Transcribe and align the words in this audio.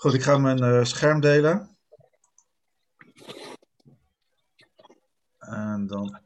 Goed, 0.00 0.14
ik 0.14 0.22
ga 0.22 0.38
mijn 0.38 0.62
uh, 0.62 0.84
scherm 0.84 1.20
delen. 1.20 1.76
En 5.38 5.86
dan. 5.86 6.20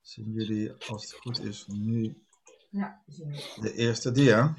Zien 0.00 0.32
jullie, 0.32 0.72
als 0.72 1.02
het 1.02 1.12
goed 1.12 1.40
is, 1.40 1.66
nu 1.66 2.24
ja, 2.70 3.02
de 3.60 3.72
eerste 3.74 4.12
dia? 4.12 4.54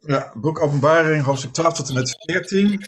Ja, 0.00 0.32
boek 0.34 0.60
Openbaring, 0.60 1.24
hoofdstuk 1.24 1.52
12 1.52 1.74
tot 1.74 1.88
en 1.88 1.94
met 1.94 2.16
14. 2.18 2.84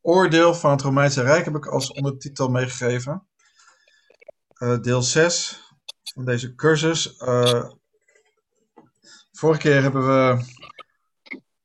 Oordeel 0.00 0.54
van 0.54 0.70
het 0.70 0.82
Romeinse 0.82 1.22
Rijk 1.22 1.44
heb 1.44 1.56
ik 1.56 1.66
als 1.66 1.92
ondertitel 1.92 2.48
meegegeven. 2.48 3.26
Uh, 4.64 4.80
deel 4.80 5.02
6 5.02 5.62
van 6.02 6.24
deze 6.24 6.54
cursus. 6.54 7.20
Uh, 7.20 7.70
vorige 9.32 9.60
keer 9.60 9.82
hebben 9.82 10.06
we 10.06 10.44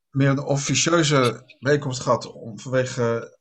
meer 0.10 0.30
een 0.30 0.44
officieuze 0.44 1.44
bijeenkomst 1.60 2.02
gehad 2.02 2.32
om, 2.32 2.60
vanwege 2.60 3.38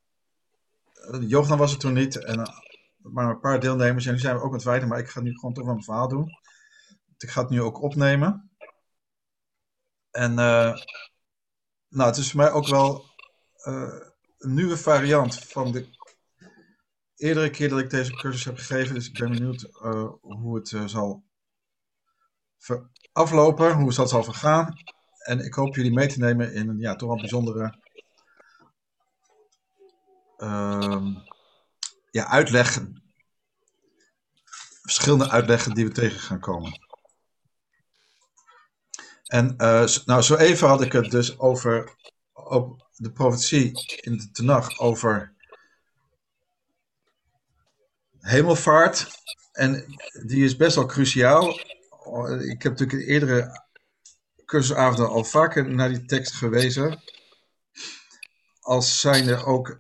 uh, 1.11 1.29
Johan 1.31 1.59
was 1.59 1.73
er 1.73 1.79
toen 1.79 1.93
niet 1.93 2.25
en 2.25 2.53
maar 2.97 3.31
een 3.31 3.41
paar 3.41 3.61
deelnemers 3.61 4.07
en 4.07 4.13
nu 4.13 4.19
zijn 4.19 4.37
we 4.37 4.43
ook 4.43 4.53
met 4.53 4.63
wijden, 4.63 4.89
maar 4.89 4.99
ik 4.99 5.09
ga 5.09 5.21
nu 5.21 5.35
gewoon 5.35 5.55
toch 5.55 5.65
mijn 5.65 5.83
verhaal 5.83 6.09
doen. 6.09 6.31
Ik 7.19 7.31
ga 7.31 7.41
het 7.41 7.51
nu 7.51 7.63
ook 7.63 7.83
opnemen. 7.83 8.51
En 10.11 10.35
nou, 10.35 12.09
het 12.09 12.17
is 12.17 12.31
voor 12.31 12.41
mij 12.41 12.51
ook 12.51 12.67
wel 12.67 13.05
een 14.39 14.55
nieuwe 14.55 14.77
variant 14.77 15.39
van 15.45 15.73
de 15.73 15.98
eerdere 17.19 17.51
keer 17.51 17.69
dat 17.69 17.79
ik 17.79 17.91
deze 17.91 18.13
cursus 18.13 18.45
heb 18.45 18.57
gegeven. 18.57 18.95
Dus 18.95 19.07
ik 19.09 19.19
ben 19.19 19.31
benieuwd 19.31 19.63
uh, 19.63 20.11
hoe 20.21 20.57
het 20.57 20.71
uh, 20.71 20.87
zal 20.87 21.25
aflopen, 23.13 23.73
hoe 23.73 23.95
het 23.95 24.09
zal 24.09 24.25
vergaan. 24.25 24.75
En 25.19 25.39
ik 25.45 25.55
hoop 25.55 25.75
jullie 25.75 25.93
mee 25.93 26.09
te 26.09 26.19
nemen 26.19 26.53
in 26.53 26.69
een 26.69 26.79
ja, 26.79 26.97
toch 26.97 27.09
wel 27.09 27.19
bijzondere 27.19 27.79
uh, 30.39 31.07
ja, 32.11 32.27
uitleggen. 32.27 33.03
Verschillende 34.83 35.31
uitleggen 35.31 35.75
die 35.75 35.85
we 35.85 35.93
tegen 35.93 36.21
gaan 36.21 36.41
komen. 36.41 36.87
En 39.25 39.55
uh, 39.59 39.87
nou, 40.05 40.23
zo 40.23 40.35
even 40.37 40.69
had 40.69 40.83
ik 40.83 40.93
het 40.93 41.11
dus 41.11 41.39
over 41.39 41.97
op 42.33 42.89
de 42.97 43.13
profetie 43.13 43.99
in 44.01 44.17
de 44.17 44.31
Tenach 44.31 44.79
over 44.79 45.37
hemelvaart. 48.29 49.07
En 49.53 49.85
die 50.27 50.45
is 50.45 50.57
best 50.57 50.75
wel 50.75 50.87
cruciaal. 50.87 51.49
Ik 52.39 52.63
heb 52.63 52.73
natuurlijk 52.73 52.93
in 52.93 53.09
eerdere 53.09 53.67
cursusavonden 54.45 55.09
al 55.09 55.25
vaker 55.25 55.71
naar 55.71 55.89
die 55.89 56.05
tekst 56.05 56.35
gewezen. 56.35 57.03
Als 58.61 59.01
zijnde 59.01 59.45
ook 59.45 59.77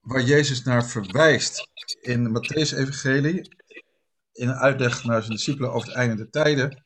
waar 0.00 0.22
Jezus 0.22 0.62
naar 0.62 0.86
verwijst 0.86 1.68
in 2.00 2.24
de 2.24 2.30
Matthäus-evangelie. 2.30 3.58
In 4.32 4.48
een 4.48 4.54
uitleg 4.54 5.04
naar 5.04 5.22
zijn 5.22 5.36
discipelen 5.36 5.72
over 5.72 5.88
het 5.88 5.96
einde 5.96 6.16
der 6.16 6.30
tijden. 6.30 6.84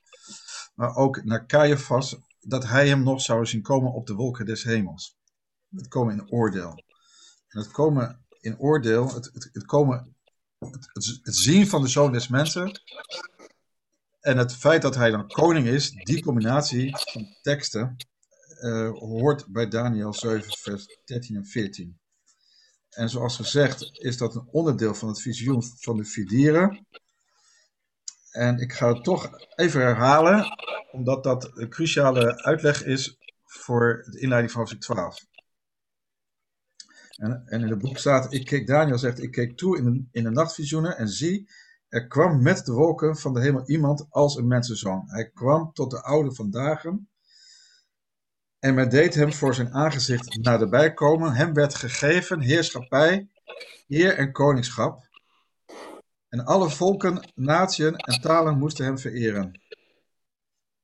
Maar 0.75 0.97
ook 0.97 1.25
naar 1.25 1.47
Caiaphas 1.47 2.17
dat 2.41 2.67
hij 2.67 2.89
hem 2.89 3.03
nog 3.03 3.21
zou 3.21 3.47
zien 3.47 3.63
komen 3.63 3.93
op 3.93 4.07
de 4.07 4.15
wolken 4.15 4.47
des 4.47 4.65
hemels. 4.65 5.17
Het 5.71 5.89
komen 5.89 6.15
in 6.15 6.31
oordeel. 6.31 6.83
En 7.49 7.61
het 7.61 7.71
komen 7.71 8.24
in 8.45 8.59
oordeel, 8.59 9.15
het, 9.15 9.31
het, 9.53 9.65
komen, 9.65 10.17
het, 10.93 11.21
zien 11.23 11.67
van 11.67 11.83
de 11.83 11.89
zoon 11.89 12.13
des 12.13 12.29
mensen 12.29 12.81
en 14.21 14.39
het 14.39 14.57
feit 14.57 14.83
dat 14.83 14.95
hij 14.95 15.11
dan 15.11 15.29
koning 15.29 15.67
is, 15.67 15.91
die 15.91 16.23
combinatie 16.23 16.97
van 16.97 17.37
teksten 17.43 17.97
uh, 18.61 18.91
hoort 18.91 19.47
bij 19.47 19.69
Daniel 19.69 20.15
7, 20.15 20.59
vers 20.59 20.99
13 21.05 21.37
en 21.37 21.47
14. 21.47 21.99
En 22.91 23.09
zoals 23.09 23.37
gezegd 23.37 23.89
is 23.93 24.17
dat 24.17 24.35
een 24.35 24.49
onderdeel 24.51 24.95
van 24.95 25.09
het 25.09 25.21
visioen 25.21 25.63
van 25.63 25.97
de 25.97 26.05
vier 26.05 26.27
dieren. 26.27 26.87
En 28.31 28.59
ik 28.59 28.73
ga 28.73 28.89
het 28.93 29.05
toch 29.05 29.31
even 29.55 29.81
herhalen, 29.81 30.47
omdat 30.93 31.25
dat 31.25 31.51
een 31.55 31.69
cruciale 31.69 32.43
uitleg 32.43 32.85
is 32.85 33.19
voor 33.45 34.07
de 34.11 34.21
inleiding 34.21 34.53
van 34.53 34.61
hoofdstuk 34.61 34.83
12. 34.83 35.25
En, 37.17 37.43
en, 37.47 37.61
in 37.61 37.69
het 37.69 37.79
boek 37.79 37.99
staat, 37.99 38.33
ik 38.33 38.45
keek, 38.45 38.67
Daniel 38.67 38.99
zegt, 38.99 39.23
ik 39.23 39.31
keek 39.31 39.57
toe 39.57 39.79
in 39.79 39.85
de, 39.85 40.05
in 40.11 40.23
de 40.23 40.31
nachtvisioenen 40.31 40.97
en 40.97 41.09
zie, 41.09 41.51
er 41.89 42.07
kwam 42.07 42.43
met 42.43 42.65
de 42.65 42.73
wolken 42.73 43.17
van 43.17 43.35
de 43.35 43.41
hemel 43.41 43.69
iemand 43.69 44.07
als 44.11 44.37
een 44.37 44.47
mensenzoon. 44.47 45.03
Hij 45.07 45.31
kwam 45.31 45.73
tot 45.73 45.91
de 45.91 46.03
oude 46.03 46.35
van 46.35 46.51
dagen 46.51 47.09
en 48.65 48.75
men 48.75 48.89
deed 48.89 49.15
hem 49.15 49.33
voor 49.33 49.55
zijn 49.55 49.73
aangezicht 49.73 50.37
naderbij 50.37 50.93
komen. 50.93 51.33
Hem 51.33 51.55
werd 51.55 51.75
gegeven 51.75 52.41
heerschappij, 52.41 53.29
heer 53.87 54.17
en 54.17 54.33
koningschap. 54.33 55.09
En 56.29 56.45
alle 56.45 56.71
volken, 56.71 57.33
natieën 57.35 57.97
en 57.97 58.21
talen 58.21 58.59
moesten 58.59 58.85
hem 58.85 58.99
vereren. 58.99 59.61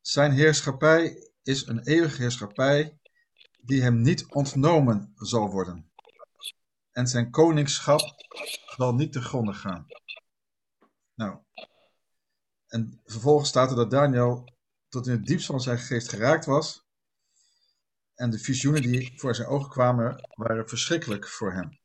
Zijn 0.00 0.32
heerschappij 0.32 1.30
is 1.42 1.66
een 1.66 1.82
eeuwige 1.82 2.20
heerschappij 2.22 2.98
die 3.60 3.82
hem 3.82 4.00
niet 4.00 4.26
ontnomen 4.32 5.12
zal 5.16 5.50
worden. 5.50 5.90
En 7.00 7.06
zijn 7.06 7.31
koningschap 7.31 8.00
zal 8.77 8.94
niet 8.94 9.12
te 9.12 9.22
gronden 9.22 9.55
gaan. 9.55 9.87
Nou, 11.15 11.38
en 12.66 13.00
vervolgens 13.05 13.49
staat 13.49 13.71
er 13.71 13.77
dat 13.77 13.91
Daniel 13.91 14.55
tot 14.88 15.06
in 15.06 15.12
het 15.12 15.27
diepst 15.27 15.47
van 15.47 15.60
zijn 15.60 15.78
geest 15.78 16.09
geraakt 16.09 16.44
was. 16.44 16.87
En 18.15 18.31
de 18.31 18.39
visioenen 18.39 18.83
die 18.83 19.12
voor 19.16 19.34
zijn 19.34 19.49
ogen 19.49 19.71
kwamen 19.71 20.28
waren 20.34 20.69
verschrikkelijk 20.69 21.28
voor 21.28 21.53
hem. 21.53 21.78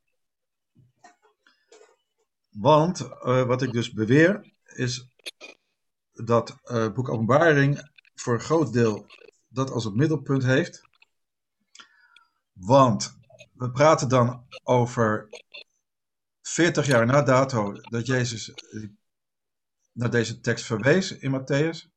Want 2.48 3.00
uh, 3.00 3.42
wat 3.42 3.62
ik 3.62 3.72
dus 3.72 3.92
beweer 3.92 4.52
is 4.64 5.08
dat 6.12 6.56
uh, 6.64 6.92
boek 6.92 7.08
Openbaring 7.08 7.90
voor 8.14 8.34
een 8.34 8.40
groot 8.40 8.72
deel 8.72 9.06
dat 9.48 9.70
als 9.70 9.84
het 9.84 9.94
middelpunt 9.94 10.42
heeft. 10.42 10.88
Want 12.52 13.15
we 13.56 13.70
praten 13.70 14.08
dan 14.08 14.46
over 14.62 15.28
40 16.42 16.86
jaar 16.86 17.06
na 17.06 17.22
dato 17.22 17.72
dat 17.72 18.06
Jezus 18.06 18.52
naar 19.92 20.10
deze 20.10 20.40
tekst 20.40 20.64
verwees 20.64 21.12
in 21.12 21.40
Matthäus. 21.40 21.94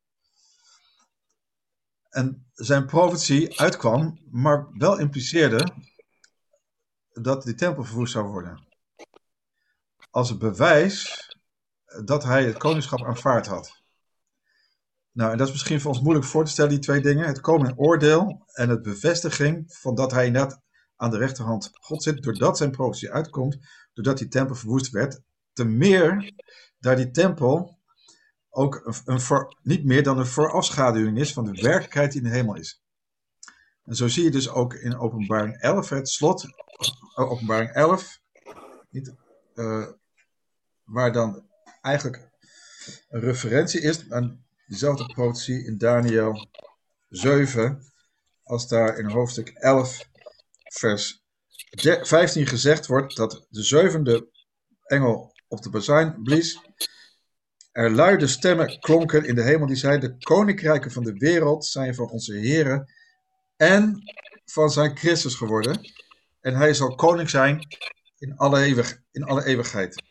En 2.08 2.50
zijn 2.54 2.86
profetie 2.86 3.60
uitkwam, 3.60 4.18
maar 4.30 4.68
wel 4.72 4.98
impliceerde 4.98 5.72
dat 7.12 7.42
die 7.42 7.54
tempel 7.54 7.84
verwoest 7.84 8.12
zou 8.12 8.26
worden 8.26 8.68
als 10.10 10.28
het 10.28 10.38
bewijs 10.38 11.28
dat 12.04 12.22
hij 12.24 12.44
het 12.44 12.56
koningschap 12.56 13.04
aanvaard 13.04 13.46
had. 13.46 13.82
Nou, 15.12 15.32
en 15.32 15.38
dat 15.38 15.46
is 15.46 15.52
misschien 15.52 15.80
voor 15.80 15.90
ons 15.90 16.00
moeilijk 16.00 16.26
voor 16.26 16.44
te 16.44 16.50
stellen, 16.50 16.70
die 16.70 16.78
twee 16.78 17.00
dingen. 17.00 17.26
Het 17.26 17.40
komen 17.40 17.78
oordeel 17.78 18.44
en 18.52 18.68
het 18.68 18.82
bevestiging 18.82 19.76
van 19.76 19.94
dat 19.94 20.10
hij 20.10 20.30
net 20.30 20.60
aan 21.00 21.10
de 21.10 21.18
rechterhand 21.18 21.70
God 21.72 22.02
zit, 22.02 22.22
doordat 22.22 22.56
zijn 22.56 22.70
profetie 22.70 23.10
uitkomt, 23.10 23.58
doordat 23.92 24.18
die 24.18 24.28
tempel 24.28 24.54
verwoest 24.54 24.90
werd. 24.90 25.20
Te 25.52 25.64
meer 25.64 26.32
daar 26.78 26.96
die 26.96 27.10
tempel 27.10 27.78
ook 28.50 29.02
een, 29.04 29.46
niet 29.62 29.84
meer 29.84 30.02
dan 30.02 30.18
een 30.18 30.26
voorafschaduwing 30.26 31.18
is 31.18 31.32
van 31.32 31.44
de 31.44 31.62
werkelijkheid 31.62 32.12
die 32.12 32.22
in 32.22 32.28
de 32.28 32.34
hemel 32.34 32.54
is. 32.54 32.82
En 33.84 33.94
zo 33.94 34.08
zie 34.08 34.24
je 34.24 34.30
dus 34.30 34.48
ook 34.48 34.74
in 34.74 34.98
openbaring 34.98 35.56
11, 35.56 35.88
het 35.88 36.08
slot, 36.08 36.46
openbaring 37.14 37.70
11, 37.70 38.20
niet, 38.90 39.14
uh, 39.54 39.86
waar 40.84 41.12
dan 41.12 41.46
eigenlijk 41.82 42.30
een 43.08 43.20
referentie 43.20 43.80
is 43.80 44.10
aan 44.10 44.44
dezelfde 44.66 45.06
profetie 45.06 45.64
in 45.64 45.78
Daniel 45.78 46.48
7, 47.08 47.82
als 48.42 48.68
daar 48.68 48.98
in 48.98 49.10
hoofdstuk 49.10 49.48
11, 49.48 50.09
vers 50.70 51.22
15 52.02 52.46
gezegd 52.46 52.86
wordt 52.86 53.16
dat 53.16 53.46
de 53.48 53.62
zevende 53.62 54.28
engel 54.84 55.34
op 55.48 55.62
de 55.62 55.70
bazuin 55.70 56.22
blies. 56.22 56.60
Er 57.72 57.90
luide 57.90 58.26
stemmen 58.26 58.78
klonken 58.78 59.24
in 59.24 59.34
de 59.34 59.42
hemel 59.42 59.66
die 59.66 59.76
zeiden, 59.76 60.10
de 60.10 60.24
koninkrijken 60.24 60.90
van 60.90 61.02
de 61.02 61.12
wereld 61.12 61.64
zijn 61.66 61.94
van 61.94 62.10
onze 62.10 62.34
heren 62.34 62.92
en 63.56 64.02
van 64.44 64.70
zijn 64.70 64.96
Christus 64.96 65.34
geworden. 65.34 65.80
En 66.40 66.54
hij 66.54 66.74
zal 66.74 66.94
koning 66.94 67.30
zijn 67.30 67.66
in 68.18 68.36
alle, 68.36 68.60
eeuwig, 68.62 69.00
in 69.10 69.22
alle 69.22 69.44
eeuwigheid. 69.44 70.02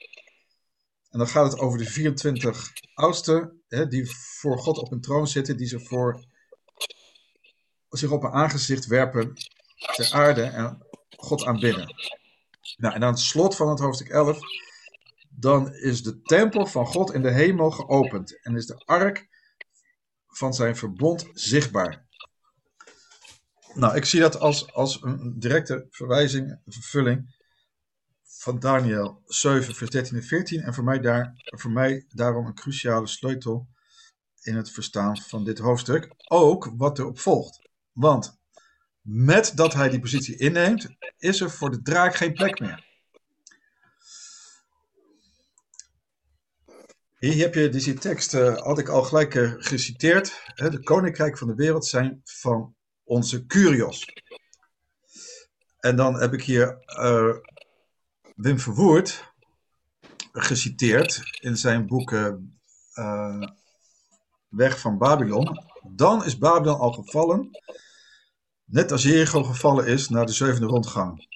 En 1.10 1.20
dan 1.20 1.28
gaat 1.28 1.52
het 1.52 1.62
over 1.62 1.78
de 1.78 1.86
24 1.86 2.72
oudsten 2.94 3.62
hè, 3.68 3.88
die 3.88 4.12
voor 4.12 4.58
God 4.58 4.78
op 4.78 4.92
een 4.92 5.02
troon 5.02 5.28
zitten, 5.28 5.58
die 5.58 5.68
zich, 5.68 5.88
voor, 5.88 6.26
zich 7.90 8.12
op 8.12 8.24
een 8.24 8.32
aangezicht 8.32 8.86
werpen 8.86 9.34
ter 9.96 10.14
aarde 10.14 10.44
en 10.44 10.86
God 11.10 11.46
aanbidden. 11.46 11.96
Nou, 12.78 12.96
en 12.96 13.04
aan 13.04 13.12
het 13.12 13.20
slot 13.20 13.56
van 13.56 13.70
het 13.70 13.80
hoofdstuk 13.80 14.10
11 14.10 14.40
dan 15.40 15.74
is 15.74 16.04
de 16.04 16.22
tempel 16.22 16.66
van 16.66 16.86
God 16.86 17.14
in 17.14 17.22
de 17.22 17.32
hemel 17.32 17.72
geopend 17.72 18.42
en 18.42 18.56
is 18.56 18.66
de 18.66 18.86
ark 18.86 19.28
van 20.28 20.54
zijn 20.54 20.76
verbond 20.76 21.30
zichtbaar. 21.34 22.08
Nou, 23.74 23.96
ik 23.96 24.06
zie 24.06 24.20
dat 24.20 24.40
als, 24.40 24.74
als 24.74 25.04
een 25.04 25.40
directe 25.40 25.88
verwijzing, 25.90 26.50
een 26.66 26.74
vervulling 26.74 27.38
van 28.24 28.60
Daniel 28.60 29.22
7, 29.26 29.76
vers 29.76 29.90
13 29.90 30.16
en 30.16 30.24
14. 30.24 30.62
En 30.62 30.74
voor 30.74 30.84
mij, 30.84 31.00
daar, 31.00 31.34
voor 31.36 31.72
mij 31.72 32.06
daarom 32.08 32.46
een 32.46 32.54
cruciale 32.54 33.08
sleutel 33.08 33.68
in 34.42 34.56
het 34.56 34.72
verstaan 34.72 35.18
van 35.18 35.44
dit 35.44 35.60
hoofdstuk. 35.60 36.14
Ook 36.28 36.74
wat 36.78 37.00
erop 37.00 37.20
volgt. 37.20 37.70
Want 37.92 38.39
met 39.02 39.52
dat 39.56 39.74
hij 39.74 39.90
die 39.90 40.00
positie 40.00 40.38
inneemt, 40.38 40.88
is 41.18 41.42
er 41.42 41.52
voor 41.52 41.72
de 41.72 41.82
draak 41.82 42.16
geen 42.16 42.34
plek 42.34 42.60
meer. 42.60 42.88
Hier 47.20 47.38
heb 47.38 47.54
je 47.54 47.70
deze 47.70 47.94
tekst, 47.94 48.34
uh, 48.34 48.58
had 48.58 48.80
ik 48.80 48.90
al 48.90 49.04
gelijk 49.04 49.34
uh, 49.34 49.54
geciteerd. 49.58 50.42
Hè, 50.46 50.70
de 50.70 50.84
koninkrijk 50.84 51.38
van 51.38 51.48
de 51.48 51.56
wereld 51.56 51.86
zijn 51.86 52.22
van 52.24 52.76
onze 53.04 53.46
Curios. 53.46 54.06
En 55.80 55.96
dan 55.96 56.20
heb 56.20 56.34
ik 56.34 56.44
hier 56.44 56.84
uh, 56.88 57.36
Wim 58.36 58.60
Verwoerd 58.60 59.34
geciteerd 60.32 61.22
in 61.40 61.58
zijn 61.58 61.88
boek 61.88 62.12
Weg 64.50 64.80
van 64.80 64.98
Babylon. 64.98 65.64
Dan 65.96 66.26
is 66.26 66.38
Babylon 66.38 66.80
al 66.80 66.92
gevallen, 66.92 67.50
net 68.70 68.92
als 68.92 69.04
Jericho 69.04 69.44
gevallen 69.44 69.88
is 69.88 70.10
na 70.10 70.24
de 70.24 70.32
zevende 70.32 70.68
rondgang. 70.68 71.28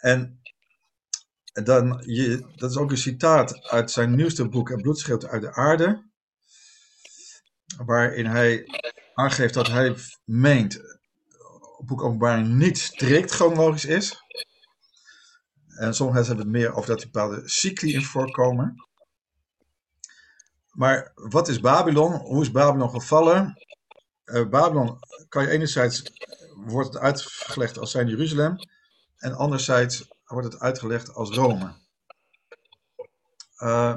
en 0.00 0.40
en 1.56 1.64
dan, 1.64 2.02
je, 2.04 2.52
dat 2.56 2.70
is 2.70 2.76
ook 2.76 2.90
een 2.90 2.96
citaat 2.96 3.68
uit 3.68 3.90
zijn 3.90 4.14
nieuwste 4.14 4.48
boek 4.48 4.70
En 4.70 5.26
uit 5.26 5.42
de 5.42 5.52
aarde. 5.52 6.10
Waarin 7.84 8.26
hij 8.26 8.64
aangeeft 9.14 9.54
dat 9.54 9.66
hij 9.66 9.96
meent 10.24 10.80
boek 11.84 12.02
openbaring 12.02 12.48
niet 12.48 12.78
strikt 12.78 13.30
chronologisch 13.30 13.84
is. 13.84 14.24
En 15.66 15.94
sommige 15.94 16.18
mensen 16.18 16.36
hebben 16.36 16.54
het 16.54 16.62
meer 16.62 16.74
over 16.74 16.90
dat 16.90 17.04
bepaalde 17.04 17.48
cycli 17.48 17.92
in 17.92 18.04
voorkomen. 18.04 18.85
Maar 20.76 21.12
wat 21.14 21.48
is 21.48 21.60
Babylon? 21.60 22.12
Hoe 22.12 22.42
is 22.42 22.50
Babylon 22.50 22.90
gevallen? 22.90 23.54
Uh, 24.24 24.48
Babylon 24.48 24.98
kan 25.28 25.42
je 25.42 25.50
enerzijds 25.50 26.02
wordt 26.54 26.94
het 26.94 27.02
uitgelegd 27.02 27.78
als 27.78 27.90
zijn 27.90 28.08
Jeruzalem. 28.08 28.56
En 29.16 29.34
anderzijds 29.34 30.08
wordt 30.24 30.52
het 30.52 30.60
uitgelegd 30.60 31.14
als 31.14 31.30
Rome. 31.30 31.74
Uh, 33.58 33.96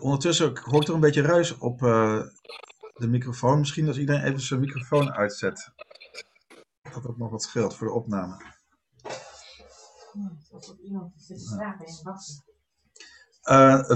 ondertussen 0.00 0.58
hoort 0.58 0.88
er 0.88 0.94
een 0.94 1.00
beetje 1.00 1.22
ruis 1.22 1.58
op 1.58 1.82
uh, 1.82 2.22
de 2.94 3.08
microfoon. 3.08 3.58
Misschien 3.58 3.88
als 3.88 3.98
iedereen 3.98 4.24
even 4.24 4.40
zijn 4.40 4.60
microfoon 4.60 5.12
uitzet. 5.12 5.72
Dat 6.92 7.02
dat 7.02 7.16
nog 7.16 7.30
wat 7.30 7.42
scheelt 7.42 7.74
voor 7.74 7.86
de 7.86 7.92
opname. 7.92 8.56
Uh, 10.14 10.30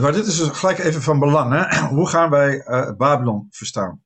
maar 0.00 0.12
dit 0.12 0.26
is 0.26 0.36
dus 0.36 0.48
gelijk 0.48 0.78
even 0.78 1.02
van 1.02 1.18
belang. 1.18 1.52
Hè? 1.52 1.86
Hoe 1.96 2.08
gaan 2.08 2.30
wij 2.30 2.66
uh, 2.66 2.96
Babylon 2.96 3.46
verstaan? 3.50 4.04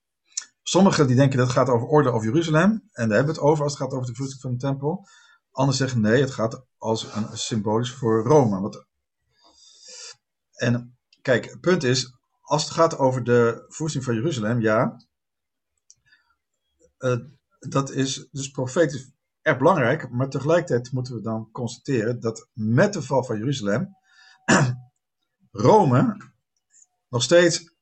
Sommigen 0.62 1.06
die 1.06 1.16
denken 1.16 1.38
dat 1.38 1.46
het 1.46 1.56
gaat 1.56 1.69
over 1.69 1.87
orde 1.87 2.12
of 2.12 2.25
Jeruzalem. 2.25 2.70
En 2.93 3.08
daar 3.08 3.16
hebben 3.16 3.34
we 3.34 3.40
het 3.40 3.50
over 3.50 3.64
als 3.64 3.72
het 3.72 3.82
gaat 3.82 3.93
over 3.93 4.06
de 4.06 4.12
verwoesting 4.14 4.43
van 4.43 4.50
de 4.50 4.56
tempel. 4.56 5.08
Anderen 5.50 5.78
zeggen 5.78 6.00
nee, 6.00 6.20
het 6.20 6.31
gaat 6.31 6.64
als 6.78 7.14
een 7.14 7.26
symbolisch 7.32 7.93
voor 7.93 8.22
Rome. 8.22 8.60
Wat... 8.60 8.87
En 10.52 10.98
kijk, 11.22 11.44
het 11.50 11.60
punt 11.60 11.84
is, 11.84 12.12
als 12.40 12.64
het 12.64 12.72
gaat 12.72 12.98
over 12.98 13.25
de 13.25 13.64
verwoesting 13.69 14.04
van 14.04 14.14
Jeruzalem, 14.14 14.60
ja, 14.60 14.96
uh, 16.98 17.16
dat 17.58 17.90
is 17.90 18.28
dus 18.31 18.50
profetisch 18.50 19.10
erg 19.43 19.58
belangrijk, 19.58 20.10
maar 20.10 20.28
tegelijkertijd 20.28 20.93
moeten 20.93 21.14
we 21.14 21.20
dan 21.20 21.50
constateren 21.52 22.20
dat 22.20 22.48
met 22.52 22.93
de 22.93 23.02
val 23.02 23.25
van 23.25 23.38
Jeruzalem 23.38 23.96
Rome 25.56 26.17
nog 27.08 27.23
steeds 27.23 27.75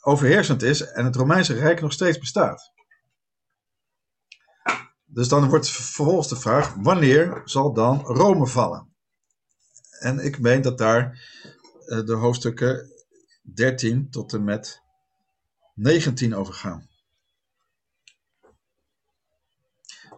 overheersend 0.00 0.62
is 0.62 0.80
en 0.80 1.04
het 1.04 1.16
Romeinse 1.16 1.54
Rijk 1.54 1.80
nog 1.80 1.92
steeds 1.92 2.18
bestaat. 2.18 2.72
Dus 5.04 5.28
dan 5.28 5.48
wordt 5.48 5.70
vervolgens 5.70 6.28
de 6.28 6.36
vraag, 6.36 6.74
wanneer 6.74 7.42
zal 7.44 7.72
dan 7.72 8.00
Rome 8.00 8.46
vallen? 8.46 8.94
En 9.98 10.18
ik 10.18 10.38
meen 10.38 10.62
dat 10.62 10.78
daar 10.78 11.04
uh, 11.86 12.06
de 12.06 12.14
hoofdstukken 12.14 12.90
13 13.42 14.10
tot 14.10 14.32
en 14.32 14.44
met 14.44 14.82
19 15.74 16.34
over 16.34 16.54
gaan. 16.54 16.88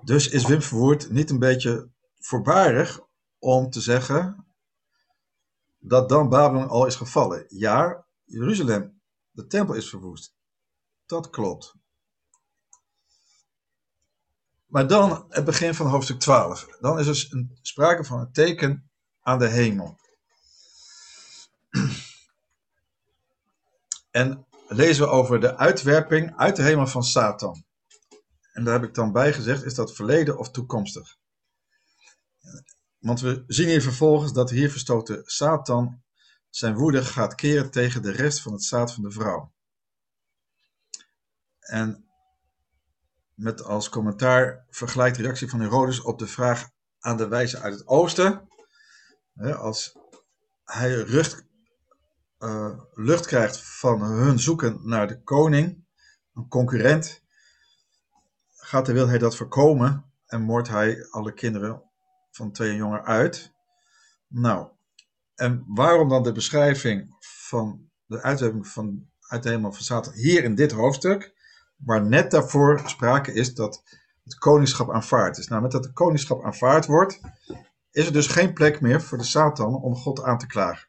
Dus 0.03 0.29
is 0.29 0.47
Wim 0.47 0.63
Verwoerd 0.63 1.11
niet 1.11 1.31
een 1.31 1.39
beetje 1.39 1.89
voorbarig 2.19 3.01
om 3.39 3.71
te 3.71 3.81
zeggen 3.81 4.47
dat 5.87 6.09
dan 6.09 6.29
Babylon 6.29 6.69
al 6.69 6.87
is 6.87 6.97
gevallen? 6.97 7.45
Ja, 7.49 8.07
Jeruzalem, 8.25 9.01
de 9.31 9.47
tempel 9.47 9.75
is 9.75 9.89
verwoest. 9.89 10.35
Dat 11.07 11.31
klopt. 11.31 11.75
Maar 14.67 14.87
dan 14.87 15.25
het 15.29 15.45
begin 15.45 15.75
van 15.75 15.87
hoofdstuk 15.87 16.21
12. 16.21 16.67
Dan 16.81 16.99
is 16.99 17.07
er 17.07 17.37
een, 17.37 17.59
sprake 17.63 18.05
van 18.05 18.21
een 18.21 18.33
teken 18.33 18.91
aan 19.21 19.39
de 19.39 19.49
hemel. 19.49 19.99
En 24.11 24.47
lezen 24.69 25.05
we 25.05 25.11
over 25.11 25.41
de 25.41 25.57
uitwerping 25.57 26.37
uit 26.37 26.57
de 26.57 26.63
hemel 26.63 26.87
van 26.87 27.03
Satan. 27.03 27.65
En 28.53 28.65
daar 28.65 28.75
heb 28.75 28.89
ik 28.89 28.95
dan 28.95 29.13
bij 29.13 29.33
gezegd, 29.33 29.65
is 29.65 29.75
dat 29.75 29.95
verleden 29.95 30.39
of 30.39 30.51
toekomstig? 30.51 31.17
Want 33.05 33.21
we 33.21 33.45
zien 33.47 33.69
hier 33.69 33.83
vervolgens 33.83 34.33
dat 34.33 34.51
hier 34.51 34.71
verstoten 34.71 35.23
Satan 35.25 36.03
zijn 36.51 36.75
woede 36.75 37.05
gaat 37.05 37.35
keren 37.35 37.71
tegen 37.71 38.03
de 38.03 38.11
rest 38.11 38.41
van 38.41 38.53
het 38.53 38.63
zaad 38.63 38.93
van 38.93 39.03
de 39.03 39.11
vrouw. 39.11 39.53
En 41.61 42.09
met 43.35 43.63
als 43.65 43.89
commentaar 43.89 44.67
vergelijkt 44.71 45.17
de 45.17 45.23
reactie 45.23 45.49
van 45.49 45.61
Herodes 45.61 46.01
op 46.01 46.19
de 46.19 46.27
vraag 46.27 46.71
aan 46.99 47.17
de 47.17 47.29
wijze 47.29 47.59
uit 47.59 47.75
het 47.75 47.87
oosten. 47.87 48.49
Als 49.57 49.97
hij 50.65 51.07
lucht, 51.07 51.45
uh, 52.39 52.81
lucht 52.93 53.27
krijgt 53.27 53.59
van 53.59 54.03
hun 54.03 54.39
zoeken 54.39 54.81
naar 54.83 55.09
de 55.09 55.23
koning, 55.23 55.87
een 56.35 56.49
concurrent, 56.49 57.23
gaat 58.51 58.87
hij, 58.87 58.95
wil 58.95 59.09
hij 59.09 59.19
dat 59.19 59.37
voorkomen 59.37 60.13
en 60.27 60.43
moordt 60.43 60.69
hij 60.69 61.07
alle 61.11 61.33
kinderen 61.33 61.84
van 62.35 62.53
twee 62.53 62.77
jongen 62.77 63.05
uit. 63.05 63.53
Nou, 64.27 64.69
en 65.35 65.65
waarom 65.67 66.09
dan 66.09 66.23
de 66.23 66.33
beschrijving 66.33 67.17
van 67.21 67.91
de 68.07 68.23
uitwerking 68.23 68.67
van 68.67 69.09
uit 69.21 69.43
de 69.43 69.49
hemel 69.49 69.73
van 69.73 69.83
Satan 69.83 70.13
hier 70.13 70.45
in 70.45 70.55
dit 70.55 70.73
hoofdstuk? 70.73 71.35
waar 71.77 72.07
net 72.07 72.31
daarvoor 72.31 72.83
sprake 72.87 73.33
is 73.33 73.55
dat 73.55 73.83
het 74.25 74.39
koningschap 74.39 74.91
aanvaard 74.91 75.39
is. 75.39 75.49
Nou, 75.49 75.63
met 75.63 75.71
dat 75.71 75.85
het 75.85 75.93
koningschap 75.93 76.45
aanvaard 76.45 76.87
wordt, 76.87 77.21
is 77.91 78.07
er 78.07 78.13
dus 78.13 78.27
geen 78.27 78.53
plek 78.53 78.81
meer 78.81 79.03
voor 79.03 79.19
de 79.19 79.25
Satan 79.25 79.75
om 79.75 79.97
God 79.97 80.23
aan 80.23 80.39
te 80.39 80.47
klagen. 80.47 80.89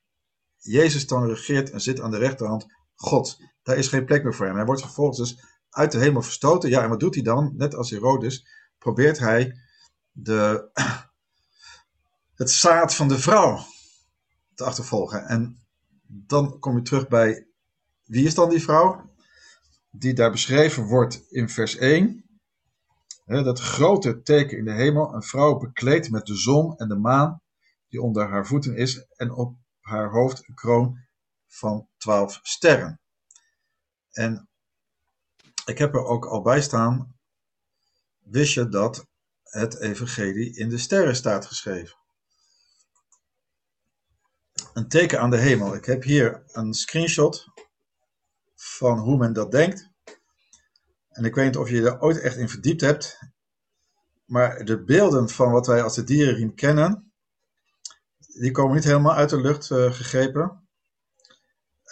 Jezus 0.57 1.07
dan 1.07 1.27
regeert 1.27 1.71
en 1.71 1.81
zit 1.81 2.01
aan 2.01 2.11
de 2.11 2.17
rechterhand 2.17 2.65
God. 2.95 3.37
Daar 3.63 3.77
is 3.77 3.87
geen 3.87 4.05
plek 4.05 4.23
meer 4.23 4.33
voor 4.33 4.45
hem. 4.45 4.55
Hij 4.55 4.65
wordt 4.65 4.81
vervolgens 4.81 5.17
dus 5.17 5.43
uit 5.69 5.91
de 5.91 5.99
hemel 5.99 6.21
verstoten. 6.21 6.69
Ja, 6.69 6.83
en 6.83 6.89
wat 6.89 6.99
doet 6.99 7.15
hij 7.15 7.23
dan? 7.23 7.53
Net 7.57 7.75
als 7.75 7.89
Herodes 7.89 8.47
probeert 8.77 9.19
hij 9.19 9.59
de, 10.11 10.69
het 12.35 12.51
zaad 12.51 12.95
van 12.95 13.07
de 13.07 13.19
vrouw 13.19 13.65
te 14.53 14.63
achtervolgen. 14.63 15.25
En 15.25 15.65
dan 16.07 16.59
kom 16.59 16.75
je 16.75 16.81
terug 16.81 17.07
bij 17.07 17.47
wie 18.03 18.25
is 18.25 18.35
dan 18.35 18.49
die 18.49 18.63
vrouw? 18.63 19.13
die 19.99 20.13
daar 20.13 20.31
beschreven 20.31 20.83
wordt 20.83 21.25
in 21.29 21.49
vers 21.49 21.75
1. 21.75 22.23
Hè, 23.25 23.43
dat 23.43 23.59
grote 23.59 24.21
teken 24.21 24.57
in 24.57 24.65
de 24.65 24.73
hemel, 24.73 25.13
een 25.13 25.23
vrouw 25.23 25.57
bekleed 25.57 26.09
met 26.09 26.25
de 26.25 26.35
zon 26.35 26.77
en 26.77 26.87
de 26.87 26.95
maan, 26.95 27.41
die 27.89 28.01
onder 28.01 28.29
haar 28.29 28.47
voeten 28.47 28.75
is, 28.75 29.05
en 29.15 29.31
op 29.31 29.57
haar 29.79 30.09
hoofd 30.09 30.47
een 30.47 30.55
kroon 30.55 30.97
van 31.47 31.87
twaalf 31.97 32.39
sterren. 32.43 32.99
En 34.11 34.49
ik 35.65 35.77
heb 35.77 35.93
er 35.93 36.05
ook 36.05 36.25
al 36.25 36.41
bij 36.41 36.61
staan, 36.61 37.15
wist 38.19 38.53
je 38.53 38.69
dat 38.69 39.07
het 39.43 39.79
evangelie 39.79 40.55
in 40.55 40.69
de 40.69 40.77
sterren 40.77 41.15
staat 41.15 41.45
geschreven? 41.45 41.97
Een 44.75 44.87
teken 44.87 45.19
aan 45.19 45.29
de 45.29 45.37
hemel. 45.37 45.75
Ik 45.75 45.85
heb 45.85 46.03
hier 46.03 46.43
een 46.51 46.73
screenshot 46.73 47.47
van 48.55 48.99
hoe 48.99 49.17
men 49.17 49.33
dat 49.33 49.51
denkt. 49.51 49.89
En 51.09 51.25
ik 51.25 51.35
weet 51.35 51.45
niet 51.45 51.57
of 51.57 51.69
je 51.69 51.81
er 51.81 52.01
ooit 52.01 52.19
echt 52.19 52.37
in 52.37 52.49
verdiept 52.49 52.81
hebt. 52.81 53.19
maar 54.25 54.65
de 54.65 54.83
beelden 54.83 55.29
van 55.29 55.51
wat 55.51 55.67
wij 55.67 55.83
als 55.83 55.95
de 55.95 56.03
dierenriem 56.03 56.55
kennen, 56.55 57.11
die 58.27 58.51
komen 58.51 58.75
niet 58.75 58.83
helemaal 58.83 59.13
uit 59.13 59.29
de 59.29 59.41
lucht 59.41 59.69
uh, 59.69 59.91
gegrepen. 59.93 60.67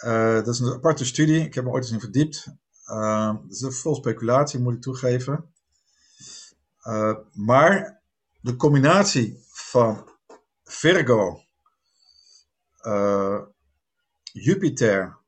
Uh, 0.04 0.34
dat 0.34 0.48
is 0.48 0.58
een 0.58 0.72
aparte 0.72 1.04
studie, 1.04 1.44
ik 1.44 1.54
heb 1.54 1.64
me 1.64 1.70
ooit 1.70 1.84
eens 1.84 1.92
in 1.92 2.00
verdiept. 2.00 2.46
Uh, 2.86 3.34
dat 3.34 3.50
is 3.50 3.60
een 3.60 3.72
vol 3.72 3.94
speculatie, 3.94 4.60
moet 4.60 4.74
ik 4.74 4.82
toegeven. 4.82 5.52
maar 7.32 8.02
de 8.40 8.56
combinatie 8.56 9.44
van 9.48 10.08
Virgo, 10.64 11.43
Jupiter 14.32 15.18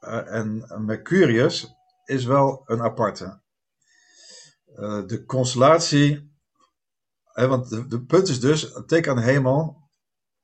en 0.00 0.64
Mercurius 0.84 1.74
is 2.04 2.24
wel 2.24 2.62
een 2.64 2.82
aparte. 2.82 3.40
Uh, 4.66 5.06
de 5.06 5.24
constellatie, 5.24 6.34
hè, 7.24 7.46
want 7.46 7.90
de, 7.90 8.04
punt 8.04 8.28
is 8.28 8.40
dus, 8.40 8.74
een 8.74 8.86
teken 8.86 9.10
aan 9.10 9.16
de 9.16 9.22
hemel, 9.22 9.90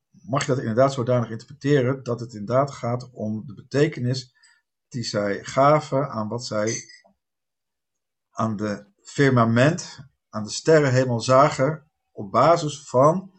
mag 0.09 0.41
je 0.41 0.47
dat 0.47 0.59
inderdaad 0.59 0.93
zodanig 0.93 1.29
interpreteren 1.29 2.03
dat 2.03 2.19
het 2.19 2.33
inderdaad 2.33 2.71
gaat 2.71 3.09
om 3.11 3.45
de 3.45 3.53
betekenis 3.53 4.35
die 4.87 5.03
zij 5.03 5.43
gaven 5.43 6.09
aan 6.09 6.27
wat 6.27 6.45
zij 6.45 6.81
aan 8.29 8.55
de 8.55 8.85
firmament, 9.03 9.99
aan 10.29 10.43
de 10.43 10.49
sterrenhemel 10.49 11.21
zagen 11.21 11.91
op 12.11 12.31
basis 12.31 12.89
van 12.89 13.31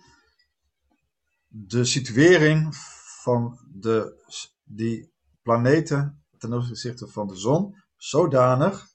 de 1.67 1.85
situering 1.85 2.77
van 3.23 3.59
de, 3.73 4.25
die 4.65 5.13
planeten 5.43 6.25
ten 6.39 6.53
opzichte 6.53 7.09
van 7.09 7.27
de 7.27 7.37
zon 7.37 7.83
zodanig 7.97 8.87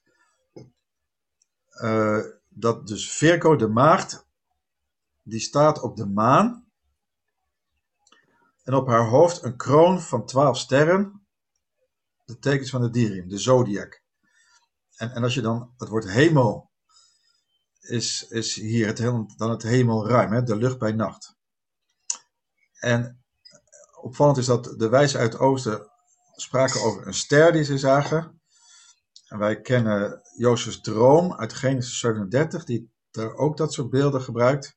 uh, 1.82 2.24
dat 2.48 2.86
dus 2.86 3.12
Virgo, 3.12 3.56
de 3.56 3.68
maagd, 3.68 4.26
die 5.22 5.40
staat 5.40 5.80
op 5.80 5.96
de 5.96 6.06
maan 6.06 6.68
en 8.62 8.74
op 8.74 8.86
haar 8.86 9.06
hoofd 9.06 9.42
een 9.42 9.56
kroon 9.56 10.00
van 10.00 10.26
twaalf 10.26 10.58
sterren, 10.58 11.26
de 12.24 12.38
tekens 12.38 12.70
van 12.70 12.80
de 12.80 12.90
dieriem, 12.90 13.28
de 13.28 13.38
zodiac. 13.38 14.02
En, 14.96 15.10
en 15.10 15.22
als 15.22 15.34
je 15.34 15.40
dan, 15.40 15.72
het 15.76 15.88
woord 15.88 16.10
hemel 16.10 16.70
is, 17.80 18.28
is 18.28 18.54
hier 18.54 18.86
het, 18.86 18.96
dan 19.36 19.50
het 19.50 19.62
hemelruim, 19.62 20.32
hè, 20.32 20.42
de 20.42 20.56
lucht 20.56 20.78
bij 20.78 20.92
nacht. 20.92 21.36
En 22.84 23.24
opvallend 24.00 24.36
is 24.36 24.46
dat 24.46 24.64
de 24.64 24.88
wijzen 24.88 25.20
uit 25.20 25.32
het 25.32 25.42
oosten 25.42 25.90
spraken 26.34 26.80
over 26.80 27.06
een 27.06 27.14
ster 27.14 27.52
die 27.52 27.64
ze 27.64 27.78
zagen. 27.78 28.40
En 29.28 29.38
wij 29.38 29.60
kennen 29.60 30.20
Jozefs 30.36 30.80
droom 30.80 31.34
uit 31.34 31.52
Genesis 31.52 31.98
37, 31.98 32.64
die 32.64 32.92
daar 33.10 33.34
ook 33.34 33.56
dat 33.56 33.72
soort 33.72 33.90
beelden 33.90 34.20
gebruikt. 34.20 34.76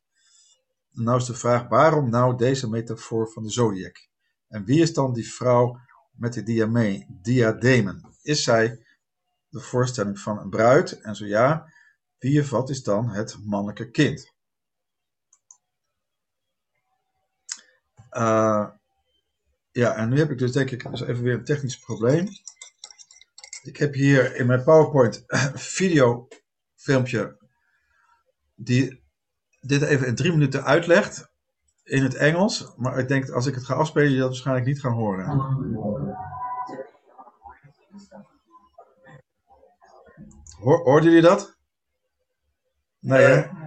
En 0.94 1.04
nou 1.04 1.18
is 1.18 1.26
de 1.26 1.34
vraag, 1.34 1.68
waarom 1.68 2.10
nou 2.10 2.38
deze 2.38 2.70
metafoor 2.70 3.32
van 3.32 3.44
de 3.44 3.52
zodiac? 3.52 4.10
En 4.48 4.66
wie 4.66 4.82
is 4.82 4.94
dan 4.94 5.14
die 5.14 5.34
vrouw 5.34 5.80
met 6.12 6.34
de 6.34 6.44
diamee, 6.44 7.06
diademen? 7.22 8.18
Is 8.22 8.44
zij 8.44 8.86
de 9.50 9.60
voorstelling 9.60 10.20
van 10.20 10.40
een 10.40 10.50
bruid? 10.50 11.02
En 11.02 11.16
zo 11.16 11.26
ja, 11.26 11.74
wie 12.18 12.42
of 12.42 12.50
wat 12.50 12.70
is 12.70 12.84
dan 12.84 13.10
het 13.10 13.38
mannelijke 13.44 13.90
kind? 13.90 14.36
Uh, 18.12 18.68
ja, 19.72 19.96
en 19.96 20.10
nu 20.10 20.18
heb 20.18 20.32
ik 20.32 20.38
dus 20.38 20.52
denk 20.52 20.72
ik 20.72 20.90
dus 20.90 21.02
even 21.02 21.24
weer 21.24 21.34
een 21.34 21.44
technisch 21.44 21.80
probleem. 21.80 22.28
Ik 23.62 23.78
heb 23.78 23.94
hier 23.94 24.36
in 24.36 24.46
mijn 24.46 24.64
PowerPoint 24.64 25.24
een 25.28 25.60
videofilmpje 25.78 27.38
die 28.56 29.04
dit 29.62 29.82
even 29.82 30.08
in 30.08 30.16
drie 30.16 30.32
minuten 30.32 30.64
uitlegt 30.64 31.32
in 31.84 32.04
het 32.04 32.16
Engels. 32.16 32.74
Maar 32.78 33.00
ik 33.00 33.08
denk 33.08 33.30
als 33.30 33.46
ik 33.46 33.56
het 33.56 33.66
ga 33.66 33.74
afspelen, 33.74 34.12
je 34.12 34.18
dat 34.18 34.28
waarschijnlijk 34.28 34.68
niet 34.68 34.80
gaan 34.80 34.94
horen. 34.94 35.26
Hoor, 40.60 40.84
hoorden 40.84 41.10
jullie 41.10 41.28
dat? 41.30 41.58
Nee, 43.00 43.26
hè? 43.26 43.67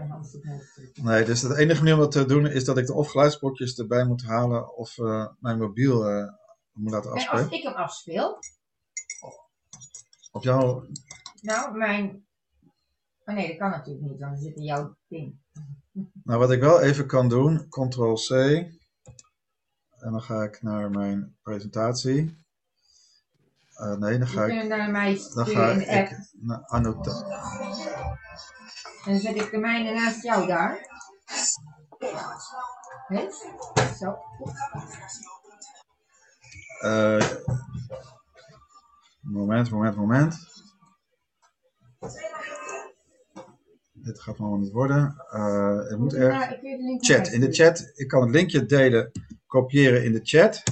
Nee, 0.94 1.24
dus 1.24 1.40
de 1.40 1.58
enige 1.58 1.78
manier 1.78 1.94
om 1.94 2.00
dat 2.00 2.12
te 2.12 2.24
doen 2.24 2.46
is 2.46 2.64
dat 2.64 2.78
ik 2.78 2.86
de 2.86 2.94
of 2.94 3.10
geluidsblokjes 3.10 3.78
erbij 3.78 4.04
moet 4.04 4.22
halen 4.22 4.76
of 4.76 4.98
uh, 4.98 5.26
mijn 5.38 5.58
mobiel 5.58 6.10
uh, 6.10 6.28
moet 6.72 6.92
laten 6.92 7.12
afspelen. 7.12 7.44
En 7.44 7.48
als 7.50 7.58
ik 7.58 7.62
hem 7.62 7.74
afspeel? 7.74 8.38
Op 10.30 10.42
jouw... 10.42 10.86
Nou, 11.40 11.76
mijn... 11.76 12.26
Oh 13.24 13.34
nee, 13.34 13.48
dat 13.48 13.56
kan 13.56 13.70
natuurlijk 13.70 14.06
niet, 14.06 14.18
dan 14.18 14.38
zit 14.38 14.56
in 14.56 14.62
jouw 14.62 14.96
ding. 15.08 15.38
Nou, 16.24 16.38
wat 16.38 16.50
ik 16.50 16.60
wel 16.60 16.80
even 16.80 17.06
kan 17.06 17.28
doen, 17.28 17.68
Ctrl-C. 17.68 18.30
En 19.90 20.10
dan 20.10 20.22
ga 20.22 20.42
ik 20.42 20.62
naar 20.62 20.90
mijn 20.90 21.36
presentatie. 21.42 22.39
Uh, 23.80 23.96
nee, 23.96 24.18
dan 24.18 24.28
ga 24.28 24.44
ik... 24.44 24.68
naar 24.68 24.90
mij 24.90 25.20
dan 25.34 25.46
ga 25.46 25.70
ik 25.70 26.18
annotatie. 26.66 27.24
En 29.04 29.12
dan 29.12 29.18
zet 29.18 29.34
ik 29.34 29.50
de 29.50 29.58
mijne 29.58 29.94
naast 29.94 30.22
jou 30.22 30.46
daar. 30.46 30.88
He? 33.06 33.28
Zo. 33.98 34.18
Uh, 36.84 37.30
moment, 39.20 39.70
moment, 39.70 39.96
moment. 39.96 40.36
Dit 43.92 44.20
gaat 44.20 44.38
allemaal 44.38 44.58
niet 44.58 44.72
worden. 44.72 45.24
Uh, 45.32 45.88
het 45.88 45.98
moet 45.98 46.12
er. 46.12 46.58
Chat. 46.98 47.28
In 47.28 47.40
de 47.40 47.52
chat. 47.52 47.92
Ik 47.94 48.08
kan 48.08 48.20
het 48.22 48.30
linkje 48.30 48.66
delen, 48.66 49.10
kopiëren 49.46 50.04
in 50.04 50.12
de 50.12 50.20
chat. 50.22 50.62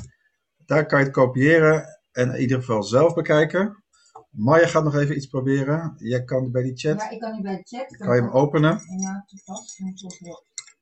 Daar 0.66 0.86
kan 0.86 0.98
je 0.98 1.04
het 1.04 1.14
kopiëren 1.14 1.97
en 2.12 2.34
in 2.34 2.40
ieder 2.40 2.58
geval 2.58 2.82
zelf 2.82 3.14
bekijken. 3.14 3.82
Maya 4.30 4.66
gaat 4.66 4.84
nog 4.84 4.94
even 4.94 5.16
iets 5.16 5.26
proberen. 5.26 5.94
Jij 5.96 6.24
kan 6.24 6.50
bij 6.50 6.62
die 6.62 6.76
chat. 6.76 7.00
Ja, 7.00 7.10
ik 7.10 7.20
kan 7.20 7.34
nu 7.34 7.42
bij 7.42 7.56
de 7.56 7.76
chat. 7.76 7.96
Kan 7.96 8.14
je 8.14 8.22
hem 8.22 8.30
openen? 8.30 8.80
Ja, 9.00 9.24
toepast. 9.26 9.80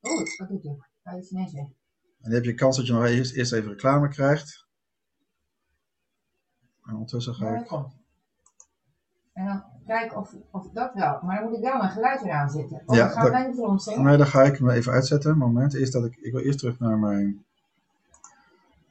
Oh, 0.01 0.39
wat 0.39 0.49
doet 0.49 0.63
hij? 0.63 0.77
Hij 1.03 1.19
is 1.19 1.31
ineens 1.31 1.53
weg. 1.53 1.63
En 1.63 2.33
dan 2.33 2.33
heb 2.33 2.45
je 2.45 2.55
kans 2.55 2.77
dat 2.77 2.87
je 2.87 2.93
nog 2.93 3.05
eerst, 3.05 3.35
eerst 3.35 3.53
even 3.53 3.69
reclame 3.69 4.09
krijgt. 4.09 4.67
En 6.85 6.93
ondertussen 6.93 7.35
ga 7.35 7.49
ik... 7.49 7.71
En 9.33 9.47
dan 9.47 9.65
kijken 9.87 10.17
of, 10.17 10.35
of 10.51 10.71
dat 10.71 10.95
wel. 10.95 11.21
Maar 11.23 11.37
dan 11.41 11.49
moet 11.49 11.57
ik 11.57 11.65
wel 11.65 11.77
mijn 11.77 11.91
geluid 11.91 12.23
eraan 12.23 12.51
zetten. 12.51 12.83
Of 12.87 12.97
ja, 12.97 13.09
gaat 13.09 13.31
mijn 13.31 13.55
grond 13.55 13.83
zingen? 13.83 14.05
Nee, 14.05 14.17
dan 14.17 14.27
ga 14.27 14.43
ik 14.43 14.57
hem 14.57 14.71
even 14.71 14.93
uitzetten. 14.93 15.39
Moment. 15.39 15.75
Eerst 15.75 15.93
dat 15.93 16.05
ik, 16.05 16.17
ik 16.17 16.33
wil 16.33 16.41
eerst 16.41 16.59
terug 16.59 16.79
naar 16.79 16.99
mijn 16.99 17.45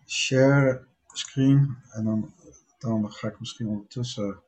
share 0.05 0.87
screen. 1.17 1.77
En 1.89 2.03
dan, 2.03 2.33
dan 2.77 3.11
ga 3.11 3.27
ik 3.27 3.39
misschien 3.39 3.67
ondertussen 3.67 4.43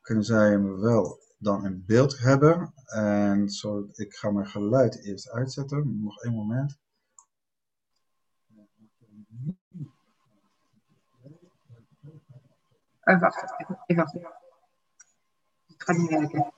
kunnen 0.00 0.24
zij 0.24 0.50
hem 0.50 0.80
wel 0.80 1.18
dan 1.38 1.64
in 1.64 1.84
beeld 1.86 2.18
hebben. 2.18 2.72
En 2.86 3.48
zo, 3.48 3.88
ik 3.92 4.14
ga 4.14 4.30
mijn 4.30 4.46
geluid 4.46 5.04
eerst 5.04 5.30
uitzetten. 5.30 6.02
Nog 6.02 6.22
één 6.22 6.34
moment. 6.34 6.80
Uh, 13.04 13.20
wacht, 13.20 13.42
ik 13.86 13.96
wacht. 13.96 14.12
Het 14.12 15.82
gaat 15.82 15.96
niet 15.96 16.10
werken. 16.10 16.52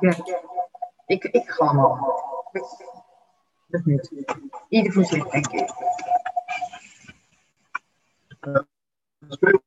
Ik, 0.00 0.44
ik, 1.06 1.24
ik 1.24 1.50
ga 1.50 1.64
allemaal. 1.64 2.18
Dat 3.66 3.84
niet. 3.84 4.12
Ieder 4.68 4.92
voor 4.92 5.04
zich, 5.04 5.28
denk 5.28 5.46
ik. 5.46 5.70
Speel 9.28 9.62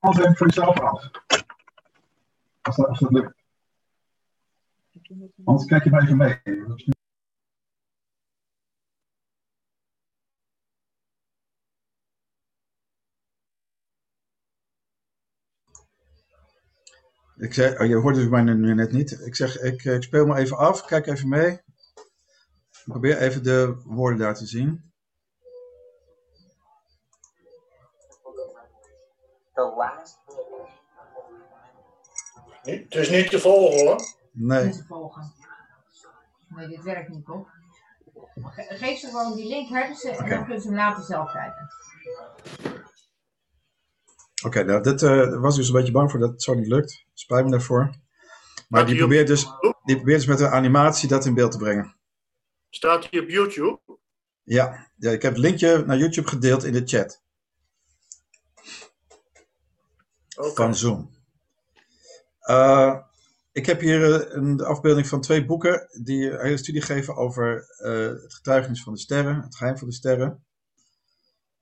even 0.00 0.36
voor 0.36 0.46
jezelf 0.46 0.80
af. 0.80 1.10
Als 2.62 2.76
dat, 2.76 2.88
als 2.88 2.98
dat 2.98 3.10
lukt. 3.10 3.42
Anders 5.44 5.68
kijk 5.68 5.84
je 5.84 5.90
maar 5.90 6.02
even 6.02 6.16
mee. 6.16 6.53
Ik 17.54 17.60
zeg, 17.60 17.80
oh, 17.80 17.86
je 17.86 17.94
hoort 17.96 18.14
dus 18.14 18.28
mij 18.28 18.42
nu 18.42 18.74
net 18.74 18.92
niet. 18.92 19.20
Ik 19.26 19.36
zeg, 19.36 19.60
ik, 19.60 19.84
ik 19.84 20.02
speel 20.02 20.26
me 20.26 20.36
even 20.36 20.56
af, 20.56 20.84
kijk 20.84 21.06
even 21.06 21.28
mee. 21.28 21.60
Probeer 22.84 23.18
even 23.18 23.42
de 23.42 23.82
woorden 23.84 24.18
daar 24.18 24.34
te 24.34 24.46
zien. 24.46 24.92
The 29.52 29.74
last. 29.76 30.18
Het 32.62 32.94
is 32.94 33.10
niet 33.10 33.30
te 33.30 33.40
volgen 33.40 33.86
hoor. 33.86 34.00
Nee. 34.32 34.64
Niet 34.64 34.76
te 34.76 34.84
volgen. 34.84 35.32
Nee, 36.48 36.68
dit 36.68 36.82
werkt 36.82 37.08
niet? 37.08 37.26
Ge- 38.34 38.76
Geef 38.76 38.98
ze 38.98 39.06
gewoon 39.06 39.36
die 39.36 39.48
link, 39.48 39.68
hebben 39.68 39.96
ze, 39.96 40.10
en 40.10 40.28
dan 40.28 40.38
kunnen 40.38 40.60
ze 40.62 40.68
hem 40.68 40.76
later 40.76 41.04
zelf 41.04 41.32
kijken. 41.32 41.68
Oké, 44.44 44.64
nou, 44.64 44.82
dit 44.82 45.02
eh, 45.02 45.40
was 45.40 45.56
dus 45.56 45.68
een 45.68 45.74
beetje 45.74 45.92
bang 45.92 46.10
voor 46.10 46.20
dat 46.20 46.30
het 46.30 46.42
zo 46.42 46.54
niet 46.54 46.66
lukt. 46.66 47.04
Spijt 47.12 47.44
me 47.44 47.50
daarvoor. 47.50 47.94
Maar 48.68 48.86
die 48.86 48.96
probeert, 48.96 49.26
dus, 49.26 49.46
die 49.84 49.96
probeert 49.96 50.18
dus 50.18 50.26
met 50.26 50.40
een 50.40 50.48
animatie 50.48 51.08
dat 51.08 51.26
in 51.26 51.34
beeld 51.34 51.52
te 51.52 51.58
brengen. 51.58 51.96
Staat 52.70 53.10
hij 53.10 53.20
op 53.20 53.28
YouTube? 53.28 53.80
Ja, 54.42 54.90
ja 54.96 55.10
ik 55.10 55.22
heb 55.22 55.32
het 55.32 55.40
linkje 55.40 55.84
naar 55.86 55.98
YouTube 55.98 56.28
gedeeld 56.28 56.64
in 56.64 56.72
de 56.72 56.82
chat 56.84 57.22
van 60.28 60.74
Zoom. 60.74 61.10
Eh, 62.38 62.98
ik 63.52 63.66
heb 63.66 63.80
hier 63.80 64.14
eh, 64.14 64.34
een 64.34 64.60
afbeelding 64.60 65.06
van 65.06 65.20
twee 65.20 65.46
boeken 65.46 65.88
die 66.02 66.30
een 66.30 66.44
hele 66.44 66.56
studie 66.56 66.82
geven 66.82 67.16
over 67.16 67.66
het 67.76 68.34
getuigenis 68.34 68.82
van 68.82 68.92
de 68.92 68.98
sterren, 68.98 69.42
het 69.42 69.56
geheim 69.56 69.78
van 69.78 69.88
de 69.88 69.94
sterren. 69.94 70.44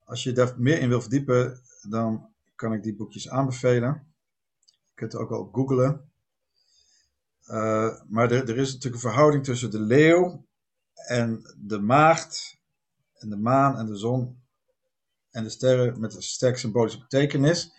Als 0.03 0.23
je 0.23 0.31
daar 0.31 0.53
meer 0.57 0.79
in 0.79 0.89
wil 0.89 1.01
verdiepen, 1.01 1.61
dan 1.89 2.32
kan 2.63 2.73
ik 2.73 2.83
die 2.83 2.95
boekjes 2.95 3.29
aanbevelen. 3.29 4.13
Je 4.65 4.93
kunt 4.93 5.11
het 5.11 5.21
ook 5.21 5.29
wel 5.29 5.49
googlen. 5.51 6.11
Eh, 7.43 8.01
maar 8.07 8.31
er, 8.31 8.49
er 8.49 8.57
is 8.57 8.73
natuurlijk 8.73 9.03
een 9.03 9.09
verhouding 9.09 9.43
tussen 9.43 9.71
de 9.71 9.79
leeuw 9.79 10.45
en 11.07 11.55
de 11.57 11.79
maagd 11.79 12.61
en 13.13 13.29
de 13.29 13.37
maan 13.37 13.77
en 13.77 13.85
de 13.85 13.95
zon 13.95 14.43
en 15.29 15.43
de 15.43 15.49
sterren 15.49 15.99
met 15.99 16.15
een 16.15 16.21
sterk 16.21 16.57
symbolische 16.57 16.99
betekenis. 16.99 17.71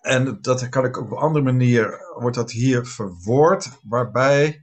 En 0.00 0.40
dat 0.40 0.68
kan 0.68 0.84
ik 0.84 0.96
op 0.96 1.10
een 1.10 1.16
andere 1.16 1.44
manier, 1.44 2.12
wordt 2.18 2.36
dat 2.36 2.50
hier 2.50 2.86
verwoord, 2.86 3.70
waarbij 3.82 4.62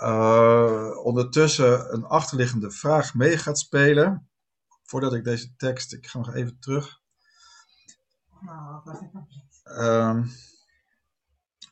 eh, 0.00 0.90
ondertussen 1.02 1.92
een 1.94 2.04
achterliggende 2.04 2.70
vraag 2.70 3.14
mee 3.14 3.38
gaat 3.38 3.58
spelen. 3.58 4.30
Voordat 4.82 5.14
ik 5.14 5.24
deze 5.24 5.54
tekst, 5.56 5.92
ik 5.92 6.06
ga 6.06 6.18
nog 6.18 6.34
even 6.34 6.58
terug. 6.58 6.97
Nou. 8.40 8.82
Ehm, 9.62 10.26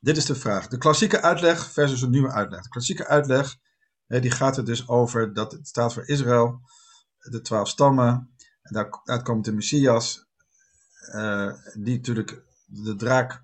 dit 0.01 0.17
is 0.17 0.25
de 0.25 0.35
vraag. 0.35 0.69
De 0.69 0.79
klassieke 0.79 1.23
uitleg 1.23 1.71
versus 1.71 2.03
een 2.03 2.11
nieuwe 2.11 2.33
uitleg. 2.33 2.63
De 2.63 2.69
klassieke 2.69 3.07
uitleg 3.07 3.57
hè, 4.07 4.21
die 4.21 4.31
gaat 4.31 4.57
er 4.57 4.65
dus 4.65 4.89
over 4.89 5.33
dat 5.33 5.53
het 5.53 5.69
staat 5.69 5.93
voor 5.93 6.09
Israël, 6.09 6.61
de 7.19 7.41
twaalf 7.41 7.69
stammen. 7.69 8.35
En 8.63 8.73
daaruit 8.73 9.23
komt 9.23 9.45
de 9.45 9.53
Messias, 9.53 10.27
eh, 11.13 11.53
die 11.75 11.97
natuurlijk 11.97 12.45
de 12.67 12.97
draak 12.97 13.43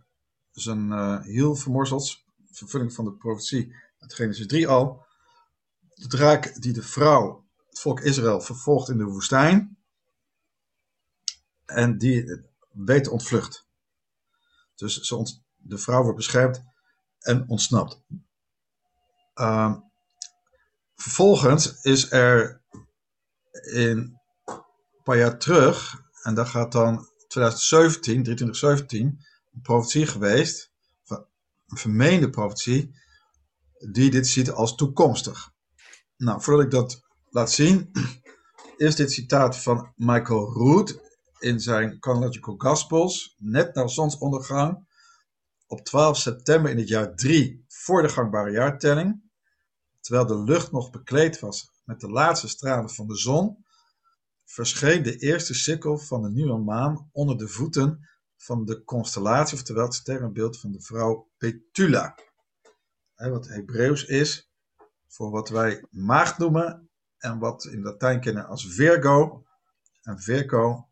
zijn 0.51 0.93
eh, 0.93 1.21
hiel 1.23 1.55
vermorzelt. 1.55 2.21
Vervulling 2.51 2.93
van 2.93 3.05
de 3.05 3.13
profetie 3.13 3.75
uit 3.99 4.15
Genesis 4.15 4.47
3 4.47 4.69
al. 4.69 5.05
De 5.95 6.07
draak 6.07 6.63
die 6.63 6.73
de 6.73 6.83
vrouw, 6.83 7.47
het 7.69 7.81
volk 7.81 8.01
Israël, 8.01 8.41
vervolgt 8.41 8.89
in 8.89 8.99
de 8.99 9.05
woestijn. 9.05 9.77
En 11.65 11.99
die 11.99 12.51
weet 12.73 13.09
ontvlucht. 13.09 13.67
Dus 14.75 15.15
de 15.57 15.79
vrouw 15.79 16.03
wordt 16.03 16.17
beschermd 16.17 16.63
en 17.19 17.49
ontsnapt. 17.49 18.03
Ehm, 19.35 19.75
vervolgens 20.95 21.83
is 21.83 22.11
er 22.11 22.63
in 23.73 24.19
een 24.45 25.03
paar 25.05 25.19
jaar 25.19 25.39
terug, 25.39 26.03
en 26.23 26.35
dat 26.35 26.49
gaat 26.49 26.73
dan 26.73 27.09
2017, 27.29 28.23
2317, 28.23 29.27
een 29.53 29.61
profetie 29.61 30.07
geweest, 30.07 30.73
een 31.67 31.79
vermeende 31.79 32.31
profetie, 32.31 32.95
die 33.91 34.11
dit 34.11 34.27
ziet 34.27 34.51
als 34.51 34.75
toekomstig. 34.75 35.51
Nou, 36.17 36.43
voordat 36.43 36.65
ik 36.65 36.71
dat 36.71 37.03
laat 37.31 37.51
zien, 37.51 37.91
is 38.77 38.97
dit 38.97 39.13
citaat 39.13 39.57
van 39.57 39.93
Michael 39.97 40.53
Root 40.53 41.02
in 41.43 41.61
zijn 41.61 41.97
Chronological 42.01 42.55
Gospels, 42.57 43.37
net 43.39 43.75
na 43.75 43.87
zonsondergang, 43.87 44.87
op 45.67 45.81
12 45.85 46.17
september 46.17 46.71
in 46.71 46.79
het 46.79 46.89
jaar 46.89 47.15
3 47.15 47.65
voor 47.69 48.03
de 48.03 48.09
gangbare 48.09 48.51
jaartelling, 48.51 49.31
terwijl 50.01 50.27
de 50.27 50.43
lucht 50.43 50.73
nog 50.73 50.91
bekleed 50.91 51.39
was 51.39 51.71
met 51.85 52.01
de 52.01 52.11
laatste 52.11 52.49
stralen 52.49 52.91
van 52.91 53.07
de 53.07 53.17
zon, 53.17 53.65
verscheen 54.45 55.03
de 55.03 55.17
eerste 55.17 55.55
sikkel 55.55 55.99
van 55.99 56.23
de 56.23 56.31
nieuwe 56.31 56.59
maan 56.59 57.09
onder 57.13 57.39
de 57.39 57.49
voeten 57.49 58.09
van 58.37 58.65
de 58.65 58.85
constellatie, 58.85 59.57
oftewel 59.57 59.85
het 59.85 59.95
sterrenbeeld 59.95 60.61
van 60.61 60.73
de 60.73 60.81
vrouw 60.81 61.31
Petula. 61.39 62.19
Wat 63.15 63.49
Hebreeuws 63.49 64.05
is 64.05 64.51
voor 65.09 65.31
wat 65.31 65.49
wij 65.49 65.87
maagd 65.91 66.39
noemen 66.39 66.91
en 67.19 67.39
wat 67.39 67.65
in 67.65 67.83
Latijn 67.83 68.21
kennen 68.21 68.47
als 68.47 68.67
Virgo. 68.67 69.45
En 70.03 70.19
Virgo 70.19 70.92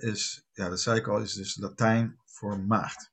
is, 0.00 0.46
ja, 0.52 0.68
dat 0.68 0.80
zei 0.80 0.98
ik 0.98 1.06
al, 1.06 1.20
is 1.20 1.32
dus 1.32 1.56
Latijn 1.56 2.20
voor 2.24 2.60
maagd. 2.60 3.12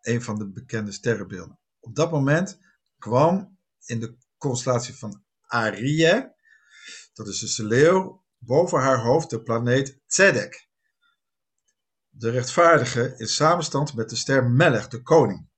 Een 0.00 0.22
van 0.22 0.38
de 0.38 0.48
bekende 0.48 0.92
sterrenbeelden. 0.92 1.58
Op 1.80 1.94
dat 1.94 2.10
moment 2.10 2.58
kwam 2.98 3.58
in 3.84 4.00
de 4.00 4.16
constellatie 4.38 4.94
van 4.94 5.24
Arië, 5.46 6.32
dat 7.12 7.28
is 7.28 7.38
dus 7.38 7.54
de 7.54 7.64
leeuw, 7.64 8.24
boven 8.38 8.80
haar 8.80 8.98
hoofd 8.98 9.30
de 9.30 9.42
planeet 9.42 10.00
Tzedek. 10.06 10.68
De 12.08 12.30
rechtvaardige 12.30 13.14
in 13.16 13.26
samenstand 13.26 13.94
met 13.94 14.10
de 14.10 14.16
ster 14.16 14.50
Melech, 14.50 14.88
de 14.88 15.02
koning, 15.02 15.48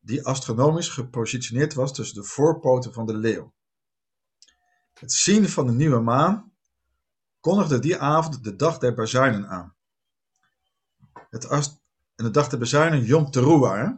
die 0.00 0.24
astronomisch 0.24 0.88
gepositioneerd 0.88 1.74
was 1.74 1.94
tussen 1.94 2.22
de 2.22 2.28
voorpoten 2.28 2.92
van 2.92 3.06
de 3.06 3.16
leeuw. 3.16 3.54
Het 4.92 5.12
zien 5.12 5.48
van 5.48 5.66
de 5.66 5.72
nieuwe 5.72 6.00
maan 6.00 6.53
kondigde 7.44 7.78
die 7.78 7.98
avond 7.98 8.44
de 8.44 8.56
dag 8.56 8.78
der 8.78 8.94
bazuinen 8.94 9.48
aan. 9.48 9.76
Het 11.30 11.44
en 12.14 12.24
de 12.24 12.30
dag 12.30 12.48
der 12.48 12.58
bazuinen 12.58 13.04
Yom 13.04 13.30
Teruah. 13.30 13.92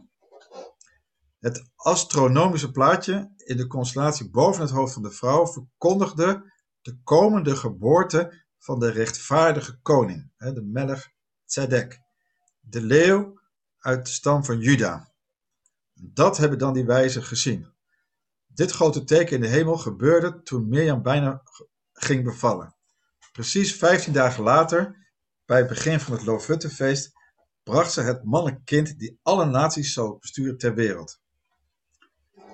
Het 1.39 1.71
astronomische 1.77 2.71
plaatje 2.71 3.33
in 3.37 3.57
de 3.57 3.67
constellatie 3.67 4.31
boven 4.31 4.63
het 4.63 4.71
hoofd 4.71 4.93
van 4.93 5.03
de 5.03 5.11
vrouw 5.11 5.47
verkondigde 5.47 6.53
de 6.81 7.01
komende 7.03 7.57
geboorte 7.57 8.45
van 8.59 8.79
de 8.79 8.91
rechtvaardige 8.91 9.79
koning, 9.83 10.33
de 10.37 10.63
Melech 10.63 11.09
Tzedek, 11.45 12.01
de 12.61 12.81
leeuw 12.81 13.41
uit 13.79 14.07
de 14.07 14.13
stam 14.13 14.45
van 14.45 14.59
Juda. 14.59 15.13
Dat 15.95 16.37
hebben 16.37 16.59
dan 16.59 16.73
die 16.73 16.85
wijzen 16.85 17.23
gezien. 17.23 17.75
Dit 18.47 18.71
grote 18.71 19.05
teken 19.05 19.35
in 19.35 19.41
de 19.41 19.49
hemel 19.49 19.77
gebeurde 19.77 20.43
toen 20.43 20.69
Mirjam 20.69 21.03
bijna 21.03 21.43
ging 21.93 22.25
bevallen. 22.25 22.76
Precies 23.37 23.75
15 23.77 24.12
dagen 24.12 24.42
later, 24.42 25.07
bij 25.44 25.59
het 25.59 25.68
begin 25.68 26.01
van 26.01 26.12
het 26.12 26.25
Loofhuttenfeest, 26.25 27.12
bracht 27.62 27.92
ze 27.92 28.01
het 28.01 28.25
mannelijk 28.25 28.64
kind 28.64 28.99
die 28.99 29.18
alle 29.22 29.44
naties 29.44 29.92
zou 29.92 30.18
besturen 30.18 30.59
ter 30.59 30.75
wereld. 30.75 31.20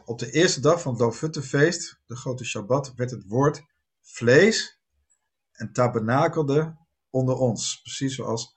Op 0.04 0.18
de 0.18 0.30
eerste 0.30 0.60
dag 0.60 0.82
van 0.82 0.92
het 0.92 1.00
Loofhuttenfeest, 1.00 2.00
de 2.06 2.16
grote 2.16 2.44
Shabbat, 2.44 2.94
werd 2.94 3.10
het 3.10 3.24
woord 3.26 3.62
vlees 4.00 4.80
en 5.52 5.72
tabernakelde 5.72 6.76
onder 7.10 7.34
ons. 7.36 7.80
Precies 7.82 8.14
zoals 8.14 8.56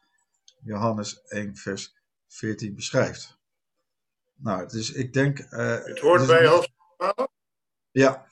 Johannes 0.63 1.21
1 1.21 1.55
vers 1.55 1.95
14 2.27 2.75
beschrijft. 2.75 3.37
Nou, 4.35 4.67
dus 4.67 4.91
ik 4.91 5.13
denk... 5.13 5.39
eh, 5.39 5.83
Het 5.83 5.99
hoort 5.99 6.27
bij 6.27 6.47
hoofdstuk 6.47 6.75
12. 6.97 7.27
ja. 7.91 8.27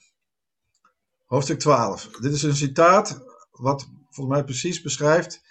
Hoofdstuk 1.25 1.59
12. 1.59 2.07
Dit 2.07 2.33
is 2.33 2.43
een 2.43 2.55
citaat 2.55 3.31
wat 3.63 3.89
volgens 4.09 4.35
mij 4.35 4.43
precies 4.43 4.81
beschrijft 4.81 5.41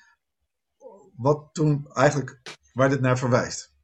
wat 1.16 1.48
toen 1.52 1.92
eigenlijk 1.92 2.42
waar 2.72 2.88
dit 2.88 3.00
naar 3.00 3.18
verwijst. 3.18 3.74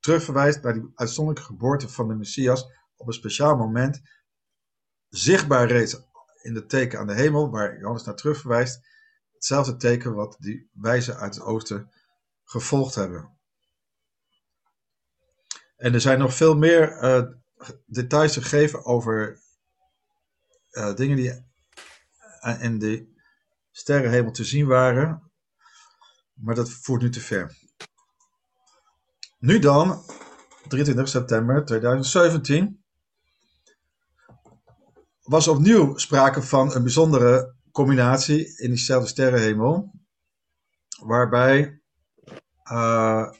Terugverwijst 0.00 0.62
naar 0.62 0.72
die 0.72 0.92
uitzonderlijke 0.94 1.50
geboorte 1.50 1.88
van 1.88 2.08
de 2.08 2.14
Messias 2.14 2.64
op 2.96 3.06
een 3.06 3.12
speciaal 3.12 3.56
moment. 3.56 4.00
Zichtbaar 5.08 5.66
reeds 5.66 6.00
in 6.42 6.54
het 6.54 6.68
teken 6.68 6.98
aan 6.98 7.06
de 7.06 7.14
hemel, 7.14 7.50
waar 7.50 7.78
Johannes 7.78 8.04
naar 8.04 8.16
terugverwijst. 8.16 8.86
Hetzelfde 9.32 9.76
teken 9.76 10.14
wat 10.14 10.36
die 10.38 10.70
wijzen 10.72 11.16
uit 11.16 11.34
het 11.34 11.44
oosten 11.44 11.90
gevolgd 12.44 12.94
hebben. 12.94 13.38
En 15.76 15.94
er 15.94 16.00
zijn 16.00 16.18
nog 16.18 16.34
veel 16.34 16.56
meer 16.56 16.90
eh, 16.90 17.22
details 17.86 18.34
gegeven 18.36 18.84
over 18.84 19.40
eh, 20.70 20.94
dingen 20.94 21.16
die 21.16 21.44
in 22.60 22.78
de 22.78 23.13
sterrenhemel 23.76 24.30
te 24.30 24.44
zien 24.44 24.66
waren. 24.66 25.30
Maar 26.34 26.54
dat 26.54 26.70
voert 26.70 27.02
nu 27.02 27.10
te 27.10 27.20
ver. 27.20 27.58
Nu 29.38 29.58
dan, 29.58 30.04
23 30.68 31.08
september 31.08 31.64
2017, 31.64 32.84
was 35.22 35.48
opnieuw 35.48 35.96
sprake 35.96 36.42
van 36.42 36.74
een 36.74 36.82
bijzondere 36.82 37.54
combinatie 37.72 38.58
in 38.58 38.68
diezelfde 38.68 39.08
sterrenhemel. 39.08 39.92
Waarbij 41.02 41.80
eh, 42.62 43.30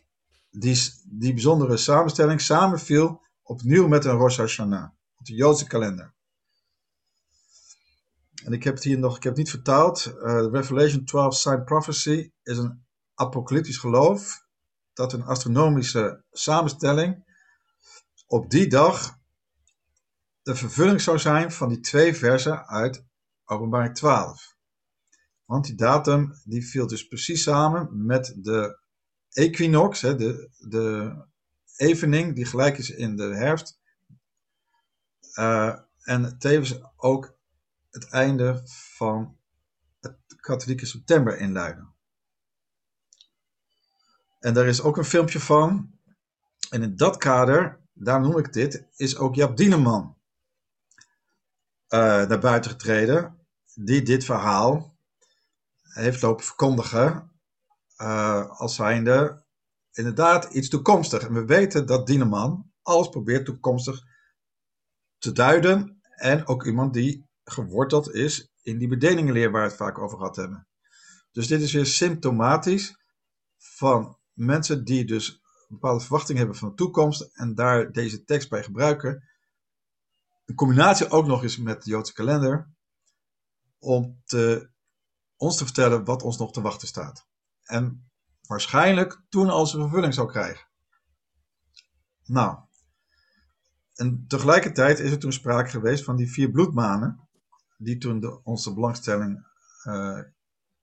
die, 0.51 0.79
die 1.05 1.33
bijzondere 1.33 1.77
samenstelling 1.77 2.40
samenviel 2.40 3.23
Opnieuw 3.47 3.88
met 3.88 4.05
een 4.05 4.16
Rosh 4.16 4.37
Hashanah. 4.37 4.90
Op 5.18 5.27
de 5.27 5.35
Joodse 5.35 5.66
kalender. 5.66 6.13
En 8.44 8.52
ik 8.52 8.64
heb 8.64 8.74
het 8.74 8.85
hier 8.85 8.98
nog, 8.98 9.16
ik 9.16 9.22
heb 9.22 9.33
het 9.33 9.40
niet 9.40 9.50
vertaald. 9.50 10.07
Eh, 10.07 10.46
Revelation 10.52 11.04
12 11.04 11.35
Sign 11.35 11.64
Prophecy 11.64 12.30
is 12.42 12.59
een 12.59 12.85
apocalyptisch 13.14 13.78
geloof 13.78 14.46
dat 14.92 15.12
een 15.12 15.22
astronomische 15.22 16.24
samenstelling 16.30 17.24
op 18.26 18.50
die 18.50 18.66
dag 18.68 19.18
de 20.42 20.54
vervulling 20.54 21.00
zou 21.00 21.18
zijn 21.18 21.52
van 21.52 21.68
die 21.68 21.80
twee 21.80 22.14
versen 22.14 22.66
uit 22.66 23.04
Openbaring 23.44 23.94
12. 23.94 24.57
Want 25.44 25.64
die 25.64 25.74
datum 25.74 26.35
die 26.44 26.66
viel 26.66 26.87
dus 26.87 27.07
precies 27.07 27.42
samen 27.42 28.07
met 28.07 28.35
de 28.37 28.78
equinox, 29.30 30.00
hè, 30.00 30.16
de, 30.16 30.50
de 30.59 31.16
evening 31.76 32.35
die 32.35 32.44
gelijk 32.44 32.78
is 32.78 32.90
in 32.90 33.16
de 33.16 33.35
herfst. 33.35 33.80
Uh, 35.35 35.78
en 36.02 36.38
tevens 36.38 36.80
ook 36.96 37.34
het 37.94 38.09
einde 38.09 38.62
van 38.66 39.37
het 40.00 40.16
katholieke 40.40 40.87
september 40.87 41.38
inluiden. 41.38 41.94
En 44.40 44.54
daar 44.54 44.66
is 44.66 44.83
ook 44.83 44.96
een 44.96 45.04
filmpje 45.04 45.40
van. 45.40 45.92
En 46.70 46.83
in 46.83 46.96
dat 46.96 47.16
kader, 47.16 47.80
daar 47.92 48.20
noem 48.20 48.38
ik 48.38 48.52
dit, 48.52 48.87
is 48.96 49.16
ook 49.16 49.35
Jap 49.35 49.57
Dieneman 49.57 50.16
uh, 51.88 52.00
naar 52.26 52.38
buiten 52.38 52.70
getreden. 52.70 53.38
Die 53.74 54.02
dit 54.02 54.24
verhaal 54.24 54.96
heeft 55.83 56.22
lopen 56.22 56.44
verkondigen 56.44 57.30
uh, 57.96 58.50
als 58.50 58.74
zijnde 58.74 59.44
inderdaad 59.92 60.44
iets 60.44 60.68
toekomstig. 60.68 61.22
En 61.22 61.33
we 61.33 61.44
weten 61.44 61.87
dat 61.87 62.07
Dieneman 62.07 62.72
alles 62.83 63.09
probeert 63.09 63.44
toekomstig 63.44 64.02
te 65.18 65.33
duiden. 65.33 66.00
En 66.14 66.46
ook 66.46 66.64
iemand 66.64 66.92
die 66.92 67.28
geworteld 67.44 68.14
is 68.14 68.52
in 68.62 68.78
die 68.78 68.88
bedelingenleer 68.88 69.50
waar 69.50 69.62
we 69.62 69.68
het 69.68 69.76
vaak 69.76 69.98
over 69.98 70.18
gehad 70.18 70.37
hebben. 70.37 70.68
Dus 71.33 71.46
dit 71.46 71.61
is 71.61 71.72
weer 71.72 71.87
symptomatisch 71.87 72.98
van 73.59 74.18
mensen 74.33 74.85
die 74.85 75.04
dus 75.04 75.28
een 75.28 75.80
bepaalde 75.80 76.00
verwachting 76.00 76.38
hebben 76.38 76.57
van 76.57 76.68
de 76.68 76.74
toekomst 76.74 77.30
en 77.33 77.54
daar 77.54 77.92
deze 77.92 78.24
tekst 78.24 78.48
bij 78.48 78.62
gebruiken. 78.62 79.28
In 80.44 80.54
combinatie 80.54 81.11
ook 81.11 81.26
nog 81.26 81.42
eens 81.42 81.59
met 81.59 81.83
de 81.83 81.90
Joodse 81.90 82.12
kalender, 82.12 82.74
om 83.78 84.22
te, 84.24 84.70
ons 85.37 85.57
te 85.57 85.64
vertellen 85.64 86.04
wat 86.04 86.22
ons 86.22 86.38
nog 86.38 86.52
te 86.52 86.61
wachten 86.61 86.88
staat. 86.88 87.26
En 87.62 88.11
waarschijnlijk 88.46 89.22
toen 89.28 89.48
al 89.48 89.66
zijn 89.66 89.83
vervulling 89.83 90.14
zou 90.14 90.28
krijgen. 90.28 90.66
Nou, 92.24 92.59
en 93.94 94.24
tegelijkertijd 94.28 94.98
is 94.98 95.11
er 95.11 95.18
toen 95.18 95.33
sprake 95.33 95.70
geweest 95.70 96.04
van 96.04 96.16
die 96.16 96.30
vier 96.30 96.50
bloedmanen, 96.50 97.28
die 97.77 97.99
toen 97.99 98.21
de, 98.21 98.43
onze 98.43 98.75
belangstelling 98.75 99.47
uh, 99.85 100.21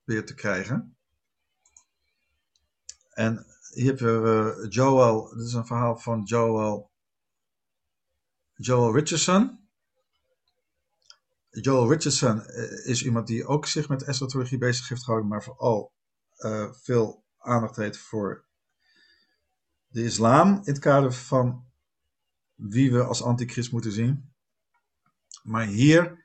weer 0.04 0.26
te 0.26 0.34
krijgen. 0.34 0.98
En 3.10 3.46
hier 3.74 3.86
hebben 3.86 4.24
we 4.24 4.64
uh, 4.64 4.72
Joel, 4.72 5.30
dit 5.30 5.46
is 5.46 5.54
een 5.54 5.66
verhaal 5.66 5.98
van 5.98 6.24
Joel, 6.24 6.92
Joel 8.54 8.96
Richardson. 8.96 9.60
Joel 11.50 11.90
Richardson 11.90 12.38
uh, 12.38 12.86
is 12.86 13.04
iemand 13.04 13.28
die 13.28 13.46
ook 13.46 13.66
zich 13.66 13.90
met 13.90 14.04
eschatologie 14.04 14.58
bezig 14.58 14.90
heeft 14.90 15.04
gehouden, 15.04 15.30
maar 15.30 15.44
vooral 15.44 15.94
veel 16.72 17.26
aandacht 17.38 17.76
heeft 17.76 17.98
voor 17.98 18.46
de 19.88 20.04
islam 20.04 20.48
in 20.48 20.62
het 20.64 20.80
kader 20.80 21.14
van 21.14 21.72
wie 22.56 22.92
we 22.92 23.04
als 23.04 23.24
antichrist 23.24 23.72
moeten 23.72 23.92
zien. 23.92 24.34
Maar 25.44 25.66
hier 25.66 26.21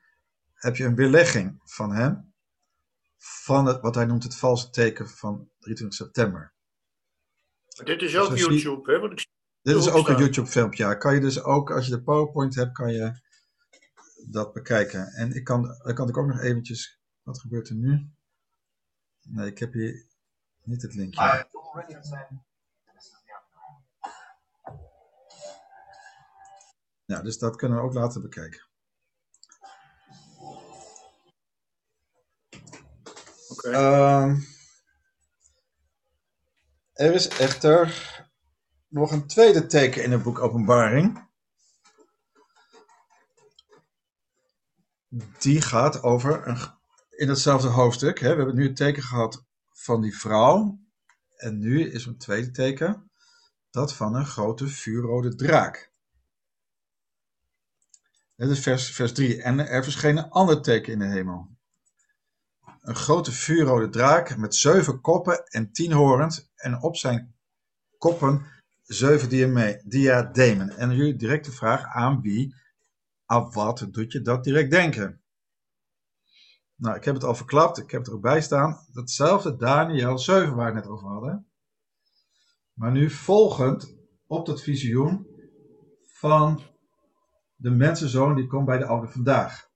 heb 0.57 0.75
je 0.75 0.83
een 0.83 0.95
weerlegging 0.95 1.61
van 1.63 1.91
hem, 1.91 2.33
van 3.17 3.65
het, 3.65 3.81
wat 3.81 3.95
hij 3.95 4.05
noemt 4.05 4.23
het 4.23 4.35
valse 4.35 4.69
teken 4.69 5.09
van 5.09 5.49
23 5.59 5.97
september. 5.97 6.53
Dit 7.83 8.01
is 8.01 8.17
ook 8.17 8.29
Dus 8.29 8.39
YouTube, 8.39 8.91
hè? 8.91 9.11
Ik 9.11 9.27
Dit 9.61 9.75
is 9.75 9.89
ook 9.89 10.07
een. 10.07 10.17
YouTube 10.17 10.47
filmpje, 10.47 10.83
ja. 10.83 10.93
Kan 10.93 11.13
je 11.13 11.19
dus 11.19 11.43
ook, 11.43 11.71
als 11.71 11.85
je 11.85 11.91
de 11.91 12.03
PowerPoint 12.03 12.55
hebt, 12.55 12.73
kan 12.73 12.93
je 12.93 13.19
dat 14.27 14.53
bekijken. 14.53 15.07
En 15.07 15.31
ik 15.35 15.43
kan, 15.43 15.63
dan 15.83 15.93
kan 15.93 16.09
ik 16.09 16.17
ook 16.17 16.27
nog 16.27 16.39
eventjes, 16.39 16.99
wat 17.21 17.39
gebeurt 17.39 17.69
er 17.69 17.75
nu? 17.75 18.09
Nee, 19.21 19.47
ik 19.47 19.59
heb 19.59 19.73
hier 19.73 20.05
niet 20.63 20.81
het 20.81 20.95
linkje. 20.95 21.47
Ja, 27.05 27.21
dus 27.21 27.37
dat 27.37 27.55
kunnen 27.55 27.77
we 27.77 27.83
ook 27.83 27.93
later 27.93 28.21
bekijken. 28.21 28.66
Ehm, 33.61 34.39
er 36.93 37.13
is 37.13 37.27
echter 37.27 37.95
nog 38.87 39.11
een 39.11 39.27
tweede 39.27 39.65
teken 39.65 40.03
in 40.03 40.11
het 40.11 40.23
boek 40.23 40.39
Openbaring. 40.39 41.25
Die 45.39 45.61
gaat 45.61 46.03
over, 46.03 46.47
een, 46.47 46.57
in 47.09 47.29
hetzelfde 47.29 47.67
hoofdstuk, 47.67 48.19
hè, 48.19 48.29
we 48.29 48.35
hebben 48.35 48.55
nu 48.55 48.67
het 48.67 48.75
teken 48.75 49.03
gehad 49.03 49.45
van 49.71 50.01
die 50.01 50.17
vrouw. 50.17 50.79
En 51.35 51.59
nu 51.59 51.91
is 51.91 52.05
een 52.05 52.17
tweede 52.17 52.51
teken, 52.51 53.11
dat 53.69 53.93
van 53.93 54.15
een 54.15 54.25
grote 54.25 54.67
vuurrode 54.67 55.35
draak. 55.35 55.91
Dat 58.35 58.49
is 58.49 58.59
vers, 58.59 58.91
vers 58.91 59.13
3. 59.13 59.41
En 59.41 59.67
er 59.67 59.83
verscheen 59.83 60.17
een 60.17 60.29
ander 60.29 60.61
teken 60.61 60.93
in 60.93 60.99
de 60.99 61.05
hemel. 61.05 61.56
Een 62.87 62.95
grote 62.95 63.31
vuurrode 63.31 63.89
draak 63.89 64.37
met 64.37 64.55
zeven 64.55 65.01
koppen 65.01 65.45
en 65.45 65.71
tien 65.71 65.91
horens. 65.91 66.51
En 66.55 66.81
op 66.81 66.95
zijn 66.95 67.35
koppen 67.97 68.45
zeven 68.83 69.29
diademen. 69.85 70.69
En 70.77 71.17
direct 71.17 71.45
de 71.45 71.51
vraag 71.51 71.85
aan 71.85 72.21
wie, 72.21 72.55
aan 73.25 73.51
wat 73.51 73.87
doet 73.91 74.11
je 74.11 74.21
dat 74.21 74.43
direct 74.43 74.71
denken? 74.71 75.21
Nou, 76.75 76.95
ik 76.95 77.03
heb 77.03 77.13
het 77.13 77.23
al 77.23 77.35
verklapt, 77.35 77.77
ik 77.77 77.91
heb 77.91 77.99
het 77.99 78.09
er 78.09 78.15
ook 78.15 78.21
bij 78.21 78.41
staan. 78.41 78.85
Datzelfde 78.91 79.55
Daniel 79.55 80.19
7 80.19 80.55
waar 80.55 80.69
we 80.73 80.75
het 80.75 80.83
net 80.83 80.93
over 80.93 81.07
hadden. 81.07 81.47
Maar 82.73 82.91
nu 82.91 83.09
volgend 83.09 83.95
op 84.27 84.45
dat 84.45 84.61
visioen 84.61 85.27
van 86.05 86.61
de 87.55 87.69
mensenzoon 87.69 88.35
die 88.35 88.47
komt 88.47 88.65
bij 88.65 88.77
de 88.77 88.85
oude 88.85 89.07
vandaag. 89.07 89.66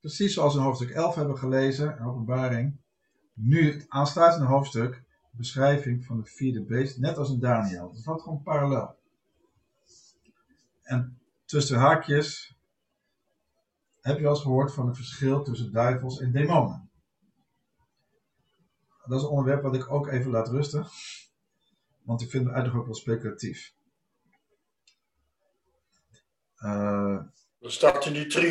Precies 0.00 0.34
zoals 0.34 0.52
we 0.54 0.58
in 0.58 0.64
hoofdstuk 0.64 0.90
11 0.90 1.14
hebben 1.14 1.38
gelezen, 1.38 1.96
in 1.96 2.04
openbaring. 2.04 2.80
Nu 3.32 3.72
het 3.72 3.84
aansluitende 3.88 4.46
hoofdstuk, 4.46 5.02
beschrijving 5.30 6.04
van 6.04 6.18
het 6.18 6.30
vierde 6.30 6.62
beest, 6.62 6.98
net 6.98 7.16
als 7.16 7.30
in 7.30 7.40
Daniel. 7.40 7.92
Dat 7.92 8.02
valt 8.02 8.22
gewoon 8.22 8.42
parallel. 8.42 8.98
En 10.82 11.20
tussen 11.44 11.76
de 11.76 11.82
haakjes 11.82 12.56
heb 14.00 14.16
je 14.16 14.22
wel 14.22 14.32
eens 14.32 14.42
gehoord 14.42 14.72
van 14.72 14.86
het 14.86 14.96
verschil 14.96 15.42
tussen 15.42 15.72
duivels 15.72 16.20
en 16.20 16.32
demonen. 16.32 16.90
Dat 19.04 19.18
is 19.18 19.24
een 19.24 19.30
onderwerp 19.30 19.62
wat 19.62 19.74
ik 19.74 19.90
ook 19.90 20.08
even 20.08 20.30
laat 20.30 20.48
rusten. 20.48 20.86
Want 22.02 22.20
ik 22.20 22.30
vind 22.30 22.44
het 22.44 22.52
eigenlijk 22.52 22.80
ook 22.80 22.90
wel 22.90 23.00
speculatief. 23.00 23.74
Dat 27.58 27.72
staat 27.72 28.06
in 28.06 28.12
die 28.12 28.26
trio 28.26 28.49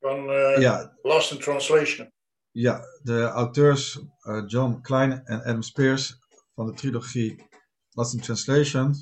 van 0.00 0.30
eh 0.30 0.60
ja, 0.60 0.98
Lost 1.02 1.32
in 1.32 1.38
Translation. 1.38 2.12
ja, 2.50 2.80
de 3.02 3.22
auteurs 3.22 4.00
eh, 4.20 4.42
John 4.46 4.80
Klein 4.80 5.24
en 5.24 5.42
Adam 5.42 5.62
Spears 5.62 6.18
van 6.54 6.66
de 6.66 6.72
trilogie 6.72 7.48
Lost 7.90 8.14
in 8.14 8.20
Translation, 8.20 8.94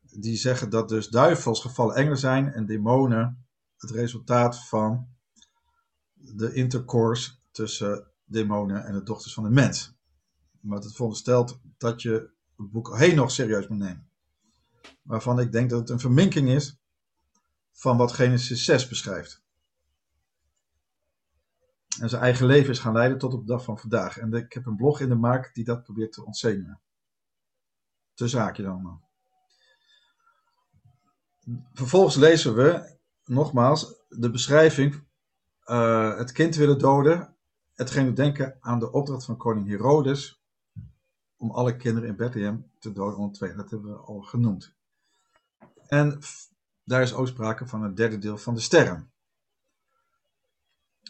die 0.00 0.36
zeggen 0.36 0.70
dat 0.70 0.88
dus 0.88 1.08
duivels 1.08 1.60
gevallen 1.60 1.94
engelen 1.94 2.18
zijn 2.18 2.52
en 2.52 2.66
demonen 2.66 3.46
het 3.76 3.90
resultaat 3.90 4.68
van 4.68 5.08
de 6.14 6.52
intercourse 6.52 7.30
tussen 7.50 8.12
demonen 8.24 8.84
en 8.84 8.92
de 8.92 9.02
dochters 9.02 9.34
van 9.34 9.44
de 9.44 9.50
mens. 9.50 9.96
Maar 10.60 10.78
het 10.78 10.92
veronderstelt 10.92 11.60
dat 11.78 12.02
je 12.02 12.30
het 12.56 12.70
boek 12.70 12.98
Henoch 12.98 13.30
serieus 13.30 13.68
moet 13.68 13.78
nemen. 13.78 14.10
Waarvan 15.02 15.40
ik 15.40 15.52
denk 15.52 15.70
dat 15.70 15.78
het 15.80 15.90
een 15.90 16.00
verminking 16.00 16.48
is 16.48 16.76
van 17.72 17.96
wat 17.96 18.12
Genesis 18.12 18.64
6 18.64 18.88
beschrijft. 18.88 19.42
En 22.00 22.08
zijn 22.08 22.22
eigen 22.22 22.46
leven 22.46 22.70
is 22.70 22.78
gaan 22.78 22.92
leiden 22.92 23.18
tot 23.18 23.34
op 23.34 23.40
de 23.40 23.46
dag 23.46 23.64
van 23.64 23.78
vandaag. 23.78 24.18
En 24.18 24.32
ik 24.32 24.52
heb 24.52 24.66
een 24.66 24.76
blog 24.76 25.00
in 25.00 25.08
de 25.08 25.14
maak 25.14 25.54
die 25.54 25.64
dat 25.64 25.82
probeert 25.82 26.12
te 26.12 26.24
ontzenuwen. 26.24 26.80
Te 28.14 28.28
zaakje 28.28 28.62
dan. 28.62 29.00
Vervolgens 31.72 32.16
lezen 32.16 32.54
we, 32.54 32.96
nogmaals, 33.24 33.94
de 34.08 34.30
beschrijving. 34.30 35.06
Uh, 35.64 36.16
het 36.16 36.32
kind 36.32 36.54
willen 36.54 36.78
doden. 36.78 37.36
Hetgeen 37.74 38.06
doet 38.06 38.16
denken 38.16 38.56
aan 38.60 38.78
de 38.78 38.92
opdracht 38.92 39.24
van 39.24 39.36
koning 39.36 39.68
Herodes. 39.68 40.42
Om 41.36 41.50
alle 41.50 41.76
kinderen 41.76 42.08
in 42.08 42.16
Bethlehem 42.16 42.70
te 42.78 42.92
doden 42.92 43.18
onder 43.18 43.36
twee. 43.36 43.54
Dat 43.54 43.70
hebben 43.70 43.90
we 43.90 43.96
al 43.96 44.20
genoemd. 44.20 44.74
En 45.86 46.18
daar 46.84 47.02
is 47.02 47.14
ook 47.14 47.26
sprake 47.26 47.66
van 47.66 47.82
een 47.82 47.94
derde 47.94 48.18
deel 48.18 48.38
van 48.38 48.54
de 48.54 48.60
sterren. 48.60 49.12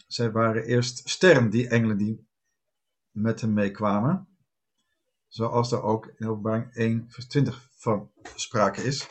Zij 0.08 0.30
waren 0.30 0.64
eerst 0.64 1.08
sterren, 1.08 1.50
die 1.50 1.68
engelen 1.68 1.96
die 1.96 2.26
met 3.10 3.40
hem 3.40 3.52
meekwamen. 3.52 4.28
Zoals 5.26 5.72
er 5.72 5.82
ook 5.82 6.06
in 6.06 6.28
openbaring 6.28 6.74
1 6.74 7.10
vers 7.10 7.26
20 7.26 7.68
van 7.70 8.10
sprake 8.34 8.82
is. 8.82 9.08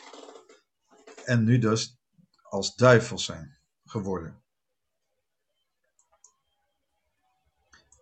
En 1.24 1.44
nu 1.44 1.58
dus 1.58 1.98
als 2.42 2.74
duivels 2.74 3.24
zijn 3.24 3.58
geworden. 3.84 4.42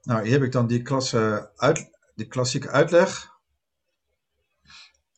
Nou, 0.03 0.23
hier 0.23 0.33
heb 0.33 0.43
ik 0.43 0.53
dan 0.53 0.67
die, 0.67 0.83
klasse 0.83 1.53
uit, 1.57 1.91
klassieke 2.29 2.69
uitleg. 2.69 3.35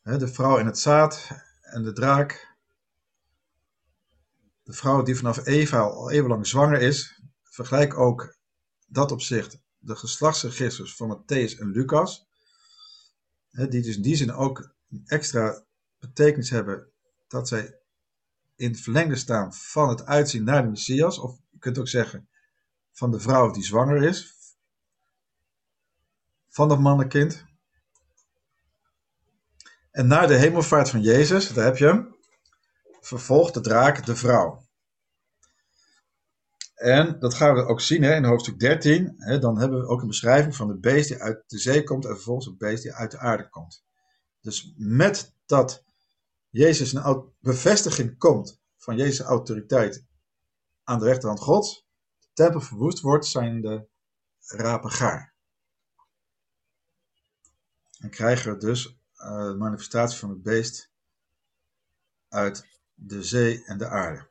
De 0.03 0.27
vrouw 0.27 0.57
in 0.57 0.65
het 0.65 0.79
zaad 0.79 1.29
en 1.61 1.83
de 1.83 1.93
draak. 1.93 2.55
De 4.63 4.73
vrouw 4.73 5.03
die 5.03 5.15
vanaf 5.15 5.45
Eva 5.45 5.79
al 5.79 6.11
eeuwenlang 6.11 6.47
zwanger 6.47 6.81
is. 6.81 7.18
Vergelijk 7.59 7.97
ook 7.97 8.35
dat 8.87 9.11
opzicht 9.11 9.59
de 9.77 9.95
geslachtsregisters 9.95 10.95
van 10.95 11.17
Matthäus 11.17 11.59
en 11.59 11.71
Lucas. 11.71 12.27
Die 13.51 13.81
dus 13.81 13.95
in 13.95 14.01
die 14.01 14.15
zin 14.15 14.33
ook 14.33 14.71
een 14.89 15.03
extra 15.05 15.63
betekenis 15.99 16.49
hebben 16.49 16.91
dat 17.27 17.47
zij 17.47 17.79
in 18.55 18.71
het 18.71 18.81
verlengde 18.81 19.15
staan 19.15 19.53
van 19.53 19.89
het 19.89 20.05
uitzien 20.05 20.43
naar 20.43 20.63
de 20.63 20.69
Messias. 20.69 21.19
Of 21.19 21.39
je 21.49 21.59
kunt 21.59 21.77
ook 21.77 21.87
zeggen 21.87 22.29
van 22.91 23.11
de 23.11 23.19
vrouw 23.19 23.51
die 23.51 23.63
zwanger 23.63 24.03
is. 24.03 24.35
Van 26.49 26.67
dat 26.69 26.79
mannenkind. 26.79 27.45
En 29.91 30.07
na 30.07 30.25
de 30.25 30.35
hemelvaart 30.35 30.89
van 30.89 31.01
Jezus, 31.01 31.53
daar 31.53 31.65
heb 31.65 31.77
je 31.77 32.17
vervolgt 33.01 33.53
de 33.53 33.61
draak 33.61 34.05
de 34.05 34.15
vrouw. 34.15 34.67
En 36.79 37.19
dat 37.19 37.33
gaan 37.33 37.55
we 37.55 37.65
ook 37.65 37.81
zien 37.81 38.03
hè, 38.03 38.15
in 38.15 38.23
hoofdstuk 38.23 38.59
13. 38.59 39.13
Hè, 39.17 39.39
dan 39.39 39.59
hebben 39.59 39.79
we 39.79 39.87
ook 39.87 40.01
een 40.01 40.07
beschrijving 40.07 40.55
van 40.55 40.69
het 40.69 40.81
beest 40.81 41.07
die 41.07 41.17
uit 41.17 41.43
de 41.47 41.57
zee 41.59 41.83
komt 41.83 42.05
en 42.05 42.13
vervolgens 42.13 42.45
het 42.45 42.57
beest 42.57 42.83
die 42.83 42.93
uit 42.93 43.11
de 43.11 43.17
aarde 43.17 43.49
komt. 43.49 43.85
Dus 44.41 44.73
met 44.77 45.35
dat 45.45 45.83
Jezus 46.49 46.93
een 46.93 47.33
bevestiging 47.39 48.17
komt 48.17 48.61
van 48.77 48.97
Jezus' 48.97 49.19
autoriteit 49.25 50.05
aan 50.83 50.99
de 50.99 51.05
rechterhand 51.05 51.39
Gods, 51.39 51.87
de 52.19 52.27
tempel 52.33 52.61
verwoest 52.61 52.99
wordt, 52.99 53.25
zijn 53.25 53.61
de 53.61 53.87
rapen 54.39 54.91
gaar. 54.91 55.35
En 57.99 58.09
krijgen 58.09 58.53
we 58.53 58.57
dus 58.57 58.99
eh, 59.13 59.43
de 59.43 59.55
manifestatie 59.57 60.19
van 60.19 60.29
het 60.29 60.41
beest 60.41 60.91
uit 62.27 62.67
de 62.93 63.23
zee 63.23 63.65
en 63.65 63.77
de 63.77 63.87
aarde. 63.87 64.28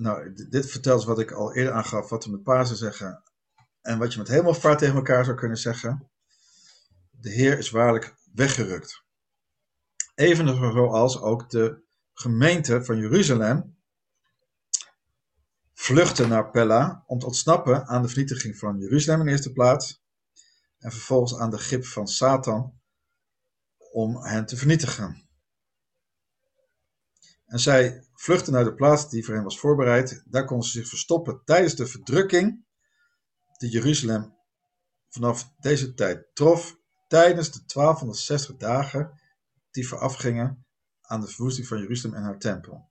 Nou, 0.00 0.32
dit 0.48 0.70
vertelt 0.70 1.04
wat 1.04 1.18
ik 1.18 1.30
al 1.30 1.54
eerder 1.54 1.72
aangaf, 1.72 2.08
wat 2.08 2.24
we 2.24 2.30
met 2.30 2.42
Pasen 2.42 2.76
zeggen 2.76 3.22
en 3.80 3.98
wat 3.98 4.12
je 4.12 4.18
met 4.18 4.28
hemelvaart 4.28 4.78
tegen 4.78 4.94
elkaar 4.94 5.24
zou 5.24 5.36
kunnen 5.36 5.56
zeggen. 5.56 6.10
De 7.10 7.30
Heer 7.30 7.58
is 7.58 7.70
waarlijk 7.70 8.14
weggerukt. 8.34 9.04
Evenzo 10.14 10.70
zoals 10.70 11.20
ook 11.20 11.50
de 11.50 11.82
gemeente 12.12 12.84
van 12.84 12.98
Jeruzalem 12.98 13.76
vluchtte 15.74 16.26
naar 16.26 16.50
Pella 16.50 17.04
om 17.06 17.18
te 17.18 17.26
ontsnappen 17.26 17.86
aan 17.86 18.02
de 18.02 18.08
vernietiging 18.08 18.58
van 18.58 18.78
Jeruzalem 18.78 19.20
in 19.20 19.28
eerste 19.28 19.52
plaats 19.52 20.02
en 20.78 20.90
vervolgens 20.90 21.36
aan 21.36 21.50
de 21.50 21.58
grip 21.58 21.84
van 21.84 22.08
Satan 22.08 22.80
om 23.92 24.24
hen 24.24 24.46
te 24.46 24.56
vernietigen. 24.56 25.28
En 27.46 27.58
zij 27.58 28.08
vluchtten 28.20 28.52
naar 28.52 28.64
de 28.64 28.74
plaats 28.74 29.08
die 29.08 29.24
voor 29.24 29.34
hen 29.34 29.42
was 29.44 29.58
voorbereid. 29.58 30.22
Daar 30.26 30.44
konden 30.44 30.66
ze 30.66 30.78
zich 30.78 30.88
verstoppen 30.88 31.42
tijdens 31.44 31.74
de 31.74 31.86
verdrukking 31.86 32.64
die 33.58 33.70
Jeruzalem 33.70 34.36
vanaf 35.08 35.52
deze 35.58 35.94
tijd 35.94 36.26
trof 36.34 36.78
tijdens 37.08 37.50
de 37.50 37.60
1260 37.66 38.56
dagen 38.56 39.20
die 39.70 39.88
voorafgingen 39.88 40.66
aan 41.00 41.20
de 41.20 41.26
verwoesting 41.26 41.66
van 41.66 41.78
Jeruzalem 41.78 42.16
en 42.16 42.22
haar 42.22 42.38
tempel. 42.38 42.88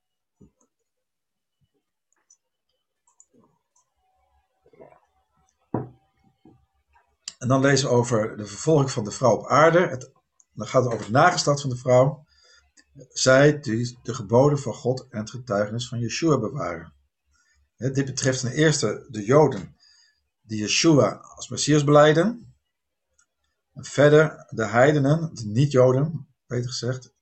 En 7.38 7.48
dan 7.48 7.60
lezen 7.60 7.88
we 7.88 7.94
over 7.94 8.36
de 8.36 8.46
vervolging 8.46 8.90
van 8.90 9.04
de 9.04 9.10
vrouw 9.10 9.36
op 9.36 9.46
aarde. 9.46 9.86
Het, 9.86 10.12
dan 10.52 10.66
gaat 10.66 10.84
het 10.84 10.92
over 10.92 11.06
de 11.06 11.12
nageslacht 11.12 11.60
van 11.60 11.70
de 11.70 11.76
vrouw. 11.76 12.24
Zij 13.08 13.60
die 13.60 13.98
de 14.02 14.14
geboden 14.14 14.58
van 14.58 14.74
God 14.74 15.06
en 15.10 15.18
het 15.18 15.30
getuigenis 15.30 15.88
van 15.88 15.98
Yeshua 15.98 16.38
bewaren. 16.38 16.92
Dit 17.76 18.04
betreft 18.04 18.40
ten 18.40 18.52
eerste 18.52 19.06
de 19.10 19.24
Joden 19.24 19.76
die 20.50 20.60
Yeshua 20.60 21.08
als 21.08 21.48
Messias 21.48 21.84
beleiden. 21.84 22.54
En 23.72 23.84
verder 23.84 24.46
de 24.48 24.66
heidenen, 24.66 25.34
de 25.34 25.46
niet-Joden, 25.46 26.28
beter 26.46 26.70
gezegd, 26.70 27.12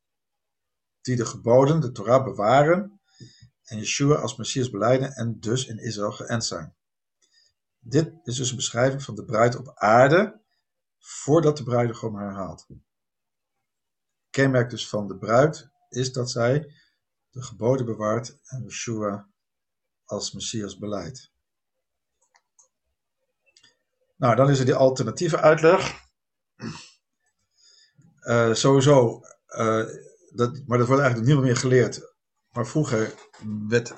die 1.00 1.16
de 1.16 1.26
geboden, 1.26 1.80
de 1.80 1.92
Torah 1.92 2.24
bewaren 2.24 3.00
en 3.64 3.78
Yeshua 3.78 4.14
als 4.14 4.36
Messias 4.36 4.70
beleiden 4.70 5.12
en 5.12 5.40
dus 5.40 5.66
in 5.66 5.78
Israël 5.78 6.12
geënt 6.12 6.44
zijn. 6.44 6.74
Dit 7.78 8.12
is 8.22 8.36
dus 8.36 8.50
een 8.50 8.56
beschrijving 8.56 9.02
van 9.02 9.14
de 9.14 9.24
bruid 9.24 9.56
op 9.56 9.72
aarde 9.74 10.40
voordat 10.98 11.56
de 11.56 11.62
bruidegom 11.62 12.14
haar 12.14 12.34
haalt. 12.34 12.66
Kenmerk 14.30 14.70
dus 14.70 14.88
van 14.88 15.08
de 15.08 15.16
bruid 15.16 15.68
is 15.88 16.12
dat 16.12 16.30
zij 16.30 16.72
de 17.30 17.42
geboden 17.42 17.86
bewaart 17.86 18.38
en 18.44 18.62
Yeshua 18.62 19.28
als 20.04 20.32
Messias 20.32 20.78
beleidt. 20.78 21.32
Nou, 24.16 24.36
dan 24.36 24.50
is 24.50 24.58
er 24.58 24.64
die 24.64 24.74
alternatieve 24.74 25.40
uitleg. 25.40 26.06
Eh, 28.20 28.52
sowieso, 28.52 29.20
eh, 29.46 29.84
dat, 30.30 30.66
maar 30.66 30.78
dat 30.78 30.86
wordt 30.86 31.02
eigenlijk 31.02 31.24
niemand 31.24 31.46
meer 31.46 31.56
geleerd. 31.56 32.14
Maar 32.52 32.66
vroeger 32.66 33.14
werd 33.68 33.94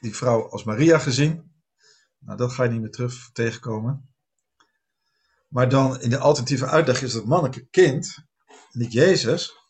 die 0.00 0.16
vrouw 0.16 0.48
als 0.48 0.64
Maria 0.64 0.98
gezien. 0.98 1.52
Nou, 2.18 2.38
dat 2.38 2.52
ga 2.52 2.62
je 2.62 2.70
niet 2.70 2.80
meer 2.80 2.90
terug 2.90 3.30
tegenkomen. 3.32 4.14
Maar 5.48 5.68
dan 5.68 6.00
in 6.00 6.10
de 6.10 6.18
alternatieve 6.18 6.66
uitleg 6.66 7.02
is 7.02 7.14
het 7.14 7.24
mannelijke 7.24 7.66
kind, 7.66 8.24
niet 8.72 8.92
Jezus. 8.92 9.60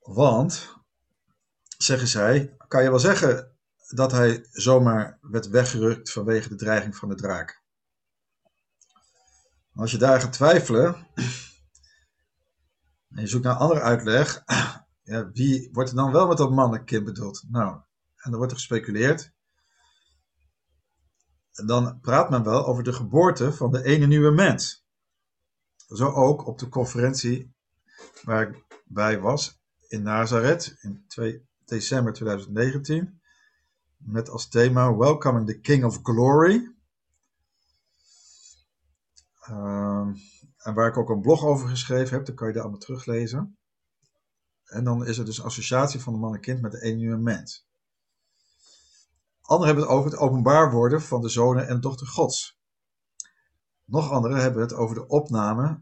Want, 0.00 0.76
zeggen 1.78 2.08
zij, 2.08 2.56
kan 2.68 2.82
je 2.82 2.90
wel 2.90 2.98
zeggen 2.98 3.56
dat 3.88 4.12
hij 4.12 4.46
zomaar 4.50 5.18
werd 5.20 5.48
weggerukt 5.48 6.12
vanwege 6.12 6.48
de 6.48 6.54
dreiging 6.54 6.96
van 6.96 7.08
de 7.08 7.14
draak. 7.14 7.62
Als 9.74 9.90
je 9.90 9.98
daar 9.98 10.20
gaat 10.20 10.32
twijfelen, 10.32 10.94
en 13.14 13.20
je 13.20 13.26
zoekt 13.26 13.44
naar 13.44 13.54
andere 13.54 13.80
uitleg, 13.80 14.42
ja, 15.02 15.30
wie 15.30 15.68
wordt 15.72 15.90
er 15.90 15.96
dan 15.96 16.12
wel 16.12 16.26
met 16.26 16.36
dat 16.36 16.50
mannelijk 16.50 17.04
bedoeld? 17.04 17.44
Nou, 17.48 17.80
en 18.16 18.30
dan 18.30 18.36
wordt 18.36 18.52
er 18.52 18.58
gespeculeerd. 18.58 19.32
En 21.52 21.66
dan 21.66 22.00
praat 22.00 22.30
men 22.30 22.44
wel 22.44 22.66
over 22.66 22.82
de 22.82 22.92
geboorte 22.92 23.52
van 23.52 23.70
de 23.70 23.84
ene 23.84 24.06
nieuwe 24.06 24.30
mens. 24.30 24.87
Zo 25.88 26.12
ook 26.12 26.46
op 26.46 26.58
de 26.58 26.68
conferentie 26.68 27.54
waar 28.22 28.48
ik 28.48 28.80
bij 28.84 29.20
was 29.20 29.60
in 29.88 30.02
Nazareth 30.02 30.76
in 30.80 31.04
2 31.06 31.46
december 31.64 32.12
2019. 32.12 33.20
Met 33.96 34.28
als 34.28 34.48
thema 34.48 34.96
Welcoming 34.96 35.46
the 35.46 35.60
King 35.60 35.84
of 35.84 35.98
Glory. 36.02 36.74
Ehm, 39.40 40.14
en 40.56 40.74
waar 40.74 40.88
ik 40.88 40.96
ook 40.96 41.08
een 41.08 41.20
blog 41.20 41.44
over 41.44 41.68
geschreven 41.68 42.16
heb, 42.16 42.26
dan 42.26 42.34
kan 42.34 42.46
je 42.46 42.52
daar 42.52 42.62
allemaal 42.62 42.80
teruglezen. 42.80 43.58
En 44.64 44.84
dan 44.84 45.06
is 45.06 45.18
er 45.18 45.24
dus 45.24 45.42
associatie 45.42 46.00
van 46.00 46.12
de 46.12 46.18
man 46.18 46.34
en 46.34 46.40
kind 46.40 46.60
met 46.60 46.72
de 46.72 47.16
mens. 47.20 47.66
Anderen 49.40 49.74
hebben 49.74 49.84
het 49.84 49.98
over 49.98 50.10
het 50.10 50.20
openbaar 50.20 50.70
worden 50.72 51.02
van 51.02 51.20
de 51.20 51.28
zonen 51.28 51.68
en 51.68 51.80
dochter 51.80 52.06
gods. 52.06 52.57
Nog 53.88 54.10
anderen 54.10 54.40
hebben 54.40 54.62
het 54.62 54.72
over 54.72 54.94
de 54.94 55.06
opname 55.06 55.80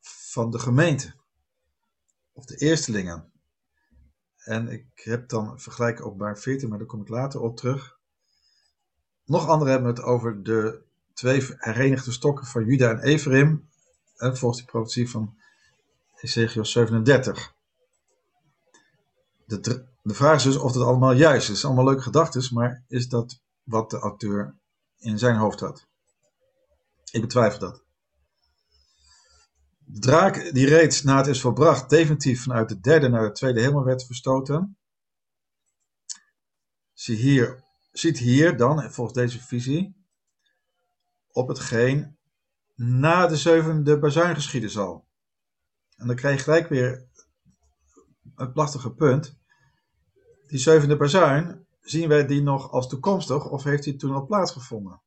van 0.00 0.50
de 0.50 0.58
gemeente. 0.58 1.14
Of 2.32 2.44
de 2.44 2.56
eerstelingen. 2.56 3.32
En 4.36 4.68
ik 4.68 4.86
heb 4.94 5.28
dan 5.28 5.60
vergelijk 5.60 6.06
openbaar 6.06 6.38
14, 6.38 6.68
maar 6.68 6.78
daar 6.78 6.86
kom 6.86 7.00
ik 7.00 7.08
later 7.08 7.40
op 7.40 7.56
terug. 7.56 7.98
Nog 9.24 9.48
anderen 9.48 9.72
hebben 9.72 9.90
het 9.90 10.02
over 10.02 10.42
de 10.42 10.82
twee 11.14 11.46
herenigde 11.56 12.12
stokken 12.12 12.46
van 12.46 12.64
Juda 12.64 12.90
en 12.90 13.02
Ephraim. 13.02 13.68
En 14.16 14.36
volgens 14.36 14.60
die 14.60 14.70
profetie 14.70 15.10
van 15.10 15.36
Ezekiel 16.14 16.64
37. 16.64 17.54
De, 19.44 19.60
de 20.02 20.14
vraag 20.14 20.36
is 20.36 20.42
dus 20.42 20.56
of 20.56 20.72
dat 20.72 20.82
allemaal 20.82 21.12
juist 21.12 21.50
is. 21.50 21.64
Allemaal 21.64 21.84
leuke 21.84 22.02
gedachten, 22.02 22.54
maar 22.54 22.84
is 22.88 23.08
dat 23.08 23.40
wat 23.62 23.90
de 23.90 23.98
auteur 23.98 24.54
in 24.98 25.18
zijn 25.18 25.36
hoofd 25.36 25.60
had? 25.60 25.87
Ik 27.10 27.20
betwijfel 27.20 27.58
dat. 27.58 27.84
De 29.78 29.98
draak 29.98 30.54
die 30.54 30.66
reeds 30.66 31.02
na 31.02 31.16
het 31.16 31.26
is 31.26 31.40
volbracht 31.40 31.90
definitief 31.90 32.42
vanuit 32.42 32.68
de 32.68 32.80
derde 32.80 33.08
naar 33.08 33.26
de 33.26 33.32
tweede 33.32 33.60
hemel 33.60 33.84
werd 33.84 34.06
verstoten. 34.06 34.78
Zie 36.92 37.16
hier, 37.16 37.64
ziet 37.92 38.18
hier 38.18 38.56
dan, 38.56 38.92
volgens 38.92 39.16
deze 39.16 39.40
visie, 39.40 40.06
op 41.28 41.48
hetgeen 41.48 42.18
na 42.74 43.26
de 43.26 43.36
zevende 43.36 43.98
bazuin 43.98 44.34
geschieden 44.34 44.70
zal. 44.70 45.08
En 45.96 46.06
dan 46.06 46.16
krijg 46.16 46.36
je 46.36 46.42
gelijk 46.42 46.68
weer 46.68 47.08
een 48.34 48.52
prachtige 48.52 48.94
punt. 48.94 49.38
Die 50.46 50.58
zevende 50.58 50.96
bazuin, 50.96 51.66
zien 51.80 52.08
wij 52.08 52.26
die 52.26 52.42
nog 52.42 52.70
als 52.70 52.88
toekomstig 52.88 53.50
of 53.50 53.64
heeft 53.64 53.82
die 53.82 53.96
toen 53.96 54.14
al 54.14 54.26
plaatsgevonden? 54.26 55.02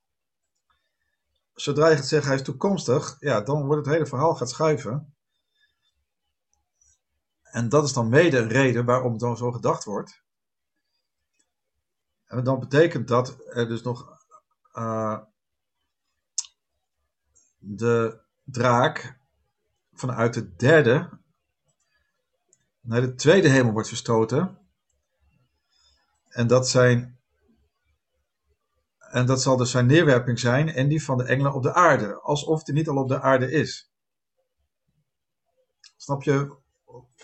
Zodra 1.54 1.90
je 1.90 1.96
gaat 1.96 2.06
zeggen 2.06 2.30
hij 2.30 2.38
is 2.40 2.46
toekomstig, 2.46 3.18
ja, 3.20 3.42
dan 3.42 3.66
wordt 3.66 3.86
het 3.86 3.94
hele 3.94 4.08
verhaal 4.08 4.36
gaat 4.36 4.50
schuiven. 4.50 5.16
En 7.42 7.70
dat 7.70 7.84
is 7.84 7.94
dan 7.94 8.10
mede 8.10 8.38
een 8.38 8.48
reden 8.48 8.86
waarom 8.86 9.18
dan 9.18 9.38
zo 9.38 9.52
gedacht 9.52 9.84
wordt. 9.84 10.24
En 12.26 12.44
dan 12.44 12.60
betekent 12.60 13.08
dat 13.08 13.38
er 13.48 13.68
dus 13.68 13.82
nog 13.82 14.18
uh, 14.74 15.20
de 17.58 18.22
draak 18.44 19.20
vanuit 19.94 20.34
de 20.34 20.56
derde 20.56 21.20
naar 22.80 23.02
de 23.02 23.16
tweede 23.16 23.50
hemel 23.50 23.72
wordt 23.72 23.88
verstoten. 23.88 24.58
En 26.28 26.48
dat, 26.48 26.70
zijn, 26.70 27.21
en 29.12 29.26
dat 29.26 29.42
zal 29.42 29.58
dus 29.58 29.72
zijn 29.72 29.86
neerwerping 29.86 30.40
zijn 30.40 30.70
en 30.70 30.88
die 30.88 31.04
van 31.04 31.18
de 31.18 31.24
engelen 31.24 31.54
op 31.54 31.64
de 31.64 31.74
aarde. 31.74 32.22
Alsof 32.22 32.64
die 32.64 32.74
niet 32.74 32.88
al 32.88 32.98
op 32.98 33.08
de 33.08 33.22
aarde 33.22 33.52
is. 33.52 33.92
Snap 35.98 36.24
je 36.24 36.56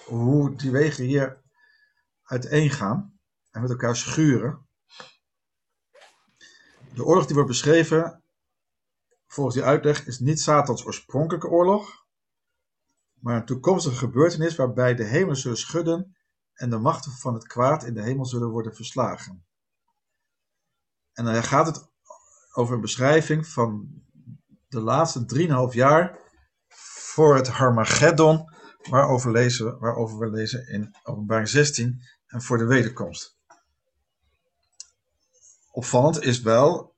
hoe 0.06 0.56
die 0.56 0.72
wegen 0.72 1.06
hier 1.06 1.42
uiteen 2.24 2.70
gaan 2.70 3.20
en 3.52 3.62
met 3.62 3.70
elkaar 3.70 3.96
schuren? 3.96 4.68
De 6.94 7.04
oorlog 7.04 7.26
die 7.26 7.36
wordt 7.36 7.50
beschreven, 7.50 8.24
volgens 9.28 9.56
die 9.56 9.66
uitleg, 9.66 10.06
is 10.06 10.20
niet 10.20 10.42
Satans 10.42 10.86
oorspronkelijke 10.86 11.48
oorlog, 11.48 12.06
maar 13.14 13.36
een 13.36 13.46
toekomstige 13.46 13.96
gebeurtenis 13.96 14.56
waarbij 14.56 14.96
de 14.96 15.04
hemelen 15.04 15.38
zullen 15.38 15.58
schudden 15.58 16.18
en 16.54 16.70
de 16.70 16.78
machten 16.78 17.12
van 17.12 17.34
het 17.34 17.48
kwaad 17.48 17.84
in 17.84 17.94
de 17.94 18.02
hemel 18.02 18.26
zullen 18.26 18.50
worden 18.50 18.76
verslagen. 18.76 19.47
En 21.18 21.26
dan 21.26 21.44
gaat 21.44 21.66
het 21.66 21.88
over 22.54 22.76
een 22.76 22.82
beschrijving 22.82 23.48
van 23.48 24.02
de 24.68 24.80
laatste 24.80 25.26
3,5 25.70 25.76
jaar 25.76 26.20
voor 26.68 27.36
het 27.36 27.48
Harmageddon, 27.48 28.52
waarover, 28.90 29.32
lezen, 29.32 29.80
we 30.20 30.30
lezen 30.30 30.68
in 30.68 30.96
openbaring 31.04 31.50
16 31.50 32.02
en 32.28 32.42
voor 32.42 32.58
de 32.58 32.66
wederkomst. 32.66 33.38
Opvallend 35.72 36.24
is 36.24 36.42
wel 36.42 36.96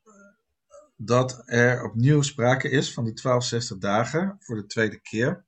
dat 0.95 1.41
er 1.45 1.83
opnieuw 1.83 2.21
sprake 2.21 2.69
is 2.69 2.93
van 2.93 3.03
die 3.03 3.13
1260 3.13 3.77
dagen 3.77 4.37
voor 4.39 4.55
de 4.55 4.65
tweede 4.65 4.99
keer 4.99 5.45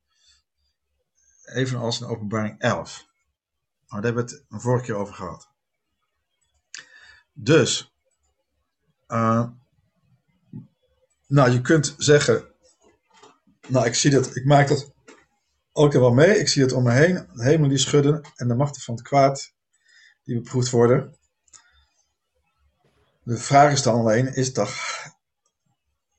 evenals 1.45 2.01
in 2.01 2.07
openbaring 2.07 2.60
11. 2.60 3.07
Maar 3.88 4.01
daar 4.01 4.12
hebben 4.12 4.25
we 4.25 4.36
het 4.36 4.45
een 4.49 4.62
vorige 4.62 4.86
keer 4.86 4.95
over 4.95 5.13
gehad. 5.13 5.49
Dus, 7.34 7.90
uh, 9.12 9.47
nou 11.28 11.52
je 11.52 11.62
kunt 11.62 11.95
zeggen, 11.97 12.45
nou 13.67 13.86
ik 13.86 13.95
zie 13.95 14.12
dat, 14.12 14.36
ik 14.36 14.45
maak 14.45 14.67
dat 14.67 14.91
keer 15.74 16.00
wel 16.00 16.13
mee, 16.13 16.39
ik 16.39 16.47
zie 16.47 16.62
het 16.62 16.71
om 16.71 16.84
me 16.84 16.91
heen, 16.91 17.28
de 17.34 17.43
hemel 17.43 17.69
die 17.69 17.78
schudden 17.78 18.21
en 18.36 18.47
de 18.47 18.56
machten 18.56 18.82
van 18.82 18.95
het 18.95 19.04
kwaad 19.04 19.54
die 20.24 20.36
beproefd 20.36 20.69
worden. 20.69 21.15
De 23.24 23.38
vraag 23.38 23.71
is 23.71 23.82
dan 23.82 23.95
alleen, 23.95 24.36
is 24.36 24.54
dat, 24.54 24.74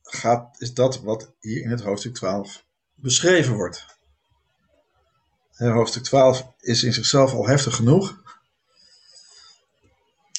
gaat, 0.02 0.60
is 0.60 0.74
dat 0.74 1.00
wat 1.00 1.32
hier 1.40 1.62
in 1.62 1.70
het 1.70 1.82
hoofdstuk 1.82 2.14
12 2.14 2.64
beschreven 2.94 3.54
wordt? 3.54 3.90
hoofdstuk 5.56 6.02
12 6.02 6.52
is 6.60 6.82
in 6.82 6.92
zichzelf 6.92 7.32
al 7.32 7.46
heftig 7.46 7.74
genoeg. 7.74 8.20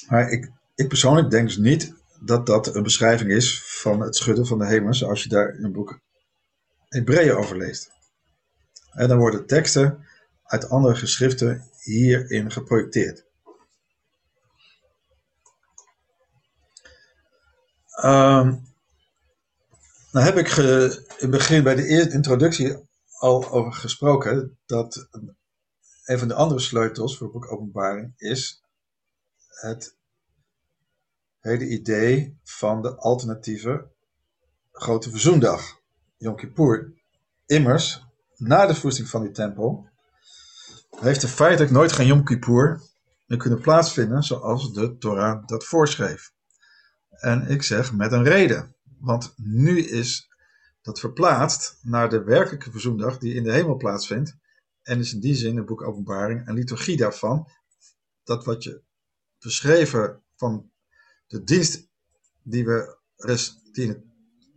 Maar 0.08 0.30
ik, 0.30 0.50
ik 0.74 0.88
persoonlijk 0.88 1.30
denk 1.30 1.46
dus 1.46 1.56
niet 1.56 1.94
dat 2.24 2.46
dat 2.46 2.74
een 2.74 2.82
beschrijving 2.82 3.30
is 3.30 3.62
van 3.64 4.00
het 4.00 4.16
schudden 4.16 4.46
van 4.46 4.58
de 4.58 4.66
hemel, 4.66 4.94
zoals 4.94 5.22
je 5.22 5.28
daar 5.28 5.54
in 5.54 5.62
het 5.62 5.72
boek 5.72 6.00
Hebreeën 6.88 7.36
over 7.36 7.56
leest. 7.56 7.90
En 8.90 9.08
dan 9.08 9.18
worden 9.18 9.46
teksten 9.46 10.06
uit 10.44 10.68
andere 10.68 10.94
geschriften 10.94 11.70
hierin 11.80 12.50
geprojecteerd. 12.50 13.24
Um, 18.04 18.72
nou 20.12 20.24
heb 20.26 20.36
ik 20.36 20.56
in 20.56 21.04
het 21.16 21.30
begin 21.30 21.62
bij 21.62 21.74
de 21.74 21.86
eerste 21.86 22.14
introductie 22.14 22.76
al 23.18 23.50
over 23.50 23.72
gesproken 23.72 24.58
dat 24.66 25.08
een 26.04 26.18
van 26.18 26.28
de 26.28 26.34
andere 26.34 26.60
sleutels 26.60 27.16
voor 27.16 27.30
boek 27.30 27.52
Openbaring 27.52 28.12
is 28.16 28.62
het 29.48 29.96
hele 31.44 31.68
idee 31.68 32.38
van 32.42 32.82
de 32.82 32.96
alternatieve 32.96 33.90
grote 34.72 35.10
verzoendag, 35.10 35.80
Yom 36.16 36.36
Kippur. 36.36 36.92
Immers, 37.46 38.04
na 38.36 38.66
de 38.66 38.74
verwoesting 38.74 39.08
van 39.08 39.22
die 39.22 39.30
tempel, 39.30 39.88
heeft 40.90 41.22
er 41.22 41.28
feitelijk 41.28 41.72
nooit 41.72 41.92
geen 41.92 42.06
Yom 42.06 42.24
Kippur 42.24 42.80
meer 43.26 43.38
kunnen 43.38 43.60
plaatsvinden 43.60 44.22
zoals 44.22 44.72
de 44.72 44.96
Torah 44.96 45.46
dat 45.46 45.64
voorschreef. 45.64 46.32
En 47.10 47.48
ik 47.48 47.62
zeg 47.62 47.92
met 47.92 48.12
een 48.12 48.24
reden, 48.24 48.76
want 48.98 49.34
nu 49.36 49.80
is 49.80 50.28
dat 50.82 51.00
verplaatst 51.00 51.78
naar 51.82 52.08
de 52.08 52.22
werkelijke 52.22 52.70
verzoendag 52.70 53.18
die 53.18 53.34
in 53.34 53.42
de 53.42 53.52
hemel 53.52 53.76
plaatsvindt. 53.76 54.36
En 54.82 54.98
is 54.98 55.12
in 55.12 55.20
die 55.20 55.34
zin 55.34 55.56
het 55.56 55.66
boek 55.66 55.82
Openbaring 55.82 56.48
een 56.48 56.54
liturgie 56.54 56.96
daarvan. 56.96 57.48
Dat 58.22 58.44
wat 58.44 58.62
je 58.62 58.82
beschreven 59.38 60.22
van 60.36 60.72
de 61.26 61.44
dienst 61.44 61.88
die, 62.42 62.64
we, 62.64 62.98
in 63.72 63.88
het 63.88 64.02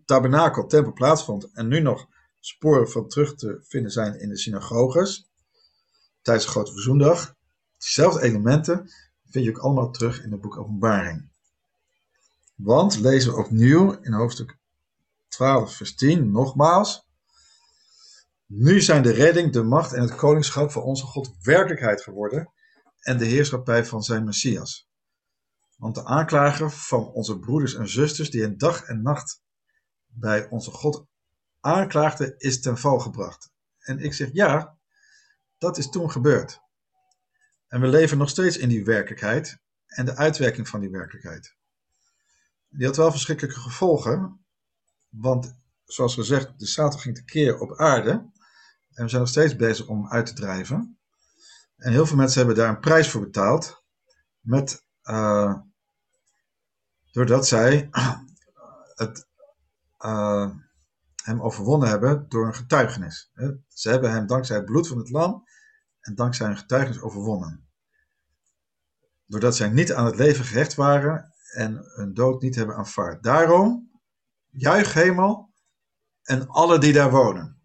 tabernakel, 0.06 0.68
tempel 0.68 0.94
plaatsvond. 0.94 1.52
En 1.54 1.68
nu 1.68 1.80
nog 1.80 2.08
sporen 2.40 2.90
van 2.90 3.08
terug 3.08 3.36
te 3.36 3.60
vinden 3.68 3.92
zijn 3.92 4.20
in 4.20 4.30
de 4.30 4.38
synagoges. 4.38 5.30
Tijdens 6.22 6.46
de 6.46 6.52
grote 6.52 6.72
verzoendag. 6.72 7.36
Diezelfde 7.78 8.22
elementen 8.22 8.90
vind 9.30 9.46
je 9.46 9.52
ook 9.52 9.58
allemaal 9.58 9.92
terug 9.92 10.24
in 10.24 10.32
het 10.32 10.42
boek 10.42 10.58
Openbaring. 10.58 11.30
Want 12.56 13.00
lezen 13.00 13.32
we 13.32 13.38
opnieuw 13.38 13.92
in 14.02 14.14
hoofdstuk 14.14 14.58
12, 15.28 15.76
vers 15.76 15.96
10, 15.96 16.32
nogmaals. 16.32 17.06
Nu 18.46 18.82
zijn 18.82 19.04
de 19.04 19.12
redding, 19.12 19.52
de 19.52 19.64
macht 19.64 19.94
en 19.94 20.02
het 20.02 20.16
koningschap 20.16 20.72
van 20.72 20.82
onze 20.82 21.06
God 21.06 21.36
werkelijkheid 21.42 22.02
geworden 22.02 22.52
en 23.00 23.18
de 23.18 23.26
heerschappij 23.26 23.86
van 23.86 24.04
zijn 24.04 24.24
Messias. 24.24 24.90
Want 25.78 25.96
de 25.96 26.06
aanklager 26.06 26.72
van 26.72 27.08
onze 27.08 27.40
broeders 27.40 27.74
en 27.74 27.90
zusters 27.90 28.30
die 28.30 28.44
een 28.44 28.58
dag 28.58 28.84
en 28.84 29.02
nacht 29.02 29.42
bij 30.06 30.50
onze 30.50 30.72
God 30.72 31.08
aanklaagde, 31.60 32.36
is 32.38 32.62
ten 32.62 32.78
val 32.78 33.00
gebracht. 33.00 33.52
En 33.80 34.00
ik 34.00 34.14
zeg 34.14 34.30
ja, 34.34 34.78
dat 35.58 35.78
is 35.78 35.90
toen 35.90 36.12
gebeurd. 36.12 36.62
En 37.68 37.82
we 37.82 37.88
leven 37.88 38.18
nog 38.18 38.30
steeds 38.30 38.58
in 38.58 38.70
die 38.70 38.84
werkelijkheid 38.84 39.60
en 39.86 40.06
de 40.06 40.16
uitwerking 40.16 40.68
van 40.68 40.80
die 40.80 40.90
werkelijkheid. 40.90 41.56
Die 42.70 42.86
had 42.86 42.96
wel 42.96 43.12
verschrikkelijke 43.12 43.60
gevolgen, 43.60 44.46
want 45.10 45.56
zoals 45.86 46.14
gezegd, 46.14 46.60
de 46.60 46.66
Satan 46.66 47.00
ging 47.00 47.16
tekeer 47.16 47.60
op 47.60 47.78
aarde. 47.78 48.12
En 48.94 49.04
we 49.04 49.10
zijn 49.10 49.22
nog 49.22 49.30
steeds 49.30 49.56
bezig 49.56 49.88
om 49.88 50.10
uit 50.10 50.26
te 50.26 50.34
drijven. 50.34 51.00
En 51.76 51.92
heel 51.92 52.06
veel 52.06 52.18
mensen 52.18 52.38
hebben 52.38 52.58
daar 52.58 52.70
een 52.70 52.80
prijs 52.80 53.10
voor 53.10 53.22
betaald. 53.22 53.84
Met, 54.40 54.86
uh, 55.04 55.60
doordat 57.18 57.48
zij 57.48 57.90
het, 59.02 59.28
uh, 60.06 60.50
hem 61.24 61.42
overwonnen 61.42 61.90
hebben 61.90 62.26
door 62.30 62.46
een 62.46 62.56
getuigenis. 62.56 63.32
Ze 63.68 63.90
hebben 63.90 64.12
hem 64.12 64.28
dankzij 64.28 64.56
het 64.56 64.66
bloed 64.66 64.88
van 64.88 64.98
het 64.98 65.10
lam 65.10 65.44
en 66.00 66.16
dankzij 66.16 66.48
een 66.48 66.58
getuigenis 66.58 67.02
overwonnen. 67.02 67.70
Doordat 69.26 69.56
zij 69.56 69.70
niet 69.70 69.94
aan 69.94 70.06
het 70.06 70.16
leven 70.16 70.46
gerecht 70.46 70.76
waren 70.76 71.34
en 71.54 71.82
hun 71.96 72.14
dood 72.14 72.42
niet 72.42 72.56
hebben 72.56 72.76
aanvaard. 72.76 73.24
Daarom 73.24 73.92
Juich 74.50 74.94
hemel 74.94 75.54
en 76.24 76.48
alle 76.48 76.80
die 76.80 76.94
daar 76.94 77.12
wonen. 77.12 77.62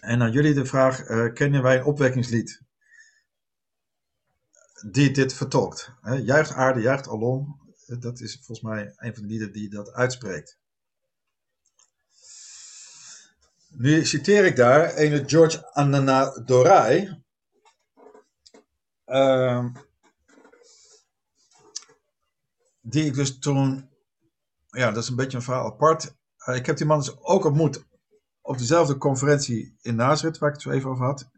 En 0.00 0.22
aan 0.22 0.32
jullie 0.32 0.54
de 0.54 0.66
vraag, 0.66 1.08
uh, 1.08 1.32
kennen 1.32 1.62
wij 1.62 1.78
een 1.78 1.84
opwekkingslied 1.84 2.62
die 4.86 5.10
dit 5.10 5.34
vertolkt? 5.34 5.92
He, 6.00 6.14
juicht 6.14 6.52
aarde, 6.52 6.80
juicht 6.80 7.08
alom. 7.08 7.58
Dat 7.86 8.20
is 8.20 8.34
volgens 8.34 8.60
mij 8.60 8.92
een 8.96 9.14
van 9.14 9.22
de 9.22 9.28
lieden 9.28 9.52
die 9.52 9.68
dat 9.68 9.92
uitspreekt. 9.92 10.58
Nu 13.68 14.04
citeer 14.06 14.44
ik 14.44 14.56
daar 14.56 14.96
een 14.96 15.28
George 15.28 15.72
Ananadorai. 15.72 17.22
Ehm 19.04 19.68
die 22.80 23.04
ik 23.04 23.14
dus 23.14 23.38
toen, 23.38 23.90
ja, 24.70 24.90
dat 24.90 25.02
is 25.02 25.08
een 25.08 25.16
beetje 25.16 25.36
een 25.36 25.42
verhaal 25.42 25.66
apart. 25.66 26.14
Eh, 26.36 26.56
ik 26.56 26.66
heb 26.66 26.76
die 26.76 26.86
man 26.86 26.98
dus 26.98 27.18
ook 27.18 27.44
ontmoet 27.44 27.84
op 28.40 28.58
dezelfde 28.58 28.96
conferentie 28.96 29.76
in 29.80 29.94
Nazareth, 29.94 30.38
waar 30.38 30.48
ik 30.48 30.54
het 30.54 30.64
zo 30.64 30.70
even 30.70 30.90
over 30.90 31.04
had. 31.04 31.30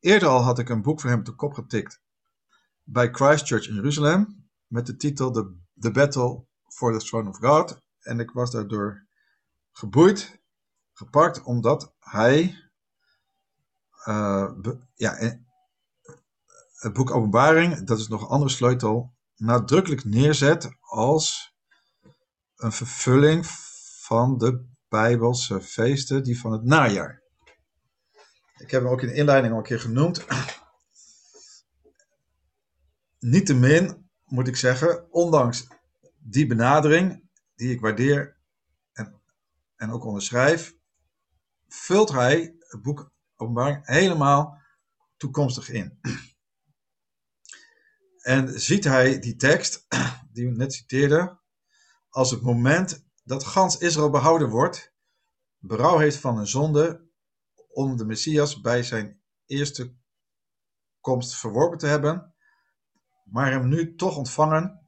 Eerder 0.00 0.28
al 0.28 0.40
had 0.40 0.58
ik 0.58 0.68
een 0.68 0.82
boek 0.82 1.00
van 1.00 1.10
hem 1.10 1.24
te 1.24 1.32
kop 1.32 1.52
getikt 1.52 2.00
bij 2.90 3.10
Christchurch 3.10 3.68
in 3.68 3.74
Jeruzalem, 3.74 4.48
met 4.66 4.86
de 4.86 4.96
titel 4.96 5.30
The, 5.30 5.56
The 5.78 5.90
Battle 5.90 6.46
for 6.74 6.98
the 6.98 7.04
Throne 7.04 7.28
of 7.28 7.36
God. 7.36 7.80
En 8.00 8.20
ik 8.20 8.30
was 8.30 8.50
daardoor 8.50 9.06
geboeid, 9.72 10.40
gepakt, 10.92 11.42
omdat 11.42 11.94
hij, 11.98 12.70
be, 14.04 14.78
ja, 14.94 15.14
het 16.74 16.92
boek 16.92 17.10
Openbaring, 17.10 17.86
dat 17.86 17.98
is 17.98 18.08
nog 18.08 18.22
een 18.22 18.28
andere 18.28 18.50
sleutel, 18.50 19.14
nadrukkelijk 19.36 20.04
neerzet 20.04 20.70
als 20.80 21.54
een 22.56 22.72
vervulling 22.72 23.46
van 24.00 24.38
de 24.38 24.66
Bijbelse 24.88 25.60
feesten, 25.60 26.22
die 26.22 26.40
van 26.40 26.52
het 26.52 26.64
najaar. 26.64 27.22
Ik 28.56 28.70
heb 28.70 28.82
hem 28.82 28.92
ook 28.92 29.02
in 29.02 29.08
de 29.08 29.14
inleiding 29.14 29.52
al 29.52 29.58
een 29.58 29.64
keer 29.64 29.80
genoemd. 29.80 30.26
Niettemin 33.18 34.10
moet 34.24 34.48
ik 34.48 34.56
zeggen, 34.56 35.12
ondanks 35.12 35.66
die 36.18 36.46
benadering, 36.46 37.28
die 37.54 37.70
ik 37.70 37.80
waardeer 37.80 38.38
en, 38.92 39.20
en 39.76 39.90
ook 39.90 40.04
onderschrijf, 40.04 40.76
vult 41.68 42.12
hij 42.12 42.56
het 42.58 42.82
boek 42.82 43.12
Openbaring 43.36 43.86
helemaal 43.86 44.60
toekomstig 45.16 45.68
in. 45.68 46.00
En 48.18 48.60
ziet 48.60 48.84
hij 48.84 49.18
die 49.18 49.36
tekst, 49.36 49.86
die 50.32 50.46
we 50.46 50.56
net 50.56 50.72
citeerden, 50.72 51.40
als 52.08 52.30
het 52.30 52.42
moment 52.42 53.04
dat 53.24 53.44
gans 53.44 53.78
Israël 53.78 54.10
behouden 54.10 54.48
wordt, 54.48 54.92
berouw 55.58 55.98
heeft 55.98 56.16
van 56.16 56.38
een 56.38 56.46
zonde, 56.46 57.06
om 57.68 57.96
de 57.96 58.04
Messias 58.04 58.60
bij 58.60 58.82
zijn 58.82 59.20
eerste 59.46 59.94
komst 61.00 61.36
verworpen 61.36 61.78
te 61.78 61.86
hebben, 61.86 62.34
maar 63.30 63.50
hem 63.50 63.68
nu 63.68 63.94
toch 63.94 64.16
ontvangen 64.16 64.80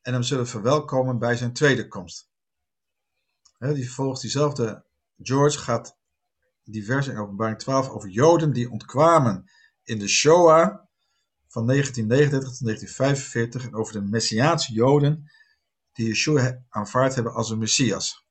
en 0.00 0.12
hem 0.12 0.22
zullen 0.22 0.48
verwelkomen 0.48 1.18
bij 1.18 1.36
zijn 1.36 1.52
tweede 1.52 1.88
komst. 1.88 2.30
die 3.58 3.92
volgens 3.92 4.20
diezelfde 4.20 4.86
George 5.16 5.58
gaat 5.58 5.98
die 6.62 6.84
vers 6.84 7.06
in 7.06 7.18
openbaring 7.18 7.58
12 7.58 7.88
over 7.88 8.08
Joden 8.08 8.52
die 8.52 8.70
ontkwamen 8.70 9.50
in 9.82 9.98
de 9.98 10.08
Shoah 10.08 10.84
van 11.48 11.66
1939 11.66 12.48
tot 12.48 12.64
1945 12.64 13.64
en 13.64 13.74
over 13.74 13.92
de 13.92 14.02
Messiaanse 14.02 14.72
Joden 14.72 15.30
die 15.92 16.06
Yeshua 16.06 16.64
aanvaard 16.68 17.14
hebben 17.14 17.32
als 17.32 17.50
een 17.50 17.58
Messias. 17.58 18.26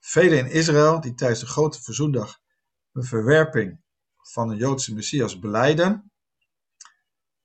Velen 0.00 0.38
in 0.38 0.50
Israël 0.50 1.00
die 1.00 1.14
tijdens 1.14 1.40
de 1.40 1.46
grote 1.46 1.82
verzoendag 1.82 2.38
een 2.92 3.04
verwerping 3.04 3.80
van 4.32 4.50
een 4.50 4.56
Joodse 4.56 4.94
Messias 4.94 5.38
beleiden 5.38 6.12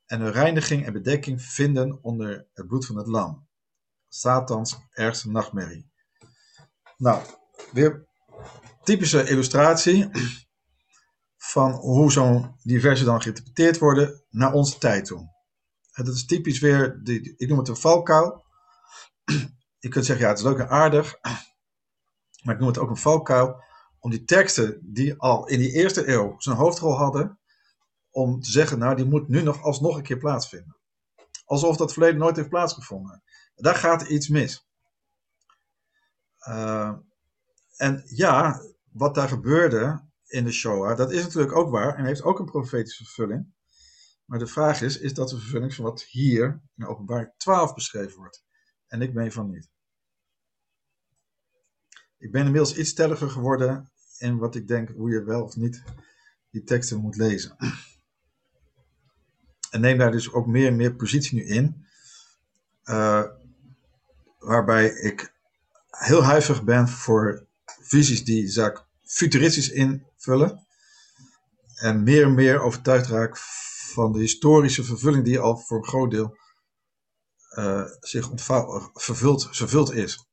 en 0.09 0.21
hun 0.21 0.31
reiniging 0.31 0.85
en 0.85 0.93
bedekking 0.93 1.41
vinden 1.41 2.03
onder 2.03 2.47
het 2.53 2.67
bloed 2.67 2.85
van 2.85 2.97
het 2.97 3.07
lam. 3.07 3.47
Satans 4.07 4.77
ergste 4.89 5.29
nachtmerrie. 5.29 5.91
Nou, 6.97 7.25
weer 7.71 8.07
typische 8.83 9.29
illustratie 9.29 10.09
van 11.37 11.71
hoe 11.71 12.11
zo'n 12.11 12.55
diverse 12.63 13.03
dan 13.03 13.21
geïnterpreteerd 13.21 13.77
worden 13.77 14.23
naar 14.29 14.53
onze 14.53 14.77
tijd 14.77 15.05
toe. 15.05 15.19
En 15.91 16.05
dat 16.05 16.15
is 16.15 16.25
typisch 16.25 16.59
weer, 16.59 16.99
die, 17.03 17.33
ik 17.37 17.47
noem 17.47 17.57
het 17.57 17.67
een 17.67 17.75
valkuil. 17.75 18.45
Je 19.79 19.89
kunt 19.89 20.05
zeggen, 20.05 20.25
ja, 20.25 20.31
het 20.31 20.39
is 20.39 20.45
leuk 20.45 20.57
en 20.57 20.69
aardig, 20.69 21.19
maar 22.43 22.53
ik 22.53 22.59
noem 22.59 22.69
het 22.69 22.77
ook 22.77 22.89
een 22.89 22.97
valkuil 22.97 23.63
om 23.99 24.09
die 24.09 24.23
teksten 24.23 24.79
die 24.81 25.15
al 25.15 25.47
in 25.47 25.59
die 25.59 25.71
eerste 25.71 26.07
eeuw 26.07 26.35
zijn 26.37 26.55
hoofdrol 26.55 26.97
hadden, 26.97 27.38
om 28.11 28.41
te 28.41 28.51
zeggen, 28.51 28.79
nou, 28.79 28.95
die 28.95 29.05
moet 29.05 29.27
nu 29.27 29.41
nog 29.41 29.63
alsnog 29.63 29.97
een 29.97 30.03
keer 30.03 30.17
plaatsvinden. 30.17 30.77
Alsof 31.45 31.77
dat 31.77 31.93
verleden 31.93 32.19
nooit 32.19 32.35
heeft 32.35 32.49
plaatsgevonden. 32.49 33.23
Daar 33.55 33.75
gaat 33.75 34.01
iets 34.01 34.27
mis. 34.27 34.67
Uh, 36.47 36.97
en 37.75 38.03
ja, 38.05 38.61
wat 38.91 39.15
daar 39.15 39.27
gebeurde, 39.27 40.09
in 40.29 40.43
de 40.43 40.51
Shoah. 40.51 40.97
Dat 40.97 41.11
is 41.11 41.23
natuurlijk 41.23 41.55
ook 41.55 41.69
waar 41.69 41.95
en 41.95 42.05
heeft 42.05 42.23
ook 42.23 42.39
een 42.39 42.45
profetische 42.45 43.03
vervulling. 43.03 43.53
Maar 44.25 44.39
de 44.39 44.47
vraag 44.47 44.81
is, 44.81 44.97
is 44.97 45.13
dat 45.13 45.29
de 45.29 45.39
vervulling 45.39 45.73
van 45.73 45.83
wat 45.85 46.03
hier 46.03 46.61
in 46.75 46.85
openbaar 46.85 47.33
12 47.37 47.73
beschreven 47.73 48.17
wordt? 48.17 48.43
En 48.87 49.01
ik 49.01 49.13
meen 49.13 49.31
van 49.31 49.49
niet. 49.49 49.69
Ik 52.17 52.31
ben 52.31 52.45
inmiddels 52.45 52.75
iets 52.75 52.89
stelliger 52.89 53.29
geworden 53.29 53.91
in 54.17 54.37
wat 54.37 54.55
ik 54.55 54.67
denk 54.67 54.89
hoe 54.89 55.09
je 55.09 55.23
wel 55.23 55.43
of 55.43 55.55
niet 55.55 55.83
die 56.49 56.63
teksten 56.63 56.99
moet 56.99 57.15
lezen. 57.15 57.55
En 59.69 59.81
neem 59.81 59.97
daar 59.97 60.11
dus 60.11 60.31
ook 60.31 60.47
meer 60.47 60.67
en 60.67 60.75
meer 60.75 60.95
positie 60.95 61.37
nu 61.37 61.45
in. 61.45 61.85
Uh, 62.83 63.23
waarbij 64.39 64.85
ik 64.85 65.33
heel 65.89 66.23
huiverig 66.23 66.63
ben 66.63 66.87
voor 66.87 67.45
visies 67.81 68.23
die 68.23 68.47
zaak 68.47 68.85
futuristisch 69.01 69.69
invullen. 69.69 70.67
En 71.75 72.03
meer 72.03 72.23
en 72.23 72.33
meer 72.33 72.61
overtuigd 72.61 73.07
raak 73.07 73.37
van 73.93 74.11
de 74.11 74.19
historische 74.19 74.83
vervulling 74.83 75.25
die 75.25 75.39
al 75.39 75.57
voor 75.57 75.77
een 75.77 75.87
groot 75.87 76.11
deel 76.11 76.37
uh, 77.57 77.85
zich 77.99 78.29
vervuld, 78.93 79.47
vervuld 79.51 79.93
is. 79.93 80.27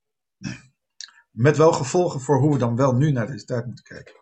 Met 1.31 1.57
wel 1.57 1.73
gevolgen 1.73 2.21
voor 2.21 2.39
hoe 2.39 2.53
we 2.53 2.59
dan 2.59 2.77
wel 2.77 2.95
nu 2.95 3.11
naar 3.11 3.27
deze 3.27 3.45
tijd 3.45 3.67
moeten 3.67 3.85
kijken. 3.85 4.15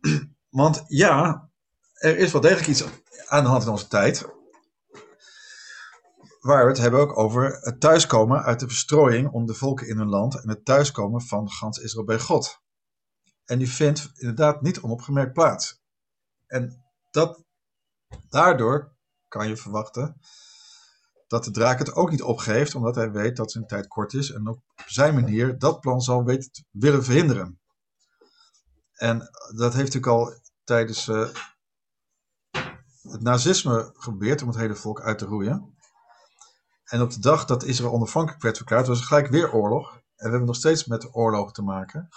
Want 0.60 0.84
ja, 0.86 1.45
er 2.06 2.18
is 2.18 2.32
wel 2.32 2.40
degelijk 2.40 2.66
iets 2.66 2.84
aan 3.26 3.44
de 3.44 3.50
hand 3.50 3.62
in 3.62 3.68
onze 3.68 3.88
tijd. 3.88 4.26
Waar 6.40 6.62
we 6.62 6.70
het 6.70 6.78
hebben 6.78 7.00
ook 7.00 7.18
over 7.18 7.58
het 7.60 7.80
thuiskomen 7.80 8.42
uit 8.42 8.60
de 8.60 8.66
verstrooiing 8.66 9.30
om 9.30 9.46
de 9.46 9.54
volken 9.54 9.88
in 9.88 9.96
hun 9.96 10.08
land 10.08 10.42
en 10.42 10.48
het 10.48 10.64
thuiskomen 10.64 11.22
van 11.22 11.50
gans 11.50 11.78
Israël 11.78 12.04
bij 12.04 12.18
God. 12.18 12.60
En 13.44 13.58
die 13.58 13.70
vindt 13.70 14.10
inderdaad 14.14 14.62
niet 14.62 14.80
onopgemerkt 14.80 15.32
plaats. 15.32 15.80
En 16.46 16.84
dat, 17.10 17.44
daardoor 18.28 18.96
kan 19.28 19.48
je 19.48 19.56
verwachten 19.56 20.20
dat 21.26 21.44
de 21.44 21.50
draak 21.50 21.78
het 21.78 21.94
ook 21.94 22.10
niet 22.10 22.22
opgeeft, 22.22 22.74
omdat 22.74 22.94
hij 22.94 23.10
weet 23.10 23.36
dat 23.36 23.52
zijn 23.52 23.66
tijd 23.66 23.86
kort 23.86 24.12
is 24.12 24.30
en 24.30 24.48
op 24.48 24.62
zijn 24.86 25.14
manier 25.14 25.58
dat 25.58 25.80
plan 25.80 26.00
zal 26.00 26.24
weten 26.24 26.50
te 26.50 26.64
willen 26.70 27.04
verhinderen. 27.04 27.60
En 28.92 29.18
dat 29.54 29.74
heeft 29.74 29.94
natuurlijk 29.94 30.06
al 30.06 30.40
tijdens 30.64 31.08
uh, 31.08 31.28
het 33.10 33.22
nazisme 33.22 33.90
gebeurd 33.94 34.42
om 34.42 34.48
het 34.48 34.56
hele 34.56 34.74
volk 34.74 35.00
uit 35.00 35.18
te 35.18 35.24
roeien. 35.24 35.76
En 36.84 37.00
op 37.00 37.10
de 37.10 37.20
dag 37.20 37.44
dat 37.44 37.64
Israël 37.64 37.92
onafhankelijk 37.92 38.42
werd 38.42 38.56
verklaard, 38.56 38.86
was 38.86 39.00
er 39.00 39.06
gelijk 39.06 39.28
weer 39.28 39.52
oorlog. 39.52 39.94
En 39.94 40.02
we 40.24 40.28
hebben 40.28 40.46
nog 40.46 40.56
steeds 40.56 40.84
met 40.84 41.14
oorlog 41.14 41.52
te 41.52 41.62
maken. 41.62 42.08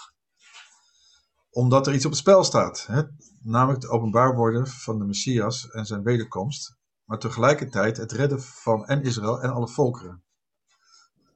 Omdat 1.50 1.86
er 1.86 1.94
iets 1.94 2.04
op 2.04 2.10
het 2.10 2.20
spel 2.20 2.44
staat. 2.44 2.86
Hè? 2.86 3.02
Namelijk 3.42 3.82
het 3.82 3.90
openbaar 3.90 4.34
worden 4.34 4.66
van 4.66 4.98
de 4.98 5.04
Messias 5.04 5.70
en 5.70 5.86
zijn 5.86 6.02
wederkomst. 6.02 6.78
Maar 7.04 7.18
tegelijkertijd 7.18 7.96
het 7.96 8.12
redden 8.12 8.42
van 8.42 8.86
en 8.86 9.02
Israël 9.02 9.42
en 9.42 9.50
alle 9.50 9.68
volkeren. 9.68 10.24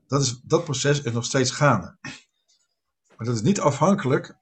Dat, 0.06 0.22
is, 0.22 0.40
dat 0.40 0.64
proces 0.64 1.02
is 1.02 1.12
nog 1.12 1.24
steeds 1.24 1.50
gaande. 1.50 1.98
Maar 3.16 3.26
dat 3.26 3.34
is 3.34 3.42
niet 3.42 3.60
afhankelijk 3.60 4.36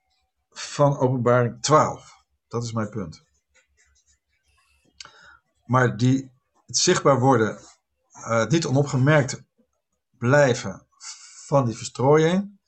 van 0.50 0.98
openbaring 0.98 1.62
12. 1.62 2.24
Dat 2.48 2.64
is 2.64 2.72
mijn 2.72 2.88
punt. 2.88 3.24
Maar 5.72 5.96
die, 5.96 6.32
het 6.66 6.76
zichtbaar 6.76 7.20
worden 7.20 7.58
uh, 8.14 8.46
niet 8.46 8.66
onopgemerkt 8.66 9.42
blijven 10.18 10.86
van 11.46 11.66
die 11.66 11.76
verstrooiing. 11.76 12.58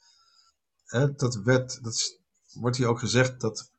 dat, 1.16 1.34
werd, 1.34 1.82
dat 1.82 2.20
wordt 2.52 2.76
hier 2.76 2.86
ook 2.86 2.98
gezegd, 2.98 3.40
dat 3.40 3.72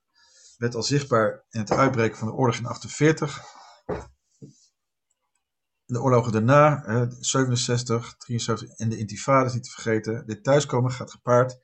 werd 0.57 0.76
al 0.76 0.84
zichtbaar 0.84 1.43
in 1.49 1.59
het 1.59 1.71
uitbreken 1.71 2.17
van 2.17 2.28
de 2.28 2.34
oorlog 2.34 2.55
in 2.55 2.65
48. 2.65 3.43
De 5.86 6.01
oorlogen 6.01 6.32
daarna, 6.32 7.07
67, 7.19 8.15
73 8.17 8.69
en 8.69 8.89
de 8.89 8.97
intifades 8.97 9.53
niet 9.53 9.63
te 9.63 9.71
vergeten. 9.71 10.26
Dit 10.26 10.43
thuiskomen 10.43 10.91
gaat 10.91 11.11
gepaard 11.11 11.59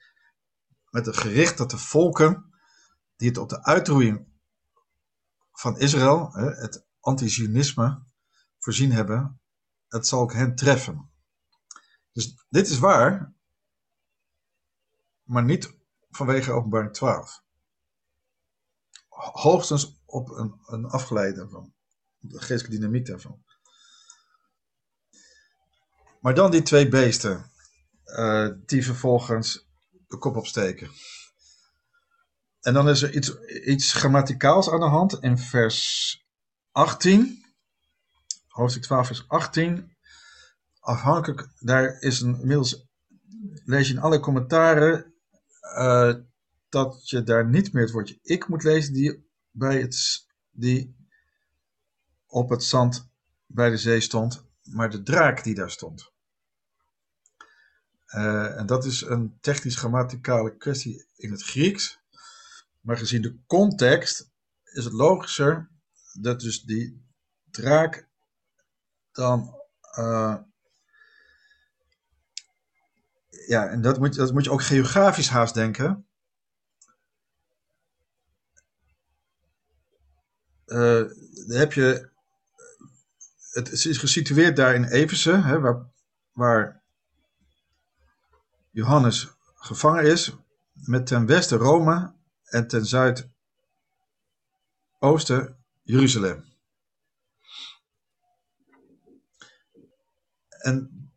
met 0.89 1.05
het 1.05 1.17
gericht 1.17 1.57
dat 1.57 1.71
de 1.71 1.77
volken 1.77 2.53
die 3.15 3.27
het 3.27 3.37
op 3.37 3.49
de 3.49 3.63
uitroeiing 3.63 4.27
van 5.51 5.79
Israël, 5.79 6.31
het 6.33 6.89
anti 7.01 7.29
voorzien 8.57 8.91
hebben, 8.91 9.41
het 9.87 10.07
zal 10.07 10.21
ook 10.21 10.33
hen 10.33 10.55
treffen. 10.55 11.11
Dus 12.11 12.45
dit 12.49 12.69
is 12.69 12.79
waar, 12.79 13.33
maar 15.23 15.43
niet 15.43 15.77
vanwege 16.09 16.51
openbaring 16.51 16.93
12. 16.93 17.43
Hoogstens 19.31 20.01
op 20.05 20.29
een, 20.29 20.61
een 20.65 20.85
afgeleide 20.85 21.49
van 21.49 21.73
de 22.17 22.39
geestelijke 22.39 22.77
dynamiek 22.77 23.05
daarvan. 23.05 23.43
Maar 26.21 26.35
dan 26.35 26.51
die 26.51 26.61
twee 26.61 26.87
beesten, 26.87 27.51
eh, 28.03 28.49
die 28.65 28.85
vervolgens 28.85 29.67
de 30.07 30.17
kop 30.17 30.35
opsteken. 30.35 30.91
En 32.59 32.73
dan 32.73 32.89
is 32.89 33.01
er 33.01 33.15
iets, 33.15 33.39
iets 33.45 33.93
grammaticaals 33.93 34.69
aan 34.69 34.79
de 34.79 34.85
hand 34.85 35.23
in 35.23 35.37
vers 35.37 36.20
18, 36.71 37.45
hoofdstuk 38.47 38.83
12, 38.83 39.07
vers 39.07 39.27
18. 39.27 39.95
Afhankelijk, 40.79 41.47
daar 41.59 41.99
is 41.99 42.21
een, 42.21 42.39
inmiddels, 42.39 42.87
lees 43.65 43.87
je 43.87 43.93
in 43.93 43.99
alle 43.99 44.19
commentaren, 44.19 45.13
eh, 45.59 46.13
dat 46.69 47.09
je 47.09 47.23
daar 47.23 47.49
niet 47.49 47.73
meer 47.73 47.83
het 47.83 47.91
woordje 47.91 48.19
ik 48.21 48.47
moet 48.47 48.63
lezen, 48.63 48.93
die, 48.93 49.29
bij 49.51 49.81
het, 49.81 50.25
die 50.51 50.95
op 52.25 52.49
het 52.49 52.63
zand 52.63 53.09
bij 53.45 53.69
de 53.69 53.77
zee 53.77 53.99
stond, 53.99 54.45
maar 54.63 54.89
de 54.89 55.03
draak 55.03 55.43
die 55.43 55.55
daar 55.55 55.71
stond. 55.71 56.11
Uh, 58.15 58.57
en 58.57 58.65
dat 58.65 58.85
is 58.85 59.01
een 59.01 59.37
technisch-grammaticale 59.41 60.57
kwestie 60.57 61.05
in 61.15 61.31
het 61.31 61.43
Grieks. 61.43 61.99
Maar 62.81 62.97
gezien 62.97 63.21
de 63.21 63.37
context 63.45 64.31
is 64.63 64.83
het 64.83 64.93
logischer 64.93 65.70
dat 66.13 66.39
dus 66.39 66.61
die 66.61 67.05
draak 67.51 68.09
dan. 69.11 69.55
Uh, 69.99 70.37
ja, 73.47 73.67
en 73.67 73.81
dat 73.81 73.99
moet, 73.99 74.15
dat 74.15 74.33
moet 74.33 74.43
je 74.43 74.51
ook 74.51 74.63
geografisch 74.63 75.29
haast 75.29 75.53
denken. 75.53 76.07
Uh, 80.65 81.09
dan 81.47 81.57
heb 81.57 81.73
je. 81.73 82.09
Het 83.51 83.71
is 83.71 83.97
gesitueerd 83.97 84.55
daar 84.55 84.75
in 84.75 84.85
Everse, 84.85 85.31
hè, 85.31 85.59
waar, 85.59 85.89
waar 86.31 86.83
Johannes 88.69 89.29
gevangen 89.55 90.03
is, 90.03 90.35
met 90.73 91.07
ten 91.07 91.25
westen 91.25 91.57
Rome 91.57 92.13
en 92.43 92.67
ten 92.67 92.85
zuidoosten 92.85 95.60
Jeruzalem. 95.91 96.45
En 100.47 101.11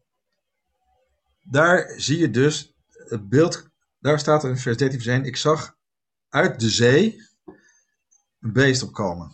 daar 1.43 2.01
zie 2.01 2.19
je 2.19 2.31
dus 2.31 2.75
het 2.89 3.29
beeld, 3.29 3.69
daar 3.99 4.19
staat 4.19 4.45
er 4.45 4.51
in 4.51 4.59
vers 4.59 4.77
13 4.77 5.01
vers 5.01 5.17
1, 5.17 5.25
ik 5.25 5.37
zag 5.37 5.77
uit 6.29 6.61
de 6.61 6.71
zee 6.71 7.29
een 8.41 8.53
beest 8.53 8.83
opkomen. 8.83 9.33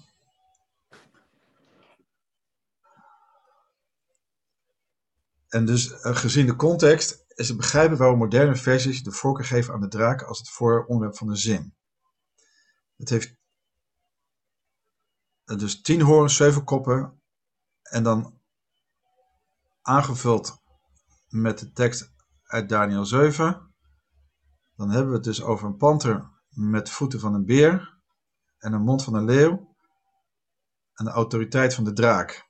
En 5.49 5.65
dus 5.67 5.93
eh, 5.93 6.17
gezien 6.17 6.47
de 6.47 6.57
context 6.57 7.25
is 7.29 7.49
het 7.49 7.57
begrijpen 7.57 7.97
waarom 7.97 8.19
moderne 8.19 8.57
versies 8.57 9.03
de 9.03 9.13
voorkeur 9.13 9.45
geven 9.45 9.75
aan 9.75 9.81
de 9.81 9.89
draak 9.89 10.23
als 10.23 10.39
het 10.39 10.49
vooronderwerp 10.49 11.17
van 11.17 11.29
de 11.29 11.37
zin. 11.37 11.75
Het 12.97 13.09
heeft 13.09 13.40
dus 15.59 15.81
tien 15.81 16.01
horens, 16.01 16.37
zeven 16.37 16.65
koppen 16.65 17.23
en 17.83 18.03
dan 18.03 18.41
aangevuld 19.83 20.63
met 21.29 21.59
de 21.59 21.73
tekst 21.73 22.13
uit 22.45 22.69
Daniel 22.69 23.05
7. 23.05 23.75
Dan 24.77 24.91
hebben 24.91 25.09
we 25.09 25.15
het 25.15 25.25
dus 25.25 25.43
over 25.43 25.67
een 25.67 25.77
panter 25.77 26.31
met 26.49 26.91
voeten 26.91 27.21
van 27.21 27.35
een 27.35 27.45
beer 27.45 27.99
en 28.59 28.73
een 28.73 28.83
mond 28.83 29.05
van 29.05 29.15
een 29.15 29.25
leeuw 29.25 29.77
en 30.95 31.05
de 31.05 31.11
autoriteit 31.11 31.75
van 31.75 31.85
de 31.85 31.93
draak. 31.93 32.49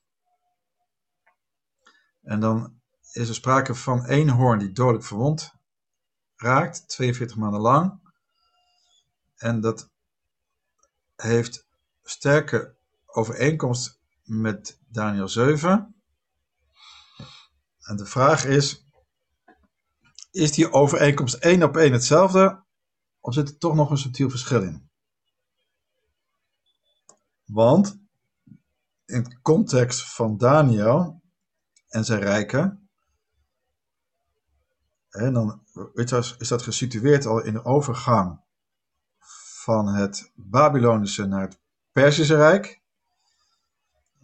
En 2.22 2.40
dan 2.40 2.80
is 3.12 3.28
er 3.28 3.34
sprake 3.34 3.74
van 3.74 4.04
één 4.04 4.28
hoorn 4.28 4.58
die 4.58 4.72
dodelijk 4.72 5.04
verwond 5.04 5.54
raakt, 6.36 6.88
42 6.88 7.36
maanden 7.36 7.60
lang. 7.60 8.12
En 9.36 9.60
dat 9.60 9.90
heeft 11.16 11.66
sterke 12.02 12.78
overeenkomst 13.12 14.00
met 14.22 14.80
Daniel 14.88 15.28
7. 15.28 15.94
En 17.80 17.96
de 17.96 18.06
vraag 18.06 18.44
is, 18.44 18.86
is 20.30 20.52
die 20.52 20.72
overeenkomst 20.72 21.34
één 21.34 21.62
op 21.62 21.76
één 21.76 21.92
hetzelfde, 21.92 22.64
of 23.20 23.34
zit 23.34 23.48
er 23.48 23.58
toch 23.58 23.74
nog 23.74 23.90
een 23.90 23.98
subtiel 23.98 24.30
verschil 24.30 24.62
in? 24.62 24.90
Want 27.44 27.98
in 29.04 29.22
het 29.22 29.40
context 29.40 30.14
van 30.14 30.36
Daniel 30.36 31.22
en 31.88 32.04
zijn 32.04 32.20
rijken 32.20 32.90
en 35.10 35.32
dan 35.32 35.62
is 36.38 36.48
dat 36.48 36.62
gesitueerd 36.62 37.26
al 37.26 37.42
in 37.42 37.52
de 37.52 37.64
overgang 37.64 38.40
van 39.62 39.86
het 39.86 40.32
Babylonische 40.34 41.26
naar 41.26 41.40
het 41.40 41.60
Perzische 41.92 42.36
Rijk. 42.36 42.79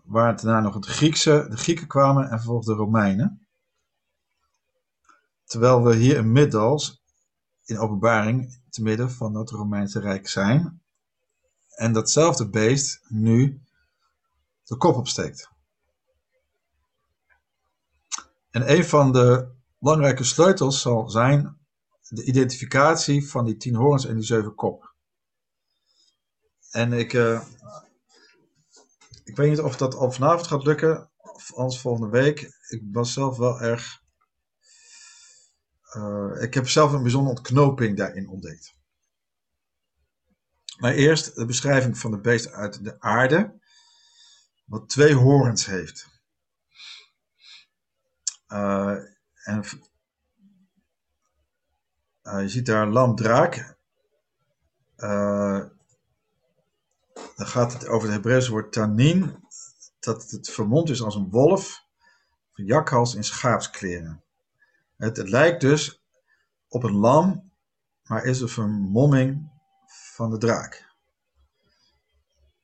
Waar 0.07 0.37
daarna 0.37 0.61
nog 0.61 0.75
het 0.75 0.87
Griekse, 0.87 1.47
de 1.51 1.57
Grieken 1.57 1.87
kwamen 1.87 2.25
en 2.25 2.37
vervolgens 2.37 2.67
de 2.67 2.73
Romeinen. 2.75 3.47
Terwijl 5.45 5.83
we 5.83 5.95
hier 5.95 6.17
inmiddels 6.17 7.03
in 7.65 7.79
openbaring 7.79 8.61
te 8.71 8.83
midden 8.83 9.11
van 9.11 9.35
het 9.35 9.51
Romeinse 9.51 10.01
Rijk 10.01 10.29
zijn. 10.29 10.83
En 11.69 11.93
datzelfde 11.93 12.49
beest 12.49 13.01
nu 13.09 13.61
de 14.65 14.77
kop 14.77 14.97
opsteekt. 14.97 15.51
En 18.51 18.71
een 18.73 18.85
van 18.85 19.13
de 19.13 19.55
belangrijke 19.79 20.25
sleutels 20.25 20.81
zal 20.81 21.11
zijn 21.11 21.59
de 22.09 22.25
identificatie 22.25 23.29
van 23.29 23.45
die 23.45 23.57
tien 23.57 23.75
horens 23.75 24.07
en 24.07 24.15
die 24.15 24.25
zeven 24.25 24.55
kop. 24.55 24.95
En 26.71 26.93
ik, 26.93 27.13
uh, 27.13 27.41
ik 29.27 29.37
weet 29.37 29.51
niet 29.51 29.61
of 29.61 29.77
dat 29.77 29.95
al 29.95 30.13
vanavond 30.13 30.47
gaat 30.47 30.65
lukken, 30.65 31.11
of 31.17 31.55
anders 31.55 31.81
volgende 31.81 32.11
week. 32.11 32.41
Ik 32.69 32.83
was 32.93 33.13
zelf 33.13 33.37
wel 33.37 33.61
erg. 33.61 34.03
Uh, 35.97 36.43
ik 36.43 36.55
heb 36.55 36.69
zelf 36.69 36.93
een 36.93 37.03
bijzondere 37.03 37.37
ontknoping 37.37 37.97
daarin 37.97 38.29
ontdekt. 38.29 38.75
Maar 40.79 40.93
eerst 40.93 41.35
de 41.35 41.45
beschrijving 41.45 41.99
van 41.99 42.11
de 42.11 42.21
beest 42.21 42.53
uit 42.53 42.85
de 42.85 43.01
aarde, 43.01 43.61
wat 44.65 44.89
twee 44.89 45.15
horens 45.15 45.67
heeft. 45.67 46.07
Uh, 48.49 48.97
en 49.45 49.65
uh, 52.23 52.41
je 52.41 52.49
ziet 52.49 52.67
daar 52.67 52.87
lamdraak. 52.87 53.77
Uh, 54.97 55.65
dan 57.37 57.47
gaat 57.47 57.73
het 57.73 57.87
over 57.87 58.09
het 58.09 58.17
Hebreeuwse 58.17 58.51
woord 58.51 58.73
tanin. 58.73 59.45
Dat 60.01 60.31
het 60.31 60.51
vermomd 60.51 60.91
is 60.91 61.03
als 61.03 61.15
een 61.15 61.31
wolf. 61.31 61.85
Een 62.55 62.65
jakhals 62.65 63.15
in 63.15 63.25
schaapskleren. 63.25 64.23
Het, 64.97 65.29
lijkt 65.29 65.61
dus 65.61 66.03
op 66.69 66.83
een 66.83 66.97
lam, 66.97 67.53
maar 68.03 68.25
is 68.25 68.41
een 68.41 68.49
vermomming 68.49 69.51
van 70.15 70.31
de 70.31 70.39
draak. 70.39 70.95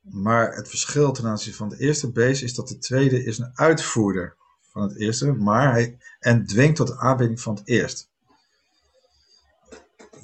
Maar 0.01 0.55
het 0.55 0.69
verschil 0.69 1.11
ten 1.11 1.25
aanzien 1.25 1.53
van 1.53 1.69
de 1.69 1.77
eerste 1.77 2.11
beest 2.11 2.43
is 2.43 2.53
dat 2.53 2.67
de 2.67 2.77
tweede 2.77 3.23
is 3.23 3.37
een 3.37 3.51
uitvoerder 3.53 4.37
van 4.71 4.81
het 4.81 4.95
eerste, 4.97 5.31
maar 5.31 5.71
hij 5.71 5.97
en 6.19 6.45
dwingt 6.45 6.75
tot 6.75 6.87
de 6.87 6.97
aanbidding 6.97 7.41
van 7.41 7.55
het 7.55 7.67
eerst. 7.67 8.11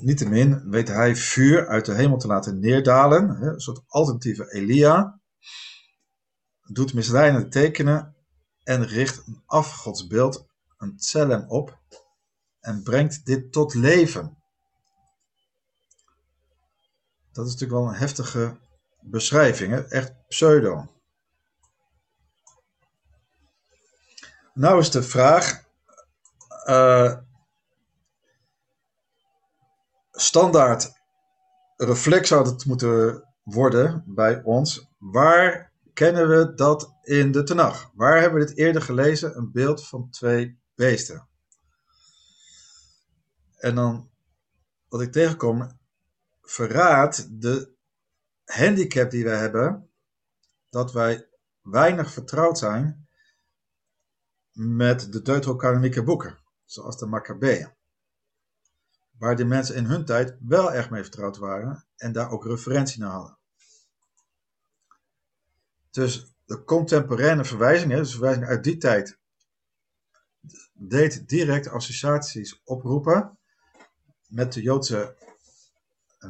Niettemin 0.01 0.69
weet 0.69 0.87
hij 0.87 1.15
vuur 1.15 1.67
uit 1.67 1.85
de 1.85 1.93
hemel 1.93 2.17
te 2.17 2.27
laten 2.27 2.59
neerdalen, 2.59 3.41
een 3.41 3.59
soort 3.59 3.81
alternatieve 3.87 4.51
Elia, 4.51 5.19
doet 6.67 6.93
misleidende 6.93 7.47
tekenen 7.47 8.15
en 8.63 8.85
richt 8.85 9.27
een 9.27 9.43
afgodsbeeld, 9.45 10.45
een 10.77 10.97
tselem 10.97 11.49
op 11.49 11.77
en 12.59 12.83
brengt 12.83 13.25
dit 13.25 13.51
tot 13.51 13.73
leven. 13.73 14.37
Dat 17.31 17.45
is 17.45 17.51
natuurlijk 17.53 17.79
wel 17.79 17.89
een 17.89 17.99
heftige 17.99 18.57
beschrijving, 19.01 19.71
hè? 19.71 19.87
echt 19.87 20.27
pseudo. 20.27 20.87
Nou 24.53 24.79
is 24.79 24.91
de 24.91 25.03
vraag, 25.03 25.63
uh, 26.65 27.17
standaard 30.22 30.91
reflex 31.76 32.28
zou 32.28 32.49
het 32.49 32.65
moeten 32.65 33.24
worden 33.43 34.03
bij 34.07 34.43
ons. 34.43 34.88
Waar 34.97 35.74
kennen 35.93 36.30
we 36.30 36.53
dat 36.53 36.93
in 37.01 37.32
de 37.32 37.43
Tenach? 37.43 37.91
Waar 37.93 38.22
hebben 38.22 38.39
we 38.39 38.45
dit 38.45 38.57
eerder 38.57 38.82
gelezen? 38.82 39.38
Een 39.38 39.51
beeld 39.51 39.88
van 39.88 40.09
twee 40.09 40.59
beesten. 40.76 41.28
En 43.57 43.76
dan, 43.76 44.09
wat 44.88 45.01
ik 45.01 45.11
tegenkom, 45.11 45.80
verraadt 46.41 47.41
de 47.41 47.72
handicap 48.45 49.11
die 49.11 49.24
wij 49.24 49.38
hebben, 49.38 49.89
dat 50.70 50.91
wij 50.91 51.28
weinig 51.61 52.11
vertrouwd 52.11 52.57
zijn 52.57 53.07
met 54.51 55.11
de 55.11 55.22
deuterocanonieke 55.22 56.03
boeken, 56.03 56.39
zoals 56.65 56.97
de 56.97 57.05
Maccabeeën. 57.05 57.78
Waar 59.20 59.36
die 59.36 59.45
mensen 59.45 59.76
in 59.76 59.86
hun 59.86 60.05
tijd 60.05 60.38
wel 60.39 60.74
erg 60.74 60.89
mee 60.89 61.01
vertrouwd 61.01 61.38
waren 61.38 61.86
en 61.95 62.11
daar 62.11 62.32
ook 62.32 62.45
referentie 62.45 62.99
naar 62.99 63.11
hadden. 63.11 63.38
Dus 65.91 66.34
de 66.45 66.63
contemporaine 66.63 67.45
verwijzing, 67.45 67.93
dus 67.93 68.11
verwijzing 68.11 68.45
uit 68.45 68.63
die 68.63 68.78
tijd, 68.78 69.20
deed 70.74 71.28
direct 71.28 71.67
associaties 71.67 72.61
oproepen 72.63 73.38
met 74.28 74.53
de 74.53 74.61
Joodse 74.61 75.15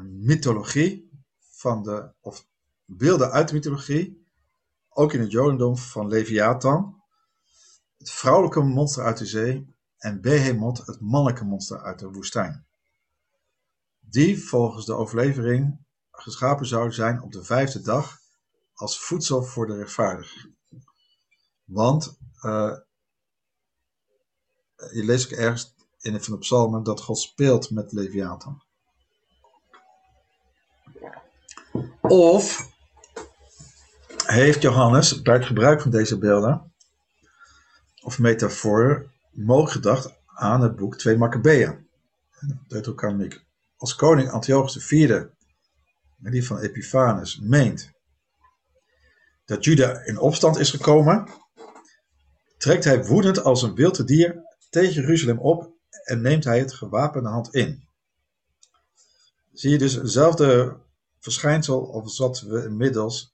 mythologie 0.04 1.10
van 1.40 1.84
de, 1.84 2.14
of 2.20 2.48
beelden 2.86 3.32
uit 3.32 3.48
de 3.48 3.54
mythologie, 3.54 4.28
ook 4.90 5.14
in 5.14 5.20
het 5.20 5.32
Jodendom 5.32 5.78
van 5.78 6.08
Leviathan, 6.08 7.04
het 7.98 8.12
vrouwelijke 8.12 8.62
monster 8.62 9.04
uit 9.04 9.18
de 9.18 9.26
zee 9.26 9.76
en 9.98 10.22
Behemoth, 10.22 10.86
het 10.86 11.00
mannelijke 11.00 11.46
monster 11.46 11.82
uit 11.82 12.00
de 12.00 12.12
woestijn. 12.12 12.68
Die 14.10 14.44
volgens 14.44 14.86
de 14.86 14.94
overlevering 14.94 15.86
geschapen 16.12 16.66
zouden 16.66 16.94
zijn 16.94 17.22
op 17.22 17.32
de 17.32 17.44
vijfde 17.44 17.82
dag 17.82 18.18
als 18.74 19.00
voedsel 19.00 19.44
voor 19.44 19.68
de 19.68 19.76
rechtvaardigen. 19.76 20.58
Want 21.64 22.18
uh, 22.42 22.78
je 24.76 25.04
leest 25.04 25.32
ergens 25.32 25.74
in 26.00 26.14
een 26.14 26.24
van 26.24 26.34
de 26.34 26.40
psalmen 26.40 26.84
dat 26.84 27.02
God 27.02 27.20
speelt 27.20 27.70
met 27.70 27.92
Leviathan. 27.92 28.64
Of 32.02 32.70
heeft 34.26 34.62
Johannes 34.62 35.22
bij 35.22 35.36
het 35.36 35.46
gebruik 35.46 35.82
van 35.82 35.92
deze 35.92 36.18
beelden 36.18 36.74
of 38.04 38.20
metaforen 38.20 39.12
mogelijk 39.32 39.72
gedacht 39.72 40.14
aan 40.26 40.62
het 40.62 40.76
boek 40.76 40.98
2 40.98 41.18
Maccabeeën, 41.18 41.88
Deuterocanoniek. 42.68 43.48
Als 43.80 43.96
koning 43.96 44.30
Antiochus 44.30 44.92
IV, 44.92 45.24
die 46.18 46.46
van 46.46 46.60
Epiphanes, 46.60 47.40
meent 47.40 47.92
dat 49.46 49.64
Juda 49.64 50.06
in 50.06 50.18
opstand 50.18 50.58
is 50.58 50.72
gekomen, 50.72 51.28
trekt 52.58 52.84
hij 52.84 53.06
woedend 53.06 53.44
als 53.44 53.62
een 53.62 53.76
wild 53.76 54.08
dier 54.08 54.44
tegen 54.70 54.94
Jeruzalem 54.94 55.40
op 55.40 55.74
en 56.04 56.22
neemt 56.22 56.44
hij 56.44 56.60
het 56.60 56.74
gewapende 56.74 57.30
hand 57.30 57.54
in. 57.54 57.88
Zie 59.54 59.72
je 59.72 59.78
dus 59.78 59.94
hetzelfde 59.94 60.78
verschijnsel 61.20 61.94
als 61.94 62.18
wat 62.18 62.42
we 62.42 62.64
inmiddels 62.64 63.34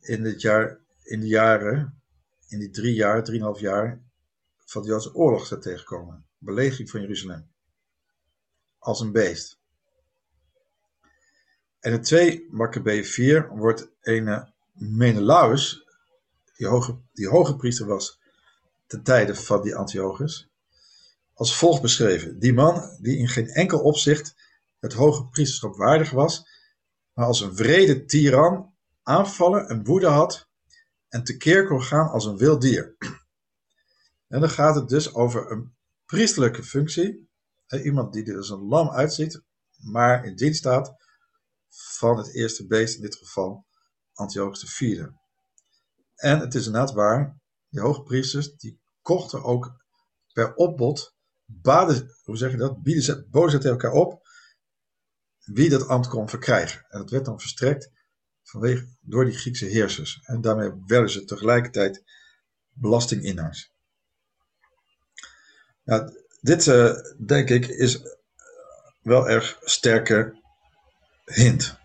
in, 0.00 0.24
het 0.24 0.40
jaar, 0.40 0.80
in 1.02 1.20
de 1.20 1.26
jaren, 1.26 2.02
in 2.48 2.58
die 2.58 2.70
drie 2.70 2.94
jaar, 2.94 3.24
drieënhalf 3.24 3.60
jaar 3.60 4.02
van 4.64 4.82
de 4.82 4.88
Joodse 4.88 5.14
oorlog 5.14 5.46
zijn 5.46 5.60
tegenkomen. 5.60 6.26
Belegering 6.38 6.90
van 6.90 7.00
Jeruzalem. 7.00 7.51
Als 8.82 9.00
een 9.00 9.12
beest. 9.12 9.58
En 11.80 11.92
in 11.92 12.02
2 12.02 12.46
Maccabee 12.50 13.04
4 13.04 13.48
wordt 13.48 13.88
een 14.00 14.52
Menelaus, 14.72 15.86
die 16.56 16.66
hoge, 16.66 16.98
die 17.12 17.28
hoge 17.28 17.56
priester 17.56 17.86
was 17.86 18.20
ten 18.86 19.02
tijde 19.02 19.34
van 19.34 19.62
die 19.62 19.74
Antiochus, 19.74 20.48
als 21.34 21.56
volgt 21.56 21.82
beschreven. 21.82 22.38
Die 22.38 22.52
man 22.52 22.96
die 23.00 23.16
in 23.16 23.28
geen 23.28 23.48
enkel 23.48 23.80
opzicht 23.80 24.34
het 24.78 24.92
hoge 24.92 25.26
priesterschap 25.26 25.76
waardig 25.76 26.10
was, 26.10 26.46
maar 27.12 27.26
als 27.26 27.40
een 27.40 27.56
vrede 27.56 28.04
tiran 28.04 28.74
aanvallen 29.02 29.68
en 29.68 29.84
woede 29.84 30.06
had 30.06 30.48
en 31.08 31.24
tekeer 31.24 31.66
kon 31.66 31.82
gaan 31.82 32.10
als 32.10 32.24
een 32.24 32.36
wild 32.36 32.60
dier. 32.60 32.94
En 34.28 34.40
dan 34.40 34.50
gaat 34.50 34.74
het 34.74 34.88
dus 34.88 35.14
over 35.14 35.50
een 35.50 35.74
priesterlijke 36.06 36.62
functie. 36.62 37.30
Iemand 37.80 38.12
die 38.12 38.24
er 38.24 38.36
als 38.36 38.50
een 38.50 38.66
lam 38.68 38.90
uitziet, 38.90 39.42
maar 39.76 40.24
in 40.24 40.36
dienst 40.36 40.58
staat 40.58 40.94
van 41.68 42.16
het 42.16 42.34
eerste 42.34 42.66
beest, 42.66 42.96
in 42.96 43.02
dit 43.02 43.16
geval 43.16 43.66
Antiochus 44.12 44.80
IV. 44.80 45.06
En 46.14 46.38
het 46.38 46.54
is 46.54 46.66
inderdaad 46.66 46.92
waar, 46.92 47.40
die 47.68 47.80
hoogpriesters 47.80 48.56
die 48.56 48.80
kochten 49.00 49.42
ook 49.42 49.80
per 50.32 50.54
opbod, 50.54 51.14
baden, 51.44 52.16
hoe 52.22 52.36
zeg 52.36 52.50
je 52.50 52.56
dat, 52.56 52.82
bieden 52.82 53.02
ze, 53.02 53.26
boden 53.30 53.50
ze 53.50 53.56
tegen 53.56 53.70
elkaar 53.70 53.92
op 53.92 54.22
wie 55.44 55.70
dat 55.70 55.88
ambt 55.88 56.08
kon 56.08 56.28
verkrijgen. 56.28 56.84
En 56.88 56.98
dat 56.98 57.10
werd 57.10 57.24
dan 57.24 57.40
verstrekt 57.40 57.90
vanwege, 58.42 58.96
door 59.00 59.24
die 59.24 59.38
Griekse 59.38 59.64
heersers. 59.64 60.20
En 60.22 60.40
daarmee 60.40 60.72
werden 60.86 61.10
ze 61.10 61.24
tegelijkertijd 61.24 62.02
belastinginnaars. 62.72 63.72
Nou, 65.84 66.21
dit, 66.42 66.66
uh, 66.66 66.92
denk 67.26 67.48
ik, 67.48 67.66
is 67.66 68.02
wel 69.02 69.28
erg 69.28 69.58
sterke 69.60 70.40
hint. 71.24 71.80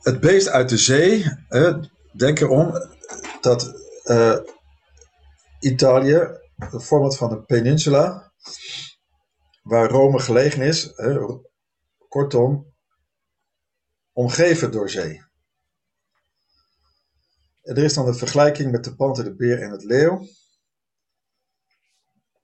Het 0.00 0.20
beest 0.20 0.48
uit 0.48 0.68
de 0.68 0.76
zee, 0.76 1.24
uh, 1.48 1.78
denk 2.12 2.40
erom 2.40 2.72
dat 3.40 3.72
uh, 4.04 4.38
Italië, 5.60 6.28
de 6.56 6.80
van 7.16 7.32
een 7.32 7.44
peninsula, 7.44 8.32
waar 9.62 9.90
Rome 9.90 10.18
gelegen 10.18 10.62
is, 10.62 10.92
kortom, 12.08 12.72
omgeven 14.12 14.70
door 14.70 14.90
zee. 14.90 15.22
Er 17.62 17.78
is 17.78 17.94
dan 17.94 18.04
de 18.04 18.14
vergelijking 18.14 18.70
met 18.70 18.84
de 18.84 18.94
panter, 18.94 19.24
de 19.24 19.34
beer 19.34 19.62
en 19.62 19.70
het 19.70 19.84
leeuw. 19.84 20.26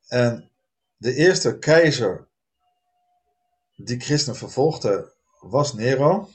En 0.06 0.50
de 0.96 1.14
eerste 1.14 1.58
keizer 1.58 2.28
die 3.76 4.00
christenen 4.00 4.36
vervolgde 4.36 5.14
was 5.40 5.74
Nero. 5.74 6.30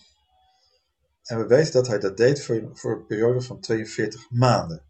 En 1.23 1.37
we 1.37 1.47
weten 1.47 1.73
dat 1.73 1.87
hij 1.87 1.99
dat 1.99 2.17
deed 2.17 2.43
voor, 2.43 2.69
voor 2.73 2.91
een 2.91 3.05
periode 3.05 3.41
van 3.41 3.59
42 3.59 4.29
maanden. 4.29 4.83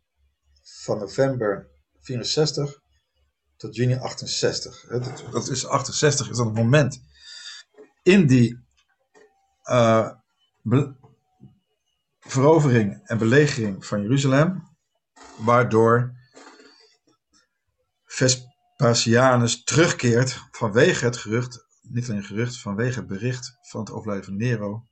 Van 0.64 0.98
november 0.98 1.70
64 2.00 2.82
tot 3.56 3.76
juni 3.76 3.96
68. 3.96 4.86
Dat 5.32 5.50
is 5.50 5.66
68 5.66 6.30
is 6.30 6.38
dan 6.38 6.46
het 6.46 6.56
moment 6.56 7.02
in 8.04 8.28
die 8.28 8.60
uh, 9.64 10.12
verovering 12.26 13.02
en 13.04 13.18
belegering 13.18 13.86
van 13.86 14.02
Jeruzalem, 14.02 14.68
waardoor 15.38 16.16
Vespasianus 18.06 19.64
terugkeert 19.64 20.48
vanwege 20.52 21.06
het 21.06 21.18
gerucht, 21.18 21.66
niet 21.82 22.10
alleen 22.10 22.24
gerucht, 22.24 22.60
vanwege 22.60 23.00
het 23.00 23.08
bericht 23.08 23.58
van 23.62 23.80
het 23.80 23.92
overlijden 23.92 24.26
van 24.26 24.38
Nero, 24.38 24.88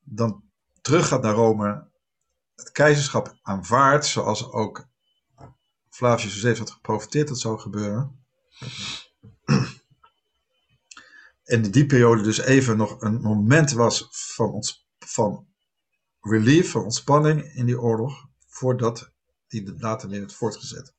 dan 0.00 0.44
terug 0.80 1.08
gaat 1.08 1.22
naar 1.22 1.34
Rome, 1.34 1.88
het 2.54 2.70
keizerschap 2.70 3.38
aanvaardt, 3.42 4.06
zoals 4.06 4.52
ook 4.52 4.86
Flavius 5.88 6.34
Josephus 6.34 6.58
had 6.58 6.70
geprofiteerd 6.70 7.28
dat 7.28 7.38
zou 7.38 7.58
gebeuren. 7.58 8.24
En 11.44 11.64
in 11.64 11.70
die 11.70 11.86
periode 11.86 12.22
dus 12.22 12.38
even 12.38 12.76
nog 12.76 13.00
een 13.00 13.20
moment 13.20 13.72
was 13.72 14.08
van, 14.10 14.52
ons, 14.52 14.88
van 14.98 15.46
relief, 16.28 16.70
van 16.70 16.82
ontspanning 16.82 17.54
in 17.54 17.66
die 17.66 17.80
oorlog, 17.80 18.28
voordat 18.46 19.12
die 19.48 19.78
later 19.78 20.08
weer 20.08 20.20
werd 20.20 20.34
voortgezet. 20.34 20.94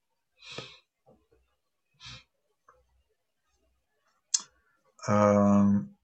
Um, 5.09 5.97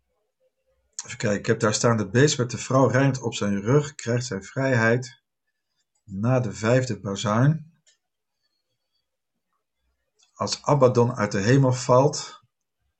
Even 1.05 1.17
kijken, 1.17 1.39
ik 1.39 1.45
heb 1.45 1.59
daar 1.59 1.73
staan. 1.73 1.97
De 1.97 2.09
beest 2.09 2.37
met 2.37 2.51
de 2.51 2.57
vrouw 2.57 2.87
rijdt 2.87 3.21
op 3.21 3.33
zijn 3.33 3.61
rug, 3.61 3.95
krijgt 3.95 4.25
zijn 4.25 4.43
vrijheid 4.43 5.21
na 6.03 6.39
de 6.39 6.53
vijfde 6.53 6.99
bazuin. 6.99 7.71
Als 10.33 10.63
Abaddon 10.63 11.15
uit 11.15 11.31
de 11.31 11.39
hemel 11.39 11.73
valt, 11.73 12.41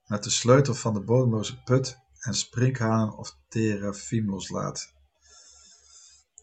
met 0.06 0.24
de 0.24 0.30
sleutel 0.30 0.74
van 0.74 0.94
de 0.94 1.02
bodemloze 1.02 1.64
put 1.64 1.98
en 2.20 2.34
sprinkhanen 2.34 3.18
of 3.18 3.38
terafim 3.48 4.30
loslaat. 4.30 4.93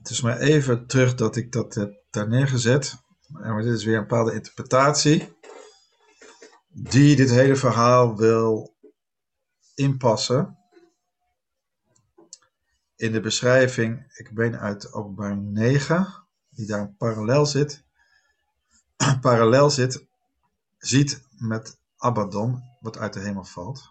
Het 0.00 0.10
is 0.10 0.20
maar 0.20 0.38
even 0.38 0.86
terug 0.86 1.14
dat 1.14 1.36
ik 1.36 1.52
dat 1.52 1.74
heb 1.74 2.02
daar 2.10 2.28
neergezet. 2.28 3.02
Maar 3.28 3.62
dit 3.62 3.74
is 3.74 3.84
weer 3.84 3.96
een 3.96 4.06
bepaalde 4.06 4.32
interpretatie 4.32 5.36
die 6.68 7.16
dit 7.16 7.30
hele 7.30 7.56
verhaal 7.56 8.16
wil 8.16 8.74
inpassen 9.74 10.60
in 13.00 13.12
de 13.12 13.20
beschrijving, 13.20 14.12
ik 14.16 14.34
ben 14.34 14.58
uit 14.58 14.92
openbaar 14.92 15.36
9, 15.36 16.06
die 16.50 16.66
daar 16.66 16.88
parallel 16.88 17.46
zit, 17.46 17.84
parallel 19.20 19.70
zit, 19.70 20.06
ziet 20.78 21.22
met 21.38 21.78
Abaddon, 21.96 22.62
wat 22.80 22.98
uit 22.98 23.12
de 23.12 23.20
hemel 23.20 23.44
valt. 23.44 23.90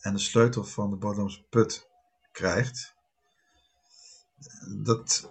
En 0.00 0.12
de 0.12 0.18
sleutel 0.18 0.64
van 0.64 0.90
de 0.90 0.96
bodemse 0.96 1.42
put 1.42 1.88
krijgt. 2.32 2.94
Dat 4.68 5.30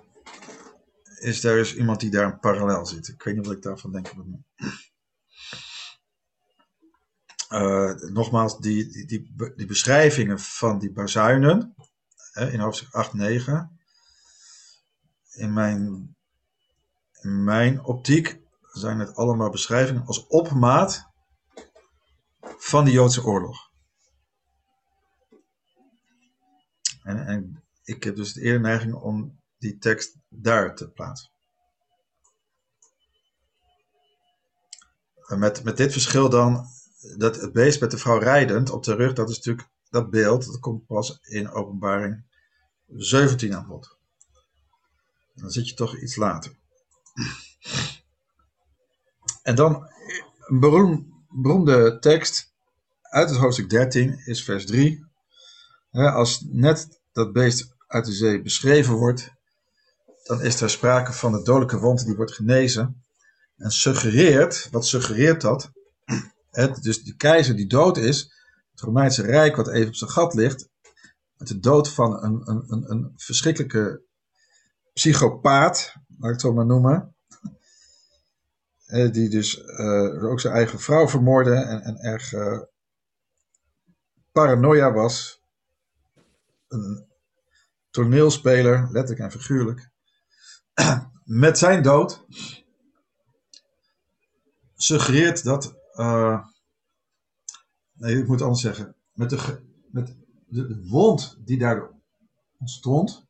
is, 1.20 1.42
daar 1.42 1.58
is 1.58 1.76
iemand 1.76 2.00
die 2.00 2.10
daar 2.10 2.26
een 2.26 2.40
parallel 2.40 2.86
ziet. 2.86 3.08
Ik 3.08 3.24
weet 3.24 3.36
niet 3.36 3.46
wat 3.46 3.56
ik 3.56 3.62
daarvan 3.62 3.92
denk. 3.92 4.14
Uh, 7.50 7.94
nogmaals, 7.96 8.60
die, 8.60 8.88
die, 8.88 9.06
die, 9.06 9.54
die, 9.56 9.66
beschrijvingen 9.66 10.40
van 10.40 10.80
die 10.80 10.92
bazuinen 10.92 11.76
in 12.34 12.60
hoofdstuk 12.60 12.94
8, 12.94 13.14
9. 13.14 13.80
In 15.32 15.54
mijn, 15.54 16.16
in 17.22 17.44
mijn 17.44 17.84
optiek 17.84 18.42
zijn 18.72 19.00
het 19.00 19.16
allemaal 19.16 19.50
beschrijvingen 19.50 20.06
als 20.06 20.28
opmaat 20.28 21.10
van 22.42 22.86
de 22.86 22.92
Joodse 22.92 23.24
oorlog. 23.24 23.72
En, 27.04 27.26
en 27.26 27.64
ik 27.84 28.04
heb 28.04 28.16
dus 28.16 28.34
de 28.34 28.42
eerder 28.42 28.62
neiging 28.62 28.94
om 28.94 29.40
die 29.58 29.78
tekst 29.78 30.18
daar 30.30 30.76
te 30.76 30.90
plaatsen. 30.90 31.30
Met, 35.28 35.64
met 35.64 35.78
dit 35.78 35.92
verschil 35.92 36.30
dan, 36.30 36.66
dat 37.18 37.36
het 37.36 37.54
beest 37.54 37.80
met 37.80 37.92
de 37.92 37.98
vrouw 37.98 38.18
rijdend 38.18 38.70
op 38.70 38.84
de 38.84 38.96
rug, 38.96 39.14
dat 39.14 39.30
is 39.30 39.36
natuurlijk 39.36 39.70
dat 39.90 40.10
beeld, 40.10 40.46
dat 40.46 40.60
komt 40.60 40.86
pas 40.86 41.20
in 41.22 41.50
openbaring 41.50 42.24
17 42.88 43.56
aan 43.56 43.68
bod. 43.68 43.98
Dan 45.34 45.50
zit 45.50 45.70
je 45.70 45.76
toch 45.76 45.98
iets 45.98 46.16
later. 46.16 46.56
En 49.44 49.56
dan 49.56 49.90
een 50.40 50.60
beroem, 50.60 51.26
beroemde 51.30 52.00
tekst 52.00 52.54
uit 53.02 53.30
het 53.30 53.40
hoofdstuk 53.40 53.70
13 53.70 54.26
is 54.26 54.44
vers 54.44 54.66
3. 54.66 55.06
Als 55.92 56.42
net 56.42 57.01
dat 57.12 57.34
beest 57.34 57.76
uit 57.88 58.06
de 58.06 58.12
zee 58.12 58.42
beschreven 58.42 58.94
wordt, 58.94 59.32
dan 60.24 60.42
is 60.42 60.62
er 60.62 60.70
sprake 60.70 61.14
van 61.14 61.32
de 61.32 61.42
dodelijke 61.42 61.80
wond 61.80 62.06
die 62.06 62.16
wordt 62.16 62.34
genezen. 62.34 63.04
En 63.58 63.72
suggereert, 63.72 64.68
wat 64.72 64.86
suggereert 64.86 65.42
dat? 65.42 65.72
Het, 66.52 66.84
dus 66.84 67.04
de 67.04 67.16
keizer 67.16 67.56
die 67.56 67.68
dood 67.68 67.98
is, 67.98 68.34
het 68.72 68.82
Romeinse 68.82 69.22
Rijk 69.22 69.56
wat 69.56 69.68
even 69.68 69.88
op 69.88 69.96
zijn 69.96 70.10
gat 70.10 70.34
ligt, 70.34 70.70
met 71.38 71.48
de 71.48 71.60
dood 71.60 71.90
van 71.90 72.24
een, 72.24 72.42
een, 72.46 72.64
een, 72.68 72.92
een 72.92 73.14
verschrikkelijke 73.16 74.02
psychopaat, 74.94 75.94
laat 76.08 76.26
ik 76.26 76.32
het 76.32 76.42
zo 76.42 76.54
maar 76.54 76.66
noemen. 76.66 77.16
Die 79.12 79.30
dus 79.30 79.58
uh, 79.58 80.24
ook 80.24 80.40
zijn 80.40 80.54
eigen 80.54 80.80
vrouw 80.80 81.08
vermoordde 81.08 81.56
en, 81.56 81.98
erg 81.98 82.32
uh, 82.32 82.62
paranoia 84.32 84.92
was. 84.94 85.41
Een 86.72 87.08
toneelspeler, 87.90 88.88
letterlijk 88.92 89.20
en 89.20 89.40
figuurlijk. 89.40 89.90
met 91.26 91.58
zijn 91.58 91.84
dood 91.84 92.26
suggereert 94.76 95.44
dat. 95.44 95.76
Uh, 95.96 96.46
nee, 97.94 98.18
ik 98.18 98.28
moet 98.28 98.42
anders 98.42 98.62
zeggen. 98.62 98.96
Met 99.14 99.30
de, 99.30 99.62
met 99.92 100.16
de, 100.46 100.88
wond 100.88 101.38
die 101.40 101.58
daar 101.58 101.90
ontstond. 102.58 103.26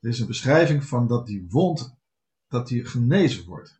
Er 0.00 0.08
is 0.08 0.20
een 0.20 0.26
beschrijving 0.26 0.84
van 0.84 1.06
dat 1.06 1.26
die 1.26 1.46
wond 1.48 1.94
dat 2.48 2.68
die 2.68 2.84
genezen 2.84 3.44
wordt. 3.44 3.75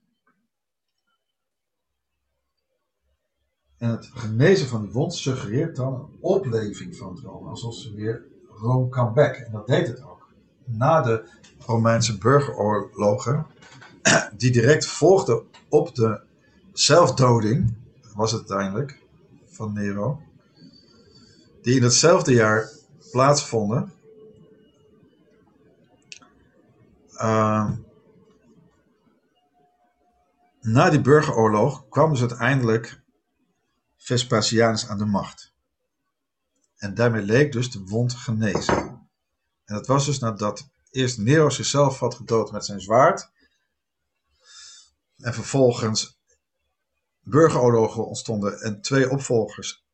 En 3.79 3.91
het 3.91 4.11
genezen 4.15 4.69
van 4.69 4.83
die 4.83 4.91
wond 4.91 5.15
suggereert 5.15 5.77
dan 5.77 5.95
een 5.95 6.17
opleving 6.21 6.97
van 6.97 7.19
Rome, 7.23 7.49
alsof 7.49 7.75
ze 7.75 7.95
weer 7.95 8.25
Rome 8.49 8.89
come 8.89 9.11
back. 9.11 9.35
En 9.35 9.53
dat 9.53 9.67
deed 9.67 9.87
het 9.87 10.03
ook 10.03 10.29
na 10.65 11.01
de 11.01 11.29
Romeinse 11.59 12.19
burgeroorlogen, 12.19 13.47
die 14.37 14.51
direct 14.51 14.87
volgden 14.87 15.43
op 15.69 15.95
de 15.95 16.21
zelfdoding, 16.73 17.75
was 18.15 18.33
het 18.33 18.51
uiteindelijk, 18.51 19.03
van 19.47 19.73
Nero, 19.73 20.21
die 21.63 21.77
in 21.77 21.83
hetzelfde 21.83 22.33
jaar 22.33 22.71
plaatsvonden. 23.11 23.93
Uh, 27.15 27.71
na 30.61 30.91
die 30.91 31.01
burgeroorlog 31.01 31.89
kwam 31.89 32.11
dus 32.11 32.21
uiteindelijk 32.21 33.01
Vespasianus 34.07 34.89
aan 34.89 34.99
de 34.99 35.05
macht. 35.05 35.53
En 36.77 36.95
daarmee 36.95 37.23
leek 37.23 37.53
dus 37.53 37.71
de 37.71 37.85
wond 37.85 38.13
genezen. 38.13 38.77
En 39.65 39.75
dat 39.75 39.87
was 39.87 40.07
dus 40.07 40.19
nadat 40.19 40.69
eerst 40.91 41.19
Nero 41.19 41.51
zichzelf 41.51 41.99
had 41.99 42.15
gedood 42.15 42.53
met 42.53 42.65
zijn 42.65 42.81
zwaard. 42.81 43.31
En 45.17 45.35
vervolgens 45.35 46.19
burgeroorlogen 47.21 48.07
ontstonden 48.07 48.61
en 48.61 48.81
twee 48.81 49.11
opvolgers 49.11 49.85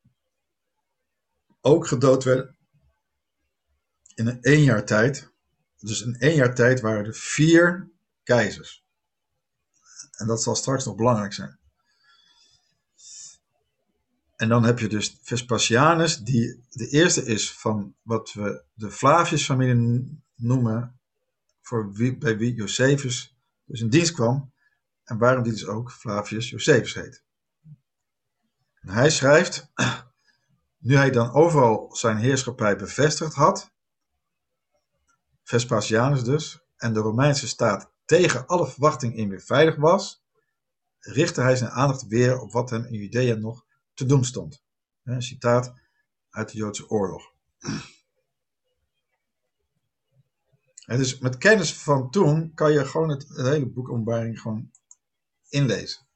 ook 1.61 1.87
gedood 1.87 2.25
werden. 2.25 2.57
In 4.15 4.27
een 4.27 4.43
één 4.43 4.63
jaar 4.63 4.85
tijd. 4.85 5.31
Dus 5.79 6.03
in 6.03 6.19
één 6.19 6.35
jaar 6.35 6.55
tijd 6.55 6.81
waren 6.81 7.05
er 7.05 7.15
vier 7.15 7.91
keizers. 8.23 8.85
En 10.11 10.27
dat 10.27 10.43
zal 10.43 10.55
straks 10.55 10.85
nog 10.85 10.95
belangrijk 10.95 11.33
zijn. 11.33 11.61
En 14.43 14.49
dan 14.49 14.65
heb 14.65 14.79
je 14.79 14.89
dus 14.89 15.19
Vespasianus, 15.23 16.19
die 16.19 16.65
de 16.71 16.89
eerste 16.89 17.25
is 17.25 17.53
van 17.53 17.95
wat 18.03 18.33
we 18.33 18.65
de 18.75 18.91
Flavius-familie 18.91 20.23
noemen, 20.35 21.01
voor 21.61 21.93
bij 22.19 22.37
wie 22.37 22.55
Josephus 22.55 23.37
dus 23.65 23.81
in 23.81 23.89
dienst 23.89 24.13
kwam. 24.13 24.53
En 25.05 25.19
waarom 25.19 25.43
die 25.43 25.53
dus 25.53 25.67
ook 25.67 25.93
Flavius 25.93 26.51
Josephus 26.51 26.95
heet. 26.95 27.23
En 28.81 28.89
hij 28.89 29.11
schrijft, 29.11 29.71
nu 30.87 30.97
hij 30.97 31.11
dan 31.11 31.33
overal 31.33 31.97
zijn 31.97 32.17
heerschappij 32.17 32.77
bevestigd 32.77 33.35
had, 33.35 33.71
Vespasianus 35.43 36.25
dus, 36.25 36.61
en 36.77 36.93
de 36.93 37.01
Romeinse 37.01 37.49
staat 37.49 37.93
tegen 38.05 38.47
alle 38.47 38.67
verwachting 38.67 39.17
in 39.17 39.29
weer 39.29 39.41
veilig 39.41 39.77
was, 39.77 40.25
richtte 40.99 41.41
hij 41.41 41.57
zijn 41.57 41.71
aandacht 41.71 42.07
weer 42.07 42.41
op 42.41 42.53
wat 42.53 42.71
hem 42.71 42.85
in 42.85 42.99
Judea 42.99 43.35
nog 43.35 43.65
te 43.95 44.07
doen 44.07 44.25
stond. 44.25 44.63
Een 45.03 45.23
citaat 45.23 45.73
uit 46.31 46.51
de 46.51 46.57
Joodse 46.57 46.89
oorlog. 46.89 47.33
En 50.87 50.99
dus 50.99 51.19
met 51.19 51.39
kennis 51.39 51.75
van 51.75 52.11
toen 52.11 52.55
kan 52.55 52.73
je 52.73 52.87
gewoon 52.87 53.09
het, 53.09 53.29
hele 53.29 53.67
boek 53.67 53.89
Openbaring 53.89 54.41
gewoon 54.41 54.71
inlezen. 55.49 56.07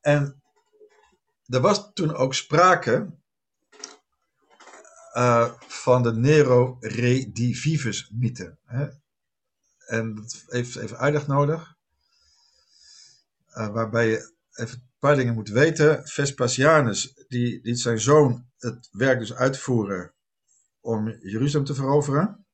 En 0.00 0.42
er 1.46 1.60
was 1.60 1.90
toen 1.92 2.14
ook 2.14 2.34
sprake 2.34 3.18
uh, 5.14 5.52
van 5.58 6.02
de 6.02 6.12
Nero 6.12 6.76
Redivivus 6.80 8.10
mythe. 8.10 8.58
En 9.86 10.14
dat 10.14 10.44
heeft 10.46 10.76
even 10.76 10.98
uitleg 10.98 11.26
nodig. 11.26 11.76
Uh, 13.50 13.68
waarbij 13.68 14.08
je 14.08 14.35
even 14.56 14.78
een 14.78 14.90
paar 14.98 15.16
dingen 15.16 15.34
moet 15.34 15.48
weten. 15.48 16.08
Vespasianus, 16.08 17.24
die 17.28 17.60
liet 17.62 17.80
zijn 17.80 18.00
zoon 18.00 18.48
het 18.58 18.88
werk 18.90 19.18
dus 19.18 19.34
uitvoeren 19.34 20.14
om 20.80 21.08
Jeruzalem 21.08 21.66
te 21.66 21.74
veroveren. 21.74 22.46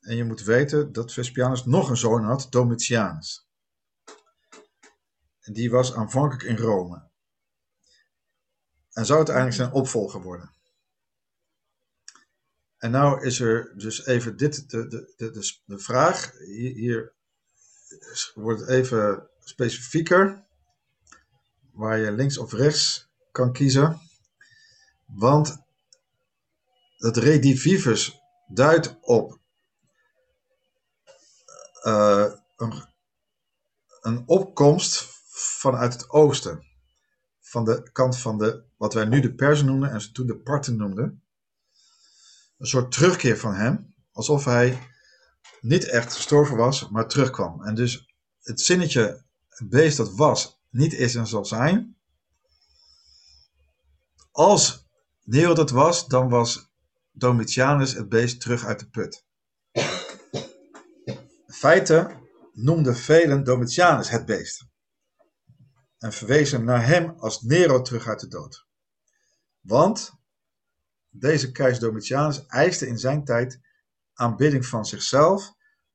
En 0.00 0.16
je 0.16 0.24
moet 0.24 0.42
weten 0.42 0.92
dat 0.92 1.12
Vespasianus 1.12 1.64
nog 1.64 1.90
een 1.90 1.96
zoon 1.96 2.24
had, 2.24 2.46
Domitianus. 2.50 3.48
En 5.40 5.52
die 5.52 5.70
was 5.70 5.94
aanvankelijk 5.94 6.42
in 6.42 6.56
Rome. 6.56 7.10
En 8.92 9.06
zou 9.06 9.16
uiteindelijk 9.16 9.56
zijn 9.56 9.72
opvolger 9.72 10.22
worden. 10.22 10.54
En 12.76 12.90
nou 12.90 13.26
is 13.26 13.40
er 13.40 13.72
dus 13.76 14.06
even 14.06 14.36
dit, 14.36 14.70
de, 14.70 14.88
de, 14.88 15.14
de, 15.16 15.60
de, 15.64 15.78
vraag, 15.78 16.32
hier, 16.38 16.72
hier 16.72 17.14
wordt 18.34 18.60
het 18.60 18.68
even 18.68 19.30
specifieker 19.38 20.45
waar 21.76 21.98
je 21.98 22.12
links 22.12 22.38
of 22.38 22.52
rechts 22.52 23.08
kan 23.32 23.52
kiezen. 23.52 24.00
Want 25.06 25.58
het 26.96 27.16
redivivus 27.16 28.20
duidt 28.46 28.96
op 29.00 29.38
uh, 31.82 32.32
een, 32.56 32.84
een 34.00 34.22
opkomst 34.26 35.06
vanuit 35.58 35.92
het 35.92 36.10
oosten. 36.10 36.64
Van 37.40 37.64
de 37.64 37.90
kant 37.92 38.18
van 38.18 38.38
de, 38.38 38.64
wat 38.76 38.94
wij 38.94 39.04
nu 39.04 39.20
de 39.20 39.34
Persen 39.34 39.66
noemden 39.66 39.90
en 39.90 40.00
ze 40.00 40.12
toen 40.12 40.26
de 40.26 40.36
Parten 40.38 40.76
noemden. 40.76 41.22
Een 42.58 42.66
soort 42.66 42.92
terugkeer 42.92 43.38
van 43.38 43.54
hem, 43.54 43.94
alsof 44.12 44.44
hij 44.44 44.78
niet 45.60 45.84
echt 45.84 46.14
gestorven 46.14 46.56
was, 46.56 46.88
maar 46.88 47.08
terugkwam. 47.08 47.64
En 47.64 47.74
dus 47.74 48.14
het 48.42 48.60
zinnetje 48.60 49.24
beest 49.64 49.96
dat 49.96 50.14
was, 50.14 50.55
niet 50.76 50.92
is 50.92 51.14
en 51.14 51.26
zal 51.26 51.44
zijn. 51.44 51.96
Als 54.30 54.86
Nero 55.22 55.54
dat 55.54 55.70
was, 55.70 56.06
dan 56.06 56.28
was 56.28 56.70
Domitianus 57.12 57.92
het 57.92 58.08
beest 58.08 58.40
terug 58.40 58.64
uit 58.64 58.80
de 58.80 58.88
put. 58.88 59.24
In 61.04 61.54
feite 61.54 62.10
noemden 62.52 62.96
velen 62.96 63.44
Domitianus 63.44 64.08
het 64.08 64.26
beest 64.26 64.64
en 65.98 66.12
verwezen 66.12 66.64
naar 66.64 66.86
hem 66.86 67.14
als 67.18 67.40
Nero 67.40 67.82
terug 67.82 68.06
uit 68.06 68.20
de 68.20 68.28
dood. 68.28 68.66
Want 69.60 70.12
deze 71.08 71.52
keizer 71.52 71.80
Domitianus 71.80 72.46
eiste 72.46 72.86
in 72.86 72.98
zijn 72.98 73.24
tijd 73.24 73.60
aanbidding 74.12 74.66
van 74.66 74.84
zichzelf 74.84 75.52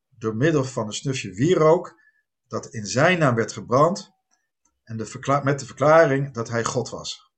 door 0.10 0.36
middel 0.36 0.64
van 0.64 0.86
een 0.86 0.94
snufje 0.94 1.34
wierook 1.34 2.00
dat 2.48 2.66
in 2.66 2.86
zijn 2.86 3.20
naam 3.20 3.36
werd 3.36 3.52
gebrand 3.52 4.12
en 4.92 4.98
de 4.98 5.42
met 5.44 5.60
de 5.60 5.66
verklaring 5.66 6.34
dat 6.34 6.50
hij 6.50 6.64
God 6.64 6.90
was. 6.90 7.32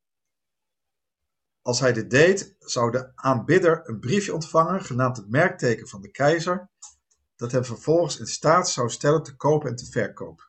Als 1.62 1.80
hij 1.80 1.94
dit 1.94 2.10
deed, 2.10 2.56
zou 2.60 2.92
de 2.92 3.12
aanbidder 3.16 3.90
een 3.90 4.00
briefje 4.00 4.34
ontvangen, 4.34 4.82
genaamd 4.82 5.18
het 5.18 5.30
merkteken 5.30 5.88
van 5.88 6.02
de 6.02 6.12
keizer, 6.12 6.70
dat 7.36 7.52
hem 7.52 7.66
vervolgens 7.66 8.20
in 8.20 8.26
staat 8.26 8.70
zou 8.70 8.90
stellen 8.90 9.24
te 9.24 9.36
kopen 9.36 9.70
en 9.70 9.76
te 9.76 9.86
verkopen. 9.86 10.46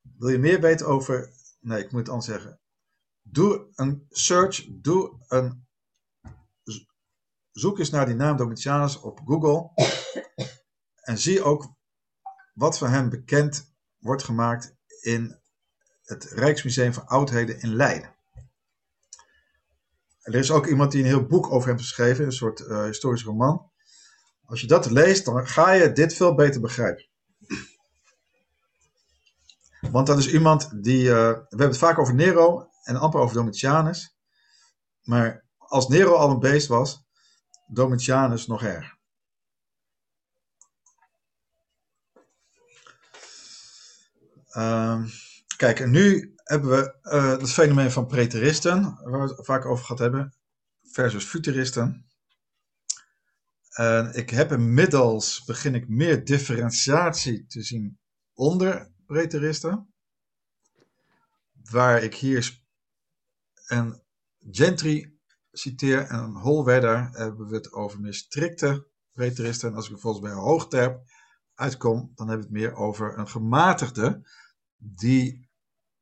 Wil 0.00 0.28
je 0.28 0.38
meer 0.38 0.60
weten 0.60 0.86
over. 0.86 1.32
Nee, 1.60 1.84
ik 1.84 1.92
moet 1.92 2.00
het 2.00 2.08
anders 2.08 2.26
zeggen. 2.26 2.60
Doe 3.22 3.66
een 3.74 4.06
search, 4.10 4.66
doe 4.70 5.24
een. 5.28 5.66
Zoek 7.50 7.78
eens 7.78 7.90
naar 7.90 8.06
die 8.06 8.14
naam 8.14 8.36
Domitianus 8.36 9.00
op 9.00 9.20
Google. 9.24 9.70
En 11.00 11.18
zie 11.18 11.42
ook 11.42 11.74
wat 12.54 12.78
van 12.78 12.88
hem 12.90 13.08
bekend 13.08 13.74
wordt 13.98 14.22
gemaakt 14.22 14.76
in 15.00 15.39
het 16.10 16.24
Rijksmuseum 16.24 16.92
van 16.92 17.06
Oudheden 17.06 17.60
in 17.60 17.74
Leiden. 17.74 18.14
er 20.20 20.34
is 20.34 20.50
ook 20.50 20.66
iemand 20.66 20.92
die 20.92 21.00
een 21.00 21.06
heel 21.06 21.26
boek 21.26 21.52
over 21.52 21.68
hem 21.68 21.78
geschreven, 21.78 22.24
een 22.24 22.32
soort 22.32 22.60
uh, 22.60 22.84
historisch 22.84 23.24
roman. 23.24 23.70
Als 24.44 24.60
je 24.60 24.66
dat 24.66 24.90
leest, 24.90 25.24
dan 25.24 25.46
ga 25.46 25.72
je 25.72 25.92
dit 25.92 26.14
veel 26.14 26.34
beter 26.34 26.60
begrijpen. 26.60 27.08
Want 29.80 30.06
dat 30.06 30.18
is 30.18 30.32
iemand 30.32 30.84
die. 30.84 31.02
Uh, 31.02 31.10
we 31.10 31.46
hebben 31.48 31.68
het 31.68 31.78
vaak 31.78 31.98
over 31.98 32.14
Nero 32.14 32.68
en 32.82 32.96
amper 32.96 33.20
over 33.20 33.34
Domitianus. 33.34 34.16
Maar 35.02 35.44
als 35.58 35.88
Nero 35.88 36.14
al 36.14 36.30
een 36.30 36.38
beest 36.38 36.66
was, 36.66 37.04
Domitianus 37.66 38.46
nog 38.46 38.62
erg. 38.62 38.98
Uh, 44.52 45.04
kijk, 45.60 45.86
nu 45.86 46.34
hebben 46.36 46.70
we 46.70 46.98
het 47.38 47.52
fenomeen 47.52 47.90
van 47.90 48.06
preteristen, 48.06 48.82
waar 48.82 49.28
we 49.28 49.34
het 49.34 49.46
vaak 49.46 49.64
over 49.64 49.84
gehad 49.84 49.98
hebben, 49.98 50.34
versus 50.82 51.24
futuristen. 51.24 52.06
En 53.70 54.14
ik 54.14 54.30
heb 54.30 54.52
inmiddels, 54.52 55.44
begin 55.44 55.74
ik 55.74 55.88
meer 55.88 56.24
differentiatie 56.24 57.46
te 57.46 57.62
zien 57.62 57.98
onder 58.34 58.92
preteristen. 59.06 59.94
Waar 61.70 62.02
ik 62.02 62.14
hier 62.14 62.60
een 63.66 64.02
Gentry 64.50 65.14
citeer 65.52 66.06
en 66.06 66.18
een 66.18 66.36
Holwerder 66.36 67.10
hebben 67.12 67.48
we 67.48 67.54
het 67.54 67.72
over 67.72 68.00
meer 68.00 68.14
strikte 68.14 68.86
preteristen. 69.12 69.68
En 69.68 69.74
als 69.74 69.84
ik 69.84 69.92
bijvoorbeeld 69.92 70.24
bij 70.24 70.32
een 70.32 70.38
hoogterp 70.38 71.02
uitkom, 71.54 72.12
dan 72.14 72.28
hebben 72.28 72.46
we 72.46 72.52
het 72.52 72.62
meer 72.62 72.74
over 72.74 73.18
een 73.18 73.28
gematigde 73.28 74.28
die 74.76 75.48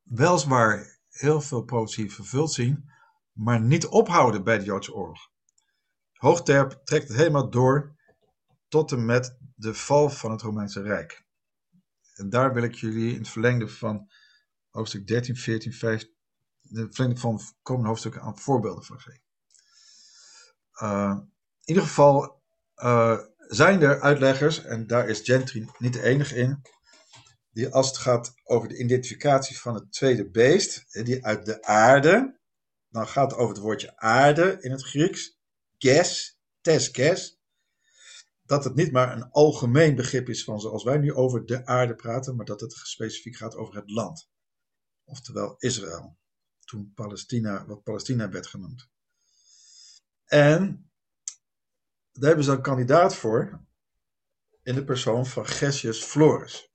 weliswaar 0.09 0.99
heel 1.09 1.41
veel 1.41 1.63
profetie 1.63 2.13
vervuld 2.13 2.53
zien, 2.53 2.91
maar 3.33 3.61
niet 3.61 3.87
ophouden 3.87 4.45
bij 4.45 4.59
de 4.59 4.65
Joodse 4.65 4.95
oorlog. 4.95 5.31
Hoogterp 6.13 6.81
trekt 6.85 7.09
het 7.09 7.17
helemaal 7.17 7.51
door 7.51 7.97
tot 8.69 8.93
en 8.93 9.05
met 9.05 9.39
de 9.55 9.75
val 9.75 10.11
van 10.11 10.31
het 10.31 10.43
Romeinse 10.43 10.83
Rijk. 10.83 11.27
En 12.15 12.31
daar 12.31 12.55
wil 12.55 12.63
ik 12.63 12.75
jullie 12.75 13.13
in 13.13 13.19
het 13.19 13.29
verlengde 13.29 13.69
van 13.69 14.11
hoofdstuk 14.71 15.07
13, 15.07 15.37
14, 15.37 15.73
15, 15.73 16.11
de 16.61 16.87
verlengde 16.91 17.21
van 17.21 17.41
komende 17.63 17.89
hoofdstukken 17.89 18.23
aan 18.23 18.39
voorbeelden 18.39 18.85
van 18.85 19.01
geven. 19.01 19.23
Uh, 20.83 21.19
in 21.19 21.75
ieder 21.75 21.83
geval 21.83 22.43
uh, 22.77 23.19
zijn 23.49 23.83
er 23.83 24.01
uitleggers, 24.01 24.63
en 24.65 24.87
daar 24.87 25.09
is 25.09 25.21
Gentry 25.21 25.69
niet 25.79 25.93
de 25.93 26.03
enige 26.03 26.35
in, 26.35 26.63
die 27.59 27.69
als 27.69 27.87
het 27.87 27.97
gaat 27.97 28.35
over 28.45 28.69
de 28.69 28.79
identificatie 28.79 29.59
van 29.59 29.75
het 29.75 29.93
tweede 29.93 30.31
beest, 30.31 31.05
die 31.05 31.25
uit 31.25 31.47
de 31.47 31.63
aarde, 31.63 32.41
dan 32.89 33.09
gaat 33.09 33.31
het 33.31 33.41
over 33.41 33.55
het 33.55 33.63
woordje 33.63 33.97
aarde 33.97 34.59
in 34.61 34.71
het 34.71 34.83
Grieks, 34.83 35.39
ges, 35.79 36.39
tes 36.61 36.89
ges, 36.89 37.41
dat 38.43 38.65
het 38.65 38.75
niet 38.75 38.93
maar 38.93 39.17
een 39.17 39.31
algemeen 39.31 39.95
begrip 39.95 40.29
is 40.29 40.45
van 40.45 40.61
zoals 40.61 40.85
wij 40.85 40.99
nu 40.99 41.15
over 41.15 41.47
de 41.47 41.67
aarde 41.67 41.95
praten, 41.95 42.37
maar 42.37 42.45
dat 42.45 42.61
het 42.61 42.73
specifiek 42.73 43.37
gaat 43.37 43.55
over 43.57 43.75
het 43.75 43.91
land. 43.91 44.31
Oftewel 45.05 45.55
Israël. 45.59 46.17
Toen 46.65 46.93
Palestina, 46.95 47.67
wat 47.67 47.83
Palestina 47.83 48.29
werd 48.29 48.47
genoemd. 48.47 48.89
En 50.25 50.91
daar 52.13 52.27
hebben 52.27 52.45
ze 52.45 52.53
een 52.53 52.63
kandidaat 52.63 53.15
voor 53.15 53.67
in 54.63 54.75
de 54.75 54.85
persoon 54.85 55.27
van 55.27 55.47
Gessius 55.47 56.03
Florus. 56.03 56.69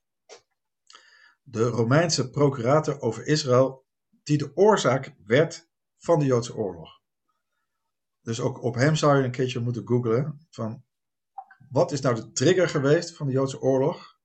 De 1.44 1.64
Romeinse 1.64 2.30
procurator 2.30 3.02
over 3.02 3.26
Israël, 3.26 3.86
die 4.24 4.38
de 4.38 4.52
oorzaak 4.56 5.16
werd 5.26 5.70
van 5.98 6.20
de 6.20 6.26
Joodse 6.26 6.56
oorlog. 6.56 7.02
Dus 8.22 8.40
ook 8.40 8.62
op 8.62 8.76
hem 8.76 8.96
zou 8.96 9.18
je 9.18 9.24
een 9.24 9.32
keertje 9.32 9.60
moeten 9.60 9.88
googlen 9.88 10.48
van 10.50 10.84
wat 11.70 11.92
is 11.92 12.02
nou 12.02 12.16
de 12.16 12.32
trigger 12.32 12.70
geweest 12.70 13.16
van 13.16 13.28
de 13.28 13.34
Joodse 13.34 13.62
oorlog? 13.62 14.18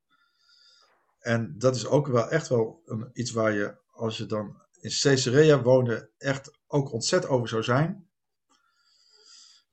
En 1.18 1.58
dat 1.58 1.76
is 1.76 1.86
ook 1.86 2.06
wel 2.06 2.30
echt 2.30 2.48
wel 2.48 2.82
een, 2.84 3.10
iets 3.12 3.30
waar 3.30 3.52
je, 3.52 3.78
als 3.90 4.16
je 4.16 4.26
dan 4.26 4.62
in 4.80 4.90
Caesarea 5.00 5.62
woonde, 5.62 6.10
echt 6.18 6.58
ook 6.66 6.92
ontzet 6.92 7.26
over 7.26 7.48
zou 7.48 7.62
zijn. 7.62 8.08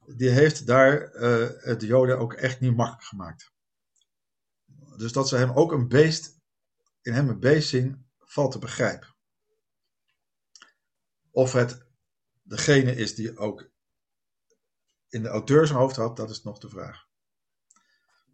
Die 0.06 0.30
heeft 0.30 0.68
daar 0.68 1.14
uh, 1.14 1.20
de 1.80 1.86
Joden 1.86 2.20
ook 2.20 2.34
echt 2.34 2.60
niet 2.60 2.76
makkelijk 2.76 3.04
gemaakt. 3.04 3.54
Dus 4.98 5.12
dat 5.12 5.28
ze 5.28 5.36
hem 5.36 5.52
ook 5.52 5.72
een 5.72 5.88
beest, 5.88 6.40
in 7.06 7.14
hem 7.14 7.30
een 7.30 7.62
zien, 7.62 8.08
valt 8.18 8.52
te 8.52 8.60
begrijpen. 8.60 9.16
Of 11.32 11.54
het 11.54 11.86
degene 12.44 12.96
is 12.96 13.16
die 13.16 13.38
ook 13.38 13.70
in 15.08 15.22
de 15.22 15.30
auteur 15.30 15.68
zijn 15.68 15.80
hoofd 15.80 15.96
had, 15.96 16.18
dat 16.18 16.30
is 16.30 16.44
nog 16.44 16.58
de 16.58 16.70
vraag. 16.70 17.08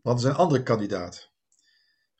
Want 0.01 0.17
er 0.17 0.25
zijn 0.25 0.35
andere 0.35 0.63
kandidaten. 0.63 1.29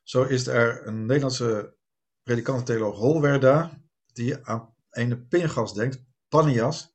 Zo 0.04 0.24
is 0.24 0.48
er 0.48 0.88
een 0.88 1.06
Nederlandse 1.06 1.76
predikant 2.24 2.66
theoloog 2.66 2.98
Holwerda, 2.98 3.82
die 4.14 4.46
aan 4.46 4.76
een 4.90 5.28
Pingas 5.28 5.74
denkt, 5.74 6.04
Panias, 6.28 6.94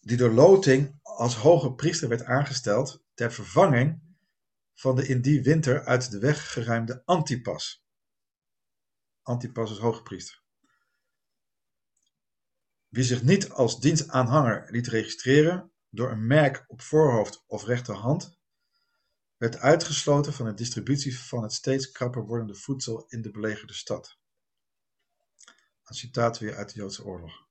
die 0.00 0.16
door 0.16 0.32
loting 0.32 0.98
als 1.02 1.34
hoge 1.34 1.74
priester 1.74 2.08
werd 2.08 2.24
aangesteld 2.24 3.04
ter 3.14 3.32
vervanging 3.32 4.02
van 4.74 4.96
de 4.96 5.06
in 5.06 5.20
die 5.20 5.42
winter 5.42 5.84
uit 5.84 6.10
de 6.10 6.18
weg 6.18 6.52
geruimde 6.52 7.02
Antipas. 7.04 7.85
Antipas 9.26 9.70
is 9.70 9.78
hoge 9.78 10.02
priester. 10.02 10.42
Wie 12.88 13.04
zich 13.04 13.22
niet 13.22 13.50
als 13.50 13.80
dienstaanhanger 13.80 14.70
liet 14.70 14.86
registreren 14.86 15.72
door 15.90 16.10
een 16.10 16.26
merk 16.26 16.64
op 16.66 16.82
voorhoofd 16.82 17.44
of 17.46 17.64
rechterhand, 17.64 18.38
werd 19.36 19.56
uitgesloten 19.56 20.32
van 20.32 20.46
de 20.46 20.54
distributie 20.54 21.18
van 21.18 21.42
het 21.42 21.52
steeds 21.52 21.90
krapper 21.90 22.26
wordende 22.26 22.54
voedsel 22.54 23.04
in 23.08 23.22
de 23.22 23.30
belegerde 23.30 23.72
stad. 23.72 24.18
Een 25.84 25.94
citaat 25.94 26.38
weer 26.38 26.56
uit 26.56 26.68
de 26.68 26.80
Joodse 26.80 27.04
oorlog. 27.04 27.46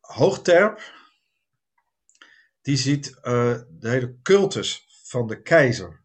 Hoogterp, 0.00 0.80
die 2.60 2.76
ziet 2.76 3.08
uh, 3.08 3.22
de 3.68 3.88
hele 3.88 4.20
cultus 4.22 4.86
van 5.04 5.26
de 5.26 5.42
keizer 5.42 6.04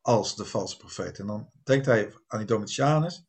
als 0.00 0.36
de 0.36 0.44
valse 0.44 0.76
profeet. 0.76 1.18
En 1.18 1.26
dan 1.26 1.51
denkt 1.64 1.86
hij 1.86 2.14
aan 2.26 2.38
die 2.38 2.46
Domitianus 2.46 3.24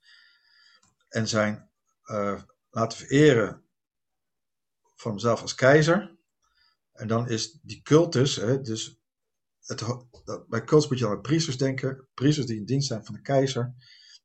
en 1.10 1.28
zijn 1.28 1.70
uh, 2.06 2.42
laten 2.70 2.98
vereren 2.98 3.64
van 4.96 5.12
hemzelf 5.12 5.42
als 5.42 5.56
keizer. 5.56 6.16
En 6.92 7.08
dan 7.08 7.30
is 7.30 7.60
die 7.62 7.82
cultus, 7.82 8.36
hè, 8.36 8.62
dus 8.62 9.00
het, 9.60 9.84
bij 10.48 10.64
cultus 10.64 10.90
moet 10.90 11.00
je 11.00 11.08
aan 11.08 11.22
priesters 11.22 11.58
denken, 11.58 12.08
priesters 12.14 12.48
die 12.48 12.58
in 12.58 12.66
dienst 12.66 12.88
zijn 12.88 13.06
van 13.06 13.16
de 13.16 13.22
keizer, 13.22 13.74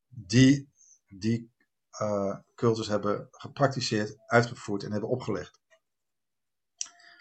die 0.08 0.70
die 1.06 1.52
uh, 2.00 2.36
cultus 2.54 2.86
hebben 2.86 3.28
gepraktiseerd, 3.30 4.18
uitgevoerd 4.26 4.82
en 4.82 4.92
hebben 4.92 5.10
opgelegd. 5.10 5.60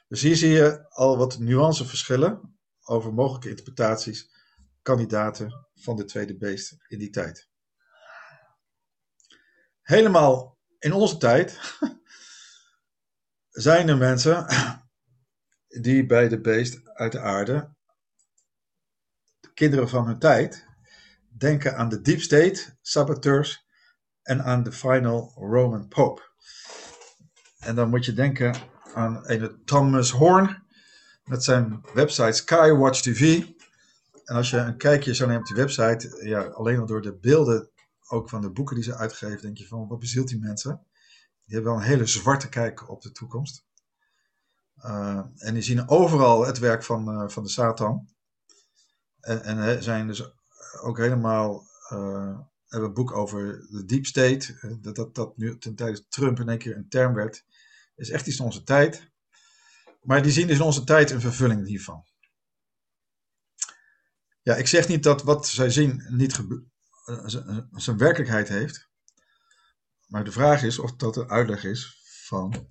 Dus 0.08 0.22
hier 0.22 0.36
zie 0.36 0.50
je 0.50 0.90
al 0.90 1.18
wat 1.18 1.40
nuanceverschillen 1.40 2.60
over 2.84 3.14
mogelijke 3.14 3.50
interpretaties 3.50 4.37
kandidaten 4.88 5.68
van 5.76 5.96
de 5.96 6.06
tweede 6.06 6.38
beest 6.38 6.76
in 6.88 7.00
die 7.00 7.10
tijd. 7.10 7.50
Helemaal 9.82 10.58
in 10.80 10.94
onze 10.94 11.18
tijd 11.18 11.60
zijn 13.68 13.90
er 13.90 13.98
mensen 13.98 14.46
die 15.82 16.06
bij 16.06 16.28
de 16.28 16.42
beest 16.42 16.90
uit 16.94 17.12
de 17.12 17.20
aarde, 17.20 17.74
de 19.40 19.54
kinderen 19.54 19.90
van 19.90 20.06
hun 20.06 20.20
tijd, 20.20 20.66
denken 21.38 21.78
aan 21.78 21.90
de 21.90 22.02
deep 22.02 22.22
state, 22.22 22.78
saboteurs 22.82 23.66
en 24.22 24.44
aan 24.44 24.64
de 24.64 24.72
final 24.72 25.32
Roman 25.36 25.88
Pope. 25.88 26.22
En 27.60 27.76
dan 27.76 27.90
moet 27.90 28.06
je 28.06 28.14
denken 28.14 28.56
aan 28.94 29.30
een 29.30 29.62
Thomas 29.66 30.12
Horn 30.12 30.64
met 31.24 31.44
zijn 31.44 31.82
website 31.94 32.32
Skywatch 32.32 33.02
TV. 33.02 33.56
En 34.28 34.36
als 34.36 34.50
je 34.50 34.58
een 34.58 34.78
kijkje 34.78 35.14
zou 35.14 35.30
nemen 35.30 35.44
op 35.44 35.48
die 35.48 35.64
website, 35.64 36.28
ja, 36.28 36.42
alleen 36.44 36.80
al 36.80 36.86
door 36.86 37.02
de 37.02 37.18
beelden, 37.18 37.70
ook 38.08 38.30
van 38.30 38.42
de 38.42 38.52
boeken 38.52 38.76
die 38.76 38.84
ze 38.84 38.96
uitgeven, 38.96 39.42
denk 39.42 39.58
je 39.58 39.68
van 39.68 39.88
wat 39.88 40.00
bezielt 40.00 40.28
die 40.28 40.40
mensen? 40.40 40.86
Die 41.46 41.56
hebben 41.56 41.72
wel 41.72 41.82
een 41.82 41.88
hele 41.88 42.06
zwarte 42.06 42.50
kijk 42.50 42.90
op 42.90 43.02
de 43.02 43.12
toekomst. 43.12 43.66
Uh, 44.86 45.22
en 45.36 45.54
die 45.54 45.64
zien 45.64 45.90
overal 45.90 46.46
het 46.46 46.60
werk 46.60 46.84
van, 46.84 47.10
uh, 47.10 47.30
van 47.30 47.44
de 47.44 47.50
Satan. 47.50 48.08
En, 49.20 49.42
en 49.42 49.84
zijn 49.84 50.08
dus 50.08 50.32
ook 50.82 50.98
helemaal 50.98 51.64
uh, 51.94 52.40
hebben 52.68 52.90
een 52.90 52.94
boek 52.94 53.12
over 53.12 53.68
de 53.70 53.86
deep 53.86 54.06
state. 54.06 54.78
Dat, 54.82 54.96
dat 54.96 55.16
dat 55.16 55.38
nu 55.38 55.58
ten 55.58 55.76
tijde 55.76 56.08
Trump 56.08 56.40
in 56.40 56.50
één 56.50 56.58
keer 56.58 56.76
een 56.76 56.90
term 56.90 57.14
werd. 57.14 57.46
Is 57.96 58.10
echt 58.10 58.28
iets 58.28 58.38
van 58.38 58.46
onze 58.46 58.64
tijd. 58.64 59.12
Maar 60.02 60.22
die 60.22 60.32
zien 60.32 60.48
dus 60.48 60.58
in 60.58 60.64
onze 60.64 60.84
tijd 60.84 61.12
een 61.12 61.22
vervulling 61.22 61.68
hiervan. 61.68 62.06
Ja, 64.48 64.56
ik 64.56 64.68
zeg 64.68 64.88
niet 64.88 65.04
dat 65.04 65.24
wat 65.24 65.48
zij 65.48 65.70
zien 65.70 66.06
niet 66.10 66.40
zijn 67.72 67.98
werkelijkheid 67.98 68.48
heeft. 68.48 68.90
Maar 70.06 70.24
de 70.24 70.32
vraag 70.32 70.64
is 70.64 70.80
of 70.80 70.96
dat 70.96 71.18
een 71.18 71.30
uitleg 71.30 71.64
is 71.64 72.02
van 72.04 72.68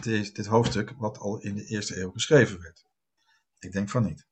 dit, 0.00 0.34
dit 0.34 0.46
hoofdstuk 0.46 0.94
wat 0.96 1.18
al 1.18 1.40
in 1.40 1.54
de 1.54 1.64
eerste 1.64 2.00
eeuw 2.00 2.10
geschreven 2.10 2.60
werd. 2.60 2.84
Ik 3.58 3.72
denk 3.72 3.90
van 3.90 4.02
niet. 4.04 4.26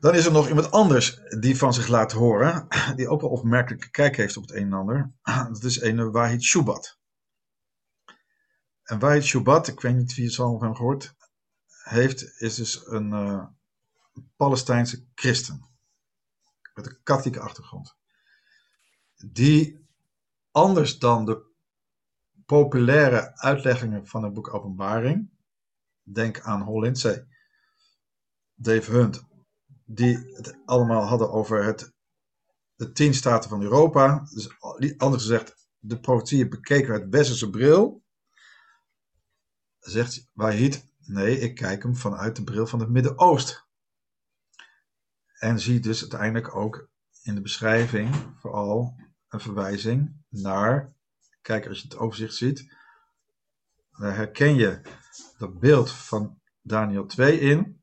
Dan 0.00 0.14
is 0.14 0.26
er 0.26 0.32
nog 0.32 0.48
iemand 0.48 0.70
anders 0.70 1.20
die 1.38 1.56
van 1.56 1.74
zich 1.74 1.86
laat 1.86 2.12
horen, 2.12 2.66
die 2.96 3.08
ook 3.08 3.20
wel 3.20 3.30
opmerkelijke 3.30 3.90
kijk 3.90 4.16
heeft 4.16 4.36
op 4.36 4.42
het 4.42 4.56
een 4.56 4.66
en 4.66 4.72
ander. 4.72 5.12
Dat 5.52 5.64
is 5.64 5.80
een 5.80 6.10
Wahid 6.10 6.42
Shubat. 6.42 6.98
En 8.82 8.98
Wahid 8.98 9.24
Shubat, 9.24 9.68
ik 9.68 9.80
weet 9.80 9.96
niet 9.96 10.14
wie 10.14 10.26
het 10.26 10.38
al 10.38 10.58
van 10.58 10.76
gehoord 10.76 11.14
heeft, 11.82 12.40
is 12.40 12.54
dus 12.54 12.86
een 12.86 13.10
uh, 13.10 13.46
Palestijnse 14.36 15.04
christen. 15.14 15.70
Met 16.74 16.86
een 16.86 16.98
katholieke 17.02 17.40
achtergrond. 17.40 17.96
Die 19.16 19.86
anders 20.50 20.98
dan 20.98 21.24
de 21.24 21.50
populaire 22.46 23.36
uitleggingen 23.36 24.06
van 24.06 24.24
het 24.24 24.32
boek 24.32 24.54
Openbaring, 24.54 25.30
denk 26.02 26.40
aan 26.40 26.62
Hol 26.62 26.80
Lindsey, 26.80 27.26
Dave 28.54 28.90
Hunt, 28.90 29.24
die 29.84 30.16
het 30.16 30.56
allemaal 30.64 31.02
hadden 31.02 31.32
over 31.32 31.64
het, 31.64 31.92
de 32.74 32.92
tien 32.92 33.14
staten 33.14 33.50
van 33.50 33.62
Europa. 33.62 34.28
Dus 34.30 34.58
anders 34.96 35.22
gezegd, 35.22 35.68
de 35.78 36.00
profetieën 36.00 36.48
bekeken 36.48 36.92
uit 36.92 37.08
westerse 37.08 37.50
bril. 37.50 38.02
Zegt 39.78 40.28
Wahid, 40.32 40.91
nee, 41.06 41.38
ik 41.38 41.54
kijk 41.54 41.82
hem 41.82 41.96
vanuit 41.96 42.36
de 42.36 42.44
bril 42.44 42.66
van 42.66 42.80
het 42.80 42.88
Midden-Oosten. 42.88 43.64
En 45.38 45.60
zie 45.60 45.80
dus 45.80 46.00
uiteindelijk 46.00 46.56
ook 46.56 46.88
in 47.22 47.34
de 47.34 47.40
beschrijving 47.40 48.34
vooral 48.40 48.96
een 49.28 49.40
verwijzing 49.40 50.24
naar, 50.28 50.94
kijk 51.40 51.66
als 51.66 51.78
je 51.78 51.88
het 51.88 51.96
overzicht 51.96 52.34
ziet, 52.34 52.76
daar 53.98 54.14
herken 54.14 54.54
je 54.54 54.80
dat 55.38 55.58
beeld 55.58 55.90
van 55.90 56.40
Daniel 56.60 57.06
2 57.06 57.40
in. 57.40 57.82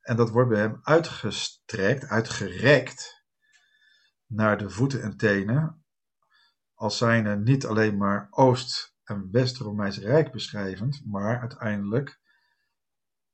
En 0.00 0.16
dat 0.16 0.30
wordt 0.30 0.48
bij 0.48 0.60
hem 0.60 0.80
uitgestrekt, 0.82 2.04
uitgerekt 2.04 3.24
naar 4.26 4.58
de 4.58 4.70
voeten 4.70 5.02
en 5.02 5.16
tenen, 5.16 5.84
als 6.74 6.98
zijn 6.98 7.26
er 7.26 7.38
niet 7.38 7.66
alleen 7.66 7.96
maar 7.96 8.26
Oost- 8.30 8.94
en 9.10 9.28
West-Romeins 9.30 9.98
Rijk 9.98 10.32
beschrijvend, 10.32 11.02
maar 11.06 11.40
uiteindelijk 11.40 12.20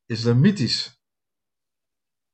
Islamitisch 0.06 1.00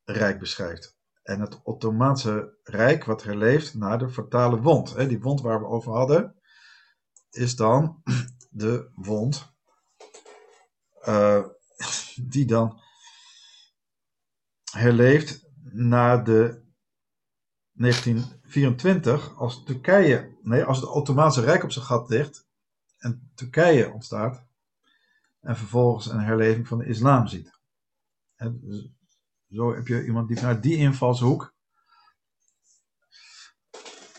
Rijk 0.05 0.39
beschrijft. 0.39 0.99
En 1.23 1.41
het 1.41 1.63
Ottomaanse 1.63 2.59
Rijk, 2.63 3.05
wat 3.05 3.23
herleeft 3.23 3.75
na 3.75 3.97
de 3.97 4.11
fatale 4.11 4.61
wond. 4.61 4.97
Die 5.09 5.21
wond 5.21 5.41
waar 5.41 5.61
we 5.61 5.67
over 5.67 5.93
hadden, 5.93 6.41
is 7.31 7.57
dan 7.57 8.03
de 8.51 8.91
wond 8.95 9.55
uh, 11.09 11.47
die 12.23 12.47
dan 12.47 12.81
herleeft 14.73 15.51
na 15.63 16.17
de 16.17 16.61
1924, 17.73 19.37
als 19.37 19.65
Turkije, 19.65 20.39
nee, 20.43 20.65
als 20.65 20.81
het 20.81 20.89
Ottomaanse 20.89 21.41
Rijk 21.41 21.63
op 21.63 21.73
zijn 21.73 21.85
gat 21.85 22.09
ligt 22.09 22.42
en 23.03 23.31
Turkije 23.35 23.93
ontstaat 23.93 24.47
en 25.41 25.57
vervolgens 25.57 26.07
een 26.07 26.21
herleving 26.21 26.69
van 26.69 26.79
de 26.79 26.87
islam 26.87 27.27
ziet. 27.27 27.59
En 28.37 28.61
dus 28.61 28.91
zo 29.49 29.75
heb 29.75 29.87
je 29.87 30.05
iemand 30.05 30.29
die 30.29 30.41
naar 30.41 30.61
die 30.61 30.77
invalshoek 30.77 31.55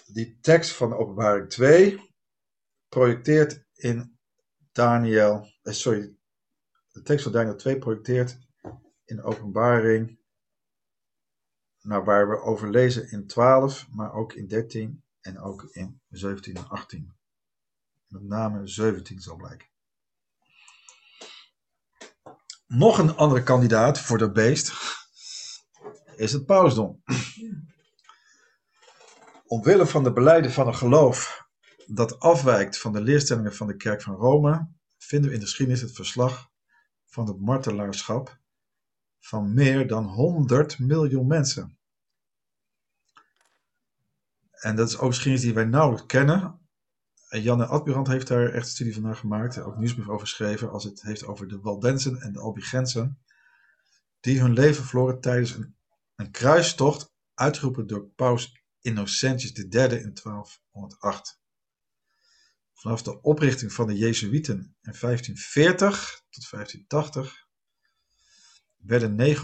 die 0.07 0.39
tekst 0.41 0.71
van 0.71 0.89
de 0.89 0.95
openbaring 0.95 1.49
2 1.49 2.13
projecteert 2.89 3.65
in 3.73 4.17
Daniel, 4.71 5.47
eh, 5.61 5.73
sorry, 5.73 6.15
de 6.91 7.01
tekst 7.01 7.23
van 7.23 7.31
Daniel 7.31 7.55
2 7.55 7.77
projecteert 7.77 8.37
in 9.05 9.15
de 9.15 9.23
openbaring 9.23 10.19
nou, 11.81 12.03
waar 12.03 12.29
we 12.29 12.41
over 12.41 12.69
lezen 12.69 13.11
in 13.11 13.27
12, 13.27 13.87
maar 13.89 14.13
ook 14.13 14.33
in 14.33 14.47
13 14.47 15.03
en 15.21 15.39
ook 15.39 15.63
in 15.71 16.01
17 16.09 16.55
en 16.55 16.69
18. 16.69 17.13
Met 18.13 18.23
name 18.23 18.67
17 18.67 19.19
zal 19.19 19.35
blijken. 19.35 19.67
Nog 22.67 22.97
een 22.97 23.15
andere 23.15 23.43
kandidaat 23.43 23.99
voor 23.99 24.17
dat 24.17 24.33
beest 24.33 24.73
is 26.15 26.31
het 26.31 26.45
pausdom. 26.45 27.03
Omwille 29.45 29.85
van 29.85 30.03
de 30.03 30.13
beleiden 30.13 30.51
van 30.51 30.67
een 30.67 30.75
geloof 30.75 31.47
dat 31.85 32.19
afwijkt 32.19 32.79
van 32.79 32.93
de 32.93 33.01
leerstellingen 33.01 33.55
van 33.55 33.67
de 33.67 33.75
kerk 33.75 34.01
van 34.01 34.15
Rome, 34.15 34.69
vinden 34.97 35.29
we 35.29 35.35
in 35.35 35.41
de 35.41 35.47
geschiedenis 35.47 35.81
het 35.81 35.95
verslag 35.95 36.49
van 37.05 37.27
het 37.27 37.39
martelaarschap 37.39 38.39
van 39.19 39.53
meer 39.53 39.87
dan 39.87 40.05
100 40.05 40.79
miljoen 40.79 41.27
mensen. 41.27 41.77
En 44.51 44.75
dat 44.75 44.87
is 44.87 44.97
ook 44.97 45.09
geschiedenis 45.09 45.41
die 45.41 45.53
wij 45.53 45.65
nauwelijks 45.65 46.05
kennen. 46.05 46.62
En 47.33 47.41
Janne 47.41 47.65
Adburant 47.65 48.07
heeft 48.07 48.27
daar 48.27 48.49
echt 48.49 48.65
een 48.65 48.71
studie 48.71 48.93
van 48.93 49.15
gemaakt, 49.15 49.57
ook 49.57 49.77
nieuwsbrief 49.77 50.07
over 50.07 50.27
geschreven, 50.27 50.71
als 50.71 50.83
het 50.83 51.01
heeft 51.01 51.25
over 51.25 51.47
de 51.47 51.59
Waldensen 51.59 52.21
en 52.21 52.33
de 52.33 52.39
Albigensen, 52.39 53.21
die 54.19 54.41
hun 54.41 54.53
leven 54.53 54.83
verloren 54.83 55.21
tijdens 55.21 55.55
een, 55.55 55.75
een 56.15 56.31
kruistocht, 56.31 57.13
uitgeroepen 57.33 57.87
door 57.87 58.05
paus 58.05 58.63
Innocentius 58.81 59.53
III 59.53 59.65
in 59.65 60.13
1208. 60.23 61.41
Vanaf 62.73 63.01
de 63.01 63.21
oprichting 63.21 63.73
van 63.73 63.87
de 63.87 63.97
Jezuïeten 63.97 64.57
in 64.81 64.95
1540 64.99 66.23
tot 66.29 66.49
1580 66.49 67.47
werden 68.77 69.35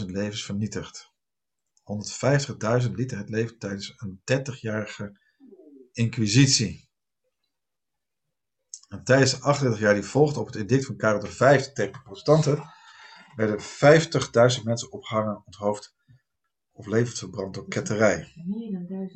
900.000 0.00 0.04
levens 0.06 0.44
vernietigd. 0.44 1.12
150.000 2.84 2.90
lieten 2.90 3.18
het 3.18 3.28
leven 3.28 3.58
tijdens 3.58 3.94
een 3.96 4.20
30-jarige 4.32 5.20
inquisitie. 5.92 6.89
En 8.90 9.04
tijdens 9.04 9.30
de 9.30 9.40
38 9.40 9.80
jaar 9.80 9.94
die 9.94 10.02
volgden 10.02 10.40
op 10.40 10.46
het 10.46 10.56
edict 10.56 10.86
van 10.86 10.96
Karel 10.96 11.26
V 11.26 11.60
tegen 11.60 11.92
de 11.92 12.00
protestanten 12.02 12.62
werden 13.36 13.60
50.000 14.58 14.62
mensen 14.64 14.92
opgehangen, 14.92 15.42
onthoofd 15.44 15.94
of 16.72 16.86
levend 16.86 17.18
verbrand 17.18 17.54
door 17.54 17.68
ketterij. 17.68 18.32
Meer 18.46 18.72
dan 18.72 18.86
jaar. 18.88 19.10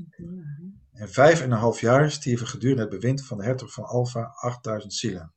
In 0.92 1.08
vijf 1.08 1.40
en 1.40 1.50
een 1.50 1.58
half 1.58 1.80
jaar 1.80 2.10
stierven 2.10 2.46
gedurende 2.46 2.82
het 2.82 2.90
bewind 2.90 3.26
van 3.26 3.38
de 3.38 3.44
hertog 3.44 3.72
van 3.72 3.84
Alfa 3.84 4.22
8000 4.22 4.94
zielen. 4.94 5.34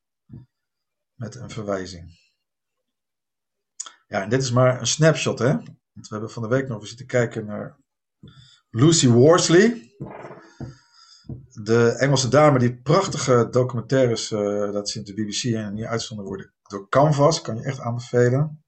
Met 1.13 1.35
een 1.35 1.49
verwijzing. 1.49 2.19
Ja, 4.07 4.21
en 4.21 4.29
dit 4.29 4.41
is 4.41 4.51
maar 4.51 4.79
een 4.79 4.87
snapshot, 4.87 5.39
hè? 5.39 5.51
Want 5.53 6.07
we 6.07 6.15
hebben 6.15 6.31
van 6.31 6.43
de 6.43 6.49
week 6.49 6.67
nog 6.67 6.79
eens 6.79 6.89
zitten 6.89 7.07
kijken 7.07 7.45
naar 7.45 7.77
Lucy 8.69 9.07
Worsley. 9.07 9.86
De 11.61 11.89
Engelse 11.89 12.27
dame 12.27 12.59
die 12.59 12.81
prachtige 12.81 13.47
documentaires 13.51 14.31
uh, 14.31 14.39
laat 14.71 14.89
zien 14.89 15.01
op 15.01 15.07
de 15.07 15.23
BBC 15.23 15.43
en 15.43 15.75
hier 15.75 15.87
uitzonden 15.87 16.25
worden 16.25 16.53
door 16.63 16.89
Canvas. 16.89 17.41
Kan 17.41 17.55
je 17.55 17.63
echt 17.63 17.79
aanbevelen. 17.79 18.63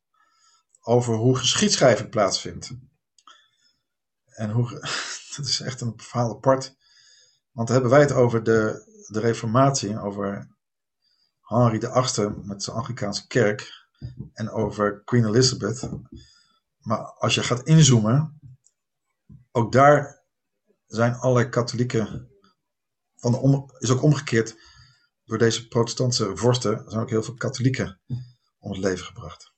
over 0.81 1.13
hoe 1.13 1.35
geschiedschrijving 1.35 2.09
plaatsvindt. 2.09 2.71
En 4.25 4.51
hoe, 4.51 4.69
dat 5.35 5.45
is 5.45 5.59
echt 5.59 5.81
een 5.81 5.93
verhaal 5.95 6.29
apart. 6.29 6.75
Want 7.51 7.67
dan 7.67 7.75
hebben 7.75 7.89
wij 7.89 8.01
het 8.01 8.11
over 8.11 8.43
de, 8.43 8.83
de 9.07 9.19
reformatie, 9.19 9.99
over 9.99 10.57
Henry 11.41 11.79
VIII 11.79 12.29
met 12.41 12.63
zijn 12.63 12.75
Anglikaanse 12.75 13.27
kerk 13.27 13.87
en 14.33 14.49
over 14.49 15.03
Queen 15.03 15.25
Elizabeth. 15.25 15.89
Maar 16.79 16.99
als 16.99 17.35
je 17.35 17.43
gaat 17.43 17.63
inzoomen, 17.63 18.39
ook 19.51 19.71
daar 19.71 20.23
zijn 20.85 21.15
allerlei 21.15 21.49
katholieken, 21.49 22.28
van 23.19 23.71
is 23.77 23.91
ook 23.91 24.03
omgekeerd, 24.03 24.55
door 25.25 25.37
deze 25.37 25.67
protestantse 25.67 26.31
vorsten 26.35 26.83
zijn 26.87 27.01
ook 27.01 27.09
heel 27.09 27.23
veel 27.23 27.33
katholieken 27.33 27.99
om 28.59 28.71
het 28.71 28.79
leven 28.79 29.05
gebracht. 29.05 29.53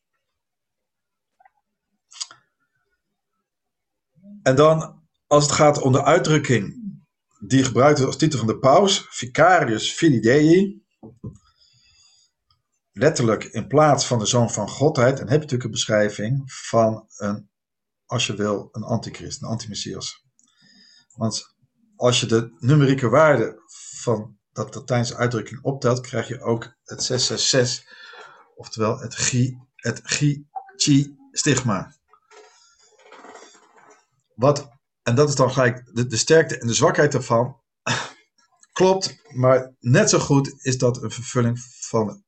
En 4.43 4.55
dan, 4.55 5.01
als 5.27 5.43
het 5.43 5.53
gaat 5.53 5.81
om 5.81 5.91
de 5.91 6.03
uitdrukking 6.03 6.79
die 7.39 7.63
gebruikt 7.63 7.97
wordt 7.97 8.13
als 8.13 8.21
titel 8.21 8.39
van 8.39 8.47
de 8.47 8.59
paus, 8.59 9.05
Vicarius 9.09 9.91
Filii 9.91 10.19
Dei, 10.19 10.81
letterlijk 12.91 13.43
in 13.43 13.67
plaats 13.67 14.05
van 14.05 14.19
de 14.19 14.25
zoon 14.25 14.51
van 14.51 14.69
godheid, 14.69 15.17
dan 15.17 15.27
heb 15.27 15.35
je 15.35 15.41
natuurlijk 15.41 15.63
een 15.63 15.71
beschrijving 15.71 16.53
van 16.53 17.05
een, 17.15 17.49
als 18.05 18.27
je 18.27 18.35
wil, 18.35 18.69
een 18.71 18.83
antichrist, 18.83 19.41
een 19.41 19.47
antimessias. 19.47 20.25
Want 21.15 21.50
als 22.01 22.19
je 22.19 22.25
de 22.25 22.55
numerieke 22.59 23.09
waarde 23.09 23.61
van 24.01 24.37
dat 24.51 24.75
Latijnse 24.75 25.15
uitdrukking 25.15 25.63
optelt, 25.63 26.01
krijg 26.01 26.27
je 26.27 26.41
ook 26.41 26.63
het 26.83 27.03
666, 27.03 27.93
oftewel 28.55 28.99
het 28.99 29.15
chi, 29.15 29.57
het 29.75 30.01
chi, 30.03 30.47
chi 30.75 31.15
stigma. 31.31 31.95
Wat, 34.35 34.69
en 35.03 35.15
dat 35.15 35.29
is 35.29 35.35
dan 35.35 35.51
gelijk 35.51 35.95
de, 35.95 36.07
de 36.07 36.17
sterkte 36.17 36.57
en 36.59 36.67
de 36.67 36.73
zwakheid 36.73 37.11
daarvan. 37.11 37.61
Klopt, 38.73 39.21
maar 39.29 39.73
net 39.79 40.09
zo 40.09 40.19
goed 40.19 40.63
is 40.63 40.77
dat 40.77 41.03
een 41.03 41.11
vervulling 41.11 41.59
van 41.79 42.23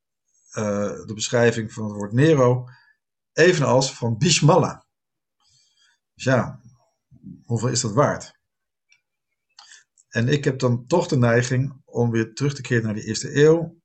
uh, 0.52 0.64
de 1.06 1.12
beschrijving 1.14 1.72
van 1.72 1.84
het 1.84 1.92
woord 1.92 2.12
Nero, 2.12 2.68
evenals 3.32 3.94
van 3.94 4.18
Bishmallah. 4.18 4.80
Dus 6.14 6.24
ja, 6.24 6.60
hoeveel 7.44 7.68
is 7.68 7.80
dat 7.80 7.92
waard? 7.92 8.33
En 10.14 10.28
ik 10.28 10.44
heb 10.44 10.58
dan 10.58 10.86
toch 10.86 11.06
de 11.06 11.16
neiging 11.16 11.80
om 11.84 12.10
weer 12.10 12.34
terug 12.34 12.54
te 12.54 12.62
keren 12.62 12.84
naar 12.84 12.94
die 12.94 13.04
eerste 13.04 13.36
eeuw, 13.36 13.80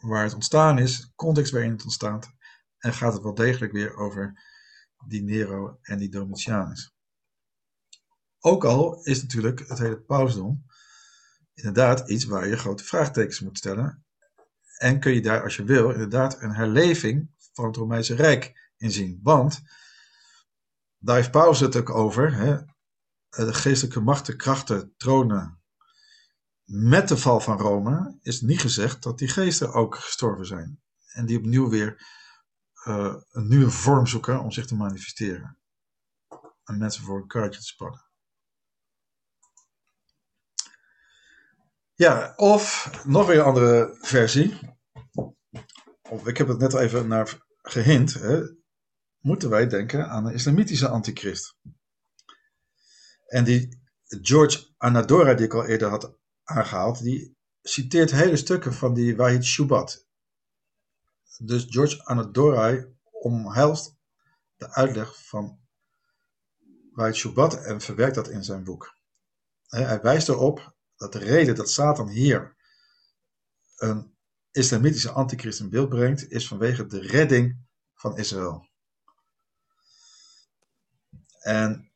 waar 0.00 0.22
het 0.22 0.34
ontstaan 0.34 0.78
is, 0.78 1.12
context 1.14 1.52
waarin 1.52 1.70
het 1.70 1.84
ontstaat, 1.84 2.30
en 2.78 2.92
gaat 2.92 3.12
het 3.12 3.22
wel 3.22 3.34
degelijk 3.34 3.72
weer 3.72 3.96
over 3.96 4.42
die 5.06 5.22
Nero 5.22 5.78
en 5.82 5.98
die 5.98 6.08
Domitianus. 6.08 6.94
Ook 8.38 8.64
al 8.64 9.02
is 9.02 9.22
natuurlijk 9.22 9.68
het 9.68 9.78
hele 9.78 10.00
pausdom 10.00 10.64
inderdaad 11.54 12.08
iets 12.10 12.24
waar 12.24 12.48
je 12.48 12.56
grote 12.56 12.84
vraagtekens 12.84 13.40
moet 13.40 13.58
stellen. 13.58 14.04
En 14.78 15.00
kun 15.00 15.12
je 15.12 15.22
daar, 15.22 15.42
als 15.42 15.56
je 15.56 15.64
wil, 15.64 15.90
inderdaad 15.90 16.42
een 16.42 16.54
herleving 16.54 17.30
van 17.52 17.64
het 17.64 17.76
Romeinse 17.76 18.14
Rijk 18.14 18.70
in 18.76 18.90
zien. 18.90 19.20
Want 19.22 19.62
daar 20.98 21.16
heeft 21.16 21.30
Paulus 21.30 21.60
het 21.60 21.76
ook 21.76 21.90
over. 21.90 22.34
Hè? 22.34 22.56
De 23.28 23.54
geestelijke 23.54 24.00
machten, 24.00 24.36
krachten, 24.36 24.94
tronen. 24.96 25.62
Met 26.64 27.08
de 27.08 27.16
val 27.16 27.40
van 27.40 27.58
Rome 27.58 28.18
is 28.22 28.40
niet 28.40 28.60
gezegd 28.60 29.02
dat 29.02 29.18
die 29.18 29.28
geesten 29.28 29.72
ook 29.72 29.94
gestorven 29.94 30.46
zijn. 30.46 30.82
En 31.06 31.26
die 31.26 31.38
opnieuw 31.38 31.68
weer 31.68 32.06
uh, 32.86 33.14
een 33.30 33.48
nieuwe 33.48 33.70
vorm 33.70 34.06
zoeken 34.06 34.40
om 34.40 34.50
zich 34.50 34.66
te 34.66 34.74
manifesteren. 34.74 35.58
En 36.64 36.78
mensen 36.78 37.04
voor 37.04 37.16
een 37.16 37.26
kaartje 37.26 37.60
te 37.60 37.66
spannen. 37.66 38.04
Ja, 41.94 42.32
of 42.36 42.90
nog 43.04 43.26
weer 43.26 43.38
een 43.38 43.44
andere 43.44 43.96
versie. 44.00 44.58
Of 46.02 46.26
ik 46.26 46.36
heb 46.36 46.48
het 46.48 46.58
net 46.58 46.74
even 46.74 47.08
naar 47.08 47.38
gehint. 47.62 48.12
Hè, 48.14 48.42
moeten 49.18 49.50
wij 49.50 49.66
denken 49.66 50.08
aan 50.08 50.26
een 50.26 50.34
islamitische 50.34 50.88
antichrist. 50.88 51.56
En 53.26 53.44
die 53.44 53.82
George 54.04 54.74
Anadora, 54.76 55.34
die 55.34 55.44
ik 55.46 55.54
al 55.54 55.64
eerder 55.64 55.88
had 55.88 56.18
aangehaald, 56.44 57.02
die 57.02 57.36
citeert 57.62 58.10
hele 58.10 58.36
stukken 58.36 58.74
van 58.74 58.94
die 58.94 59.16
Wahid 59.16 59.44
Shubat. 59.44 60.06
Dus 61.38 61.66
George 61.68 62.04
Anadora 62.04 62.86
omhelst 63.10 63.96
de 64.56 64.70
uitleg 64.72 65.26
van 65.26 65.60
Wahid 66.92 67.16
Shubat 67.16 67.64
en 67.64 67.80
verwerkt 67.80 68.14
dat 68.14 68.28
in 68.28 68.44
zijn 68.44 68.64
boek. 68.64 68.98
Hij 69.68 70.00
wijst 70.00 70.28
erop 70.28 70.74
dat 70.96 71.12
de 71.12 71.18
reden 71.18 71.54
dat 71.54 71.70
Satan 71.70 72.08
hier 72.08 72.56
een 73.76 74.16
islamitische 74.50 75.10
antichrist 75.10 75.60
in 75.60 75.70
beeld 75.70 75.88
brengt, 75.88 76.30
is 76.30 76.48
vanwege 76.48 76.86
de 76.86 77.00
redding 77.00 77.58
van 77.94 78.18
Israël. 78.18 78.68
En, 81.40 81.92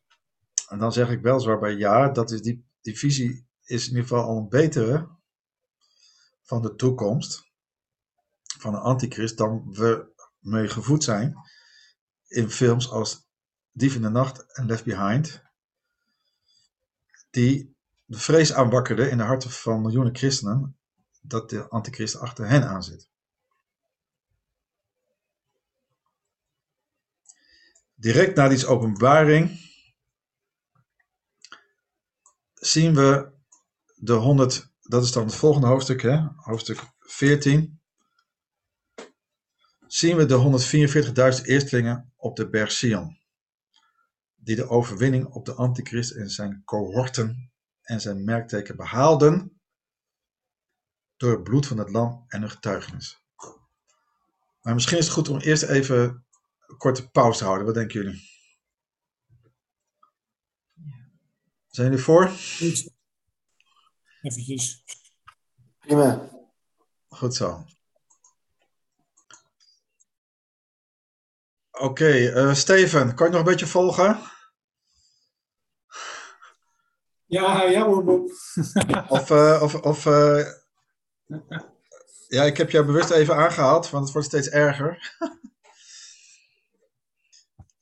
en 0.69 0.79
dan 0.79 0.93
zeg 0.93 1.11
ik 1.11 1.21
wel 1.21 1.41
zwaar 1.41 1.59
bij 1.59 1.75
ja, 1.75 2.09
dat 2.09 2.31
is 2.31 2.43
die, 2.43 2.67
die 2.81 2.99
visie 2.99 3.48
is 3.69 3.83
in 3.83 3.89
ieder 3.89 4.09
geval 4.09 4.25
al 4.25 4.37
een 4.37 4.49
betere 4.49 5.09
van 6.43 6.63
de 6.63 6.75
toekomst 6.75 7.47
van 8.43 8.75
een 8.75 8.81
antichrist 8.81 9.37
dan 9.37 9.73
we 9.73 10.13
mee 10.39 10.69
gevoed 10.69 11.05
zijn 11.05 11.35
in 12.27 12.51
films 12.51 12.91
als 12.91 13.27
Dief 13.73 13.95
in 13.95 14.03
de 14.03 14.09
Nacht 14.09 14.55
en 14.55 14.67
Left 14.67 14.85
Behind, 14.85 15.43
die 17.31 17.77
de 18.05 18.19
vrees 18.19 18.53
aanwakkerde 18.53 19.11
in 19.11 19.17
de 19.17 19.25
harten 19.25 19.51
van 19.51 19.83
miljoenen 19.83 20.17
christenen 20.17 20.79
dat 21.21 21.51
de 21.51 21.69
antichrist 21.69 22.17
achter 22.17 22.49
hen 22.49 22.69
aan 22.69 22.83
zit. 22.83 23.11
Direct 27.95 28.37
na 28.37 28.49
die 28.49 28.67
openbaring 28.67 29.67
zien 32.55 32.95
we 32.95 33.38
de 34.01 34.13
100, 34.13 34.73
dat 34.81 35.05
is 35.05 35.13
dan 35.13 35.25
het 35.25 35.35
volgende 35.35 35.67
hoofdstuk, 35.67 36.03
hè? 36.03 36.27
hoofdstuk 36.37 36.81
14. 36.99 37.81
Zien 39.87 40.17
we 40.17 40.27
de 40.27 41.39
144.000 41.39 41.45
eerstelingen 41.45 42.13
op 42.17 42.37
de 42.37 42.49
berg 42.49 42.73
Sion, 42.73 43.19
die 44.37 44.57
de 44.57 44.69
overwinning 44.69 45.27
op 45.27 45.45
de 45.45 45.55
antichrist 45.55 46.11
en 46.11 46.31
zijn 46.31 46.63
cohorten 46.65 47.53
en 47.83 48.01
zijn 48.01 48.25
merkteken 48.25 48.77
behaalden 48.77 49.61
door 51.17 51.33
het 51.33 51.43
bloed 51.43 51.67
van 51.67 51.79
het 51.79 51.91
lam 51.91 52.25
en 52.29 52.43
een 52.43 52.51
getuigenis. 52.51 53.23
Maar 54.61 54.75
misschien 54.75 54.99
is 54.99 55.05
het 55.05 55.15
goed 55.15 55.29
om 55.29 55.39
eerst 55.39 55.63
even 55.63 56.27
een 56.67 56.77
korte 56.77 57.11
pauze 57.11 57.39
te 57.39 57.45
houden. 57.45 57.67
Wat 57.67 57.75
denken 57.75 58.03
jullie? 58.03 58.21
Zijn 61.67 61.89
jullie 61.89 62.05
voor? 62.05 62.29
Goed. 62.29 62.97
Eventjes. 64.23 64.85
Prima. 65.79 66.29
Goed 67.09 67.35
zo. 67.35 67.65
Oké, 71.71 72.29
eh, 72.29 72.55
Steven, 72.55 73.15
kan 73.15 73.27
je 73.27 73.33
nog 73.33 73.41
een 73.41 73.51
beetje 73.51 73.67
volgen? 73.67 74.21
Ja, 77.27 77.63
ja 77.63 77.85
hoor, 77.85 78.05
Bob. 78.05 78.31
Of, 79.09 79.31
uh, 79.31 79.63
of, 79.63 79.75
of 79.75 80.07
uh, 80.07 80.47
ja, 82.37 82.43
ik 82.43 82.57
heb 82.57 82.71
jou 82.71 82.85
bewust 82.87 83.11
even 83.11 83.37
aangehaald, 83.37 83.91
want 83.91 84.05
het 84.05 84.13
wordt 84.13 84.29
steeds 84.29 84.49
erger. 84.49 85.17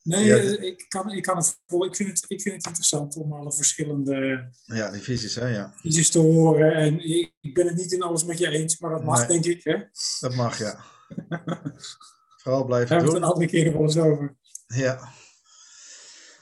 Nee, 0.07 0.25
ja. 0.25 0.35
ik, 0.59 0.85
kan, 0.87 1.11
ik 1.11 1.23
kan 1.23 1.37
het 1.37 1.59
volgen. 1.65 1.89
Ik 1.89 1.95
vind 1.95 2.09
het, 2.09 2.23
ik 2.27 2.41
vind 2.41 2.55
het 2.55 2.65
interessant 2.65 3.15
om 3.15 3.33
alle 3.33 3.53
verschillende 3.53 4.49
ja, 4.65 4.91
die 4.91 5.01
visies, 5.01 5.35
hè, 5.35 5.47
ja. 5.47 5.73
visies 5.75 6.09
te 6.09 6.19
horen. 6.19 6.73
En 6.73 6.99
ik, 7.41 7.53
ben 7.53 7.67
het 7.67 7.75
niet 7.75 7.91
in 7.91 8.01
alles 8.01 8.23
met 8.23 8.37
je 8.37 8.49
eens, 8.49 8.79
maar 8.79 8.91
dat 8.91 9.03
mag, 9.03 9.17
nee, 9.17 9.27
denk 9.27 9.45
ik. 9.45 9.63
Hè? 9.63 9.77
Dat 10.19 10.35
mag, 10.35 10.57
ja. 10.57 10.83
Vooral 12.41 12.65
blijven 12.65 12.89
Daar 12.89 12.99
doen. 13.03 13.07
hebben 13.07 13.07
we 13.07 13.13
het 13.13 13.15
een 13.15 13.23
andere 13.23 13.47
keer 13.47 13.73
wel 13.73 13.81
eens 13.81 13.97
over. 13.97 14.37
Ja. 14.67 15.11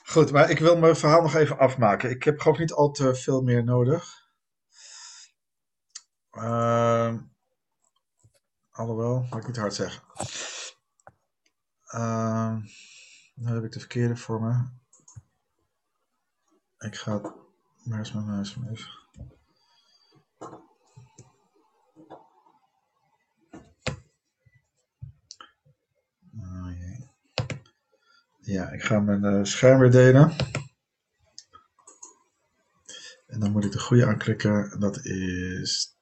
Goed, 0.03 0.31
maar 0.31 0.49
ik 0.49 0.59
wil 0.59 0.77
mijn 0.77 0.95
verhaal 0.95 1.21
nog 1.21 1.35
even 1.35 1.57
afmaken. 1.57 2.09
Ik 2.09 2.23
heb 2.23 2.39
gewoon 2.39 2.59
niet 2.59 2.73
al 2.73 2.91
te 2.91 3.15
veel 3.15 3.41
meer 3.41 3.63
nodig. 3.63 4.23
Uh, 6.31 7.13
alhoewel, 8.71 9.25
mag 9.29 9.39
ik 9.39 9.47
niet 9.47 9.57
hard 9.57 9.73
zeggen. 9.73 10.03
Uh, 11.95 12.55
nu 13.35 13.53
heb 13.53 13.63
ik 13.63 13.71
de 13.71 13.79
verkeerde 13.79 14.15
voor 14.15 14.41
me. 14.41 14.67
Ik 16.77 16.95
ga. 16.95 17.33
Waar 17.83 17.99
is 17.99 18.13
mijn 18.13 18.25
muis 18.25 18.55
even? 18.55 19.03
Ja, 28.45 28.71
ik 28.71 28.83
ga 28.83 28.99
mijn 28.99 29.23
eh, 29.23 29.43
scherm 29.43 29.79
weer 29.79 29.91
delen. 29.91 30.35
En 33.27 33.39
dan 33.39 33.51
moet 33.51 33.65
ik 33.65 33.71
de 33.71 33.79
goede 33.79 34.05
aanklikken. 34.05 34.79
Dat 34.79 35.05
is 35.05 35.97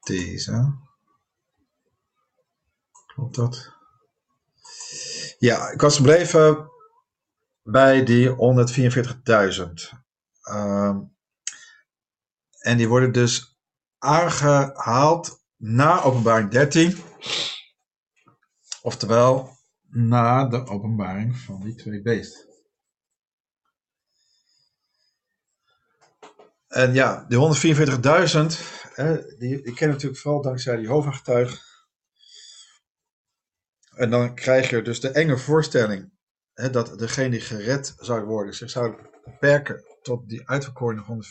deze. 0.00 0.78
Klopt 3.06 3.34
dat? 3.34 3.75
Ja, 5.38 5.70
ik 5.70 5.80
was 5.80 5.96
gebleven 5.96 6.70
bij 7.62 8.04
die 8.04 8.28
144.000. 8.28 9.92
Ehm, 10.42 11.00
en 12.58 12.76
die 12.76 12.88
worden 12.88 13.12
dus 13.12 13.58
aangehaald 13.98 15.44
na 15.56 16.02
openbaring 16.02 16.50
13. 16.50 16.98
Oftewel 18.82 19.56
na 19.88 20.48
de 20.48 20.66
openbaring 20.66 21.36
van 21.36 21.60
die 21.60 21.74
twee 21.74 22.02
beesten. 22.02 22.44
En 26.68 26.94
ja, 26.94 27.24
die 27.28 27.38
144.000, 27.38 28.60
hè, 28.94 29.36
die, 29.36 29.62
die 29.62 29.74
ken 29.74 29.88
natuurlijk 29.88 30.20
vooral 30.20 30.42
dankzij 30.42 30.76
die 30.76 30.86
Jehovah-getuigen. 30.86 31.58
En 33.96 34.10
dan 34.10 34.34
krijg 34.34 34.70
je 34.70 34.82
dus 34.82 35.00
de 35.00 35.10
enge 35.10 35.38
voorstelling 35.38 36.12
hè, 36.52 36.70
dat 36.70 36.98
degene 36.98 37.30
die 37.30 37.40
gered 37.40 37.94
zou 37.98 38.24
worden 38.24 38.54
zich 38.54 38.70
zou 38.70 38.96
beperken 39.24 39.84
tot 40.02 40.28
die 40.28 40.48
uitverkorene 40.48 41.24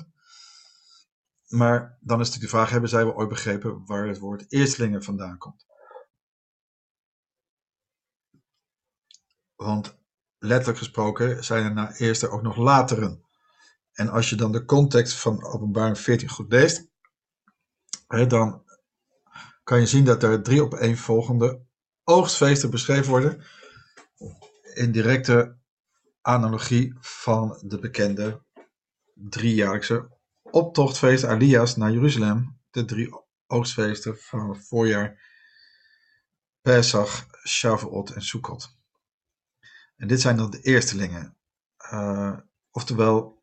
144.000. 0.00 0.08
Maar 1.46 1.98
dan 2.00 2.20
is 2.20 2.26
natuurlijk 2.26 2.52
de 2.52 2.56
vraag, 2.56 2.70
hebben 2.70 2.90
zij 2.90 3.04
wel 3.04 3.14
ooit 3.14 3.28
begrepen 3.28 3.86
waar 3.86 4.06
het 4.06 4.18
woord 4.18 4.44
eerstelingen 4.52 5.02
vandaan 5.02 5.38
komt? 5.38 5.66
Want 9.54 9.98
letterlijk 10.38 10.78
gesproken 10.78 11.44
zijn 11.44 11.64
er 11.64 11.72
na 11.72 11.96
eerste 11.96 12.28
ook 12.28 12.42
nog 12.42 12.56
lateren. 12.56 13.24
En 13.92 14.08
als 14.08 14.30
je 14.30 14.36
dan 14.36 14.52
de 14.52 14.64
context 14.64 15.20
van 15.20 15.44
openbaring 15.44 15.98
14 15.98 16.28
goed 16.28 16.52
leest, 16.52 16.88
hè, 18.06 18.26
dan 18.26 18.64
kan 19.62 19.80
je 19.80 19.86
zien 19.86 20.04
dat 20.04 20.22
er 20.22 20.42
drie 20.42 20.62
op 20.62 20.74
één 20.74 20.96
volgende 20.96 21.68
oogstfeesten 22.10 22.70
beschreven 22.70 23.10
worden. 23.10 23.42
In 24.74 24.92
directe 24.92 25.58
analogie 26.20 26.96
van 27.00 27.62
de 27.66 27.78
bekende 27.78 28.42
driejaarlijkse 29.14 30.18
optochtfeest 30.42 31.24
Alias 31.24 31.76
naar 31.76 31.92
Jeruzalem. 31.92 32.58
De 32.70 32.84
drie 32.84 33.08
oogstfeesten 33.46 34.18
van 34.18 34.50
het 34.50 34.66
voorjaar 34.68 35.28
Pesach, 36.60 37.26
Shavuot 37.48 38.10
en 38.10 38.22
Sukkot. 38.22 38.78
En 39.96 40.08
dit 40.08 40.20
zijn 40.20 40.36
dan 40.36 40.50
de 40.50 40.60
eerstelingen. 40.60 41.36
Uh, 41.92 42.38
oftewel 42.70 43.42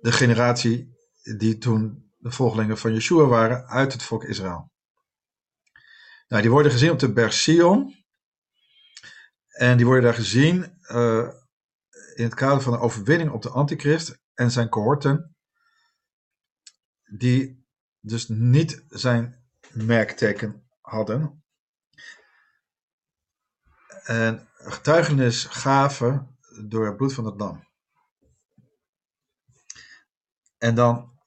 de 0.00 0.12
generatie 0.12 0.96
die 1.36 1.58
toen 1.58 2.12
de 2.16 2.30
volgelingen 2.30 2.78
van 2.78 2.92
Yeshua 2.92 3.24
waren 3.24 3.66
uit 3.66 3.92
het 3.92 4.02
volk 4.02 4.24
Israël. 4.24 4.70
Nou, 6.28 6.42
die 6.42 6.50
worden 6.50 6.72
gezien 6.72 6.90
op 6.90 6.98
de 6.98 7.12
berg 7.12 7.32
Sion. 7.32 7.96
En 9.48 9.76
die 9.76 9.86
worden 9.86 10.04
daar 10.04 10.14
gezien 10.14 10.78
uh, 10.82 11.28
in 12.14 12.24
het 12.24 12.34
kader 12.34 12.60
van 12.62 12.72
de 12.72 12.78
overwinning 12.78 13.30
op 13.30 13.42
de 13.42 13.50
antichrist 13.50 14.18
en 14.34 14.50
zijn 14.50 14.68
cohorten. 14.68 15.36
Die 17.16 17.66
dus 18.00 18.28
niet 18.28 18.84
zijn 18.88 19.48
merkteken 19.72 20.68
hadden. 20.80 21.44
En 24.04 24.48
getuigenis 24.52 25.44
gaven 25.44 26.38
door 26.64 26.86
het 26.86 26.96
bloed 26.96 27.14
van 27.14 27.24
het 27.24 27.40
lam. 27.40 27.66
En 30.58 30.74
dan 30.74 31.18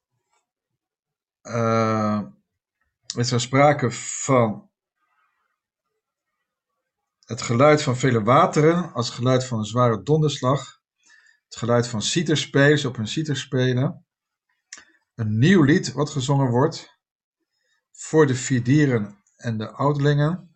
uh, 1.43 2.21
is 3.15 3.31
er 3.31 3.41
sprake 3.41 3.91
van 3.91 4.70
het 7.31 7.41
geluid 7.41 7.81
van 7.81 7.97
vele 7.97 8.23
wateren 8.23 8.93
als 8.93 9.09
geluid 9.09 9.45
van 9.45 9.59
een 9.59 9.65
zware 9.65 10.03
donderslag. 10.03 10.81
Het 11.43 11.55
geluid 11.55 11.87
van 11.87 12.01
citerspelers 12.01 12.85
op 12.85 12.97
een 12.97 13.07
citer 13.07 13.37
spelen. 13.37 14.05
Een 15.15 15.37
nieuw 15.37 15.63
lied 15.63 15.91
wat 15.91 16.09
gezongen 16.09 16.49
wordt 16.49 16.99
voor 17.91 18.27
de 18.27 18.35
vier 18.35 18.63
dieren 18.63 19.23
en 19.35 19.57
de 19.57 19.71
ouderlingen. 19.71 20.55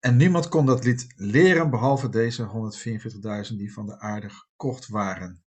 En 0.00 0.16
niemand 0.16 0.48
kon 0.48 0.66
dat 0.66 0.84
lied 0.84 1.12
leren 1.16 1.70
behalve 1.70 2.08
deze 2.08 2.72
144.000 3.50 3.56
die 3.56 3.72
van 3.72 3.86
de 3.86 3.98
aarde 3.98 4.30
gekocht 4.30 4.88
waren. 4.88 5.44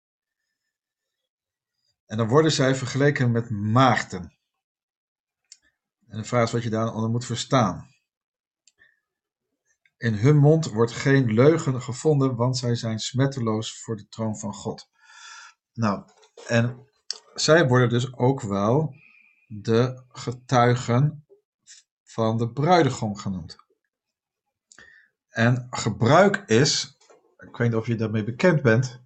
En 2.05 2.17
dan 2.17 2.27
worden 2.27 2.51
zij 2.51 2.75
vergeleken 2.75 3.31
met 3.31 3.49
maagden. 3.49 4.34
En 6.07 6.17
de 6.17 6.23
vraag 6.23 6.43
is 6.43 6.51
wat 6.51 6.63
je 6.63 6.69
daaronder 6.69 7.09
moet 7.09 7.25
verstaan. 7.25 7.93
In 9.97 10.13
hun 10.13 10.37
mond 10.37 10.71
wordt 10.71 10.91
geen 10.91 11.33
leugen 11.33 11.81
gevonden, 11.81 12.35
want 12.35 12.57
zij 12.57 12.75
zijn 12.75 12.99
smetteloos 12.99 13.81
voor 13.81 13.95
de 13.95 14.07
troon 14.07 14.37
van 14.37 14.53
God. 14.53 14.89
Nou, 15.73 16.03
en 16.47 16.87
zij 17.33 17.67
worden 17.67 17.89
dus 17.89 18.13
ook 18.13 18.41
wel 18.41 18.95
de 19.47 20.03
getuigen 20.07 21.25
van 22.03 22.37
de 22.37 22.51
bruidegom 22.51 23.15
genoemd. 23.15 23.55
En 25.29 25.67
gebruik 25.69 26.43
is, 26.45 26.97
ik 27.37 27.57
weet 27.57 27.69
niet 27.69 27.79
of 27.79 27.87
je 27.87 27.95
daarmee 27.95 28.23
bekend 28.23 28.61
bent, 28.61 29.03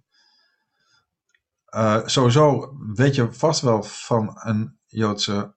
uh, 1.70 2.06
sowieso 2.06 2.76
weet 2.94 3.14
je 3.14 3.32
vast 3.32 3.60
wel 3.60 3.82
van 3.82 4.40
een 4.40 4.78
Joodse 4.86 5.54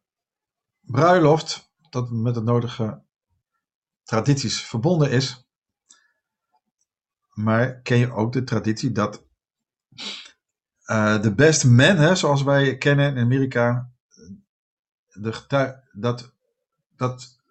bruiloft 0.85 1.73
dat 1.89 2.11
met 2.11 2.33
de 2.33 2.41
nodige 2.41 3.03
tradities 4.03 4.61
verbonden 4.61 5.11
is. 5.11 5.47
Maar 7.33 7.81
ken 7.81 7.97
je 7.97 8.11
ook 8.11 8.33
de 8.33 8.43
traditie 8.43 8.91
dat 8.91 9.25
uh, 10.85 11.21
de 11.21 11.33
best 11.35 11.65
men, 11.65 11.97
hè, 11.97 12.15
zoals 12.15 12.43
wij 12.43 12.77
kennen 12.77 13.15
in 13.15 13.23
Amerika, 13.23 13.91
de, 15.07 15.81
dat, 15.91 16.33
dat 16.95 17.41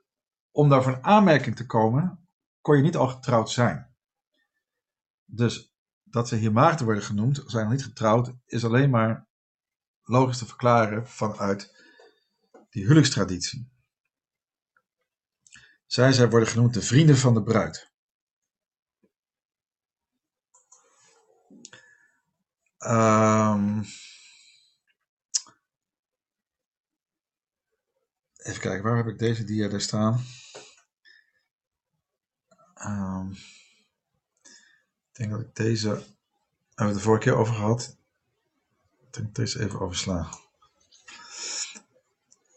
om 0.51 0.69
daar 0.69 0.87
een 0.87 1.05
aanmerking 1.05 1.57
te 1.57 1.67
komen, 1.67 2.29
kon 2.61 2.77
je 2.77 2.83
niet 2.83 2.97
al 2.97 3.09
getrouwd 3.09 3.51
zijn. 3.51 3.95
Dus 5.25 5.75
dat 6.03 6.29
ze 6.29 6.37
hier 6.37 6.53
maagden 6.53 6.85
worden 6.85 7.05
genoemd, 7.05 7.43
zijn 7.47 7.65
nog 7.65 7.73
niet 7.73 7.85
getrouwd, 7.85 8.33
is 8.47 8.65
alleen 8.65 8.91
maar 8.91 9.27
logisch 10.03 10.39
te 10.39 10.47
verklaren 10.47 11.09
vanuit 11.09 11.82
die 12.73 12.83
huwelijkstraditie. 12.83 13.71
Zij, 15.87 16.13
zij 16.13 16.31
worden 16.31 16.49
genoemd 16.49 16.75
de 16.75 16.83
vrienden 16.83 17.17
van 17.17 17.35
de 17.35 17.43
bruid. 17.43 17.91
Um, 22.79 23.85
even 28.37 28.61
kijken, 28.61 28.83
waar 28.83 28.97
heb 28.97 29.07
ik 29.07 29.19
deze 29.19 29.45
dia 29.45 29.69
daar 29.69 29.81
staan? 29.81 30.25
Um, 32.85 33.31
ik 35.11 35.13
denk 35.13 35.31
dat 35.31 35.41
ik 35.41 35.55
deze, 35.55 35.89
hebben 35.89 36.07
we 36.75 36.85
het 36.85 36.95
de 36.95 37.01
vorige 37.01 37.23
keer 37.23 37.37
over 37.37 37.55
gehad. 37.55 37.97
Ik 39.01 39.13
denk 39.13 39.35
deze 39.35 39.61
even 39.61 39.81
overslaan. 39.81 40.42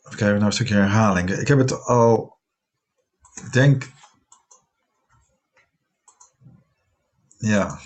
Even 0.06 0.18
kijken, 0.18 0.34
nou 0.34 0.46
een 0.46 0.52
stukje 0.52 0.76
herhaling. 0.76 1.30
Ik 1.30 1.48
heb 1.48 1.58
het 1.58 1.84
al, 1.84 2.40
ik 3.34 3.54
denk, 3.54 3.92
ja. 7.38 7.80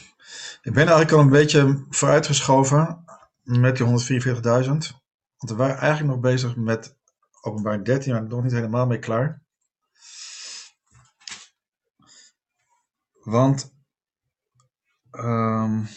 Ik 0.62 0.74
ben 0.74 0.88
eigenlijk 0.88 1.12
al 1.12 1.20
een 1.20 1.30
beetje 1.30 1.86
vooruitgeschoven 1.90 3.06
met 3.44 3.78
die 3.78 3.86
144.000. 3.86 3.92
Want 5.38 5.52
we 5.52 5.56
waren 5.56 5.78
eigenlijk 5.78 6.14
nog 6.14 6.20
bezig 6.20 6.56
met 6.56 6.98
openbaar 7.42 7.84
13, 7.84 8.14
maar 8.14 8.24
nog 8.24 8.44
niet 8.44 8.52
helemaal 8.52 8.86
mee 8.86 9.00
klaar. 9.00 9.42
Want, 13.24 13.74
um, 15.12 15.88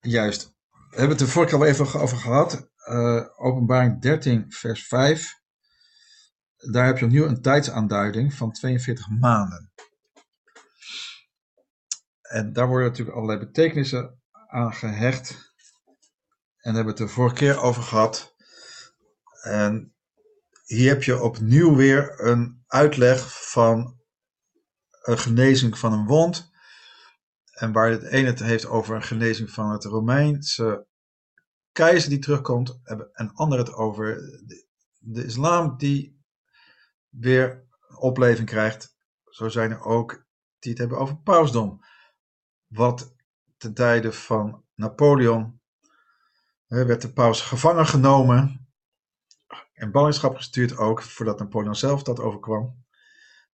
juist, 0.00 0.54
we 0.70 0.98
hebben 0.98 1.16
het 1.16 1.20
er 1.20 1.28
vorige 1.28 1.50
keer 1.50 1.60
al 1.60 1.70
even 1.70 2.00
over 2.00 2.16
gehad. 2.16 2.70
Uh, 2.88 3.24
openbaring 3.36 4.00
13, 4.00 4.52
vers 4.52 4.86
5. 4.86 5.40
Daar 6.56 6.86
heb 6.86 6.98
je 6.98 7.04
opnieuw 7.04 7.26
een 7.26 7.42
tijdsaanduiding 7.42 8.34
van 8.34 8.52
42 8.52 9.08
maanden. 9.08 9.72
En 12.22 12.52
daar 12.52 12.66
worden 12.66 12.88
natuurlijk 12.88 13.16
allerlei 13.16 13.38
betekenissen 13.38 14.22
aan 14.46 14.74
gehecht. 14.74 15.54
En 16.56 16.74
hebben 16.74 16.94
we 16.94 17.00
het 17.00 17.08
de 17.08 17.14
vorige 17.14 17.34
keer 17.34 17.60
over 17.60 17.82
gehad. 17.82 18.34
En 19.42 19.94
hier 20.64 20.88
heb 20.88 21.02
je 21.02 21.22
opnieuw 21.22 21.76
weer 21.76 22.20
een 22.20 22.64
uitleg 22.66 23.50
van 23.50 24.00
een 25.02 25.18
genezing 25.18 25.78
van 25.78 25.92
een 25.92 26.06
wond. 26.06 26.50
En 27.52 27.72
waar 27.72 27.90
het 27.90 28.02
ene 28.02 28.26
het 28.26 28.38
heeft 28.38 28.66
over 28.66 28.94
een 28.94 29.02
genezing 29.02 29.50
van 29.50 29.70
het 29.70 29.84
Romeinse 29.84 30.86
keizer 31.72 32.10
die 32.10 32.18
terugkomt. 32.18 32.80
En 32.84 33.10
een 33.12 33.32
ander 33.34 33.58
het 33.58 33.72
over 33.72 34.16
de, 34.46 34.66
de 34.98 35.24
islam 35.24 35.76
die 35.76 36.20
weer 37.08 37.66
opleving 37.98 38.48
krijgt. 38.48 38.96
Zo 39.24 39.48
zijn 39.48 39.70
er 39.70 39.84
ook 39.84 40.26
die 40.58 40.70
het 40.70 40.80
hebben 40.80 40.98
over 40.98 41.16
pausdom. 41.16 41.84
Wat 42.66 43.14
ten 43.56 43.74
tijde 43.74 44.12
van 44.12 44.64
Napoleon 44.74 45.60
hè, 46.66 46.84
werd 46.86 47.02
de 47.02 47.12
paus 47.12 47.40
gevangen 47.40 47.86
genomen. 47.86 48.66
In 49.72 49.90
ballingschap 49.90 50.36
gestuurd 50.36 50.76
ook, 50.76 51.02
voordat 51.02 51.38
Napoleon 51.38 51.76
zelf 51.76 52.02
dat 52.02 52.20
overkwam. 52.20 52.84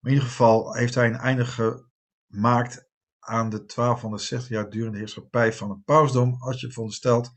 In 0.03 0.09
ieder 0.09 0.25
geval 0.25 0.75
heeft 0.75 0.95
hij 0.95 1.07
een 1.07 1.17
einde 1.17 1.45
gemaakt 1.45 2.89
aan 3.19 3.49
de 3.51 3.65
1260 3.65 4.49
jaar 4.49 4.71
durende 4.71 4.99
heerschappij 4.99 5.53
van 5.53 5.71
het 5.71 5.85
pausdom. 5.85 6.37
Als 6.41 6.61
je 6.61 6.71
veronderstelt 6.71 7.33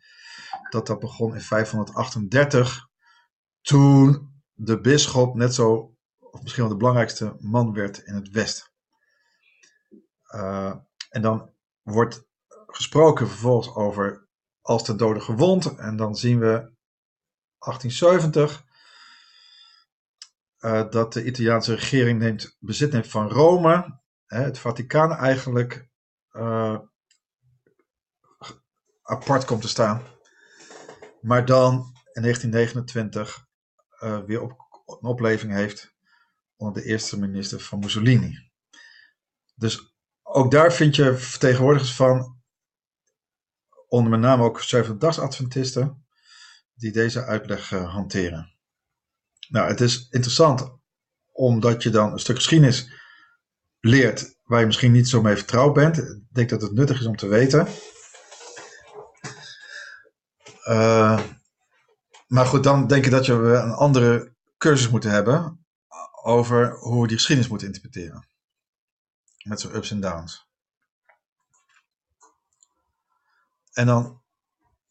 dat 0.72 0.88
dat 0.88 0.99
begon 0.99 1.34
in 1.34 1.41
538, 1.41 2.88
toen 3.61 4.31
de 4.53 4.81
bisschop 4.81 5.35
net 5.35 5.53
zo, 5.53 5.95
of 6.19 6.41
misschien 6.41 6.64
wel 6.64 6.72
de 6.72 6.77
belangrijkste 6.77 7.35
man 7.39 7.73
werd 7.73 7.98
in 7.98 8.14
het 8.14 8.30
Westen. 8.30 8.69
Uh, 10.35 10.76
en 11.10 11.22
dan 11.22 11.53
wordt 11.81 12.23
gesproken 12.68 13.27
vervolgens 13.27 13.76
over 13.76 14.27
als 14.61 14.85
de 14.85 14.95
dode 14.95 15.19
gewond. 15.19 15.76
En 15.76 15.95
dan 15.95 16.15
zien 16.15 16.39
we 16.39 16.73
1870 17.57 18.64
uh, 20.60 20.89
dat 20.89 21.14
de 21.14 21.26
Italiaanse 21.26 21.73
regering 21.73 22.19
neemt, 22.19 22.57
bezit 22.60 22.91
neemt 22.91 23.07
van 23.07 23.30
Rome. 23.30 23.99
Hè, 24.26 24.41
het 24.41 24.60
Vaticaan 24.60 25.11
eigenlijk 25.15 25.89
uh, 26.31 26.80
apart 29.02 29.45
komt 29.45 29.61
te 29.61 29.68
staan. 29.68 30.02
Maar 31.22 31.45
dan 31.45 31.73
in 32.14 32.22
1929 32.22 33.45
uh, 34.03 34.19
weer 34.23 34.41
op, 34.41 34.52
een 34.85 35.10
opleving 35.10 35.53
heeft 35.53 35.93
onder 36.56 36.81
de 36.81 36.88
eerste 36.88 37.19
minister 37.19 37.60
van 37.60 37.80
Mussolini. 37.80 38.52
Dus 39.56 39.95
ook 40.22 40.52
daar 40.52 40.73
vind 40.73 40.95
je 40.95 41.18
vertegenwoordigers 41.18 41.95
van, 41.95 42.41
onder 43.88 44.11
met 44.11 44.19
name 44.19 44.43
ook 44.43 44.61
Adventisten, 44.99 46.06
die 46.73 46.91
deze 46.91 47.26
uitleg 47.26 47.72
uh, 47.72 47.93
hanteren. 47.93 48.56
Nou, 49.49 49.68
het 49.68 49.81
is 49.81 50.07
interessant 50.10 50.80
omdat 51.31 51.84
je 51.84 51.89
dan 51.89 52.11
een 52.11 52.19
stuk 52.19 52.35
geschiedenis 52.35 52.91
leert 53.80 54.39
waar 54.43 54.60
je 54.60 54.65
misschien 54.65 54.91
niet 54.91 55.10
zo 55.10 55.22
mee 55.22 55.35
vertrouwd 55.35 55.73
bent. 55.73 55.98
Ik 55.98 56.23
denk 56.30 56.49
dat 56.49 56.61
het 56.61 56.73
nuttig 56.73 56.99
is 56.99 57.06
om 57.06 57.15
te 57.15 57.27
weten. 57.27 57.68
Uh, 60.67 61.23
maar 62.27 62.45
goed, 62.45 62.63
dan 62.63 62.88
denk 62.88 63.05
ik 63.05 63.11
dat 63.11 63.25
je 63.25 63.33
een 63.33 63.71
andere 63.71 64.35
cursus 64.57 64.89
moeten 64.89 65.11
hebben 65.11 65.65
over 66.23 66.71
hoe 66.71 67.01
we 67.01 67.07
die 67.07 67.17
geschiedenis 67.17 67.49
moeten 67.49 67.67
interpreteren. 67.67 68.27
Met 69.43 69.59
zijn 69.59 69.75
ups 69.75 69.91
en 69.91 69.99
downs. 69.99 70.49
En 73.73 73.85
dan, 73.85 74.21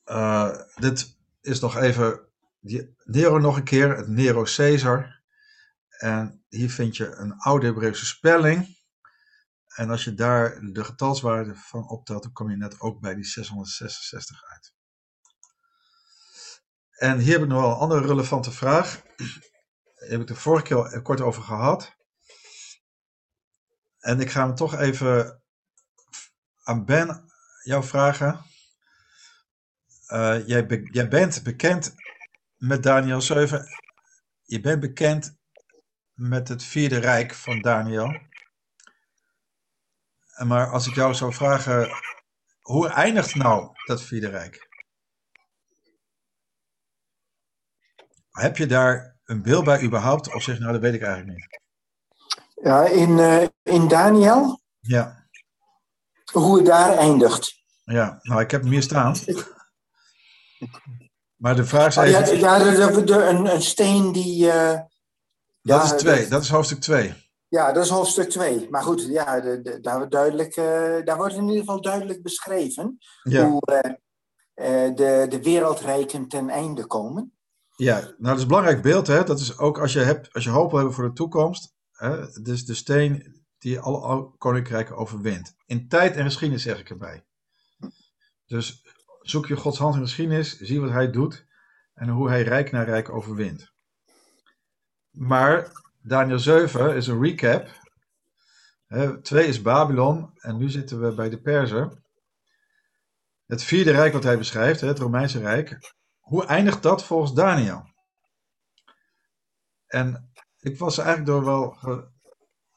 uh, 0.06 0.58
dit 0.74 1.16
is 1.40 1.60
nog 1.60 1.76
even 1.76 2.20
die 2.60 2.94
Nero 3.04 3.38
nog 3.38 3.56
een 3.56 3.64
keer, 3.64 3.96
het 3.96 4.08
Nero 4.08 4.42
Caesar. 4.42 5.20
En 5.88 6.44
hier 6.48 6.70
vind 6.70 6.96
je 6.96 7.14
een 7.14 7.38
oude 7.38 7.66
Hebreeuwse 7.66 8.06
spelling. 8.06 8.78
En 9.74 9.90
als 9.90 10.04
je 10.04 10.14
daar 10.14 10.60
de 10.72 10.84
getalswaarde 10.84 11.54
van 11.54 11.88
optelt, 11.88 12.22
dan 12.22 12.32
kom 12.32 12.50
je 12.50 12.56
net 12.56 12.80
ook 12.80 13.00
bij 13.00 13.14
die 13.14 13.24
666 13.24 14.44
uit. 14.44 14.72
En 17.00 17.18
hier 17.18 17.32
heb 17.32 17.42
ik 17.42 17.48
nog 17.48 17.60
wel 17.60 17.70
een 17.70 17.76
andere 17.76 18.06
relevante 18.06 18.50
vraag. 18.50 19.02
Daar 19.94 20.08
heb 20.08 20.20
ik 20.20 20.26
de 20.26 20.34
vorige 20.34 20.62
keer 20.62 21.02
kort 21.02 21.20
over 21.20 21.42
gehad. 21.42 21.96
En 23.98 24.20
ik 24.20 24.30
ga 24.30 24.46
hem 24.46 24.54
toch 24.54 24.74
even 24.74 25.42
aan 26.62 26.84
Ben 26.84 27.24
jou 27.62 27.84
vragen. 27.84 28.44
Uh, 30.08 30.46
jij, 30.46 30.88
jij 30.90 31.08
bent 31.08 31.42
bekend 31.42 31.94
met 32.56 32.82
Daniel 32.82 33.20
7. 33.20 33.66
Je 34.42 34.60
bent 34.60 34.80
bekend 34.80 35.36
met 36.12 36.48
het 36.48 36.62
vierde 36.62 36.98
rijk 36.98 37.34
van 37.34 37.60
Daniel. 37.60 38.20
Maar 40.44 40.70
als 40.70 40.86
ik 40.86 40.94
jou 40.94 41.14
zou 41.14 41.32
vragen, 41.32 41.90
hoe 42.60 42.88
eindigt 42.88 43.34
nou 43.34 43.72
dat 43.86 44.02
vierde 44.02 44.28
rijk? 44.28 44.69
Heb 48.40 48.56
je 48.56 48.66
daar 48.66 49.16
een 49.24 49.42
beeld 49.42 49.64
bij 49.64 49.82
überhaupt? 49.82 50.34
Of 50.34 50.42
zeg 50.42 50.58
nou, 50.58 50.72
dat 50.72 50.80
weet 50.80 50.94
ik 50.94 51.02
eigenlijk 51.02 51.36
niet. 51.36 51.60
Ja, 52.62 52.84
in, 52.84 53.10
uh, 53.10 53.42
in 53.62 53.88
Daniel? 53.88 54.60
Ja. 54.80 55.26
Hoe 56.32 56.56
het 56.56 56.66
daar 56.66 56.96
eindigt. 56.96 57.52
Ja, 57.84 58.18
nou 58.22 58.40
ik 58.40 58.50
heb 58.50 58.62
hem 58.62 58.70
hier 58.70 58.82
staan. 58.82 59.16
Maar 61.36 61.56
de 61.56 61.64
vraag 61.64 61.86
is 61.86 61.96
oh, 61.96 62.04
even... 62.04 62.38
Ja, 62.38 62.56
ja 62.56 62.86
de, 62.86 63.04
de, 63.04 63.24
een, 63.24 63.46
een 63.46 63.62
steen 63.62 64.12
die... 64.12 64.46
Uh, 64.46 64.72
dat 64.72 64.88
ja, 65.62 65.82
is 65.82 65.90
twee, 65.90 66.28
dat 66.28 66.42
is 66.42 66.48
hoofdstuk 66.48 66.80
2. 66.80 67.14
Ja, 67.48 67.72
dat 67.72 67.84
is 67.84 67.90
hoofdstuk 67.90 68.30
2. 68.30 68.66
Maar 68.70 68.82
goed, 68.82 69.06
ja, 69.06 69.40
de, 69.40 69.60
de, 69.60 69.80
daar, 69.80 69.96
wordt 69.96 70.12
duidelijk, 70.12 70.56
uh, 70.56 71.04
daar 71.04 71.16
wordt 71.16 71.34
in 71.34 71.42
ieder 71.42 71.58
geval 71.58 71.80
duidelijk 71.80 72.22
beschreven 72.22 72.98
ja. 73.22 73.48
hoe 73.48 73.62
uh, 73.72 73.92
uh, 74.54 74.94
de, 74.96 75.26
de 75.28 75.42
wereldrijken 75.42 76.28
ten 76.28 76.48
einde 76.48 76.86
komen. 76.86 77.39
Ja, 77.80 78.00
nou 78.00 78.14
dat 78.18 78.36
is 78.36 78.42
een 78.42 78.48
belangrijk 78.48 78.82
beeld. 78.82 79.06
Hè? 79.06 79.24
Dat 79.24 79.40
is 79.40 79.58
ook 79.58 79.78
als 79.78 79.92
je, 79.92 79.98
hebt, 79.98 80.32
als 80.32 80.44
je 80.44 80.50
hoop 80.50 80.68
wil 80.68 80.78
hebben 80.78 80.94
voor 80.94 81.08
de 81.08 81.12
toekomst. 81.12 81.74
Hè? 81.92 82.42
Dus 82.42 82.64
de 82.64 82.74
steen 82.74 83.42
die 83.58 83.80
alle 83.80 84.30
koninkrijken 84.38 84.96
overwint. 84.96 85.54
In 85.66 85.88
tijd 85.88 86.16
en 86.16 86.24
geschiedenis 86.24 86.62
zeg 86.62 86.78
ik 86.78 86.90
erbij. 86.90 87.24
Dus 88.46 88.82
zoek 89.20 89.46
je 89.46 89.56
Gods 89.56 89.78
hand 89.78 89.94
in 89.94 90.00
geschiedenis, 90.00 90.58
zie 90.58 90.80
wat 90.80 90.90
hij 90.90 91.10
doet 91.10 91.46
en 91.94 92.08
hoe 92.08 92.28
hij 92.28 92.42
rijk 92.42 92.70
na 92.70 92.82
rijk 92.82 93.10
overwint. 93.10 93.72
Maar 95.10 95.72
Daniel 96.02 96.38
7 96.38 96.96
is 96.96 97.06
een 97.06 97.22
recap. 97.22 97.68
He, 98.86 99.20
twee 99.20 99.46
is 99.46 99.62
Babylon 99.62 100.30
en 100.34 100.56
nu 100.56 100.68
zitten 100.68 101.00
we 101.00 101.14
bij 101.14 101.28
de 101.28 101.40
Perzen. 101.40 102.04
Het 103.46 103.62
vierde 103.62 103.90
rijk 103.90 104.12
wat 104.12 104.22
hij 104.22 104.38
beschrijft, 104.38 104.80
het 104.80 104.98
Romeinse 104.98 105.38
Rijk. 105.38 105.98
Hoe 106.30 106.46
eindigt 106.46 106.82
dat 106.82 107.04
volgens 107.04 107.32
Daniel? 107.32 107.90
En 109.86 110.32
ik 110.58 110.78
was 110.78 110.98
eigenlijk 110.98 111.28
door 111.28 111.44
wel 111.44 111.76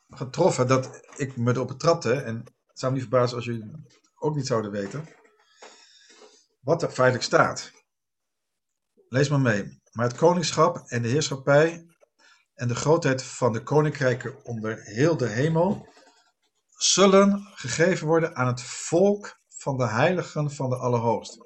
getroffen 0.10 0.68
dat 0.68 1.02
ik 1.16 1.38
me 1.38 1.52
erop 1.52 1.68
betrapte. 1.68 2.14
En 2.14 2.36
het 2.66 2.80
zou 2.80 2.92
me 2.92 2.98
niet 2.98 3.08
verbazen 3.08 3.36
als 3.36 3.46
jullie 3.46 3.72
ook 4.16 4.36
niet 4.36 4.48
zouden 4.48 4.72
weten. 4.72 5.08
Wat 6.60 6.84
er 6.84 6.90
feitelijk 6.90 7.26
staat. 7.26 7.72
Lees 9.08 9.30
maar 9.30 9.42
mee. 9.42 9.82
Maar 9.92 10.08
het 10.08 10.18
koningschap 10.18 10.78
en 10.78 11.02
de 11.02 11.10
heerschappij 11.10 11.86
en 12.54 12.68
de 12.68 12.76
grootheid 12.76 13.24
van 13.24 13.54
de 13.54 13.64
koninkrijken 13.64 14.46
onder 14.46 14.82
heel 14.84 15.18
de 15.18 15.28
hemel 15.28 15.88
zullen 16.70 17.48
gegeven 17.54 18.08
worden 18.08 18.36
aan 18.36 18.48
het 18.48 18.62
volk 18.62 19.40
van 19.48 19.78
de 19.78 19.88
heiligen 19.88 20.52
van 20.52 20.70
de 20.70 20.78
Allerhoogste. 20.78 21.43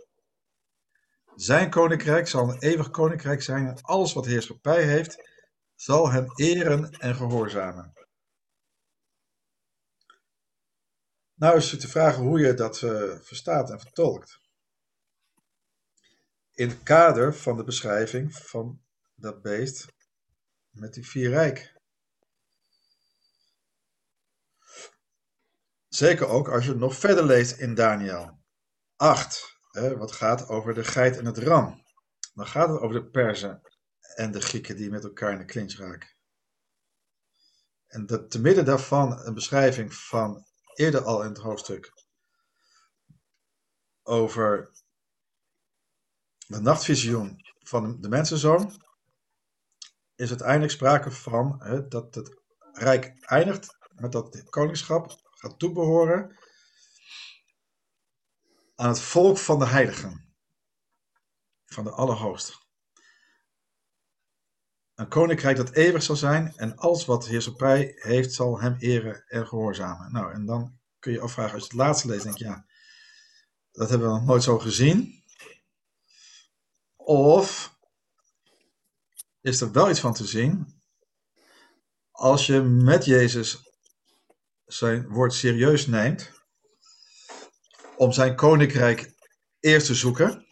Zijn 1.38 1.70
koninkrijk 1.70 2.28
zal 2.28 2.50
een 2.50 2.60
eeuwig 2.60 2.90
koninkrijk 2.90 3.42
zijn 3.42 3.68
en 3.68 3.82
alles 3.82 4.14
wat 4.14 4.26
heerschappij 4.26 4.84
heeft, 4.84 5.30
zal 5.76 6.12
hem 6.12 6.26
eren 6.36 6.92
en 6.92 7.16
gehoorzamen. 7.16 7.94
Nou 11.34 11.58
is 11.58 11.72
het 11.72 11.80
te 11.80 11.88
vragen 11.88 12.24
hoe 12.24 12.40
je 12.40 12.54
dat 12.54 12.82
uh, 12.82 13.20
verstaat 13.20 13.70
en 13.70 13.80
vertolkt. 13.80 14.40
In 16.54 16.70
het 16.70 16.84
kader 16.84 17.36
van 17.36 17.58
de 17.58 17.64
beschrijving 17.64 18.36
van 18.36 18.82
dat 19.16 19.42
beest 19.42 19.86
met 20.70 20.94
die 20.94 21.08
vier 21.08 21.30
rijk. 21.30 21.74
Zeker 25.88 26.28
ook 26.28 26.50
als 26.50 26.66
je 26.66 26.76
nog 26.76 26.96
verder 26.96 27.26
leest 27.26 27.60
in 27.60 27.76
Daniel 27.76 28.40
8, 28.96 29.57
wat 29.98 30.12
gaat 30.12 30.48
over 30.48 30.74
de 30.74 30.84
geit 30.84 31.18
en 31.18 31.26
het 31.26 31.38
ram. 31.38 31.84
Dan 32.34 32.48
gaat 32.48 32.70
het 32.70 32.80
over 32.80 32.96
de 33.02 33.10
Perzen 33.10 33.62
en 34.16 34.32
de 34.32 34.42
Grieken 34.42 34.76
die 34.76 34.90
met 34.90 35.04
elkaar 35.04 35.32
in 35.32 35.38
de 35.38 35.46
clinch 35.46 35.78
raken. 35.78 36.10
En 37.88 38.06
dat, 38.06 38.32
te 38.32 38.42
midden 38.42 38.66
daarvan 38.66 39.20
een 39.20 39.34
beschrijving 39.34 39.94
van 39.94 40.46
eerder 40.74 41.04
al 41.04 41.24
in 41.24 41.30
het 41.30 41.38
hoofdstuk 41.38 41.92
over 44.04 44.72
de 46.48 46.60
nachtvisioen 46.60 47.42
van 47.60 48.02
de 48.02 48.10
mensenzoon 48.10 48.82
is 50.16 50.30
uiteindelijk 50.30 50.72
sprake 50.72 51.12
van 51.12 51.58
dat 51.90 52.16
het 52.16 52.42
rijk 52.72 53.14
eindigt, 53.20 53.78
met 53.96 54.12
dat 54.12 54.44
koningschap, 54.50 55.20
gaat 55.32 55.60
toebehoren 55.60 56.38
aan 58.78 58.90
het 58.90 59.00
volk 59.00 59.38
van 59.38 59.60
de 59.60 59.68
heiligen. 59.68 60.36
Van 61.66 61.84
de 61.84 61.92
Allerhoogste. 61.92 62.54
Een 64.96 65.08
koninkrijk 65.08 65.58
dat 65.58 65.72
eeuwig 65.72 66.04
zal 66.04 66.16
zijn 66.16 66.54
en 66.56 66.76
alles 66.76 67.06
wat 67.06 67.28
heerschappij 67.28 67.92
heeft 67.96 68.34
zal 68.34 68.60
hem 68.60 68.76
eren 68.76 69.24
en 69.28 69.48
gehoorzamen. 69.48 70.12
Nou, 70.12 70.34
en 70.34 70.46
dan 70.46 70.80
kun 71.00 71.12
je 71.12 71.20
afvragen, 71.20 71.54
als 71.54 71.62
je 71.62 71.70
het 71.70 71.78
laatste 71.78 72.08
leest, 72.08 72.24
denk 72.24 72.38
je, 72.38 72.44
ja, 72.44 72.66
dat 73.72 73.90
hebben 73.90 74.08
we 74.08 74.14
nog 74.14 74.26
nooit 74.26 74.44
zo 74.44 74.60
gezien. 74.60 75.24
Of 76.96 77.78
is 79.42 79.62
er 79.62 79.72
wel 79.72 79.90
iets 79.90 80.00
van 80.00 80.14
te 80.14 80.26
zien 80.26 80.82
als 82.12 82.46
je 82.46 82.62
met 82.62 83.06
Jezus 83.06 83.72
zijn 84.66 85.08
woord 85.08 85.34
serieus 85.34 85.88
neemt 85.88 86.37
om 87.98 88.12
zijn 88.12 88.36
koninkrijk 88.36 89.14
eerst 89.60 89.86
te 89.86 89.96
zoeken. 89.96 90.46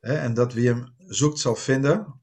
Hè, 0.00 0.14
en 0.14 0.34
dat 0.34 0.52
wie 0.52 0.68
hem 0.68 0.94
zoekt 0.96 1.38
zal 1.38 1.56
vinden. 1.56 2.20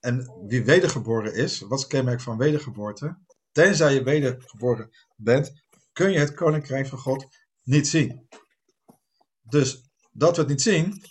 En 0.00 0.44
wie 0.46 0.64
wedergeboren 0.64 1.34
is, 1.34 1.60
wat 1.60 1.78
is 1.78 1.84
het 1.84 1.92
kenmerk 1.92 2.20
van 2.20 2.38
wedergeboorte? 2.38 3.18
Tenzij 3.52 3.94
je 3.94 4.02
wedergeboren 4.02 4.90
bent, 5.16 5.52
kun 5.92 6.12
je 6.12 6.18
het 6.18 6.34
koninkrijk 6.34 6.86
van 6.86 6.98
God 6.98 7.26
niet 7.62 7.88
zien. 7.88 8.28
Dus 9.42 9.88
dat 10.12 10.36
we 10.36 10.40
het 10.42 10.50
niet 10.50 10.62
zien, 10.62 11.02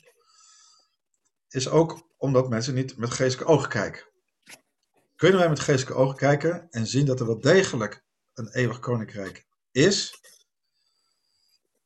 is 1.50 1.70
ook 1.70 2.10
omdat 2.18 2.50
mensen 2.50 2.74
niet 2.74 2.98
met 2.98 3.12
geestelijke 3.12 3.54
ogen 3.54 3.70
kijken. 3.70 4.12
Kunnen 5.16 5.40
wij 5.40 5.50
met 5.50 5.60
geestelijke 5.60 6.02
ogen 6.02 6.16
kijken 6.16 6.68
en 6.70 6.88
zien 6.88 7.06
dat 7.06 7.20
er 7.20 7.26
wel 7.26 7.40
degelijk 7.40 8.04
een 8.34 8.50
eeuwig 8.50 8.80
koninkrijk 8.80 9.46
is, 9.72 10.22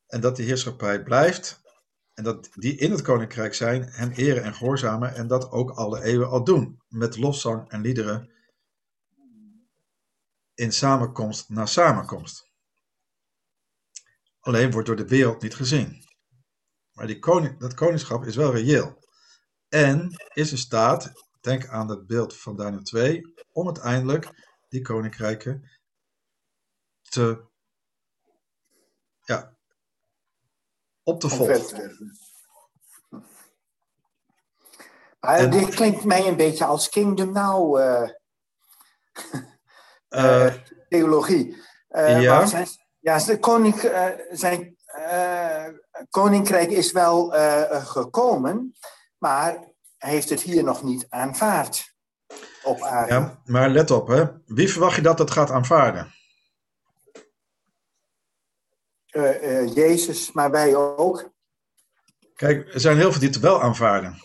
en 0.08 0.22
dat 0.22 0.36
die 0.36 0.46
heerschappij 0.46 1.04
blijft, 1.04 1.62
en 2.14 2.24
dat 2.24 2.50
die 2.54 2.78
in 2.78 2.92
het 2.92 3.02
koninkrijk 3.02 3.54
zijn, 3.54 3.84
hem 3.84 4.12
eren 4.12 4.44
en 4.44 4.54
gehoorzamen, 4.54 5.16
en 5.16 5.28
dat 5.28 5.52
ook 5.52 5.72
alle 5.72 6.04
eeuwen 6.04 6.30
al 6.30 6.44
doen, 6.44 6.82
met 6.88 7.18
lofzang 7.18 7.70
en 7.70 7.82
liederen 7.82 8.32
in 10.54 10.72
samenkomst 10.72 11.50
na 11.50 11.66
samenkomst. 11.66 12.50
Alleen 14.40 14.72
wordt 14.72 14.88
door 14.88 14.96
de 14.96 15.08
wereld 15.08 15.42
niet 15.42 15.56
gezien. 15.56 16.04
Maar 16.92 17.08
die 17.08 17.20
koning, 17.20 17.60
dat 17.60 17.74
koningschap 17.74 18.26
is 18.26 18.36
wel 18.36 18.52
reëel. 18.52 19.06
En 19.70 20.12
is 20.34 20.52
in 20.52 20.58
staat, 20.58 21.12
denk 21.42 21.68
aan 21.68 21.90
het 21.90 22.08
beeld 22.08 22.38
van 22.38 22.56
Daniel 22.56 22.82
2, 22.82 23.34
om 23.52 23.66
uiteindelijk 23.66 24.32
die 24.70 24.82
koninkrijken 24.82 25.70
te, 27.02 27.46
ja, 29.24 29.57
op 31.08 31.20
te 31.20 31.30
volgen. 31.30 32.18
Maar 35.20 35.38
En- 35.38 35.50
dit 35.50 35.76
klinkt 35.76 36.04
mij 36.04 36.28
een 36.28 36.36
beetje 36.36 36.66
als 36.66 36.90
Kingdom 36.90 37.32
Now 37.32 37.78
eh, 37.80 38.10
Eh, 40.10 40.54
theologie. 40.90 41.58
Ja. 41.90 42.46
Zijn, 42.46 42.68
ja, 43.00 43.20
zijn, 44.32 44.76
koninkrijk 46.10 46.70
is 46.70 46.92
wel 46.92 47.30
gekomen, 47.70 48.74
maar 49.18 49.52
hij 49.98 50.12
heeft 50.12 50.30
het 50.30 50.42
hier 50.42 50.64
nog 50.64 50.84
niet 50.84 51.06
aanvaard 51.10 51.94
op 52.64 52.82
aarde. 52.82 53.14
ja, 53.14 53.42
maar 53.46 53.70
let 53.70 53.92
op, 53.92 54.08
hè. 54.08 54.26
wie 54.46 54.72
verwacht 54.72 54.96
je 54.96 55.02
dat 55.02 55.18
dat 55.18 55.32
gaat 55.32 55.52
aanvaarden? 55.52 56.14
Eh, 59.18 59.62
eh, 59.62 59.76
Jezus, 59.76 60.32
maar 60.32 60.52
wij 60.52 60.76
ook. 60.76 61.30
Kijk, 62.36 62.74
er 62.74 62.80
zijn 62.80 62.98
heel 62.98 63.12
veel 63.12 63.20
die 63.20 63.30
het 63.30 63.40
wel 63.40 63.62
aanvaarden. 63.62 64.22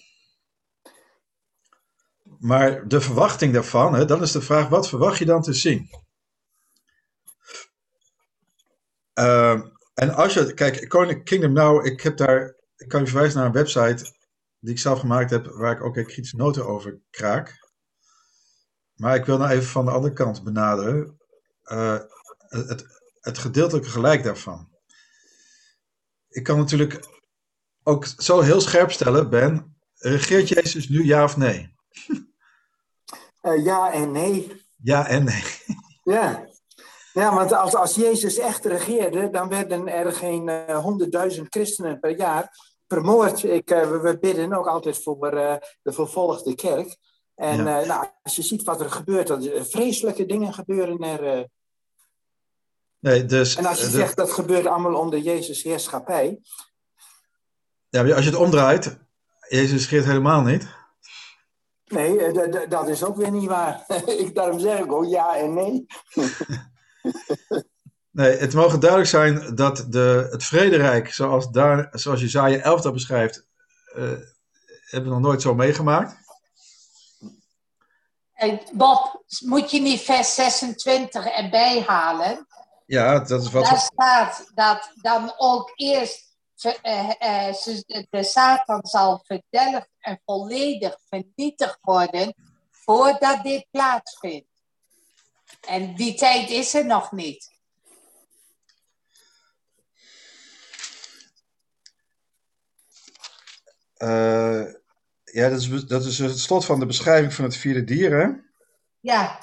Maar 2.39 2.89
de 2.89 3.01
verwachting 3.01 3.53
daarvan, 3.53 3.95
hè, 3.95 4.05
dan 4.05 4.23
is 4.23 4.33
de 4.33 4.41
vraag, 4.41 4.69
wat 4.69 4.89
verwacht 4.89 5.19
je 5.19 5.25
dan 5.25 5.43
te 5.43 5.53
zien? 5.53 5.91
Ehm, 9.13 9.69
en 9.95 10.15
als 10.15 10.35
je, 10.35 10.55
kijk, 10.55 10.89
Kingdom 11.25 11.53
Now, 11.53 11.87
ik 11.87 12.01
heb 12.01 12.17
daar, 12.17 12.57
ik 12.77 12.89
kan 12.89 13.01
je 13.01 13.07
verwijzen 13.07 13.39
naar 13.39 13.47
een 13.47 13.53
website 13.53 14.13
die 14.59 14.73
ik 14.73 14.79
zelf 14.79 15.01
gemaakt 15.01 15.31
heb, 15.31 15.47
waar 15.47 15.73
ik 15.73 15.83
ook 15.83 15.97
een 15.97 16.07
kritische 16.07 16.37
noten 16.37 16.67
over 16.67 17.01
kraak. 17.11 17.71
Maar 18.95 19.17
ik 19.17 19.25
wil 19.25 19.39
nou 19.39 19.51
even 19.51 19.69
van 19.69 19.85
de 19.85 19.91
andere 19.91 20.15
kant 20.15 20.45
benaderen. 20.45 21.21
Eh, 21.63 21.99
het, 22.49 22.85
het 23.21 23.39
gedeeltelijke 23.39 23.91
gelijk 23.91 24.23
daarvan. 24.23 24.72
Ik 26.33 26.43
kan 26.43 26.59
natuurlijk 26.59 27.09
ook 27.83 28.07
zo 28.07 28.41
heel 28.41 28.61
scherp 28.61 28.91
stellen, 28.91 29.31
Ben, 29.31 29.77
regeert 29.95 30.49
Jezus 30.49 30.89
nu 30.89 31.05
ja 31.05 31.25
of 31.25 31.37
nee? 31.37 31.71
Eh, 33.41 33.65
ja 33.65 33.93
en 33.93 34.13
nee. 34.13 34.63
Ja 34.83 35.07
en 35.07 35.25
nee. 35.25 35.43
Ja, 36.15 36.47
ja 37.13 37.35
want 37.35 37.53
als, 37.53 37.75
als 37.75 37.95
Jezus 37.95 38.39
echt 38.39 38.65
regeerde, 38.65 39.31
dan 39.31 39.49
werden 39.49 39.89
er 39.89 40.13
geen 40.13 40.49
eh, 40.49 40.79
honderdduizend 40.79 41.47
christenen 41.51 42.01
per 42.01 42.17
jaar 42.17 42.59
vermoord. 42.87 43.43
Ik, 43.43 43.71
eh, 43.71 43.91
we, 43.91 44.01
we 44.01 44.19
bidden 44.19 44.53
ook 44.53 44.67
altijd 44.67 45.03
voor 45.03 45.31
de 45.83 45.93
vervolgde 45.93 46.55
kerk. 46.55 46.97
En 47.35 47.65
Ja. 47.65 47.85
nou, 47.85 48.07
als 48.23 48.37
je 48.37 48.43
ziet 48.43 48.63
wat 48.63 48.81
er 48.81 48.91
gebeurt, 48.91 49.27
dan, 49.27 49.43
eh, 49.43 49.63
vreselijke 49.63 50.27
dingen 50.27 50.55
gebeuren 50.55 50.99
er. 50.99 51.49
Nee, 53.03 53.25
dus, 53.25 53.57
en 53.57 53.67
als 53.67 53.79
je 53.79 53.85
eh, 53.85 53.91
zegt 53.91 54.17
dat 54.17 54.33
gebeurt 54.33 54.67
allemaal 54.67 54.95
onder 54.95 55.19
Jezus' 55.19 55.63
heerschappij. 55.63 56.41
ja, 57.89 58.03
maar 58.03 58.15
als 58.15 58.25
je 58.25 58.31
het 58.31 58.39
omdraait, 58.39 58.99
Jezus 59.49 59.83
regeert 59.83 60.05
helemaal 60.05 60.43
niet. 60.43 60.67
Nee, 61.85 62.25
eh, 62.25 62.71
dat 62.71 62.89
is 62.89 63.05
ook 63.05 63.17
weer 63.17 63.31
niet 63.31 63.49
waar. 63.49 63.85
ik, 64.07 64.35
daarom 64.35 64.59
zeg 64.59 64.79
ik 64.79 64.93
ook 64.93 65.07
ja 65.07 65.37
en 65.37 65.55
nee. 65.55 65.87
Nee, 68.11 68.37
het 68.37 68.55
mogen 68.55 68.81
duidelijk 68.81 69.11
zijn 69.11 69.55
dat 69.55 69.87
de, 69.89 70.29
het 70.31 70.45
vrederijk, 70.45 71.13
zoals, 71.13 71.51
daar, 71.51 71.89
zoals 71.93 72.21
Jezaja 72.21 72.59
11 72.59 72.81
dat 72.81 72.93
beschrijft, 72.93 73.47
eh, 73.95 74.03
hebben 74.85 75.11
we 75.11 75.17
nog 75.17 75.21
nooit 75.21 75.43
zo 75.43 75.55
meegemaakt. 75.55 76.21
Bob, 78.73 79.25
moet 79.41 79.71
je 79.71 79.81
niet 79.81 80.01
vers 80.01 80.35
26 80.35 81.27
erbij 81.27 81.85
halen? 81.87 82.47
Ja, 82.93 83.19
dat 83.19 83.43
is 83.43 83.51
wat 83.51 83.65
Daar 83.65 83.79
staat 83.79 84.51
dat 84.55 84.93
dan 84.95 85.35
ook 85.37 85.73
eerst 85.75 86.37
eh, 86.83 87.49
eh, 87.49 87.55
de 88.11 88.23
Satan 88.25 88.87
zal 88.87 89.25
verdelgd 89.25 89.89
en 89.99 90.21
volledig 90.25 90.99
vernietigd 91.09 91.79
worden 91.81 92.35
voordat 92.71 93.43
dit 93.43 93.67
plaatsvindt. 93.71 94.49
En 95.69 95.95
die 95.95 96.15
tijd 96.15 96.51
is 96.51 96.75
er 96.75 96.87
nog 96.87 97.13
niet. 97.13 97.51
eh, 103.97 104.73
ja, 105.25 105.49
dat 105.49 105.61
is, 105.61 105.69
dat 105.69 106.05
is 106.05 106.19
het 106.19 106.39
slot 106.39 106.65
van 106.65 106.81
de 106.81 106.87
beschrijving 106.87 107.35
van 107.35 107.45
het 107.45 107.57
vierde 107.57 107.85
dier. 107.85 108.21
Hè? 108.21 108.29
Ja, 109.01 109.39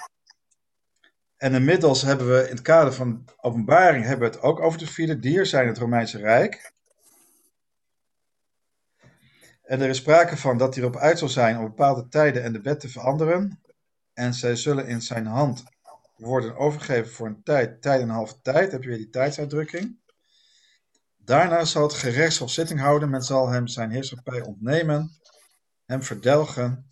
En 1.40 1.54
inmiddels 1.54 2.02
hebben 2.02 2.30
we 2.30 2.44
in 2.44 2.56
het 2.56 2.62
kader 2.62 2.94
van 2.94 3.26
openbaring 3.38 4.06
hebben 4.06 4.30
we 4.30 4.36
het 4.36 4.44
ook 4.44 4.60
over 4.60 4.80
het 4.80 4.90
vierde 4.90 5.20
dier, 5.20 5.46
zijn 5.46 5.68
het 5.68 5.78
Romeinse 5.78 6.18
Rijk. 6.18 6.72
En 9.64 9.82
er 9.82 9.90
is 9.90 9.98
sprake 9.98 10.38
van 10.38 10.58
dat 10.58 10.76
hij 10.76 10.84
erop 10.84 10.96
uit 10.98 11.20
zal 11.20 11.30
zijn 11.30 11.58
om 11.58 11.64
bepaalde 11.64 12.08
tijden 12.08 12.44
en 12.44 12.54
de 12.54 12.62
wet 12.62 12.80
te 12.80 12.90
veranderen. 12.90 13.62
En 14.14 14.34
zij 14.34 14.56
zullen 14.56 14.88
in 14.88 15.02
zijn 15.02 15.26
hand 15.26 15.64
worden 16.16 16.56
overgegeven 16.56 17.12
voor 17.12 17.28
een 17.28 17.44
tijd, 17.44 17.82
tijd 17.82 18.02
en 18.02 18.08
een 18.08 18.14
halve 18.14 18.42
tijd. 18.42 18.72
Heb 18.72 18.84
je 18.84 18.90
weer 18.90 18.98
die 18.98 19.10
tijdsuitdrukking. 19.10 20.00
Daarna 21.18 21.66
zal 21.66 21.84
het 21.84 21.94
gerechtshof 21.94 22.52
zitting 22.52 22.80
houden. 22.80 23.10
Men 23.10 23.22
zal 23.22 23.50
hem 23.50 23.68
zijn 23.68 23.92
heerschappij 23.92 24.42
ontnemen, 24.42 25.12
hem 25.86 26.04
verdelgen 26.04 26.88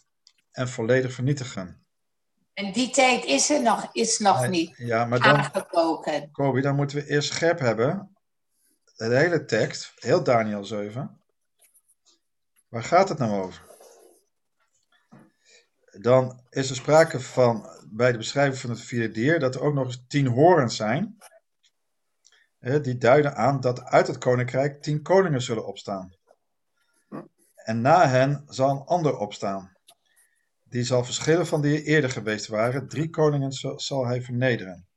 en 0.51 0.69
volledig 0.69 1.13
vernietigen. 1.13 1.86
En 2.57 2.71
die 2.71 2.89
tijd 2.89 3.25
is 3.25 3.49
er 3.49 3.61
nog, 3.61 3.89
is 3.91 4.19
nog 4.19 4.39
Nee, 4.39 4.49
niet 4.49 4.73
Ja, 4.77 5.05
maar 5.05 5.19
dan, 5.19 5.35
aangebroken. 5.35 6.31
Kobi, 6.31 6.61
dan 6.61 6.75
moeten 6.75 6.97
we 6.97 7.07
eerst 7.07 7.34
scherp 7.34 7.59
hebben. 7.59 8.17
De 8.95 9.15
hele 9.15 9.45
tekst, 9.45 9.93
heel 9.95 10.23
Daniel 10.23 10.65
7. 10.65 11.21
Waar 12.67 12.84
gaat 12.84 13.09
het 13.09 13.17
nou 13.17 13.43
over? 13.43 13.65
Dan 15.99 16.41
is 16.49 16.69
er 16.69 16.75
sprake 16.75 17.19
van, 17.19 17.69
bij 17.91 18.11
de 18.11 18.17
beschrijving 18.17 18.57
van 18.57 18.69
het 18.69 18.81
vierde 18.81 19.11
dier, 19.11 19.39
dat 19.39 19.55
er 19.55 19.61
ook 19.61 19.73
nog 19.73 19.85
eens 19.85 20.05
tien 20.07 20.27
horens 20.27 20.75
zijn. 20.75 21.17
Hè, 22.59 22.81
Die 22.81 22.97
duiden 22.97 23.35
aan 23.35 23.59
dat 23.59 23.84
uit 23.84 24.07
het 24.07 24.17
koninkrijk 24.17 24.81
tien 24.81 25.01
koningen 25.01 25.41
zullen 25.41 25.65
opstaan. 25.65 26.13
En 27.55 27.81
na 27.81 28.07
hen 28.07 28.43
zal 28.47 28.69
een 28.69 28.85
ander 28.85 29.17
opstaan. 29.17 29.76
Die 30.69 30.84
zal 30.84 31.03
verschillen 31.03 31.48
van 31.48 31.61
die 31.61 31.84
eerder 31.84 32.10
geweest 32.10 32.48
waren. 32.48 32.88
Drie 32.88 33.10
koningen 33.10 33.52
zal, 33.76 34.06
hij 34.06 34.22
vernederen. 34.22 34.88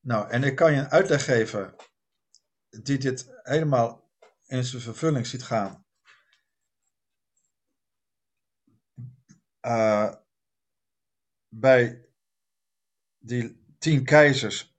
Nou, 0.00 0.30
en 0.30 0.42
ik 0.42 0.56
kan 0.56 0.72
je 0.72 0.78
een 0.78 0.90
uitleg 0.90 1.24
geven 1.24 1.74
die 2.68 2.98
dit 2.98 3.26
helemaal 3.42 4.10
in 4.46 4.64
zijn 4.64 4.82
vervulling 4.82 5.26
ziet 5.26 5.42
gaan. 5.42 5.84
Uh, 9.60 10.14
bij 11.48 12.08
die 13.18 13.74
tien 13.78 14.04
keizers, 14.04 14.76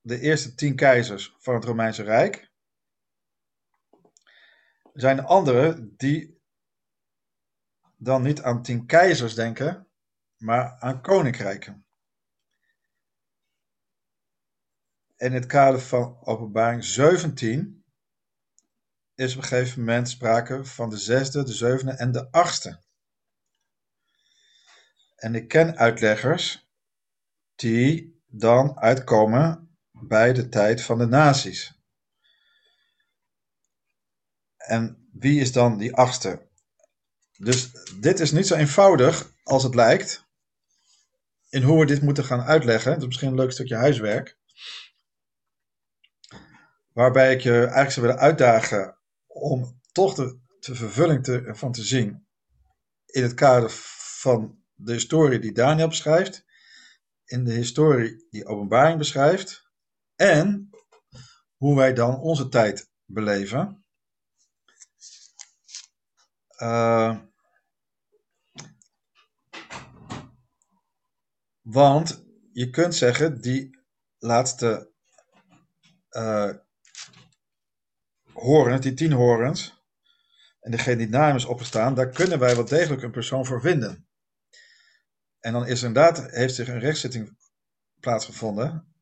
de 0.00 0.20
eerste 0.20 0.54
tien 0.54 0.76
keizers 0.76 1.36
van 1.38 1.54
het 1.54 1.64
Romeinse 1.64 2.02
Rijk, 2.02 2.50
zijn 4.92 5.18
er 5.18 5.24
anderen 5.24 5.96
die 5.96 6.35
dan 7.96 8.22
niet 8.22 8.42
aan 8.42 8.62
tien 8.62 8.86
keizers 8.86 9.34
denken, 9.34 9.88
maar 10.36 10.76
aan 10.78 11.02
koninkrijken. 11.02 11.86
in 15.16 15.32
het 15.32 15.46
kader 15.46 15.80
van 15.80 16.18
openbaring 16.20 16.84
17 16.84 17.84
is 19.14 19.36
op 19.36 19.42
een 19.42 19.48
gegeven 19.48 19.78
moment 19.78 20.08
sprake 20.08 20.64
van 20.64 20.90
de 20.90 20.96
zesde, 20.96 21.44
de 21.44 21.52
zevende 21.52 21.92
en 21.92 22.12
de 22.12 22.30
achtste. 22.30 22.84
En 25.14 25.34
ik 25.34 25.48
ken 25.48 25.76
uitleggers 25.76 26.70
die 27.54 28.20
dan 28.26 28.78
uitkomen 28.78 29.76
bij 29.90 30.32
de 30.32 30.48
tijd 30.48 30.82
van 30.82 30.98
de 30.98 31.06
nazi's. 31.06 31.80
En 34.56 35.08
wie 35.12 35.40
is 35.40 35.52
dan 35.52 35.78
die 35.78 35.94
achtste? 35.94 36.45
Dus 37.38 37.70
dit 38.00 38.20
is 38.20 38.32
niet 38.32 38.46
zo 38.46 38.54
eenvoudig 38.54 39.32
als 39.42 39.62
het 39.62 39.74
lijkt. 39.74 40.24
In 41.48 41.62
hoe 41.62 41.80
we 41.80 41.86
dit 41.86 42.02
moeten 42.02 42.24
gaan 42.24 42.42
uitleggen. 42.42 42.90
Dat 42.92 43.00
is 43.00 43.06
misschien 43.06 43.28
een 43.28 43.34
leuk 43.34 43.52
stukje 43.52 43.76
huiswerk. 43.76 44.38
Waarbij 46.92 47.34
ik 47.34 47.40
je 47.40 47.58
eigenlijk 47.58 47.90
zou 47.90 48.06
willen 48.06 48.20
uitdagen 48.20 48.98
om 49.26 49.80
toch 49.92 50.14
de, 50.14 50.38
vervulling 50.60 51.24
te, 51.24 51.50
van 51.54 51.72
te 51.72 51.82
zien 51.82 52.26
in 53.06 53.22
het 53.22 53.34
kader 53.34 53.70
van 54.20 54.58
de 54.74 54.92
historie 54.92 55.38
die 55.38 55.52
Daniel 55.52 55.88
beschrijft, 55.88 56.44
in 57.24 57.44
de 57.44 57.52
historie 57.52 58.26
die 58.30 58.46
openbaring 58.46 58.98
beschrijft 58.98 59.70
en 60.16 60.70
hoe 61.56 61.76
wij 61.76 61.92
dan 61.92 62.20
onze 62.20 62.48
tijd 62.48 62.90
beleven. 63.04 63.85
Uh, 66.56 67.18
want 71.60 72.24
je 72.52 72.70
kunt 72.70 72.94
zeggen, 72.94 73.40
die 73.40 73.78
laatste 74.18 74.92
uh, 76.10 76.54
horens, 78.32 78.80
die 78.80 78.94
tien 78.94 79.12
horens, 79.12 79.84
en 80.60 80.70
degene 80.70 80.96
die 80.96 81.08
na 81.08 81.26
hem 81.26 81.36
is 81.36 81.44
opgestaan, 81.44 81.94
daar 81.94 82.08
kunnen 82.08 82.38
wij 82.38 82.54
wel 82.54 82.64
degelijk 82.64 83.02
een 83.02 83.10
persoon 83.10 83.46
voor 83.46 83.60
vinden. 83.60 84.08
En 85.38 85.52
dan 85.52 85.66
is 85.66 85.80
er 85.80 85.86
inderdaad, 85.86 86.30
heeft 86.30 86.54
zich 86.54 86.68
een 86.68 86.78
rechtszitting 86.78 87.38
plaatsgevonden, 88.00 88.94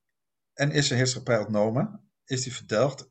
en 0.52 0.70
is 0.70 0.86
zijn 0.86 0.98
heerschappij 0.98 1.38
ontnomen, 1.38 2.10
is 2.24 2.42
die 2.42 2.54
verdelgd, 2.54 3.10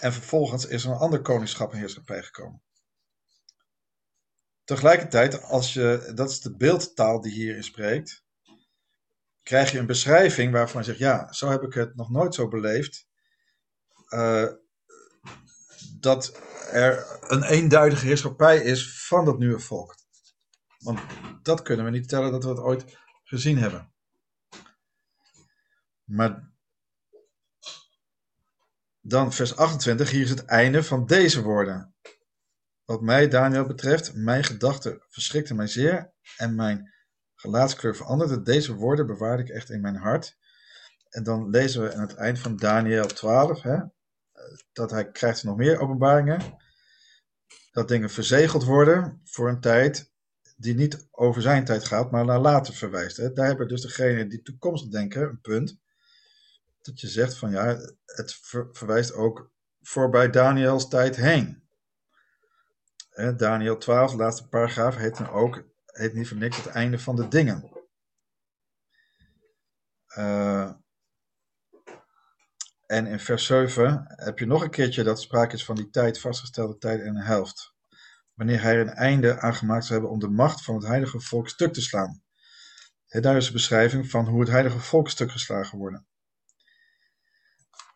en 0.00 0.12
vervolgens 0.12 0.66
is 0.66 0.84
er 0.84 0.90
een 0.90 0.96
ander 0.96 1.22
koningschap 1.22 1.72
en 1.72 1.78
heerschappij 1.78 2.22
gekomen. 2.22 2.62
Tegelijkertijd, 4.68 5.42
als 5.42 5.72
je, 5.72 6.12
dat 6.14 6.30
is 6.30 6.40
de 6.40 6.56
beeldtaal 6.56 7.20
die 7.20 7.32
hierin 7.32 7.64
spreekt, 7.64 8.24
krijg 9.42 9.70
je 9.72 9.78
een 9.78 9.86
beschrijving 9.86 10.52
waarvan 10.52 10.80
je 10.80 10.86
zegt, 10.86 10.98
ja, 10.98 11.32
zo 11.32 11.48
heb 11.48 11.62
ik 11.62 11.72
het 11.74 11.96
nog 11.96 12.10
nooit 12.10 12.34
zo 12.34 12.48
beleefd. 12.48 13.08
Uh, 14.08 14.48
dat 16.00 16.40
er 16.70 17.18
een 17.20 17.42
eenduidige 17.42 18.06
heerschappij 18.06 18.58
is 18.62 19.06
van 19.06 19.24
dat 19.24 19.38
nieuwe 19.38 19.58
volk. 19.58 19.96
Want 20.78 21.00
dat 21.42 21.62
kunnen 21.62 21.84
we 21.84 21.90
niet 21.90 22.08
tellen 22.08 22.32
dat 22.32 22.44
we 22.44 22.50
het 22.50 22.58
ooit 22.58 22.98
gezien 23.24 23.58
hebben. 23.58 23.92
Maar 26.04 26.52
dan 29.00 29.32
vers 29.32 29.56
28, 29.56 30.10
hier 30.10 30.22
is 30.22 30.30
het 30.30 30.44
einde 30.44 30.82
van 30.82 31.06
deze 31.06 31.42
woorden. 31.42 31.94
Wat 32.88 33.00
mij, 33.00 33.28
Daniel, 33.28 33.66
betreft, 33.66 34.14
mijn 34.14 34.44
gedachten 34.44 35.02
verschrikten 35.08 35.56
mij 35.56 35.66
zeer 35.66 36.12
en 36.36 36.54
mijn 36.54 36.92
gelaatskleur 37.34 37.96
veranderde. 37.96 38.42
Deze 38.42 38.74
woorden 38.74 39.06
bewaarde 39.06 39.42
ik 39.42 39.48
echt 39.48 39.70
in 39.70 39.80
mijn 39.80 39.96
hart. 39.96 40.36
En 41.08 41.22
dan 41.22 41.50
lezen 41.50 41.82
we 41.82 41.94
aan 41.94 42.00
het 42.00 42.14
eind 42.14 42.38
van 42.38 42.56
Daniel 42.56 43.06
12, 43.06 43.62
hè, 43.62 43.78
dat 44.72 44.90
hij 44.90 45.10
krijgt 45.10 45.44
nog 45.44 45.56
meer 45.56 45.80
openbaringen. 45.80 46.40
Dat 47.72 47.88
dingen 47.88 48.10
verzegeld 48.10 48.64
worden 48.64 49.20
voor 49.24 49.48
een 49.48 49.60
tijd 49.60 50.12
die 50.56 50.74
niet 50.74 51.08
over 51.10 51.42
zijn 51.42 51.64
tijd 51.64 51.84
gaat, 51.84 52.10
maar 52.10 52.24
naar 52.24 52.40
later 52.40 52.74
verwijst. 52.74 53.16
Hè. 53.16 53.32
Daar 53.32 53.46
hebben 53.46 53.68
dus 53.68 53.82
degenen 53.82 54.28
die 54.28 54.42
toekomstig 54.42 54.90
denken 54.90 55.22
een 55.22 55.40
punt. 55.40 55.78
Dat 56.82 57.00
je 57.00 57.08
zegt 57.08 57.34
van 57.34 57.50
ja, 57.50 57.78
het 58.04 58.40
verwijst 58.72 59.12
ook 59.12 59.52
voorbij 59.80 60.30
Daniels 60.30 60.88
tijd 60.88 61.16
heen. 61.16 61.67
Hè, 63.18 63.36
Daniel 63.36 63.78
12, 63.78 64.10
de 64.10 64.16
laatste 64.16 64.48
paragraaf, 64.48 64.96
heet 64.96 65.16
dan 65.16 65.30
ook, 65.30 65.64
heet 65.86 66.14
niet 66.14 66.28
voor 66.28 66.36
niks 66.36 66.56
het 66.56 66.66
einde 66.66 66.98
van 66.98 67.16
de 67.16 67.28
dingen. 67.28 67.70
Uh, 70.18 70.72
en 72.86 73.06
in 73.06 73.20
vers 73.20 73.46
7 73.46 74.04
heb 74.06 74.38
je 74.38 74.46
nog 74.46 74.62
een 74.62 74.70
keertje 74.70 75.02
dat 75.02 75.20
sprake 75.20 75.54
is 75.54 75.64
van 75.64 75.76
die 75.76 75.90
tijd, 75.90 76.20
vastgestelde 76.20 76.78
tijd 76.78 77.00
en 77.00 77.16
een 77.16 77.22
helft. 77.22 77.74
Wanneer 78.34 78.62
hij 78.62 78.80
een 78.80 78.94
einde 78.94 79.40
aan 79.40 79.54
gemaakt 79.54 79.84
zou 79.84 79.92
hebben 79.92 80.10
om 80.10 80.20
de 80.20 80.34
macht 80.34 80.64
van 80.64 80.74
het 80.74 80.86
heilige 80.86 81.20
volk 81.20 81.48
stuk 81.48 81.72
te 81.72 81.80
slaan. 81.80 82.22
Daar 83.08 83.36
is 83.36 83.46
een 83.46 83.52
beschrijving 83.52 84.10
van 84.10 84.26
hoe 84.26 84.40
het 84.40 84.50
heilige 84.50 84.78
volk 84.78 85.08
stuk 85.08 85.30
geslagen 85.30 85.78
wordt. 85.78 86.02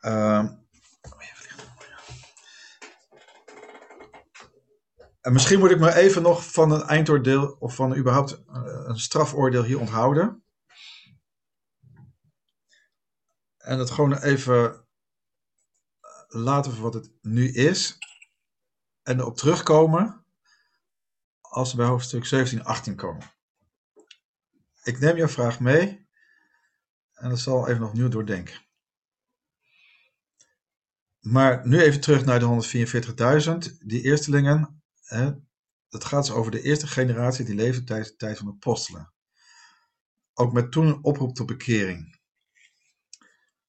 Uh, 0.00 0.50
en 5.22 5.32
misschien 5.32 5.58
moet 5.58 5.70
ik 5.70 5.78
maar 5.78 5.96
even 5.96 6.22
nog 6.22 6.52
van 6.52 6.70
een 6.70 6.82
eindoordeel 6.82 7.56
of 7.58 7.74
van 7.74 7.96
überhaupt 7.96 8.44
eh, 8.44 8.84
een 8.84 8.98
strafoordeel 8.98 9.64
hier 9.64 9.80
onthouden. 9.80 10.44
En 13.56 13.78
dat 13.78 13.90
gewoon 13.90 14.18
even 14.18 14.86
laten 16.28 16.72
we 16.72 16.80
wat 16.80 16.94
het 16.94 17.10
nu 17.20 17.52
is 17.52 17.98
en 19.02 19.18
erop 19.18 19.36
terugkomen 19.36 20.24
als 21.40 21.70
we 21.70 21.76
bij 21.76 21.86
hoofdstuk 21.86 22.24
17 22.24 22.64
18 22.64 22.96
komen. 22.96 23.30
Ik 24.82 25.00
neem 25.00 25.16
jouw 25.16 25.28
vraag 25.28 25.60
mee 25.60 26.08
en 27.12 27.28
dat 27.28 27.38
zal 27.38 27.68
even 27.68 27.80
nog 27.80 27.90
opnieuw 27.90 28.08
doordenken. 28.08 28.60
Maar 31.20 31.66
nu 31.66 31.80
even 31.80 32.00
terug 32.00 32.24
naar 32.24 32.38
de 32.38 33.66
144.000. 33.76 33.78
Die 33.78 34.02
eerstelingen, 34.02 34.81
hè, 35.12 35.32
dat 35.88 36.04
gaat 36.04 36.26
dus 36.26 36.34
over 36.34 36.50
de 36.50 36.62
eerste 36.62 36.86
generatie 36.86 37.44
die 37.44 37.54
leefde 37.54 37.84
tijdens 37.84 38.08
de 38.08 38.16
tijd 38.16 38.38
van 38.38 38.46
de 38.46 38.52
apostelen. 38.52 39.12
Ook 40.34 40.52
met 40.52 40.72
toen 40.72 40.86
een 40.86 41.04
oproep 41.04 41.34
tot 41.34 41.46
bekering. 41.46 42.20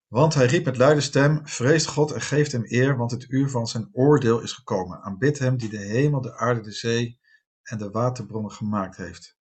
Want 0.08 0.34
hij 0.34 0.46
riep 0.46 0.66
met 0.66 0.78
luide 0.78 1.02
stem, 1.02 1.48
vreest 1.48 1.88
God 1.88 2.12
en 2.12 2.22
geeft 2.22 2.52
hem 2.52 2.64
eer, 2.66 2.98
want 2.98 3.12
het 3.12 3.30
uur 3.30 3.50
van 3.50 3.68
zijn 3.68 3.90
oordeel 3.92 4.42
is 4.42 4.52
gekomen. 4.52 5.02
Aanbid 5.02 5.40
hem 5.40 5.58
die 5.58 5.70
de 5.70 5.78
hemel, 5.78 6.22
de 6.22 6.38
aarde, 6.38 6.62
de 6.62 6.72
zee 6.72 7.20
en 7.64 7.78
de 7.78 7.90
waterbronnen 7.90 8.52
gemaakt 8.52 8.98
heeft. 8.98 9.38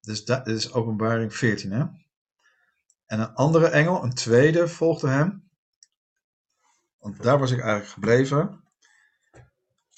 Dus 0.00 0.24
dat 0.24 0.46
is 0.46 0.72
openbaring 0.72 1.34
14 1.34 1.70
hè. 1.70 1.84
En 3.06 3.20
een 3.20 3.34
andere 3.34 3.66
engel, 3.66 4.04
een 4.04 4.14
tweede, 4.14 4.68
volgde 4.68 5.08
hem. 5.08 5.50
Want 6.98 7.22
daar 7.22 7.38
was 7.38 7.50
ik 7.50 7.60
eigenlijk 7.60 7.92
gebleven. 7.92 8.69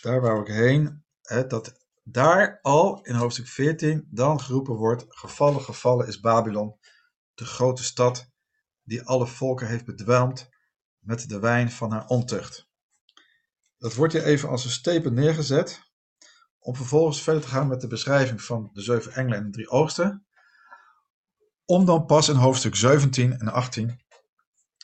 Daar 0.02 0.20
wou 0.20 0.40
ik 0.40 0.46
heen. 0.46 1.04
Hè, 1.22 1.46
dat 1.46 1.86
daar 2.02 2.58
al 2.62 3.02
in 3.02 3.14
hoofdstuk 3.14 3.46
14 3.46 4.08
dan 4.10 4.40
geroepen 4.40 4.74
wordt, 4.74 5.04
gevallen, 5.08 5.60
gevallen 5.60 6.06
is 6.06 6.20
Babylon, 6.20 6.78
de 7.34 7.44
grote 7.44 7.82
stad 7.84 8.30
die 8.82 9.02
alle 9.02 9.26
volken 9.26 9.66
heeft 9.66 9.84
bedwelmd 9.84 10.48
met 10.98 11.28
de 11.28 11.38
wijn 11.38 11.70
van 11.70 11.90
haar 11.90 12.06
ontucht. 12.06 12.68
Dat 13.78 13.94
wordt 13.94 14.12
hier 14.12 14.24
even 14.24 14.48
als 14.48 14.64
een 14.64 14.70
stepen 14.70 15.14
neergezet, 15.14 15.92
om 16.58 16.76
vervolgens 16.76 17.22
verder 17.22 17.42
te 17.42 17.48
gaan 17.48 17.68
met 17.68 17.80
de 17.80 17.86
beschrijving 17.86 18.42
van 18.42 18.70
de 18.72 18.82
zeven 18.82 19.12
engelen 19.12 19.38
en 19.38 19.44
de 19.44 19.50
drie 19.50 19.70
oogsten, 19.70 20.26
om 21.64 21.84
dan 21.84 22.06
pas 22.06 22.28
in 22.28 22.36
hoofdstuk 22.36 22.76
17 22.76 23.38
en 23.38 23.48
18 23.48 24.00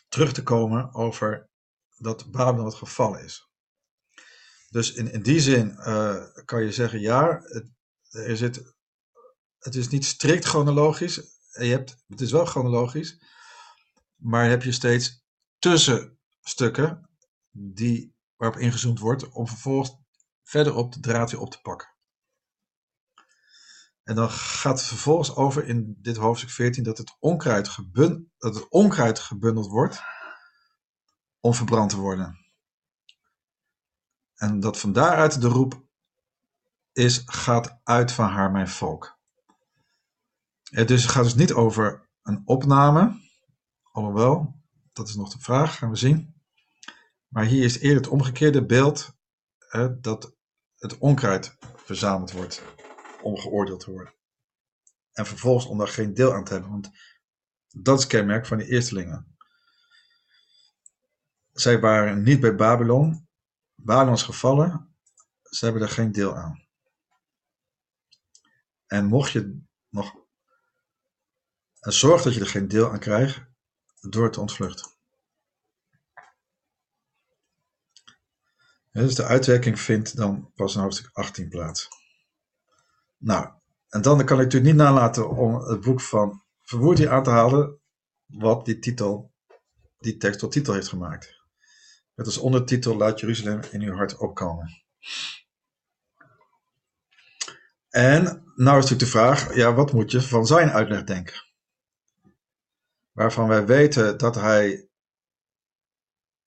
terug 0.09 0.33
te 0.33 0.43
komen 0.43 0.95
over 0.95 1.49
dat 1.97 2.31
Babylon 2.31 2.67
het 2.67 2.75
gevallen 2.75 3.25
is. 3.25 3.48
Dus 4.71 4.93
in, 4.93 5.13
in 5.13 5.23
die 5.23 5.41
zin 5.41 5.77
uh, 5.79 6.25
kan 6.45 6.63
je 6.63 6.73
zeggen, 6.73 7.01
ja, 7.01 7.41
het, 7.43 7.71
Er 8.11 8.37
zit, 8.37 8.75
het 9.59 9.75
is 9.75 9.89
niet 9.89 10.05
strikt 10.05 10.45
chronologisch. 10.45 11.15
Je 11.51 11.65
hebt, 11.65 12.05
het 12.07 12.21
is 12.21 12.33
wel 12.33 12.45
chronologisch. 12.45 13.23
Maar 14.17 14.49
heb 14.49 14.63
je 14.63 14.73
steeds 14.73 15.25
tussenstukken 15.59 17.09
die, 17.51 18.15
waarop 18.37 18.61
ingezoomd 18.61 18.99
wordt 18.99 19.29
om 19.29 19.49
vervolgens 19.49 19.97
verderop 20.43 20.93
de 20.93 21.01
draad 21.01 21.31
weer 21.31 21.41
op 21.41 21.51
te 21.51 21.61
pakken. 21.61 21.97
En 24.03 24.15
dan 24.15 24.31
gaat 24.31 24.79
het 24.79 24.89
vervolgens 24.89 25.35
over 25.35 25.65
in 25.67 25.97
dit 25.99 26.17
hoofdstuk 26.17 26.51
14 26.51 26.83
dat 26.83 26.99
het 26.99 27.17
onkruid, 27.19 27.69
gebund, 27.69 28.27
dat 28.39 28.55
het 28.55 28.69
onkruid 28.69 29.19
gebundeld 29.19 29.67
wordt 29.67 30.01
om 31.41 31.55
verbrand 31.55 31.91
te 31.91 31.97
worden. 31.97 32.48
En 34.39 34.61
dat 34.61 34.79
van 34.79 34.93
daaruit 34.93 35.41
de 35.41 35.49
roep 35.49 35.87
is, 36.93 37.23
gaat 37.27 37.81
uit 37.85 38.13
van 38.13 38.29
haar 38.29 38.51
mijn 38.51 38.69
volk. 38.69 39.19
Het 40.63 40.89
dus 40.89 41.03
het 41.03 41.11
gaat 41.11 41.25
dus 41.25 41.35
niet 41.35 41.53
over 41.53 42.09
een 42.23 42.43
opname, 42.45 43.21
alhoewel, 43.83 44.61
dat 44.93 45.09
is 45.09 45.15
nog 45.15 45.33
de 45.33 45.39
vraag, 45.39 45.79
gaan 45.79 45.91
we 45.91 45.97
zien. 45.97 46.35
Maar 47.29 47.45
hier 47.45 47.65
is 47.65 47.79
eerder 47.79 47.97
het 47.97 48.09
omgekeerde 48.09 48.67
beeld, 48.67 49.17
hè, 49.59 50.01
dat 50.01 50.37
het 50.79 50.99
onkruid 50.99 51.57
verzameld 51.77 52.33
wordt 52.33 52.63
om 53.23 53.37
geoordeeld 53.37 53.81
te 53.81 53.91
worden. 53.91 54.15
En 55.13 55.27
vervolgens 55.27 55.67
om 55.67 55.79
daar 55.79 55.89
geen 55.89 56.15
deel 56.15 56.35
aan 56.35 56.45
te 56.45 56.53
hebben, 56.53 56.71
want 56.71 56.91
dat 57.69 57.99
is 57.99 58.07
kenmerk 58.07 58.47
van 58.47 58.59
de 58.59 58.67
eerstelingen. 58.67 59.37
Zij 61.53 61.81
waren 61.81 62.23
niet 62.23 62.41
bij 62.41 62.55
Babylon, 62.55 63.28
Babylon 63.81 64.15
is 64.15 64.23
gevallen, 64.23 64.97
ze 65.43 65.65
hebben 65.65 65.83
er 65.83 65.89
geen 65.89 66.13
deel 66.13 66.37
aan. 66.37 66.67
En 68.87 69.07
mocht 69.07 69.31
je 69.31 69.61
nog. 69.89 70.15
En 71.81 71.93
zorg 71.93 72.23
dat 72.23 72.35
je 72.35 72.41
er 72.41 72.47
geen 72.47 72.69
deel 72.69 72.91
aan 72.91 72.99
krijgt 72.99 73.41
door 74.01 74.31
te 74.31 74.41
ontvluchten. 74.41 74.91
Dus 78.91 79.15
de 79.15 79.25
uitwerking 79.25 79.81
vindt 79.81 80.17
dan 80.17 80.53
pas 80.55 80.75
in 80.75 80.81
hoofdstuk 80.81 81.11
18 81.13 81.49
plaats. 81.49 81.89
Nou, 83.17 83.53
en 83.89 84.03
dan 84.03 84.25
kan 84.25 84.41
ik 84.41 84.45
natuurlijk 84.45 84.73
niet 84.73 84.83
nalaten 84.83 85.29
om 85.31 85.55
het 85.55 85.81
boek 85.81 86.01
van 86.01 86.43
Verwoerd 86.63 87.07
aan 87.07 87.23
te 87.23 87.31
halen, 87.31 87.81
wat 88.27 88.65
die 88.65 88.79
titel, 88.79 89.33
die 89.99 90.17
tekst 90.17 90.39
tot 90.39 90.53
titel 90.53 90.75
heeft 90.75 90.89
gemaakt. 90.89 91.38
Met 92.19 92.27
als 92.27 92.39
ondertitel 92.39 92.97
Laat 92.97 93.21
Jeruzalem 93.21 93.61
in 93.71 93.83
uw 93.83 93.95
hart 93.95 94.17
opkomen. 94.17 94.83
En 97.89 98.23
nou 98.55 98.79
is 98.79 98.91
natuurlijk 98.91 99.01
de 99.01 99.07
vraag, 99.07 99.55
ja, 99.55 99.75
wat 99.75 99.93
moet 99.93 100.11
je 100.11 100.23
van 100.23 100.47
zijn 100.47 100.71
uitleg 100.71 101.05
denken? 101.05 101.47
Waarvan 103.13 103.49
wij 103.49 103.67
weten 103.67 104.19
dat 104.19 104.35
hij 104.35 104.89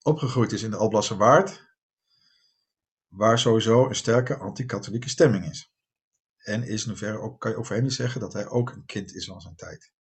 opgegroeid 0.02 0.52
is 0.52 0.64
in 0.64 0.72
de 0.72 0.77
Alblasse 0.77 1.15
Waard, 1.15 1.68
waar 3.07 3.39
sowieso 3.39 3.88
een 3.88 3.95
sterke 3.95 4.38
anti-katholieke 4.38 5.10
stemming 5.10 5.45
is. 5.45 5.73
En 6.38 6.64
is 6.64 6.84
in 6.84 6.89
hoeverre 6.89 7.19
ook, 7.19 7.39
kan 7.39 7.52
je 7.52 7.57
over 7.57 7.76
hem 7.76 7.84
niet 7.84 7.93
zeggen 7.93 8.22
dat 8.22 8.34
hij 8.34 8.48
ook 8.48 8.69
een 8.69 8.85
kind 8.85 9.15
is 9.15 9.26
van 9.26 9.41
zijn 9.41 9.56
tijd. 9.56 9.91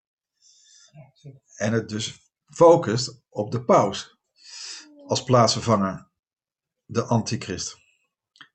En 1.57 1.73
het 1.73 1.89
dus 1.89 2.33
focust 2.45 3.23
op 3.29 3.51
de 3.51 3.65
paus 3.65 4.20
als 5.11 5.23
plaatsvervanger, 5.23 6.09
de 6.85 7.05
antichrist, 7.05 7.77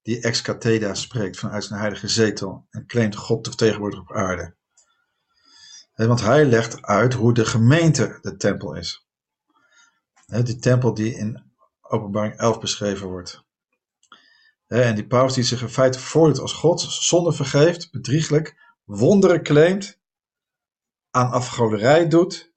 die 0.02 0.22
ex 0.22 0.42
cathedra 0.42 0.94
spreekt 0.94 1.38
vanuit 1.38 1.64
zijn 1.64 1.80
heilige 1.80 2.08
zetel 2.08 2.68
en 2.70 2.86
claimt 2.86 3.16
God 3.16 3.44
te 3.44 3.50
vertegenwoordigen 3.50 4.06
op 4.10 4.16
aarde. 4.16 4.56
Want 5.96 6.22
hij 6.22 6.46
legt 6.46 6.82
uit 6.82 7.14
hoe 7.14 7.34
de 7.34 7.46
gemeente 7.46 8.18
de 8.22 8.36
tempel 8.36 8.76
is. 8.76 9.08
Die 10.26 10.56
tempel 10.56 10.94
die 10.94 11.16
in 11.16 11.52
openbaring 11.82 12.38
11 12.38 12.60
beschreven 12.60 13.08
wordt. 13.08 13.44
En 14.68 14.96
die 14.96 15.08
paus 15.08 15.34
die 15.34 15.44
zich 15.44 15.62
in 15.62 15.70
feite 15.70 16.00
voordoet 16.00 16.40
als 16.40 16.54
God, 16.54 16.82
zonde 16.82 17.34
vergeeft, 17.34 17.92
bedrieglijk, 17.92 18.74
wonderen 18.84 19.44
claimt, 19.44 20.00
aan 21.12 21.32
afgoderij 21.32 22.08
doet, 22.08 22.54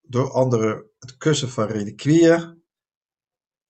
door 0.00 0.32
anderen 0.32 0.90
het 0.98 1.16
kussen 1.16 1.48
van 1.48 1.66
reliquieën, 1.66 2.57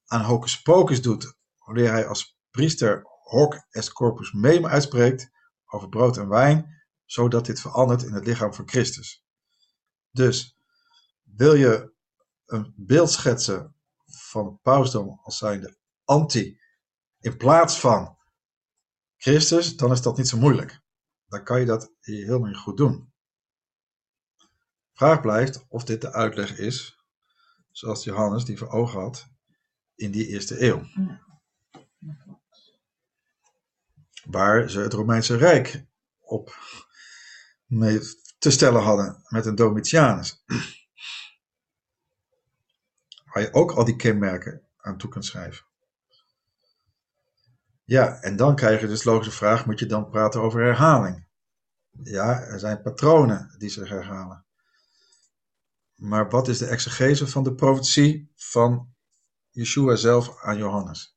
aan 0.09 0.25
hocus 0.25 0.63
pocus 0.63 1.03
doet, 1.03 1.35
wanneer 1.65 1.91
hij 1.91 2.07
als 2.07 2.39
priester 2.51 3.03
hoc 3.23 3.67
est 3.71 3.93
corpus 3.93 4.33
mem 4.33 4.67
uitspreekt 4.67 5.31
over 5.67 5.89
brood 5.89 6.17
en 6.17 6.29
wijn, 6.29 6.83
zodat 7.05 7.47
dit 7.47 7.61
verandert 7.61 8.03
in 8.03 8.13
het 8.13 8.27
lichaam 8.27 8.55
van 8.55 8.69
Christus. 8.69 9.25
Dus, 10.11 10.57
wil 11.23 11.55
je 11.55 11.93
een 12.47 12.73
beeld 12.77 13.11
schetsen 13.11 13.75
van 14.07 14.59
pausdom 14.63 15.21
als 15.23 15.39
zijnde 15.39 15.77
anti 16.05 16.61
in 17.21 17.37
plaats 17.37 17.81
van 17.81 18.17
Christus, 19.17 19.77
dan 19.77 19.93
is 19.93 20.03
dat 20.03 20.17
niet 20.17 20.29
zo 20.29 20.39
moeilijk. 20.39 20.81
Dan 21.27 21.45
kan 21.45 21.61
je 21.61 21.67
dat 21.67 21.93
helemaal 22.01 22.53
goed 22.53 22.77
doen. 22.77 23.13
Vraag 24.93 25.21
blijft 25.21 25.65
of 25.69 25.85
dit 25.85 26.01
de 26.01 26.13
uitleg 26.13 26.59
is, 26.59 27.05
zoals 27.71 28.05
Johannes 28.05 28.45
die 28.45 28.59
voor 28.59 28.69
ogen 28.69 29.01
had 29.01 29.27
in 29.99 30.11
die 30.11 30.27
eerste 30.27 30.63
eeuw. 30.63 30.83
Waar 34.25 34.71
ze 34.71 34.81
het 34.81 34.93
Romeinse 34.93 35.37
Rijk 35.37 35.85
op 36.19 36.57
mee 37.67 38.01
te 38.39 38.51
stellen 38.51 38.83
hadden 38.83 39.23
met 39.29 39.47
een 39.47 39.55
Domitianus. 39.55 40.45
Waar 43.33 43.43
je 43.43 43.53
ook 43.53 43.73
al 43.73 43.85
die 43.85 43.97
kenmerken 43.97 44.63
aan 44.77 44.99
toe 44.99 45.11
kunt 45.11 45.25
schrijven. 45.25 45.67
Ja, 47.85 48.21
en 48.21 48.37
dan 48.37 48.57
krijg 48.57 48.81
je 48.81 48.87
dus 48.87 49.05
logische 49.05 49.33
vraag, 49.33 49.67
moet 49.67 49.79
je 49.79 49.87
dan 49.87 50.11
praten 50.11 50.41
over 50.41 50.63
herhaling? 50.63 51.27
Ja, 51.91 52.41
er 52.41 52.59
zijn 52.59 52.83
patronen 52.83 53.55
die 53.59 53.69
zich 53.69 53.89
herhalen. 53.89 54.45
Maar 55.95 56.31
wat 56.31 56.49
is 56.49 56.59
de 56.59 56.67
exegese 56.67 57.27
van 57.27 57.43
de 57.43 57.55
profetie 57.55 58.33
van 58.35 58.97
Yeshua 59.59 59.97
zelf 59.97 60.43
aan 60.43 60.57
Johannes? 60.57 61.17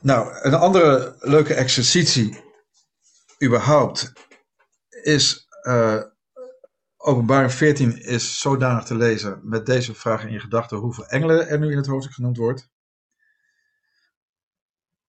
Nou, 0.00 0.38
een 0.42 0.54
andere 0.54 1.16
leuke 1.18 1.54
exercitie 1.54 2.44
überhaupt 3.44 4.12
is 4.88 5.48
uh, 5.62 6.02
Openbaring 6.96 7.52
14 7.52 8.02
is 8.02 8.40
zodanig 8.40 8.84
te 8.84 8.94
lezen 8.94 9.40
met 9.42 9.66
deze 9.66 9.94
vraag 9.94 10.24
in 10.24 10.32
je 10.32 10.40
gedachten 10.40 10.78
hoeveel 10.78 11.06
engelen 11.06 11.48
er 11.48 11.58
nu 11.58 11.70
in 11.70 11.76
het 11.76 11.86
hoofdstuk 11.86 12.14
genoemd 12.14 12.36
wordt. 12.36 12.70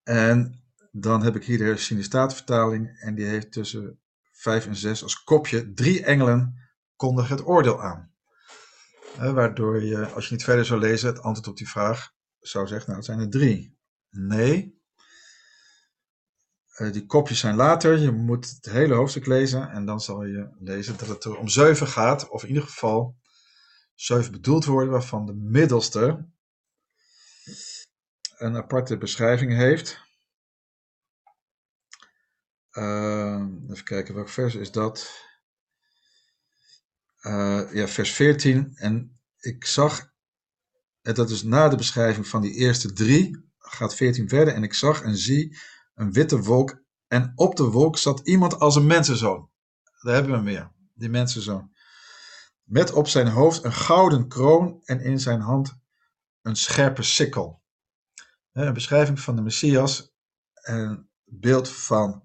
En 0.03 0.63
dan 0.91 1.23
heb 1.23 1.35
ik 1.35 1.43
hier 1.43 1.57
de 1.57 1.63
herziene 1.63 2.03
staatvertaling 2.03 2.99
en 2.99 3.15
die 3.15 3.25
heeft 3.25 3.51
tussen 3.51 3.99
5 4.31 4.65
en 4.65 4.75
6 4.75 5.03
als 5.03 5.23
kopje 5.23 5.73
drie 5.73 6.05
engelen 6.05 6.69
kondigen 6.95 7.35
het 7.35 7.45
oordeel 7.45 7.81
aan. 7.81 8.10
Waardoor 9.17 9.83
je, 9.83 10.05
als 10.05 10.27
je 10.27 10.33
niet 10.33 10.43
verder 10.43 10.65
zou 10.65 10.79
lezen, 10.79 11.07
het 11.07 11.21
antwoord 11.21 11.47
op 11.47 11.57
die 11.57 11.69
vraag 11.69 12.13
zou 12.39 12.67
zeggen, 12.67 12.85
nou 12.85 12.97
het 12.97 13.05
zijn 13.05 13.19
er 13.19 13.29
drie. 13.29 13.77
Nee, 14.09 14.81
uh, 16.77 16.91
die 16.91 17.05
kopjes 17.05 17.39
zijn 17.39 17.55
later, 17.55 17.97
je 17.97 18.11
moet 18.11 18.49
het 18.49 18.65
hele 18.65 18.93
hoofdstuk 18.93 19.25
lezen 19.25 19.69
en 19.69 19.85
dan 19.85 20.01
zal 20.01 20.23
je 20.23 20.49
lezen 20.59 20.97
dat 20.97 21.07
het 21.07 21.23
er 21.23 21.37
om 21.37 21.47
zeven 21.47 21.87
gaat, 21.87 22.29
of 22.29 22.41
in 22.41 22.47
ieder 22.47 22.63
geval 22.63 23.19
zeven 23.95 24.31
bedoeld 24.31 24.65
worden, 24.65 24.91
waarvan 24.91 25.25
de 25.25 25.33
middelste 25.33 26.29
een 28.37 28.55
aparte 28.55 28.97
beschrijving 28.97 29.53
heeft. 29.53 29.99
Uh, 32.71 33.45
even 33.69 33.83
kijken, 33.83 34.15
welk 34.15 34.29
vers 34.29 34.55
is 34.55 34.71
dat? 34.71 35.29
Uh, 37.21 37.73
ja, 37.73 37.87
vers 37.87 38.11
14. 38.11 38.71
En 38.75 39.19
ik 39.39 39.65
zag, 39.65 40.11
en 41.01 41.13
dat 41.13 41.29
is 41.29 41.43
na 41.43 41.69
de 41.69 41.75
beschrijving 41.75 42.27
van 42.27 42.41
die 42.41 42.53
eerste 42.53 42.93
drie, 42.93 43.49
gaat 43.57 43.95
14 43.95 44.29
verder. 44.29 44.53
En 44.53 44.63
ik 44.63 44.73
zag 44.73 45.01
en 45.01 45.17
zie 45.17 45.57
een 45.93 46.11
witte 46.13 46.41
wolk. 46.41 46.83
En 47.07 47.31
op 47.35 47.55
de 47.55 47.63
wolk 47.63 47.97
zat 47.97 48.19
iemand 48.19 48.59
als 48.59 48.75
een 48.75 48.87
mensenzoon. 48.87 49.49
Daar 50.01 50.13
hebben 50.13 50.31
we 50.31 50.37
hem 50.37 50.45
weer, 50.45 50.71
die 50.93 51.09
mensenzoon. 51.09 51.71
Met 52.63 52.91
op 52.91 53.07
zijn 53.07 53.27
hoofd 53.27 53.63
een 53.63 53.73
gouden 53.73 54.27
kroon 54.27 54.81
en 54.83 55.01
in 55.01 55.19
zijn 55.19 55.41
hand 55.41 55.79
een 56.41 56.55
scherpe 56.55 57.03
sikkel 57.03 57.61
een 58.53 58.73
beschrijving 58.73 59.19
van 59.19 59.35
de 59.35 59.41
Messias, 59.41 60.13
een 60.53 61.09
beeld 61.23 61.69
van 61.69 62.23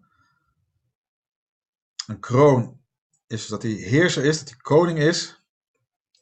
een 2.07 2.21
kroon 2.21 2.81
is 3.27 3.47
dat 3.47 3.63
hij 3.63 3.71
heerser 3.71 4.25
is, 4.25 4.39
dat 4.39 4.49
hij 4.49 4.59
koning 4.59 4.99
is. 4.99 5.45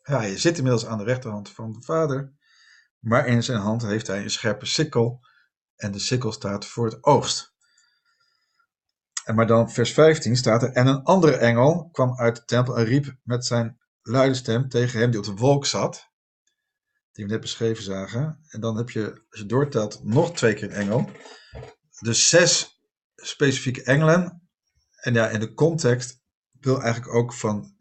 Ja, 0.03 0.19
hij 0.19 0.39
zit 0.39 0.57
inmiddels 0.57 0.87
aan 0.87 0.99
de 0.99 1.05
rechterhand 1.05 1.51
van 1.51 1.73
de 1.73 1.83
vader, 1.83 2.33
maar 2.99 3.27
in 3.27 3.43
zijn 3.43 3.61
hand 3.61 3.83
heeft 3.83 4.07
hij 4.07 4.23
een 4.23 4.31
scherpe 4.31 4.67
sikkel 4.67 5.21
en 5.77 5.93
de 5.93 5.99
sikkel 5.99 6.33
staat 6.33 6.67
voor 6.67 6.87
het 6.87 7.05
oogst. 7.05 7.55
En 9.25 9.35
maar 9.35 9.47
dan 9.47 9.71
vers 9.71 9.93
15 9.93 10.37
staat 10.37 10.63
er, 10.63 10.73
en 10.73 10.87
een 10.87 11.03
andere 11.03 11.37
engel 11.37 11.89
kwam 11.93 12.19
uit 12.19 12.37
de 12.37 12.45
tempel 12.45 12.79
en 12.79 12.85
riep 12.85 13.17
met 13.23 13.47
zijn 13.47 13.79
luide 14.03 14.35
stem 14.35 14.69
tegen 14.69 15.01
hem 15.01 15.11
die 15.11 15.19
op 15.21 15.27
de 15.27 15.35
wolk 15.35 15.67
zat, 15.67 16.13
die 17.13 17.25
we 17.25 17.31
net 17.31 17.41
beschreven 17.41 17.85
zagen. 17.85 18.45
En 18.49 18.61
dan 18.61 18.77
heb 18.77 18.91
je, 18.91 19.25
als 19.31 19.41
je 19.41 19.47
doortelt, 19.47 20.05
nog 20.05 20.33
twee 20.33 20.55
keer 20.55 20.65
een 20.65 20.77
engel. 20.77 21.11
Dus 22.01 22.29
zes 22.29 22.81
specifieke 23.15 23.83
engelen. 23.83 24.49
En 25.01 25.15
ja, 25.15 25.29
in 25.29 25.41
de 25.41 25.55
context 25.55 26.24
wil 26.65 26.83
eigenlijk 26.83 27.15
ook 27.15 27.33
van, 27.33 27.77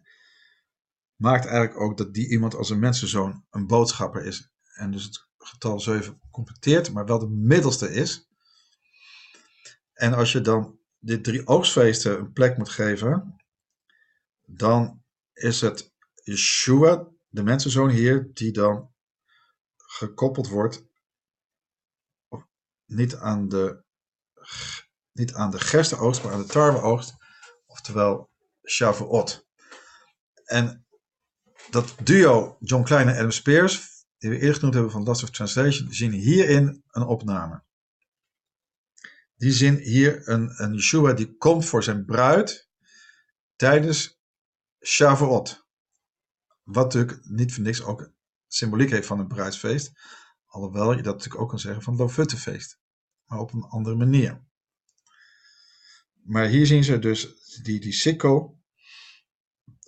maakt 1.15 1.45
eigenlijk 1.45 1.79
ook 1.79 1.97
dat 1.97 2.13
die 2.13 2.29
iemand 2.29 2.55
als 2.55 2.69
een 2.69 2.79
mensenzoon 2.79 3.45
een 3.49 3.67
boodschapper 3.67 4.25
is. 4.25 4.51
En 4.73 4.91
dus 4.91 5.03
het 5.03 5.27
getal 5.37 5.79
7 5.79 6.21
completeert, 6.31 6.93
maar 6.93 7.05
wel 7.05 7.19
de 7.19 7.29
middelste 7.29 7.93
is. 7.93 8.29
En 9.93 10.13
als 10.13 10.31
je 10.31 10.41
dan 10.41 10.79
dit 10.99 11.23
drie 11.23 11.47
oogstfeesten 11.47 12.19
een 12.19 12.31
plek 12.31 12.57
moet 12.57 12.69
geven, 12.69 13.35
dan 14.45 15.03
is 15.33 15.61
het 15.61 15.93
Yeshua, 16.23 17.07
de 17.29 17.43
mensenzoon 17.43 17.89
hier, 17.89 18.29
die 18.33 18.51
dan 18.51 18.91
gekoppeld 19.77 20.47
wordt 20.47 20.85
niet 22.85 23.15
aan 23.15 23.47
de, 23.47 23.83
niet 25.11 25.33
aan 25.33 25.51
de 25.51 25.59
gerstenoogst, 25.59 26.23
maar 26.23 26.33
aan 26.33 26.41
de 26.41 26.47
tarweoogst, 26.47 27.15
oftewel 27.65 28.31
Shavuot. 28.65 29.47
En 30.45 30.85
dat 31.69 31.95
duo 32.03 32.57
John 32.59 32.83
Klein 32.83 33.07
en 33.07 33.15
Adam 33.15 33.31
Spears, 33.31 34.05
die 34.17 34.29
we 34.29 34.35
eerder 34.35 34.53
genoemd 34.53 34.73
hebben 34.73 34.91
van 34.91 35.03
Last 35.03 35.23
of 35.23 35.29
Translation, 35.29 35.93
zien 35.93 36.11
hierin 36.11 36.83
een 36.87 37.03
opname. 37.03 37.63
Die 39.35 39.51
zien 39.51 39.77
hier 39.77 40.27
een, 40.29 40.63
een 40.63 40.73
Yeshua 40.73 41.13
die 41.13 41.37
komt 41.37 41.65
voor 41.65 41.83
zijn 41.83 42.05
bruid 42.05 42.69
tijdens 43.55 44.21
Shavuot. 44.85 45.65
Wat 46.63 46.93
natuurlijk 46.93 47.25
niet 47.25 47.53
voor 47.53 47.63
niks 47.63 47.83
ook 47.83 48.11
symboliek 48.47 48.89
heeft 48.89 49.07
van 49.07 49.19
een 49.19 49.27
bruidsfeest. 49.27 49.91
Alhoewel 50.45 50.95
je 50.95 51.01
dat 51.01 51.13
natuurlijk 51.13 51.41
ook 51.41 51.49
kan 51.49 51.59
zeggen 51.59 51.81
van 51.81 51.93
het 51.93 52.01
Lofuttefeest. 52.01 52.79
Maar 53.25 53.39
op 53.39 53.53
een 53.53 53.63
andere 53.63 53.95
manier. 53.95 54.41
Maar 56.23 56.45
hier 56.45 56.65
zien 56.65 56.83
ze 56.83 56.99
dus 56.99 57.33
die, 57.61 57.79
die 57.79 57.93
sikkel 57.93 58.61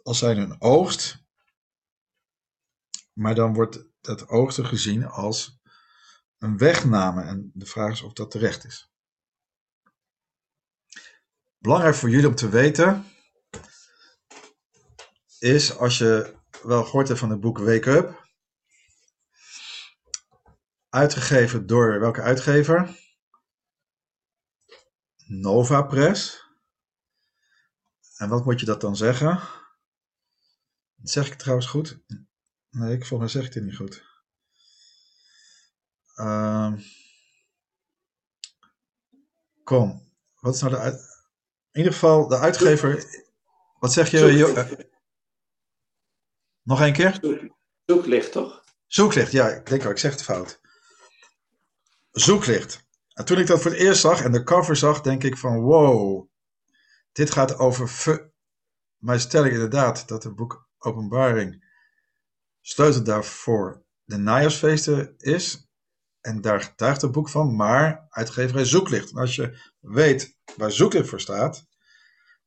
als 0.04 0.18
zijn 0.18 0.38
een 0.38 0.62
oogst. 0.62 1.24
Maar 3.14 3.36
dan 3.36 3.54
wordt 3.54 3.86
dat 4.02 4.28
oogsten 4.28 4.66
gezien 4.66 5.06
als 5.06 5.60
een 6.38 6.58
wegname. 6.58 7.24
En 7.24 7.52
de 7.54 7.66
vraag 7.66 7.92
is 7.92 8.02
of 8.02 8.14
dat 8.14 8.32
terecht 8.32 8.66
is. 8.66 8.92
Belangrijk 11.58 11.96
voor 11.96 12.10
jullie 12.10 12.28
om 12.28 12.36
te 12.36 12.50
weten 12.50 13.06
is 15.40 15.78
als 15.78 15.98
je 15.98 16.36
wel 16.64 16.84
gehoord 16.84 17.08
hebt 17.08 17.20
van 17.20 17.30
het 17.30 17.40
boek 17.40 17.58
Wake 17.58 17.90
Up. 17.90 18.24
Uitgegeven 20.90 21.68
door 21.68 22.00
welke 22.00 22.22
uitgever? 22.22 23.05
Nova 25.26 25.82
Press. 25.82 26.44
En 28.18 28.30
wat 28.30 28.46
moet 28.46 28.60
je 28.60 28.66
dat 28.66 28.82
dan 28.82 28.96
zeggen? 28.96 29.30
Dat 30.96 31.10
zeg 31.10 31.28
ik 31.28 31.34
trouwens 31.34 31.68
goed? 31.68 32.00
Nee, 32.70 32.94
ik 32.94 33.06
volgens 33.06 33.34
mij 33.34 33.42
zeg 33.42 33.50
ik 33.50 33.56
het 33.56 33.64
niet 33.64 33.76
goed. 33.76 34.04
Uh, 36.16 36.74
kom, 39.64 40.14
wat 40.40 40.56
is 40.56 40.62
nou 40.62 40.74
de 40.74 40.80
uit... 40.80 41.14
In 41.72 41.82
ieder 41.82 41.94
geval, 41.94 42.28
de 42.28 42.38
uitgever... 42.38 43.24
Wat 43.80 43.94
zeg 43.94 44.12
je? 44.12 44.18
Zoeklicht. 44.18 44.86
Nog 46.62 46.82
één 46.82 46.94
keer? 46.94 47.20
Zoeklicht, 47.86 48.32
toch? 48.32 48.64
Zoeklicht, 48.88 49.32
ja, 49.32 49.48
ik 49.48 49.66
denk 49.66 49.86
al, 49.86 49.92
ik 49.92 49.98
zeg 49.98 50.12
het 50.12 50.24
fout. 50.24 50.60
Zoeklicht. 52.12 52.85
En 53.16 53.26
toen 53.26 53.38
ik 53.38 53.48
dat 53.48 53.62
voor 53.62 53.72
het 53.72 53.80
eerst 53.80 54.02
zag 54.02 54.22
en 54.22 54.32
de 54.32 54.44
cover 54.44 54.76
zag, 54.76 55.02
denk 55.02 55.24
ik 55.24 55.38
van 55.38 55.60
wow, 55.60 56.28
dit 57.12 57.32
gaat 57.32 57.58
over. 57.58 57.90
Ver... 57.90 58.34
Maar 58.98 59.20
stel 59.20 59.46
ik 59.46 59.52
inderdaad 59.52 60.08
dat 60.08 60.24
het 60.24 60.36
boek 60.36 60.70
Openbaring 60.78 61.66
sleutel 62.62 63.04
daarvoor 63.04 63.84
de 64.04 64.18
najaarsfeesten 64.18 65.14
is. 65.18 65.70
En 66.22 66.42
daar 66.42 66.62
getuigt 66.62 67.02
het 67.02 67.12
boek 67.12 67.30
van, 67.30 67.56
maar 67.56 68.06
uitgeverij 68.10 68.66
Zoeklicht. 68.66 69.16
Als 69.16 69.36
je 69.36 69.74
weet 69.80 70.38
waar 70.56 70.72
Zoeklicht 70.72 71.10
voor 71.10 71.22
staat, 71.22 71.66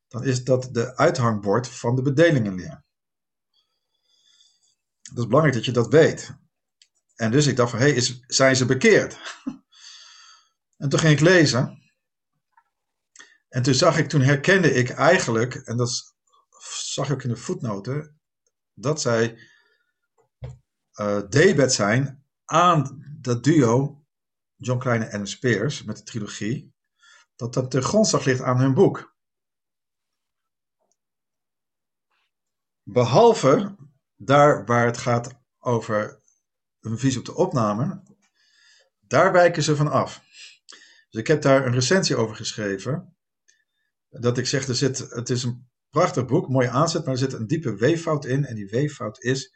dan 0.07 0.23
is 0.23 0.43
dat 0.43 0.69
de 0.71 0.95
uithangbord 0.95 1.67
van 1.67 1.95
de 1.95 2.01
bedelingenleer. 2.01 2.83
Het 5.01 5.17
is 5.17 5.27
belangrijk 5.27 5.55
dat 5.55 5.65
je 5.65 5.71
dat 5.71 5.87
weet. 5.87 6.35
En 7.15 7.31
dus 7.31 7.47
ik 7.47 7.55
dacht 7.55 7.71
van, 7.71 7.79
hé, 7.79 7.91
hey, 7.91 8.23
zijn 8.27 8.55
ze 8.55 8.65
bekeerd? 8.65 9.17
En 10.79 10.89
toen 10.89 10.99
ging 10.99 11.13
ik 11.13 11.19
lezen. 11.19 11.91
En 13.49 13.63
toen 13.63 13.73
zag 13.73 13.97
ik, 13.97 14.09
toen 14.09 14.21
herkende 14.21 14.73
ik 14.73 14.89
eigenlijk, 14.89 15.55
en 15.55 15.77
dat 15.77 16.15
zag 16.69 17.07
ik 17.07 17.13
ook 17.13 17.23
in 17.23 17.29
de 17.29 17.35
voetnoten, 17.35 18.19
dat 18.73 19.01
zij 19.01 19.39
uh, 20.93 21.21
debet 21.29 21.73
zijn 21.73 22.25
aan 22.45 23.03
dat 23.21 23.43
duo 23.43 24.05
John 24.55 24.79
Kleine 24.79 25.05
en 25.05 25.27
Spears 25.27 25.83
met 25.83 25.97
de 25.97 26.03
trilogie, 26.03 26.73
dat 27.35 27.53
dat 27.53 27.71
ten 27.71 27.83
grondslag 27.83 28.25
ligt 28.25 28.41
aan 28.41 28.59
hun 28.59 28.73
boek. 28.73 29.17
Behalve 32.83 33.75
daar 34.15 34.65
waar 34.65 34.85
het 34.85 34.97
gaat 34.97 35.39
over 35.59 36.21
een 36.79 36.97
visie 36.97 37.19
op 37.19 37.25
de 37.25 37.35
opname, 37.35 38.03
daar 38.99 39.31
wijken 39.31 39.63
ze 39.63 39.75
van 39.75 39.91
af. 39.91 40.27
Dus 41.09 41.21
ik 41.21 41.27
heb 41.27 41.41
daar 41.41 41.65
een 41.65 41.73
recensie 41.73 42.15
over 42.15 42.35
geschreven. 42.35 43.17
Dat 44.09 44.37
ik 44.37 44.47
zeg, 44.47 44.67
er 44.67 44.75
zit, 44.75 44.97
het 44.97 45.29
is 45.29 45.43
een 45.43 45.69
prachtig 45.89 46.25
boek, 46.25 46.49
mooie 46.49 46.69
aanzet, 46.69 47.03
maar 47.03 47.13
er 47.13 47.19
zit 47.19 47.33
een 47.33 47.47
diepe 47.47 47.75
weeffout 47.75 48.25
in. 48.25 48.45
En 48.45 48.55
die 48.55 48.69
weeffout 48.69 49.23
is 49.23 49.53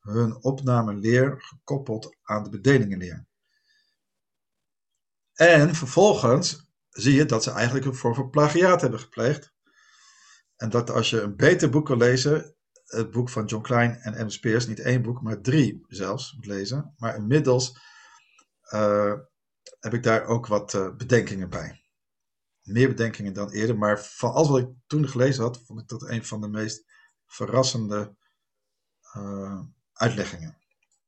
hun 0.00 0.42
opnameleer 0.42 1.42
gekoppeld 1.42 2.16
aan 2.22 2.42
de 2.42 2.50
bedelingenleer. 2.50 3.26
En 5.34 5.74
vervolgens 5.74 6.70
zie 6.88 7.14
je 7.14 7.24
dat 7.24 7.42
ze 7.42 7.50
eigenlijk 7.50 7.86
een 7.86 7.94
vorm 7.94 8.14
van 8.14 8.30
plagiaat 8.30 8.80
hebben 8.80 9.00
gepleegd. 9.00 9.52
En 10.56 10.70
dat 10.70 10.90
als 10.90 11.10
je 11.10 11.20
een 11.20 11.36
beter 11.36 11.70
boek 11.70 11.88
wil 11.88 11.96
lezen, 11.96 12.54
het 12.84 13.10
boek 13.10 13.28
van 13.28 13.44
John 13.44 13.62
Klein 13.62 13.96
en 13.96 14.26
M. 14.26 14.28
Spears, 14.28 14.66
niet 14.66 14.80
één 14.80 15.02
boek, 15.02 15.22
maar 15.22 15.40
drie 15.40 15.84
zelfs 15.88 16.32
moet 16.32 16.46
lezen. 16.46 16.94
Maar 16.96 17.16
inmiddels 17.16 17.78
uh, 18.74 19.14
heb 19.80 19.94
ik 19.94 20.02
daar 20.02 20.24
ook 20.24 20.46
wat 20.46 20.74
uh, 20.74 20.96
bedenkingen 20.96 21.50
bij. 21.50 21.84
Meer 22.62 22.88
bedenkingen 22.88 23.32
dan 23.32 23.50
eerder, 23.50 23.78
maar 23.78 24.00
van 24.00 24.32
alles 24.32 24.48
wat 24.48 24.58
ik 24.58 24.68
toen 24.86 25.08
gelezen 25.08 25.42
had, 25.42 25.62
vond 25.66 25.80
ik 25.80 25.88
dat 25.88 26.08
een 26.08 26.24
van 26.24 26.40
de 26.40 26.48
meest 26.48 26.84
verrassende 27.26 28.16
uh, 29.16 29.60
uitleggingen. 29.92 30.58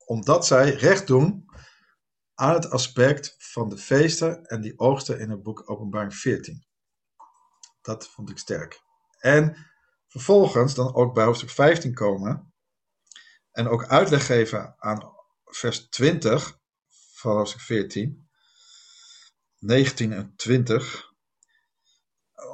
Omdat 0.07 0.47
zij 0.47 0.71
recht 0.71 1.07
doen 1.07 1.45
aan 2.35 2.55
het 2.55 2.71
aspect 2.71 3.35
van 3.39 3.69
de 3.69 3.79
feesten 3.79 4.45
en 4.45 4.61
die 4.61 4.79
oogsten 4.79 5.19
in 5.19 5.31
het 5.31 5.43
boek 5.43 5.71
Openbaring 5.71 6.15
14. 6.15 6.67
Dat 7.81 8.09
vond 8.09 8.31
ik 8.31 8.39
sterk. 8.39 8.83
En 9.19 9.57
vervolgens 10.09 10.75
dan 10.75 10.95
ook 10.95 11.15
bij 11.15 11.25
hoofdstuk 11.25 11.51
15 11.51 11.95
komen 11.95 12.55
en 13.51 13.69
ook 13.69 13.87
uitleg 13.87 14.27
geven 14.27 14.75
aan 14.79 15.13
vers 15.45 15.89
20 15.89 16.61
van 17.15 17.37
hoofdstuk 17.37 17.61
14, 17.61 18.31
19 19.63 20.13
en 20.13 20.33
20, 20.37 21.13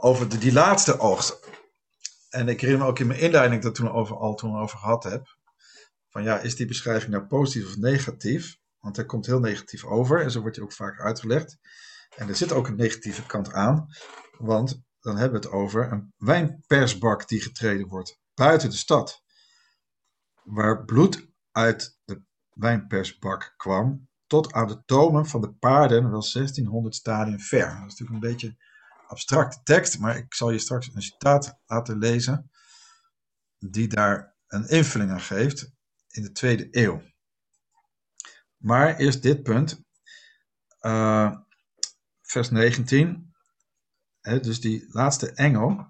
over 0.00 0.28
de, 0.28 0.38
die 0.38 0.52
laatste 0.52 0.98
oogst. 0.98 1.38
En 2.30 2.48
ik 2.48 2.60
herinner 2.60 2.84
me 2.84 2.90
ook 2.90 2.98
in 2.98 3.06
mijn 3.06 3.20
inleiding 3.20 3.62
dat 3.62 3.74
toen 3.74 3.90
over, 3.90 4.16
al 4.16 4.34
toen 4.34 4.58
over 4.58 4.78
gehad 4.78 5.04
heb, 5.04 5.36
van 6.08 6.22
ja, 6.22 6.38
is 6.38 6.56
die 6.56 6.66
beschrijving 6.66 7.12
nou 7.12 7.24
positief 7.24 7.68
of 7.68 7.76
negatief? 7.76 8.58
Want 8.80 8.96
hij 8.96 9.04
komt 9.04 9.26
heel 9.26 9.40
negatief 9.40 9.84
over 9.84 10.22
en 10.22 10.30
zo 10.30 10.40
wordt 10.40 10.56
hij 10.56 10.64
ook 10.64 10.72
vaak 10.72 11.00
uitgelegd. 11.00 11.58
En 12.16 12.28
er 12.28 12.36
zit 12.36 12.52
ook 12.52 12.68
een 12.68 12.76
negatieve 12.76 13.26
kant 13.26 13.52
aan, 13.52 13.88
want 14.38 14.82
dan 15.00 15.16
hebben 15.16 15.40
we 15.40 15.46
het 15.46 15.56
over 15.56 15.92
een 15.92 16.12
wijnpersbak 16.16 17.28
die 17.28 17.40
getreden 17.40 17.88
wordt 17.88 18.20
buiten 18.34 18.70
de 18.70 18.76
stad. 18.76 19.22
Waar 20.42 20.84
bloed 20.84 21.28
uit 21.52 21.98
de 22.04 22.22
wijnpersbak 22.52 23.54
kwam 23.56 24.07
tot 24.28 24.52
aan 24.52 24.66
de 24.66 24.84
tomen 24.84 25.26
van 25.26 25.40
de 25.40 25.52
paarden, 25.52 26.10
wel 26.10 26.30
1600 26.32 26.94
stadien 26.94 27.40
ver. 27.40 27.66
Dat 27.66 27.74
is 27.74 27.80
natuurlijk 27.80 28.10
een 28.10 28.30
beetje 28.30 28.56
abstracte 29.06 29.60
tekst, 29.62 29.98
maar 29.98 30.16
ik 30.16 30.34
zal 30.34 30.50
je 30.50 30.58
straks 30.58 30.94
een 30.94 31.02
citaat 31.02 31.58
laten 31.66 31.98
lezen 31.98 32.50
die 33.58 33.88
daar 33.88 34.36
een 34.46 34.68
invulling 34.68 35.10
aan 35.10 35.20
geeft 35.20 35.72
in 36.08 36.22
de 36.22 36.32
tweede 36.32 36.68
eeuw. 36.70 37.02
Maar 38.56 38.96
eerst 38.96 39.22
dit 39.22 39.42
punt, 39.42 39.82
uh, 40.80 41.36
vers 42.22 42.50
19. 42.50 43.34
hè, 44.20 44.40
dus 44.40 44.60
die 44.60 44.86
laatste 44.88 45.32
engel, 45.32 45.86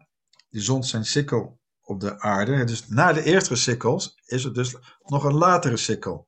die 0.49 0.61
zond 0.61 0.87
zijn 0.87 1.05
sikkel 1.05 1.61
op 1.81 2.01
de 2.01 2.21
aarde. 2.21 2.65
Dus 2.65 2.89
na 2.89 3.13
de 3.13 3.23
eerste 3.23 3.57
sikkels 3.57 4.21
is 4.25 4.45
er 4.45 4.55
dus 4.55 4.77
nog 5.03 5.25
een 5.25 5.35
latere 5.35 5.77
sikkel. 5.77 6.28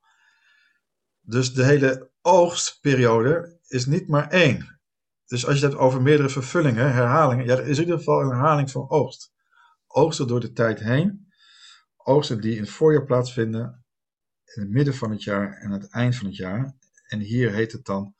Dus 1.20 1.52
de 1.52 1.64
hele 1.64 2.10
oogstperiode 2.22 3.58
is 3.66 3.86
niet 3.86 4.08
maar 4.08 4.28
één. 4.28 4.80
Dus 5.26 5.46
als 5.46 5.58
je 5.58 5.64
het 5.64 5.72
hebt 5.72 5.84
over 5.84 6.02
meerdere 6.02 6.28
vervullingen, 6.28 6.92
herhalingen, 6.92 7.44
ja, 7.44 7.56
er 7.56 7.66
is 7.66 7.76
in 7.76 7.82
ieder 7.82 7.98
geval 7.98 8.20
een 8.20 8.30
herhaling 8.30 8.70
van 8.70 8.90
oogst. 8.90 9.32
Oogsten 9.86 10.26
door 10.26 10.40
de 10.40 10.52
tijd 10.52 10.80
heen, 10.80 11.32
oogsten 11.96 12.40
die 12.40 12.54
in 12.54 12.62
het 12.62 12.70
voorjaar 12.70 13.04
plaatsvinden, 13.04 13.84
in 14.44 14.62
het 14.62 14.70
midden 14.70 14.94
van 14.94 15.10
het 15.10 15.22
jaar 15.22 15.52
en 15.52 15.66
aan 15.66 15.80
het 15.80 15.90
eind 15.90 16.16
van 16.16 16.26
het 16.26 16.36
jaar. 16.36 16.76
En 17.08 17.18
hier 17.18 17.52
heet 17.52 17.72
het 17.72 17.84
dan 17.84 18.14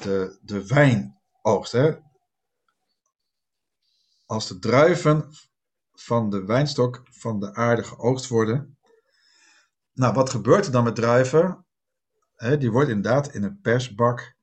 de, 0.00 0.38
de 0.42 0.66
wijnoogst. 0.66 1.72
Hè? 1.72 1.96
Als 4.26 4.48
de 4.48 4.58
druiven 4.58 5.30
van 5.92 6.30
de 6.30 6.44
wijnstok 6.44 7.02
van 7.10 7.40
de 7.40 7.54
aarde 7.54 7.84
geoogst 7.84 8.28
worden. 8.28 8.78
Nou, 9.92 10.14
wat 10.14 10.30
gebeurt 10.30 10.66
er 10.66 10.72
dan 10.72 10.84
met 10.84 10.94
druiven? 10.94 11.65
Die 12.36 12.70
wordt 12.70 12.90
inderdaad 12.90 13.34
in 13.34 13.42
een 13.42 13.60
persbak 13.60 14.36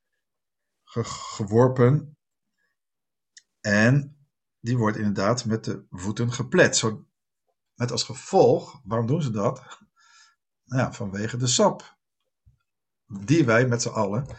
ge- 0.83 1.03
geworpen. 1.03 2.17
En 3.61 4.17
die 4.59 4.77
wordt 4.77 4.97
inderdaad 4.97 5.45
met 5.45 5.63
de 5.63 5.85
voeten 5.89 6.31
geplet. 6.33 6.77
Zo, 6.77 7.07
met 7.73 7.91
als 7.91 8.03
gevolg, 8.03 8.81
waarom 8.83 9.07
doen 9.07 9.21
ze 9.21 9.31
dat? 9.31 9.61
Nou 10.65 10.81
ja, 10.85 10.93
vanwege 10.93 11.37
de 11.37 11.47
sap. 11.47 11.97
Die 13.05 13.45
wij 13.45 13.67
met 13.67 13.81
z'n 13.81 13.89
allen 13.89 14.37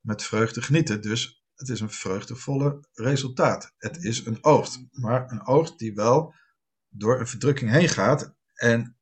met 0.00 0.22
vreugde 0.22 0.62
genieten. 0.62 1.00
Dus 1.00 1.44
het 1.54 1.68
is 1.68 1.80
een 1.80 1.90
vreugdevolle 1.90 2.88
resultaat. 2.92 3.74
Het 3.76 4.04
is 4.04 4.26
een 4.26 4.44
oogst. 4.44 4.78
Maar 4.90 5.30
een 5.30 5.46
oogst 5.46 5.78
die 5.78 5.94
wel 5.94 6.34
door 6.88 7.20
een 7.20 7.26
verdrukking 7.26 7.70
heen 7.70 7.88
gaat. 7.88 8.34
En 8.54 8.98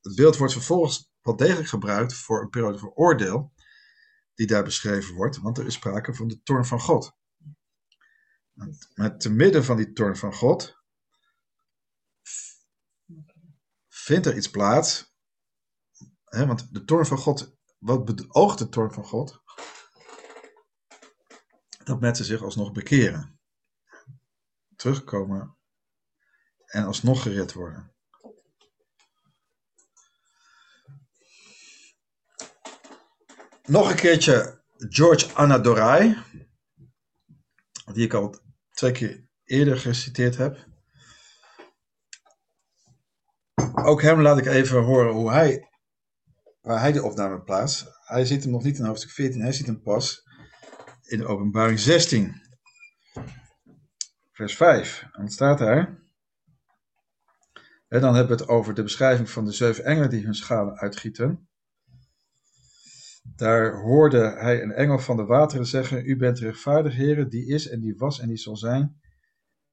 het 0.00 0.14
beeld 0.14 0.36
wordt 0.36 0.52
vervolgens 0.52 1.07
wel 1.28 1.36
degelijk 1.46 1.68
gebruikt 1.68 2.14
voor 2.14 2.42
een 2.42 2.50
periode 2.50 2.78
van 2.78 2.92
oordeel. 2.94 3.52
Die 4.34 4.46
daar 4.46 4.64
beschreven 4.64 5.14
wordt. 5.14 5.36
Want 5.38 5.58
er 5.58 5.66
is 5.66 5.74
sprake 5.74 6.14
van 6.14 6.28
de 6.28 6.42
toorn 6.42 6.64
van 6.64 6.80
God. 6.80 7.16
Maar 8.94 9.18
te 9.18 9.30
midden 9.30 9.64
van 9.64 9.76
die 9.76 9.92
toorn 9.92 10.16
van 10.16 10.34
God 10.34 10.76
vindt 13.88 14.26
er 14.26 14.36
iets 14.36 14.50
plaats. 14.50 15.16
Hè, 16.24 16.46
want 16.46 16.74
de 16.74 16.84
toorn 16.84 17.06
van 17.06 17.18
God, 17.18 17.56
wat 17.78 18.04
beoogt 18.04 18.58
de 18.58 18.68
toorn 18.68 18.92
van 18.92 19.04
God? 19.04 19.42
Dat 21.84 22.00
mensen 22.00 22.24
zich 22.24 22.42
alsnog 22.42 22.72
bekeren. 22.72 23.40
Terugkomen 24.76 25.56
en 26.64 26.84
alsnog 26.84 27.22
gered 27.22 27.52
worden. 27.52 27.97
Nog 33.68 33.90
een 33.90 33.96
keertje 33.96 34.60
George 34.76 35.34
Anadorai, 35.34 36.16
die 37.92 38.04
ik 38.04 38.12
al 38.12 38.40
twee 38.70 38.92
keer 38.92 39.26
eerder 39.44 39.78
geciteerd 39.78 40.36
heb. 40.36 40.66
Ook 43.74 44.02
hem 44.02 44.20
laat 44.20 44.38
ik 44.38 44.46
even 44.46 44.82
horen 44.82 45.12
hoe 45.12 45.30
hij, 45.30 45.68
waar 46.60 46.80
hij 46.80 46.92
de 46.92 47.02
opname 47.02 47.42
plaatst. 47.42 47.86
Hij 48.04 48.24
ziet 48.24 48.42
hem 48.42 48.52
nog 48.52 48.62
niet 48.62 48.78
in 48.78 48.84
hoofdstuk 48.84 49.10
14, 49.10 49.40
hij 49.40 49.52
ziet 49.52 49.66
hem 49.66 49.82
pas 49.82 50.22
in 51.02 51.26
openbaring 51.26 51.78
16. 51.78 52.42
Vers 54.32 54.56
5. 54.56 55.02
En 55.12 55.22
wat 55.22 55.32
staat 55.32 55.58
daar? 55.58 56.02
En 57.88 58.00
dan 58.00 58.14
hebben 58.14 58.36
we 58.36 58.42
het 58.42 58.52
over 58.52 58.74
de 58.74 58.82
beschrijving 58.82 59.30
van 59.30 59.44
de 59.44 59.52
zeven 59.52 59.84
engelen 59.84 60.10
die 60.10 60.24
hun 60.24 60.34
schalen 60.34 60.78
uitgieten. 60.78 61.47
Daar 63.36 63.80
hoorde 63.80 64.18
hij 64.18 64.62
een 64.62 64.72
engel 64.72 64.98
van 64.98 65.16
de 65.16 65.24
wateren 65.24 65.66
zeggen: 65.66 66.06
U 66.06 66.16
bent 66.16 66.38
rechtvaardig, 66.38 66.94
heren, 66.94 67.28
die 67.28 67.46
is 67.46 67.68
en 67.68 67.80
die 67.80 67.96
was 67.96 68.20
en 68.20 68.28
die 68.28 68.36
zal 68.36 68.56
zijn, 68.56 69.00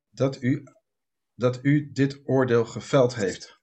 dat 0.09 0.41
u, 0.41 0.63
dat 1.35 1.59
u 1.61 1.91
dit 1.91 2.21
oordeel 2.25 2.65
geveld 2.65 3.15
heeft. 3.15 3.59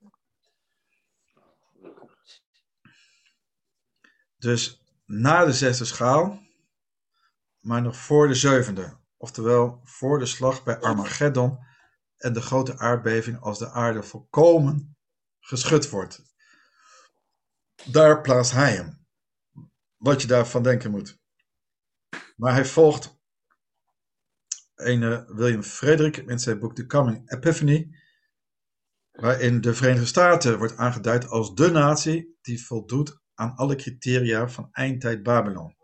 Dus 4.39 4.83
na 5.07 5.45
de 5.45 5.53
zesde 5.53 5.85
schaal, 5.85 6.41
maar 7.61 7.83
nog 7.83 7.97
voor 7.97 8.29
de 8.29 8.35
zevende. 8.35 9.01
Oftewel 9.17 9.81
voor 9.85 10.19
de 10.19 10.27
slag 10.27 10.65
bij 10.65 10.79
Armageddon 10.79 11.59
en 12.17 12.33
de 12.33 12.41
grote 12.41 12.79
aardbeving 12.79 13.41
als 13.41 13.59
de 13.59 13.71
aarde 13.71 14.03
volkomen 14.03 14.97
geschud 15.41 15.91
wordt. 15.91 16.23
Daar 17.85 18.21
plaatst 18.21 18.53
hij 18.53 18.75
hem. 18.75 19.02
Wat 20.03 20.23
je 20.23 20.29
daarvan 20.29 20.63
denken 20.63 20.91
moet. 20.91 21.21
Maar 22.37 22.53
hij 22.53 22.65
volgt 22.65 23.21
een 24.75 25.27
William 25.27 25.63
Frederick 25.63 26.17
in 26.17 26.39
zijn 26.39 26.59
boek 26.59 26.75
The 26.75 26.87
Coming 26.87 27.31
Epiphany, 27.31 27.97
waarin 29.11 29.61
de 29.61 29.75
Verenigde 29.75 30.07
Staten 30.07 30.59
wordt 30.59 30.77
aangeduid 30.77 31.29
als 31.29 31.55
de 31.55 31.71
natie 31.71 32.39
die 32.41 32.65
voldoet 32.65 33.21
aan 33.35 33.55
alle 33.55 33.75
criteria 33.75 34.49
van 34.49 34.69
eindtijd 34.73 35.23
Babylon. 35.23 35.77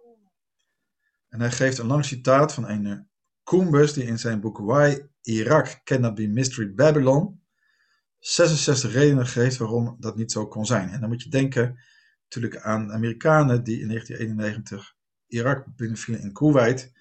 En 1.28 1.40
hij 1.40 1.50
geeft 1.50 1.78
een 1.78 1.86
lang 1.86 2.04
citaat 2.04 2.54
van 2.54 2.68
een 2.68 3.10
Coombus 3.42 3.92
die 3.92 4.04
in 4.04 4.18
zijn 4.18 4.40
boek 4.40 4.58
Why 4.58 4.98
Iraq 5.22 5.82
Cannot 5.84 6.14
Be 6.14 6.26
Mystery 6.26 6.74
Babylon 6.74 7.42
66 8.18 8.92
redenen 8.92 9.26
geeft 9.26 9.56
waarom 9.56 9.96
dat 9.98 10.16
niet 10.16 10.32
zo 10.32 10.46
kon 10.46 10.66
zijn. 10.66 10.88
En 10.88 11.00
dan 11.00 11.08
moet 11.08 11.22
je 11.22 11.30
denken 11.30 11.78
natuurlijk 12.28 12.62
aan 12.62 12.92
Amerikanen 12.92 13.64
die 13.64 13.80
in 13.80 13.88
1991 13.88 14.96
Irak 15.26 15.76
binnenvielen 15.76 16.22
in 16.22 16.32
Kuwait. 16.32 16.92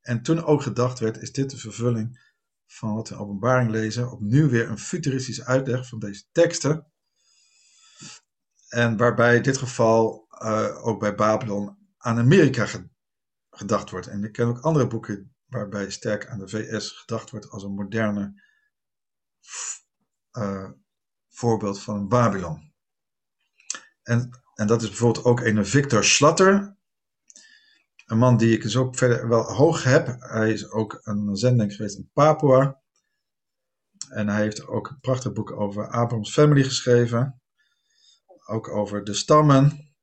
En 0.00 0.22
toen 0.22 0.44
ook 0.44 0.62
gedacht 0.62 0.98
werd, 0.98 1.22
is 1.22 1.32
dit 1.32 1.50
de 1.50 1.56
vervulling 1.56 2.34
van 2.66 2.94
wat 2.94 3.08
we 3.08 3.14
in 3.14 3.20
openbaring 3.20 3.70
lezen. 3.70 4.10
Opnieuw 4.10 4.48
weer 4.48 4.70
een 4.70 4.78
futuristische 4.78 5.44
uitleg 5.44 5.88
van 5.88 5.98
deze 5.98 6.24
teksten. 6.32 6.92
En 8.68 8.96
waarbij 8.96 9.36
in 9.36 9.42
dit 9.42 9.56
geval 9.56 10.26
uh, 10.42 10.86
ook 10.86 11.00
bij 11.00 11.14
Babylon 11.14 11.78
aan 11.98 12.18
Amerika 12.18 12.68
gedacht 13.50 13.90
wordt. 13.90 14.06
En 14.06 14.24
ik 14.24 14.32
ken 14.32 14.46
ook 14.46 14.60
andere 14.60 14.86
boeken 14.86 15.34
waarbij 15.46 15.90
sterk 15.90 16.26
aan 16.26 16.38
de 16.38 16.48
VS 16.48 16.90
gedacht 16.90 17.30
wordt 17.30 17.50
als 17.50 17.62
een 17.62 17.74
moderne 17.74 18.42
uh, 20.32 20.70
voorbeeld 21.28 21.82
van 21.82 22.08
Babylon. 22.08 22.74
En, 24.02 24.45
en 24.56 24.66
dat 24.66 24.82
is 24.82 24.88
bijvoorbeeld 24.88 25.24
ook 25.24 25.40
een 25.40 25.66
Victor 25.66 26.04
Schlatter, 26.04 26.76
een 28.06 28.18
man 28.18 28.36
die 28.36 28.52
ik 28.54 28.62
dus 28.62 28.76
ook 28.76 28.96
verder 28.96 29.28
wel 29.28 29.42
hoog 29.42 29.82
heb. 29.82 30.16
Hij 30.18 30.52
is 30.52 30.70
ook 30.70 31.00
een 31.02 31.36
zending 31.36 31.74
geweest 31.74 31.96
in 31.96 32.10
Papua. 32.12 32.80
En 34.08 34.28
hij 34.28 34.42
heeft 34.42 34.66
ook 34.66 34.88
een 34.88 35.00
prachtig 35.00 35.32
boek 35.32 35.50
over 35.50 35.88
Abraham's 35.88 36.32
Family 36.32 36.62
geschreven. 36.62 37.40
Ook 38.46 38.68
over 38.68 39.04
de 39.04 39.14
stammen. 39.14 39.94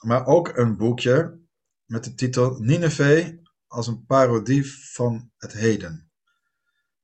Maar 0.00 0.26
ook 0.26 0.56
een 0.56 0.76
boekje 0.76 1.40
met 1.84 2.04
de 2.04 2.14
titel 2.14 2.58
Nineveh 2.58 3.38
als 3.66 3.86
een 3.86 4.04
parodie 4.06 4.92
van 4.92 5.30
het 5.36 5.52
heden. 5.52 6.12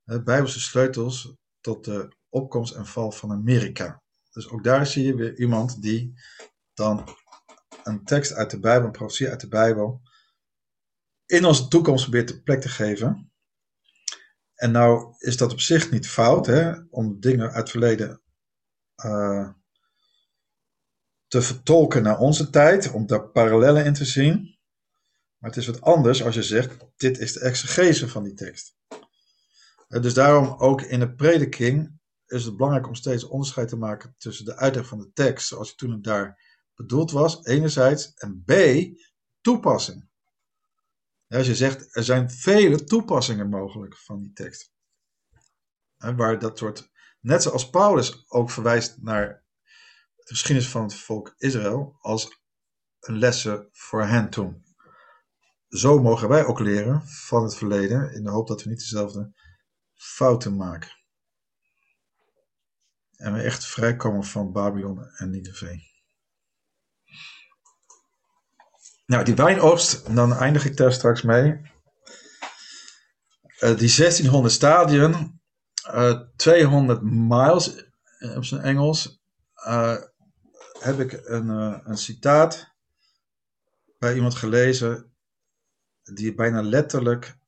De 0.02 0.22
Bijbelse 0.22 0.60
sleutels 0.60 1.36
tot 1.60 1.84
de 1.84 2.16
opkomst 2.28 2.74
en 2.74 2.86
val 2.86 3.12
van 3.12 3.30
Amerika. 3.32 3.99
Dus 4.30 4.48
ook 4.48 4.64
daar 4.64 4.86
zie 4.86 5.04
je 5.04 5.14
weer 5.14 5.38
iemand 5.38 5.82
die 5.82 6.14
dan 6.74 7.08
een 7.82 8.04
tekst 8.04 8.32
uit 8.32 8.50
de 8.50 8.60
Bijbel, 8.60 8.86
een 8.86 8.92
profetie 8.92 9.28
uit 9.28 9.40
de 9.40 9.48
Bijbel, 9.48 10.02
in 11.26 11.44
onze 11.44 11.68
toekomst 11.68 12.02
probeert 12.02 12.28
de 12.28 12.42
plek 12.42 12.60
te 12.60 12.68
geven. 12.68 13.32
En 14.54 14.70
nou 14.70 15.14
is 15.18 15.36
dat 15.36 15.52
op 15.52 15.60
zich 15.60 15.90
niet 15.90 16.08
fout, 16.08 16.46
hè, 16.46 16.72
om 16.90 17.20
dingen 17.20 17.46
uit 17.46 17.56
het 17.56 17.70
verleden 17.70 18.22
uh, 19.04 19.50
te 21.26 21.42
vertolken 21.42 22.02
naar 22.02 22.18
onze 22.18 22.50
tijd, 22.50 22.90
om 22.90 23.06
daar 23.06 23.30
parallellen 23.30 23.84
in 23.84 23.94
te 23.94 24.04
zien. 24.04 24.58
Maar 25.36 25.50
het 25.50 25.58
is 25.58 25.66
wat 25.66 25.80
anders 25.80 26.24
als 26.24 26.34
je 26.34 26.42
zegt, 26.42 26.86
dit 26.96 27.18
is 27.18 27.32
de 27.32 27.40
exegese 27.40 28.08
van 28.08 28.24
die 28.24 28.34
tekst. 28.34 28.76
Dus 29.88 30.14
daarom 30.14 30.54
ook 30.58 30.82
in 30.82 31.00
de 31.00 31.14
prediking 31.14 31.99
is 32.30 32.44
het 32.44 32.56
belangrijk 32.56 32.86
om 32.86 32.94
steeds 32.94 33.24
onderscheid 33.24 33.68
te 33.68 33.76
maken 33.76 34.14
tussen 34.18 34.44
de 34.44 34.56
uitleg 34.56 34.86
van 34.86 34.98
de 34.98 35.12
tekst, 35.12 35.46
zoals 35.46 35.68
het 35.68 35.78
toen 35.78 35.90
het 35.90 36.04
daar 36.04 36.58
bedoeld 36.74 37.10
was, 37.10 37.44
enerzijds, 37.44 38.14
en 38.14 38.42
B, 38.44 38.52
toepassing. 39.40 40.08
als 41.28 41.46
je 41.46 41.54
zegt, 41.54 41.96
er 41.96 42.04
zijn 42.04 42.30
vele 42.30 42.84
toepassingen 42.84 43.48
mogelijk 43.48 43.96
van 43.96 44.18
die 44.18 44.32
tekst. 44.32 44.72
waar 45.96 46.38
dat 46.38 46.58
soort, 46.58 46.90
net 47.20 47.42
zoals 47.42 47.70
Paulus 47.70 48.24
ook 48.28 48.50
verwijst 48.50 49.02
naar 49.02 49.44
de 50.16 50.24
geschiedenis 50.26 50.70
van 50.70 50.82
het 50.82 50.94
volk 50.94 51.34
Israël 51.36 51.96
als 52.00 52.40
een 53.00 53.18
lessen 53.18 53.68
voor 53.72 54.04
hen 54.04 54.30
toen. 54.30 54.64
zo 55.68 55.98
mogen 55.98 56.28
wij 56.28 56.44
ook 56.44 56.58
leren 56.58 57.08
van 57.08 57.42
het 57.42 57.54
verleden, 57.54 58.12
in 58.12 58.24
de 58.24 58.30
hoop 58.30 58.48
dat 58.48 58.62
we 58.62 58.68
niet 58.68 58.78
dezelfde 58.78 59.32
fouten 59.94 60.56
maken. 60.56 60.99
En 63.20 63.32
we 63.32 63.40
echt 63.42 63.66
vrijkomen 63.66 64.24
van 64.24 64.52
Babylon 64.52 65.06
en 65.16 65.30
Nineveh. 65.30 65.78
Nou, 69.06 69.24
die 69.24 69.34
wijnoogst, 69.34 70.14
dan 70.14 70.32
eindig 70.34 70.64
ik 70.64 70.76
daar 70.76 70.92
straks 70.92 71.22
mee. 71.22 71.60
Uh, 73.60 73.76
die 73.76 73.96
1600 73.96 74.52
stadien, 74.54 75.40
uh, 75.86 76.20
200 76.36 77.02
miles 77.02 77.84
op 78.36 78.44
zijn 78.44 78.60
Engels, 78.60 79.22
heb 80.80 80.98
ik 80.98 81.12
een, 81.12 81.48
een 81.88 81.98
citaat 81.98 82.74
bij 83.98 84.14
iemand 84.14 84.34
gelezen 84.34 85.14
die 86.02 86.34
bijna 86.34 86.62
letterlijk 86.62 87.38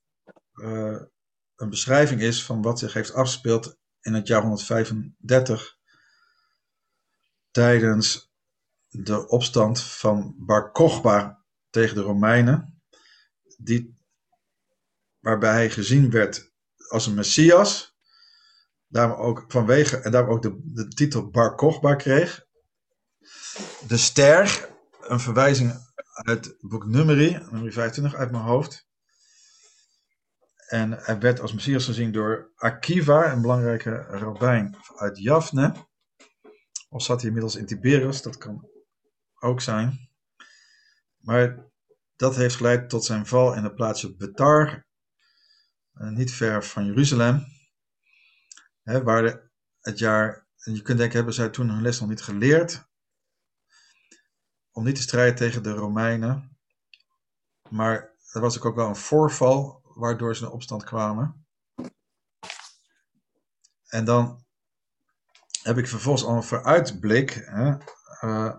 een 1.57 1.71
beschrijving 1.71 2.21
is 2.21 2.45
van 2.45 2.63
wat 2.63 2.79
zich 2.79 2.93
heeft 2.93 3.15
afgespeeld 3.15 3.81
in 4.03 4.15
het 4.15 4.27
jaar 4.27 4.43
135 4.43 5.77
tijdens 7.51 8.33
de 8.89 9.29
opstand 9.29 9.83
van 9.83 10.35
Bar 10.39 10.73
Kochba 10.73 11.45
tegen 11.71 11.95
de 11.95 12.03
Romeinen, 12.03 12.83
die, 13.57 13.95
waarbij 15.19 15.53
hij 15.53 15.71
gezien 15.71 16.11
werd 16.11 16.53
als 16.89 17.07
een 17.07 17.15
Messias, 17.15 17.97
daarom 18.87 19.21
ook 19.21 19.45
vanwege, 19.49 19.97
en 19.97 20.11
daarom 20.11 20.31
ook 20.31 20.43
de, 20.43 20.89
titel 20.89 21.31
Bar 21.31 21.55
Kochba 21.55 21.95
kreeg. 21.95 22.47
De 23.87 23.97
ster, 23.97 24.69
een 25.01 25.21
verwijzing 25.21 25.91
uit 26.13 26.57
boek 26.61 26.87
Numeri, 26.87 27.31
nummer 27.51 27.73
25 27.73 28.15
uit 28.15 28.31
mijn 28.31 28.43
hoofd. 28.43 28.87
En 30.73 30.93
hij 30.93 31.19
werd 31.19 31.41
als 31.41 31.53
Messias 31.53 31.85
gezien 31.85 32.13
door 32.13 32.53
Akiva, 32.57 33.33
een 33.33 33.41
belangrijke 33.41 33.91
rabbijn 33.97 34.77
uit 34.97 35.19
Jafne. 35.19 35.75
Of 36.89 37.03
zat 37.03 37.19
hij 37.19 37.27
inmiddels 37.27 37.57
in 37.57 37.67
Tiberias, 37.67 38.23
dat 38.23 38.39
kan 38.39 38.69
ook 39.41 39.61
zijn. 39.61 40.11
Maar 41.19 41.71
dat 42.17 42.37
heeft 42.37 42.55
geleid 42.57 42.89
tot 42.89 43.05
zijn 43.05 43.27
val 43.27 43.55
in 43.55 43.65
het 43.65 43.75
plaatsje 43.75 44.17
Betar, 44.17 44.87
eh, 45.93 46.09
niet 46.09 46.33
ver 46.33 46.65
van 46.65 46.87
Jeruzalem. 46.87 47.45
Hè, 48.83 49.03
waar 49.03 49.51
het 49.81 49.99
jaar, 49.99 50.47
en 50.59 50.75
je 50.75 50.83
kunt 50.83 50.99
denken, 50.99 51.17
hebben 51.17 51.35
zij 51.35 51.49
toen 51.49 51.69
hun 51.69 51.83
les 51.83 52.01
nog 52.01 52.09
niet 52.09 52.23
geleerd? 52.23 52.85
Om 54.71 54.85
niet 54.85 54.97
te 54.97 55.03
strijden 55.03 55.35
tegen 55.35 55.63
de 55.63 55.73
Romeinen. 55.73 56.59
Maar 57.69 58.15
er 58.33 58.41
was 58.41 58.61
ook 58.61 58.75
wel 58.75 58.89
een 58.89 58.97
voorval 58.97 59.82
waardoor 59.95 60.37
ze 60.37 60.45
in 60.45 60.51
opstand 60.51 60.85
kwamen. 60.85 61.47
En 63.87 64.05
dan 64.05 64.45
heb 65.63 65.79
ik 65.79 65.89
vervolgens 65.89 66.25
al 66.25 66.37
een 66.37 66.43
vooruitblik 66.43 67.31
hè, 67.31 67.77
uh, 68.21 68.57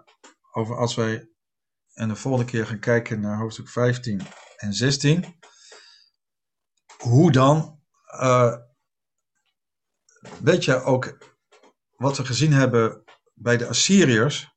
over 0.51 0.77
als 0.77 0.95
wij 0.95 1.27
en 1.93 2.07
de 2.07 2.15
volgende 2.15 2.51
keer 2.51 2.65
gaan 2.65 2.79
kijken 2.79 3.19
naar 3.19 3.37
hoofdstuk 3.37 3.69
15 3.69 4.21
en 4.57 4.73
16. 4.73 5.39
Hoe 6.97 7.31
dan, 7.31 7.81
uh, 8.07 8.55
weet 10.39 10.65
je 10.65 10.81
ook 10.81 11.17
wat 11.95 12.17
we 12.17 12.25
gezien 12.25 12.53
hebben 12.53 13.03
bij 13.33 13.57
de 13.57 13.67
Assyriërs, 13.67 14.51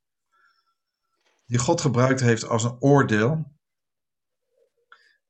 die 1.46 1.58
God 1.58 1.80
gebruikt 1.80 2.20
heeft 2.20 2.44
als 2.44 2.64
een 2.64 2.80
oordeel 2.80 3.55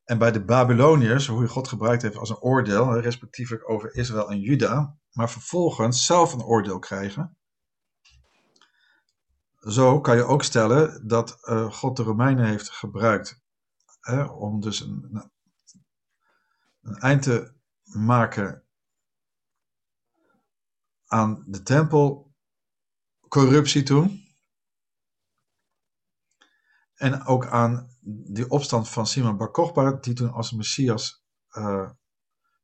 en 0.07 0.17
bij 0.17 0.31
de 0.31 0.43
Babyloniërs, 0.43 1.27
hoe 1.27 1.47
God 1.47 1.67
gebruikt 1.67 2.01
heeft 2.01 2.17
als 2.17 2.29
een 2.29 2.39
oordeel, 2.39 2.99
respectievelijk 2.99 3.69
over 3.69 3.95
Israël 3.95 4.29
en 4.29 4.39
Juda, 4.39 4.97
maar 5.11 5.29
vervolgens 5.29 6.05
zelf 6.05 6.33
een 6.33 6.43
oordeel 6.43 6.79
krijgen. 6.79 7.37
Zo 9.59 10.01
kan 10.01 10.15
je 10.15 10.23
ook 10.23 10.43
stellen 10.43 11.07
dat 11.07 11.37
uh, 11.41 11.71
God 11.71 11.97
de 11.97 12.03
Romeinen 12.03 12.45
heeft 12.45 12.69
gebruikt 12.69 13.41
hè, 13.99 14.23
om 14.23 14.61
dus 14.61 14.79
een, 14.79 15.31
een 16.81 16.95
eind 16.95 17.23
te 17.23 17.53
maken 17.83 18.63
aan 21.05 21.43
de 21.47 21.63
tempelcorruptie 21.63 23.83
toen. 23.83 24.25
En 26.93 27.25
ook 27.25 27.47
aan 27.47 27.96
die 28.09 28.49
opstand 28.49 28.89
van 28.89 29.07
Simon 29.07 29.37
Bar 29.37 29.51
Kokhba, 29.51 29.91
die 29.91 30.13
toen 30.13 30.31
als 30.31 30.51
Messias 30.51 31.23
uh, 31.51 31.89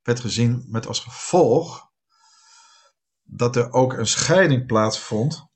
werd 0.02 0.20
gezien 0.20 0.66
met 0.68 0.88
als 0.88 1.00
gevolg 1.00 1.92
dat 3.24 3.56
er 3.56 3.72
ook 3.72 3.94
een 3.94 4.08
scheiding 4.08 4.66
plaatsvond 4.66 5.48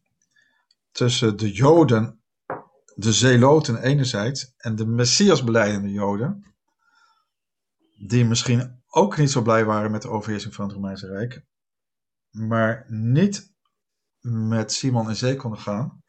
tussen 0.92 1.38
de 1.38 1.52
Joden, 1.52 2.24
de 2.96 3.14
Zeloten 3.14 3.82
enerzijds, 3.82 4.54
en 4.58 4.76
de 4.76 4.86
Messias 4.86 5.44
beleidende 5.44 5.92
Joden, 5.92 6.56
die 8.08 8.26
misschien 8.26 8.84
ook 8.88 9.18
niet 9.18 9.32
zo 9.32 9.42
blij 9.42 9.66
waren 9.66 9.92
met 9.92 10.02
de 10.02 10.10
overheersing 10.10 10.54
van 10.54 10.66
het 10.66 10.74
Romeinse 10.74 11.08
Rijk, 11.08 11.46
maar 12.30 12.86
niet 12.88 13.54
met 14.20 14.72
Simon 14.72 15.10
en 15.10 15.16
Zee 15.16 15.36
konden 15.36 15.60
gaan, 15.60 16.04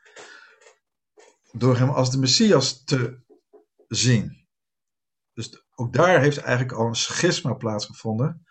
door 1.52 1.76
hem 1.76 1.88
als 1.88 2.10
de 2.10 2.18
Messias 2.18 2.84
te 2.84 3.26
zien. 3.88 4.46
Dus 5.32 5.64
ook 5.74 5.92
daar 5.92 6.20
heeft 6.20 6.38
eigenlijk 6.38 6.78
al 6.78 6.86
een 6.86 6.94
schisma 6.94 7.52
plaatsgevonden, 7.54 8.46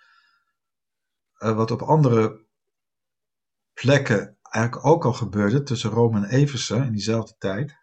uh, 1.39 1.55
wat 1.55 1.72
op 1.72 1.81
andere 1.81 2.45
plekken 3.73 4.38
eigenlijk 4.41 4.85
ook 4.85 5.05
al 5.05 5.14
gebeurde 5.14 5.64
tussen 5.64 5.89
Rome 5.89 6.18
en 6.18 6.30
Eversen 6.30 6.84
in 6.84 6.91
diezelfde 6.91 7.35
tijd. 7.38 7.76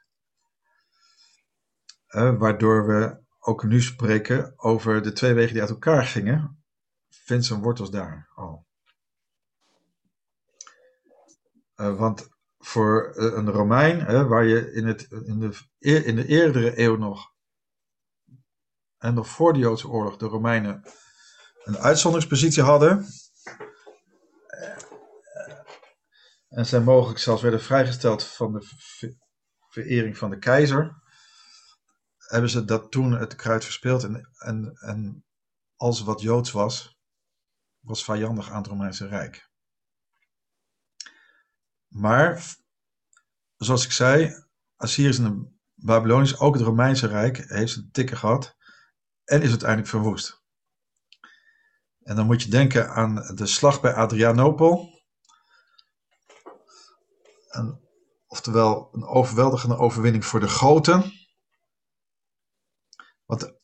Uh, 2.09 2.39
waardoor 2.39 2.87
we 2.87 3.23
ook 3.39 3.65
nu 3.65 3.83
spreken 3.83 4.53
over 4.57 5.03
de 5.03 5.13
twee 5.13 5.35
wegen 5.35 5.53
die 5.53 5.61
uit 5.61 5.71
elkaar 5.71 6.05
gingen. 6.05 6.65
Vindt 7.09 7.45
zijn 7.45 7.63
wortels 7.63 7.91
daar 7.91 8.31
al. 8.35 8.67
Uh, 11.77 11.99
want 11.99 12.29
voor 12.59 13.13
een 13.17 13.51
Romein, 13.51 14.27
waar 14.29 14.45
je 14.45 14.73
in, 14.73 14.87
het, 14.87 15.03
in, 15.11 15.41
de, 15.41 15.59
in 16.05 16.17
de 16.17 16.27
eerdere 16.27 16.79
eeuw 16.81 16.97
nog 16.97 17.34
en 19.05 19.15
nog 19.15 19.29
voor 19.29 19.53
de 19.53 19.59
Joodse 19.59 19.89
oorlog 19.89 20.17
de 20.17 20.27
Romeinen 20.27 20.83
een 21.65 21.79
uitzonderingspositie 21.79 22.63
hadden. 22.63 23.07
En 26.49 26.67
zij 26.67 26.81
mogelijk 26.81 27.19
zelfs 27.19 27.43
werden 27.43 27.63
vrijgesteld 27.63 28.25
van 28.25 28.53
de 28.53 28.67
verering 29.69 30.19
van 30.19 30.31
de 30.31 30.39
keizer. 30.39 31.03
Hebben 32.17 32.51
ze 32.51 32.65
dat 32.65 32.91
toen 32.91 33.13
het 33.13 33.35
kruid 33.35 33.65
verspeeld 33.65 34.05
en, 34.05 34.31
en, 34.39 34.77
en 34.81 35.25
alles 35.77 36.01
wat 36.01 36.21
Joods 36.21 36.51
was, 36.51 36.99
was 37.81 38.05
vijandig 38.05 38.51
aan 38.51 38.57
het 38.57 38.67
Romeinse 38.67 39.07
Rijk. 39.07 39.51
Maar, 41.89 42.57
zoals 43.57 43.85
ik 43.85 43.93
zei, 43.93 44.45
Assyriërs 44.77 45.19
en 45.19 45.61
Babylonisch, 45.75 46.39
ook 46.39 46.55
het 46.55 46.63
Romeinse 46.63 47.07
Rijk, 47.07 47.37
heeft 47.37 47.77
een 47.77 47.91
tikken 47.93 48.17
gehad 48.17 48.54
en 49.25 49.43
is 49.43 49.51
uiteindelijk 49.51 49.91
verwoest. 49.91 50.43
En 52.03 52.17
dan 52.17 52.27
moet 52.27 52.43
je 52.43 52.51
denken 52.51 52.91
aan 52.91 53.15
de 53.35 53.47
slag 53.47 53.81
bij 53.81 53.95
Adrianopel. 53.95 55.03
En, 57.49 57.81
oftewel 58.27 58.89
een 58.93 59.05
overweldigende 59.05 59.77
overwinning 59.77 60.25
voor 60.25 60.41
de 60.41 60.49
Goten. 60.49 61.13
Wat 63.25 63.61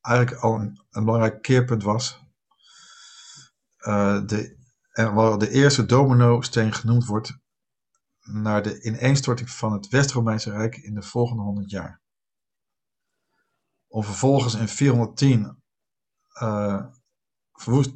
eigenlijk 0.00 0.42
al 0.42 0.54
een, 0.54 0.84
een 0.90 1.04
belangrijk 1.04 1.42
keerpunt 1.42 1.82
was. 1.82 2.18
Uh, 3.78 4.26
de, 4.26 4.58
en 4.92 5.14
waar 5.14 5.38
de 5.38 5.50
eerste 5.50 5.86
domino-steen 5.86 6.72
genoemd 6.72 7.06
wordt 7.06 7.38
naar 8.20 8.62
de 8.62 8.82
ineenstorting 8.82 9.50
van 9.50 9.72
het 9.72 9.88
West-Romeinse 9.88 10.50
Rijk 10.50 10.76
in 10.76 10.94
de 10.94 11.02
volgende 11.02 11.42
100 11.42 11.70
jaar 11.70 12.00
om 13.90 14.04
vervolgens 14.04 14.54
in 14.54 14.68
410 14.68 15.62
uh, 16.42 16.86
verwoest, 17.52 17.90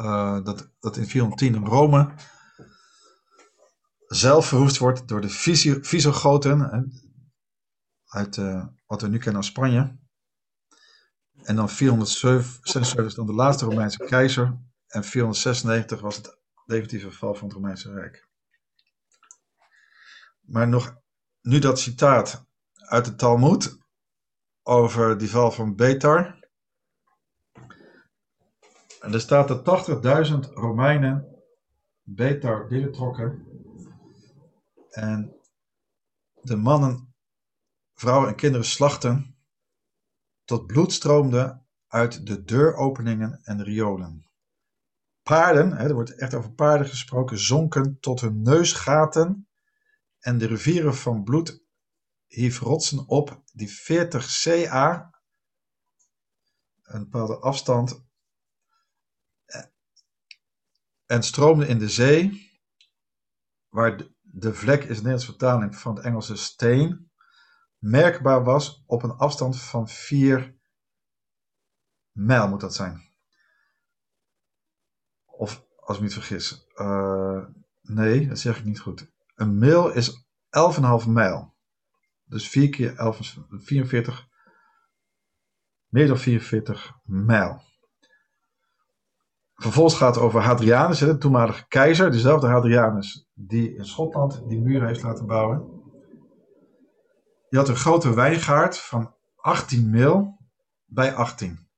uh, 0.00 0.44
dat, 0.44 0.70
dat 0.80 0.96
in 0.96 1.06
410 1.06 1.54
in 1.54 1.64
Rome 1.64 2.14
zelf 4.06 4.46
verwoest 4.46 4.78
wordt 4.78 5.08
door 5.08 5.20
de 5.20 5.28
Visigoten, 5.82 6.92
uit 8.06 8.36
uh, 8.36 8.66
wat 8.86 9.00
we 9.00 9.08
nu 9.08 9.18
kennen 9.18 9.36
als 9.36 9.46
Spanje. 9.46 9.98
En 11.42 11.56
dan 11.56 11.68
476 11.68 13.04
is 13.04 13.14
dan 13.14 13.26
de 13.26 13.32
laatste 13.32 13.64
Romeinse 13.64 14.04
keizer. 14.04 14.58
En 14.86 15.04
496 15.04 16.00
was 16.00 16.16
het 16.16 16.38
definitieve 16.66 17.10
val 17.10 17.34
van 17.34 17.44
het 17.44 17.56
Romeinse 17.56 17.92
Rijk. 17.92 18.28
Maar 20.40 20.68
nog 20.68 20.96
nu 21.40 21.58
dat 21.58 21.80
citaat 21.80 22.46
uit 22.74 23.04
de 23.04 23.14
Talmud 23.14 23.79
over 24.62 25.18
die 25.18 25.30
val 25.30 25.50
van 25.50 25.76
Betar. 25.76 26.38
En 29.00 29.12
er 29.12 29.20
staat 29.20 29.48
dat 29.48 29.88
80.000 30.30 30.52
Romeinen 30.52 31.42
Betar 32.02 32.66
binnentrokken. 32.66 33.46
En 34.90 35.34
de 36.42 36.56
mannen, 36.56 37.14
vrouwen 37.94 38.28
en 38.28 38.36
kinderen 38.36 38.66
slachten 38.66 39.36
tot 40.44 40.66
bloed 40.66 40.92
stroomde 40.92 41.62
uit 41.86 42.26
de 42.26 42.42
deuropeningen 42.42 43.40
en 43.42 43.62
riolen. 43.62 44.30
Paarden, 45.22 45.72
hè, 45.76 45.88
er 45.88 45.94
wordt 45.94 46.18
echt 46.18 46.34
over 46.34 46.52
paarden 46.52 46.86
gesproken, 46.86 47.38
zonken 47.38 48.00
tot 48.00 48.20
hun 48.20 48.42
neusgaten 48.42 49.48
en 50.18 50.38
de 50.38 50.46
rivieren 50.46 50.94
van 50.94 51.24
bloed 51.24 51.62
hief 52.30 52.58
rotsen 52.58 53.08
op 53.08 53.42
die 53.52 53.70
40 53.70 54.42
ca, 54.42 55.10
een 56.82 57.02
bepaalde 57.02 57.38
afstand, 57.38 58.06
eh, 59.44 59.64
en 61.06 61.22
stroomden 61.22 61.68
in 61.68 61.78
de 61.78 61.88
zee, 61.88 62.50
waar 63.68 63.96
de, 64.20 64.54
vlek 64.54 64.80
is 64.80 64.86
de 64.86 64.94
Nederlandse 64.94 65.26
vertaling 65.26 65.76
van 65.76 65.94
het 65.94 66.04
Engelse 66.04 66.36
steen, 66.36 67.10
merkbaar 67.78 68.44
was 68.44 68.82
op 68.86 69.02
een 69.02 69.16
afstand 69.16 69.60
van 69.60 69.88
4 69.88 70.58
mijl 72.12 72.48
moet 72.48 72.60
dat 72.60 72.74
zijn. 72.74 73.08
Of 75.24 75.66
als 75.76 75.96
ik 75.96 76.02
me 76.02 76.08
niet 76.08 76.12
vergis. 76.12 76.66
Uh, 76.74 77.44
nee, 77.80 78.28
dat 78.28 78.38
zeg 78.38 78.58
ik 78.58 78.64
niet 78.64 78.80
goed. 78.80 79.12
Een 79.34 79.58
mil 79.58 79.88
is 79.88 80.26
11,5 80.50 81.06
mijl. 81.06 81.49
Dus 82.30 82.48
4 82.48 82.68
keer 82.68 82.96
11, 82.96 83.36
44, 83.50 84.28
meer 85.88 86.06
dan 86.06 86.18
44 86.18 86.92
mijl. 87.04 87.62
Vervolgens 89.54 89.96
gaat 89.96 90.14
het 90.14 90.24
over 90.24 90.40
Hadrianus, 90.40 90.98
de 90.98 91.18
toenmalige 91.18 91.66
keizer, 91.68 92.10
dezelfde 92.10 92.46
Hadrianus 92.46 93.28
die 93.34 93.74
in 93.74 93.84
Schotland 93.84 94.48
die 94.48 94.60
muur 94.60 94.86
heeft 94.86 95.02
laten 95.02 95.26
bouwen. 95.26 95.80
Die 97.48 97.58
had 97.58 97.68
een 97.68 97.76
grote 97.76 98.14
wijngaard 98.14 98.78
van 98.78 99.14
18 99.36 99.90
mil 99.90 100.38
bij 100.84 101.14
18. 101.14 101.68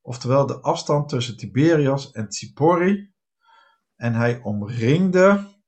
Oftewel 0.00 0.46
de 0.46 0.60
afstand 0.60 1.08
tussen 1.08 1.36
Tiberias 1.36 2.10
en 2.10 2.28
Tsipori. 2.28 3.12
En 3.96 4.14
hij 4.14 4.40
omringde 4.42 5.59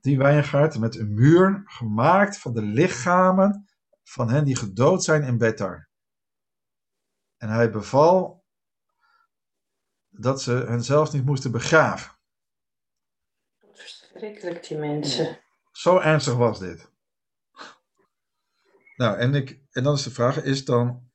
die 0.00 0.18
wijngaard 0.18 0.78
met 0.78 0.96
een 0.96 1.14
muur 1.14 1.62
gemaakt 1.64 2.38
van 2.38 2.54
de 2.54 2.62
lichamen 2.62 3.68
van 4.02 4.30
hen 4.30 4.44
die 4.44 4.56
gedood 4.56 5.04
zijn 5.04 5.22
in 5.22 5.38
Betar. 5.38 5.88
En 7.36 7.48
hij 7.48 7.70
beval 7.70 8.44
dat 10.08 10.42
ze 10.42 10.52
hen 10.52 10.84
zelfs 10.84 11.12
niet 11.12 11.24
moesten 11.24 11.52
begraven. 11.52 12.16
Verschrikkelijk, 13.72 14.68
die 14.68 14.78
mensen. 14.78 15.40
Zo 15.72 15.98
ernstig 15.98 16.34
was 16.34 16.58
dit. 16.58 16.90
Nou, 18.96 19.18
en, 19.18 19.34
ik, 19.34 19.62
en 19.70 19.82
dan 19.82 19.94
is 19.94 20.02
de 20.02 20.10
vraag, 20.10 20.42
is 20.42 20.64
dan 20.64 21.10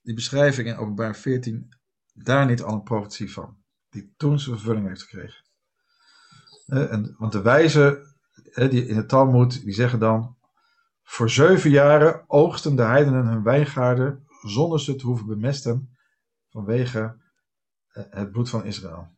die 0.00 0.14
beschrijving 0.14 0.68
in 0.68 0.76
openbaar 0.76 1.16
14 1.16 1.68
daar 2.12 2.46
niet 2.46 2.62
al 2.62 2.72
een 2.72 2.82
profetie 2.82 3.32
van? 3.32 3.64
Die 3.88 4.14
toen 4.16 4.40
zijn 4.40 4.56
vervulling 4.56 4.88
heeft 4.88 5.02
gekregen. 5.02 5.44
Eh, 6.66 6.92
en, 6.92 7.14
want 7.18 7.32
de 7.32 7.42
wijze 7.42 8.11
die 8.54 8.86
in 8.86 8.96
het 8.96 9.08
Talmud, 9.08 9.62
die 9.64 9.74
zeggen 9.74 9.98
dan, 9.98 10.36
voor 11.02 11.30
zeven 11.30 11.70
jaren 11.70 12.24
oogsten 12.26 12.76
de 12.76 12.82
heidenen 12.82 13.26
hun 13.26 13.42
wijngaarden 13.42 14.26
zonder 14.42 14.80
ze 14.80 14.96
te 14.96 15.06
hoeven 15.06 15.26
bemesten 15.26 15.96
vanwege 16.48 17.20
eh, 17.88 18.04
het 18.10 18.30
bloed 18.30 18.48
van 18.48 18.64
Israël. 18.64 19.08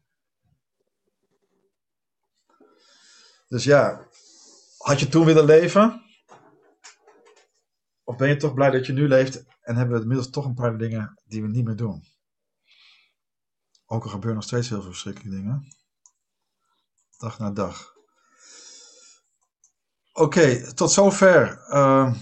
Dus 3.49 3.65
ja, 3.65 4.09
had 4.79 5.01
je 5.01 5.09
toen 5.09 5.25
willen 5.25 5.45
leven? 5.45 6.03
Of 8.05 8.17
ben 8.17 8.29
je 8.29 8.37
toch 8.37 8.55
blij 8.55 8.71
dat 8.71 8.87
je 8.87 8.93
nu 8.93 9.09
leeft 9.09 9.45
en 9.61 9.77
hebben 9.77 9.97
we 9.97 10.03
inmiddels 10.03 10.31
toch 10.31 10.45
een 10.45 10.55
paar 10.55 10.79
dingen 10.79 11.21
die 11.25 11.43
we 11.43 11.49
niet 11.49 11.65
meer 11.65 11.77
doen? 11.77 12.05
Ook 13.87 14.05
al 14.05 14.11
gebeuren 14.11 14.35
nog 14.35 14.45
steeds 14.45 14.69
heel 14.69 14.81
veel 14.81 14.91
verschrikkelijke 14.91 15.37
dingen. 15.37 15.69
Dag 17.19 17.39
na 17.39 17.51
dag. 17.51 17.94
Oké, 20.17 20.73
tot 20.75 20.93
zover. 20.93 21.65
Uh, 21.69 22.15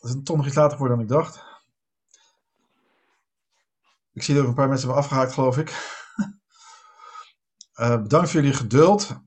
het 0.00 0.16
is 0.16 0.16
toch 0.24 0.36
nog 0.36 0.46
iets 0.46 0.54
later 0.54 0.76
geworden 0.76 0.96
dan 0.96 1.06
ik 1.06 1.12
dacht. 1.12 1.44
Ik 4.12 4.22
zie 4.22 4.34
dat 4.34 4.42
er 4.42 4.48
een 4.48 4.54
paar 4.54 4.68
mensen 4.68 4.86
hebben 4.86 5.04
afgehaakt, 5.04 5.32
geloof 5.32 5.58
ik. 5.58 5.96
uh, 7.74 8.02
bedankt 8.02 8.30
voor 8.30 8.40
jullie 8.40 8.56
geduld. 8.56 9.20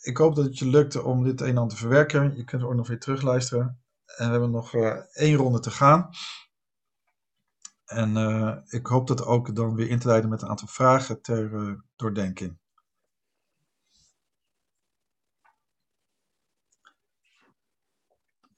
Ik 0.00 0.16
hoop 0.16 0.34
dat 0.34 0.44
het 0.44 0.58
je 0.58 0.66
lukte 0.66 1.02
om 1.02 1.24
dit 1.24 1.40
een 1.40 1.48
en 1.48 1.56
ander 1.56 1.76
te 1.76 1.80
verwerken. 1.82 2.36
Je 2.36 2.44
kunt 2.44 2.62
er 2.62 2.68
ook 2.68 2.74
nog 2.74 2.88
weer 2.88 3.00
terugluisteren. 3.00 3.82
En 4.06 4.24
we 4.24 4.30
hebben 4.30 4.50
nog 4.50 4.74
uh, 4.74 4.96
één 5.12 5.36
ronde 5.36 5.60
te 5.60 5.70
gaan. 5.70 6.10
En 7.84 8.16
uh, 8.16 8.56
ik 8.66 8.86
hoop 8.86 9.06
dat 9.06 9.24
ook 9.24 9.54
dan 9.54 9.74
weer 9.74 9.88
in 9.88 9.98
te 9.98 10.06
leiden 10.06 10.30
met 10.30 10.42
een 10.42 10.48
aantal 10.48 10.68
vragen 10.68 11.22
ter 11.22 11.76
doordenking. 11.96 12.58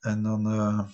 En 0.02 0.22
dan 0.22 0.54
uh, 0.54 0.88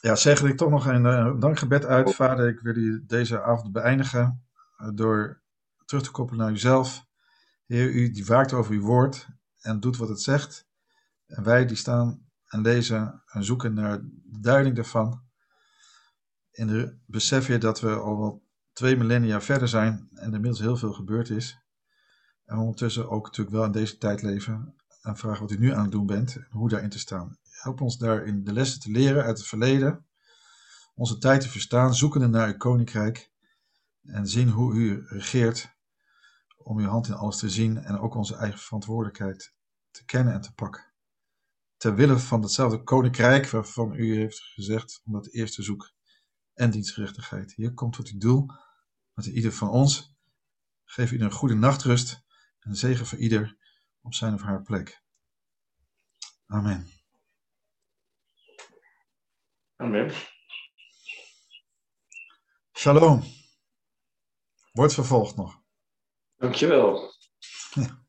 ja, 0.00 0.16
zeg 0.16 0.42
ik 0.42 0.56
toch 0.56 0.70
nog 0.70 0.86
een 0.86 1.04
uh, 1.04 1.40
dankgebed 1.40 1.84
uit. 1.84 2.14
Vader, 2.14 2.48
ik 2.48 2.60
wil 2.60 2.76
u 2.76 3.04
deze 3.06 3.42
avond 3.42 3.72
beëindigen 3.72 4.44
uh, 4.78 4.88
door 4.94 5.42
terug 5.84 6.02
te 6.02 6.10
koppelen 6.10 6.44
naar 6.44 6.52
uzelf. 6.52 7.06
Heer, 7.66 7.90
u 7.90 8.10
die 8.10 8.26
waakt 8.26 8.52
over 8.52 8.72
uw 8.72 8.80
woord 8.80 9.28
en 9.60 9.80
doet 9.80 9.96
wat 9.96 10.08
het 10.08 10.20
zegt. 10.20 10.66
En 11.26 11.42
wij 11.42 11.66
die 11.66 11.76
staan 11.76 12.26
en 12.46 12.60
lezen 12.60 13.22
en 13.26 13.44
zoeken 13.44 13.74
naar 13.74 14.00
de 14.02 14.40
duiding 14.40 14.76
daarvan. 14.76 15.22
In 16.50 16.66
de 16.66 16.98
besef 17.06 17.46
je 17.46 17.58
dat 17.58 17.80
we 17.80 17.94
al 17.94 18.18
wel 18.18 18.46
twee 18.72 18.96
millennia 18.96 19.40
verder 19.40 19.68
zijn 19.68 20.08
en 20.10 20.28
er 20.28 20.34
inmiddels 20.34 20.60
heel 20.60 20.76
veel 20.76 20.92
gebeurd 20.92 21.30
is. 21.30 21.58
En 22.44 22.58
ondertussen 22.58 23.10
ook 23.10 23.24
natuurlijk 23.24 23.56
wel 23.56 23.64
in 23.64 23.72
deze 23.72 23.98
tijd 23.98 24.22
leven 24.22 24.74
en 25.02 25.16
vragen 25.16 25.40
wat 25.40 25.50
u 25.50 25.58
nu 25.58 25.72
aan 25.72 25.82
het 25.82 25.92
doen 25.92 26.06
bent 26.06 26.36
en 26.36 26.46
hoe 26.50 26.68
daarin 26.68 26.90
te 26.90 26.98
staan. 26.98 27.38
Help 27.48 27.80
ons 27.80 27.98
daarin 27.98 28.44
de 28.44 28.52
lessen 28.52 28.80
te 28.80 28.90
leren 28.90 29.24
uit 29.24 29.38
het 29.38 29.46
verleden, 29.46 30.06
onze 30.94 31.18
tijd 31.18 31.40
te 31.40 31.48
verstaan, 31.48 31.94
zoekende 31.94 32.26
naar 32.26 32.48
uw 32.48 32.56
koninkrijk 32.56 33.30
en 34.02 34.26
zien 34.26 34.48
hoe 34.48 34.74
u 34.74 35.06
regeert 35.06 35.74
om 36.56 36.78
uw 36.78 36.88
hand 36.88 37.06
in 37.06 37.14
alles 37.14 37.36
te 37.38 37.50
zien 37.50 37.78
en 37.78 37.98
ook 37.98 38.14
onze 38.14 38.36
eigen 38.36 38.58
verantwoordelijkheid 38.58 39.54
te 39.90 40.04
kennen 40.04 40.34
en 40.34 40.40
te 40.40 40.54
pakken. 40.54 40.92
Ter 41.76 41.94
wille 41.94 42.18
van 42.18 42.42
hetzelfde 42.42 42.82
koninkrijk 42.82 43.50
waarvan 43.50 43.94
u 43.94 44.16
heeft 44.16 44.40
gezegd 44.40 45.00
om 45.04 45.12
dat 45.12 45.26
eerst 45.26 45.54
te 45.54 45.62
zoeken 45.62 45.92
en 46.54 46.70
dienstgerechtigheid. 46.70 47.52
Hier 47.54 47.74
komt 47.74 47.94
tot 47.94 48.08
uw 48.08 48.18
doel 48.18 48.46
met 49.14 49.26
ieder 49.26 49.52
van 49.52 49.68
ons. 49.68 50.14
Geef 50.84 51.12
ieder 51.12 51.26
een 51.26 51.32
goede 51.32 51.54
nachtrust 51.54 52.22
en 52.58 52.76
zegen 52.76 53.06
voor 53.06 53.18
ieder 53.18 53.56
op 54.02 54.14
zijn 54.14 54.34
of 54.34 54.42
haar 54.42 54.62
plek. 54.62 55.02
Amen. 56.46 56.86
Amen. 59.76 60.14
Shalom. 62.72 63.22
Wordt 64.72 64.94
vervolgd 64.94 65.36
nog. 65.36 65.62
Dankjewel. 66.36 67.14
Ja. 67.74 68.01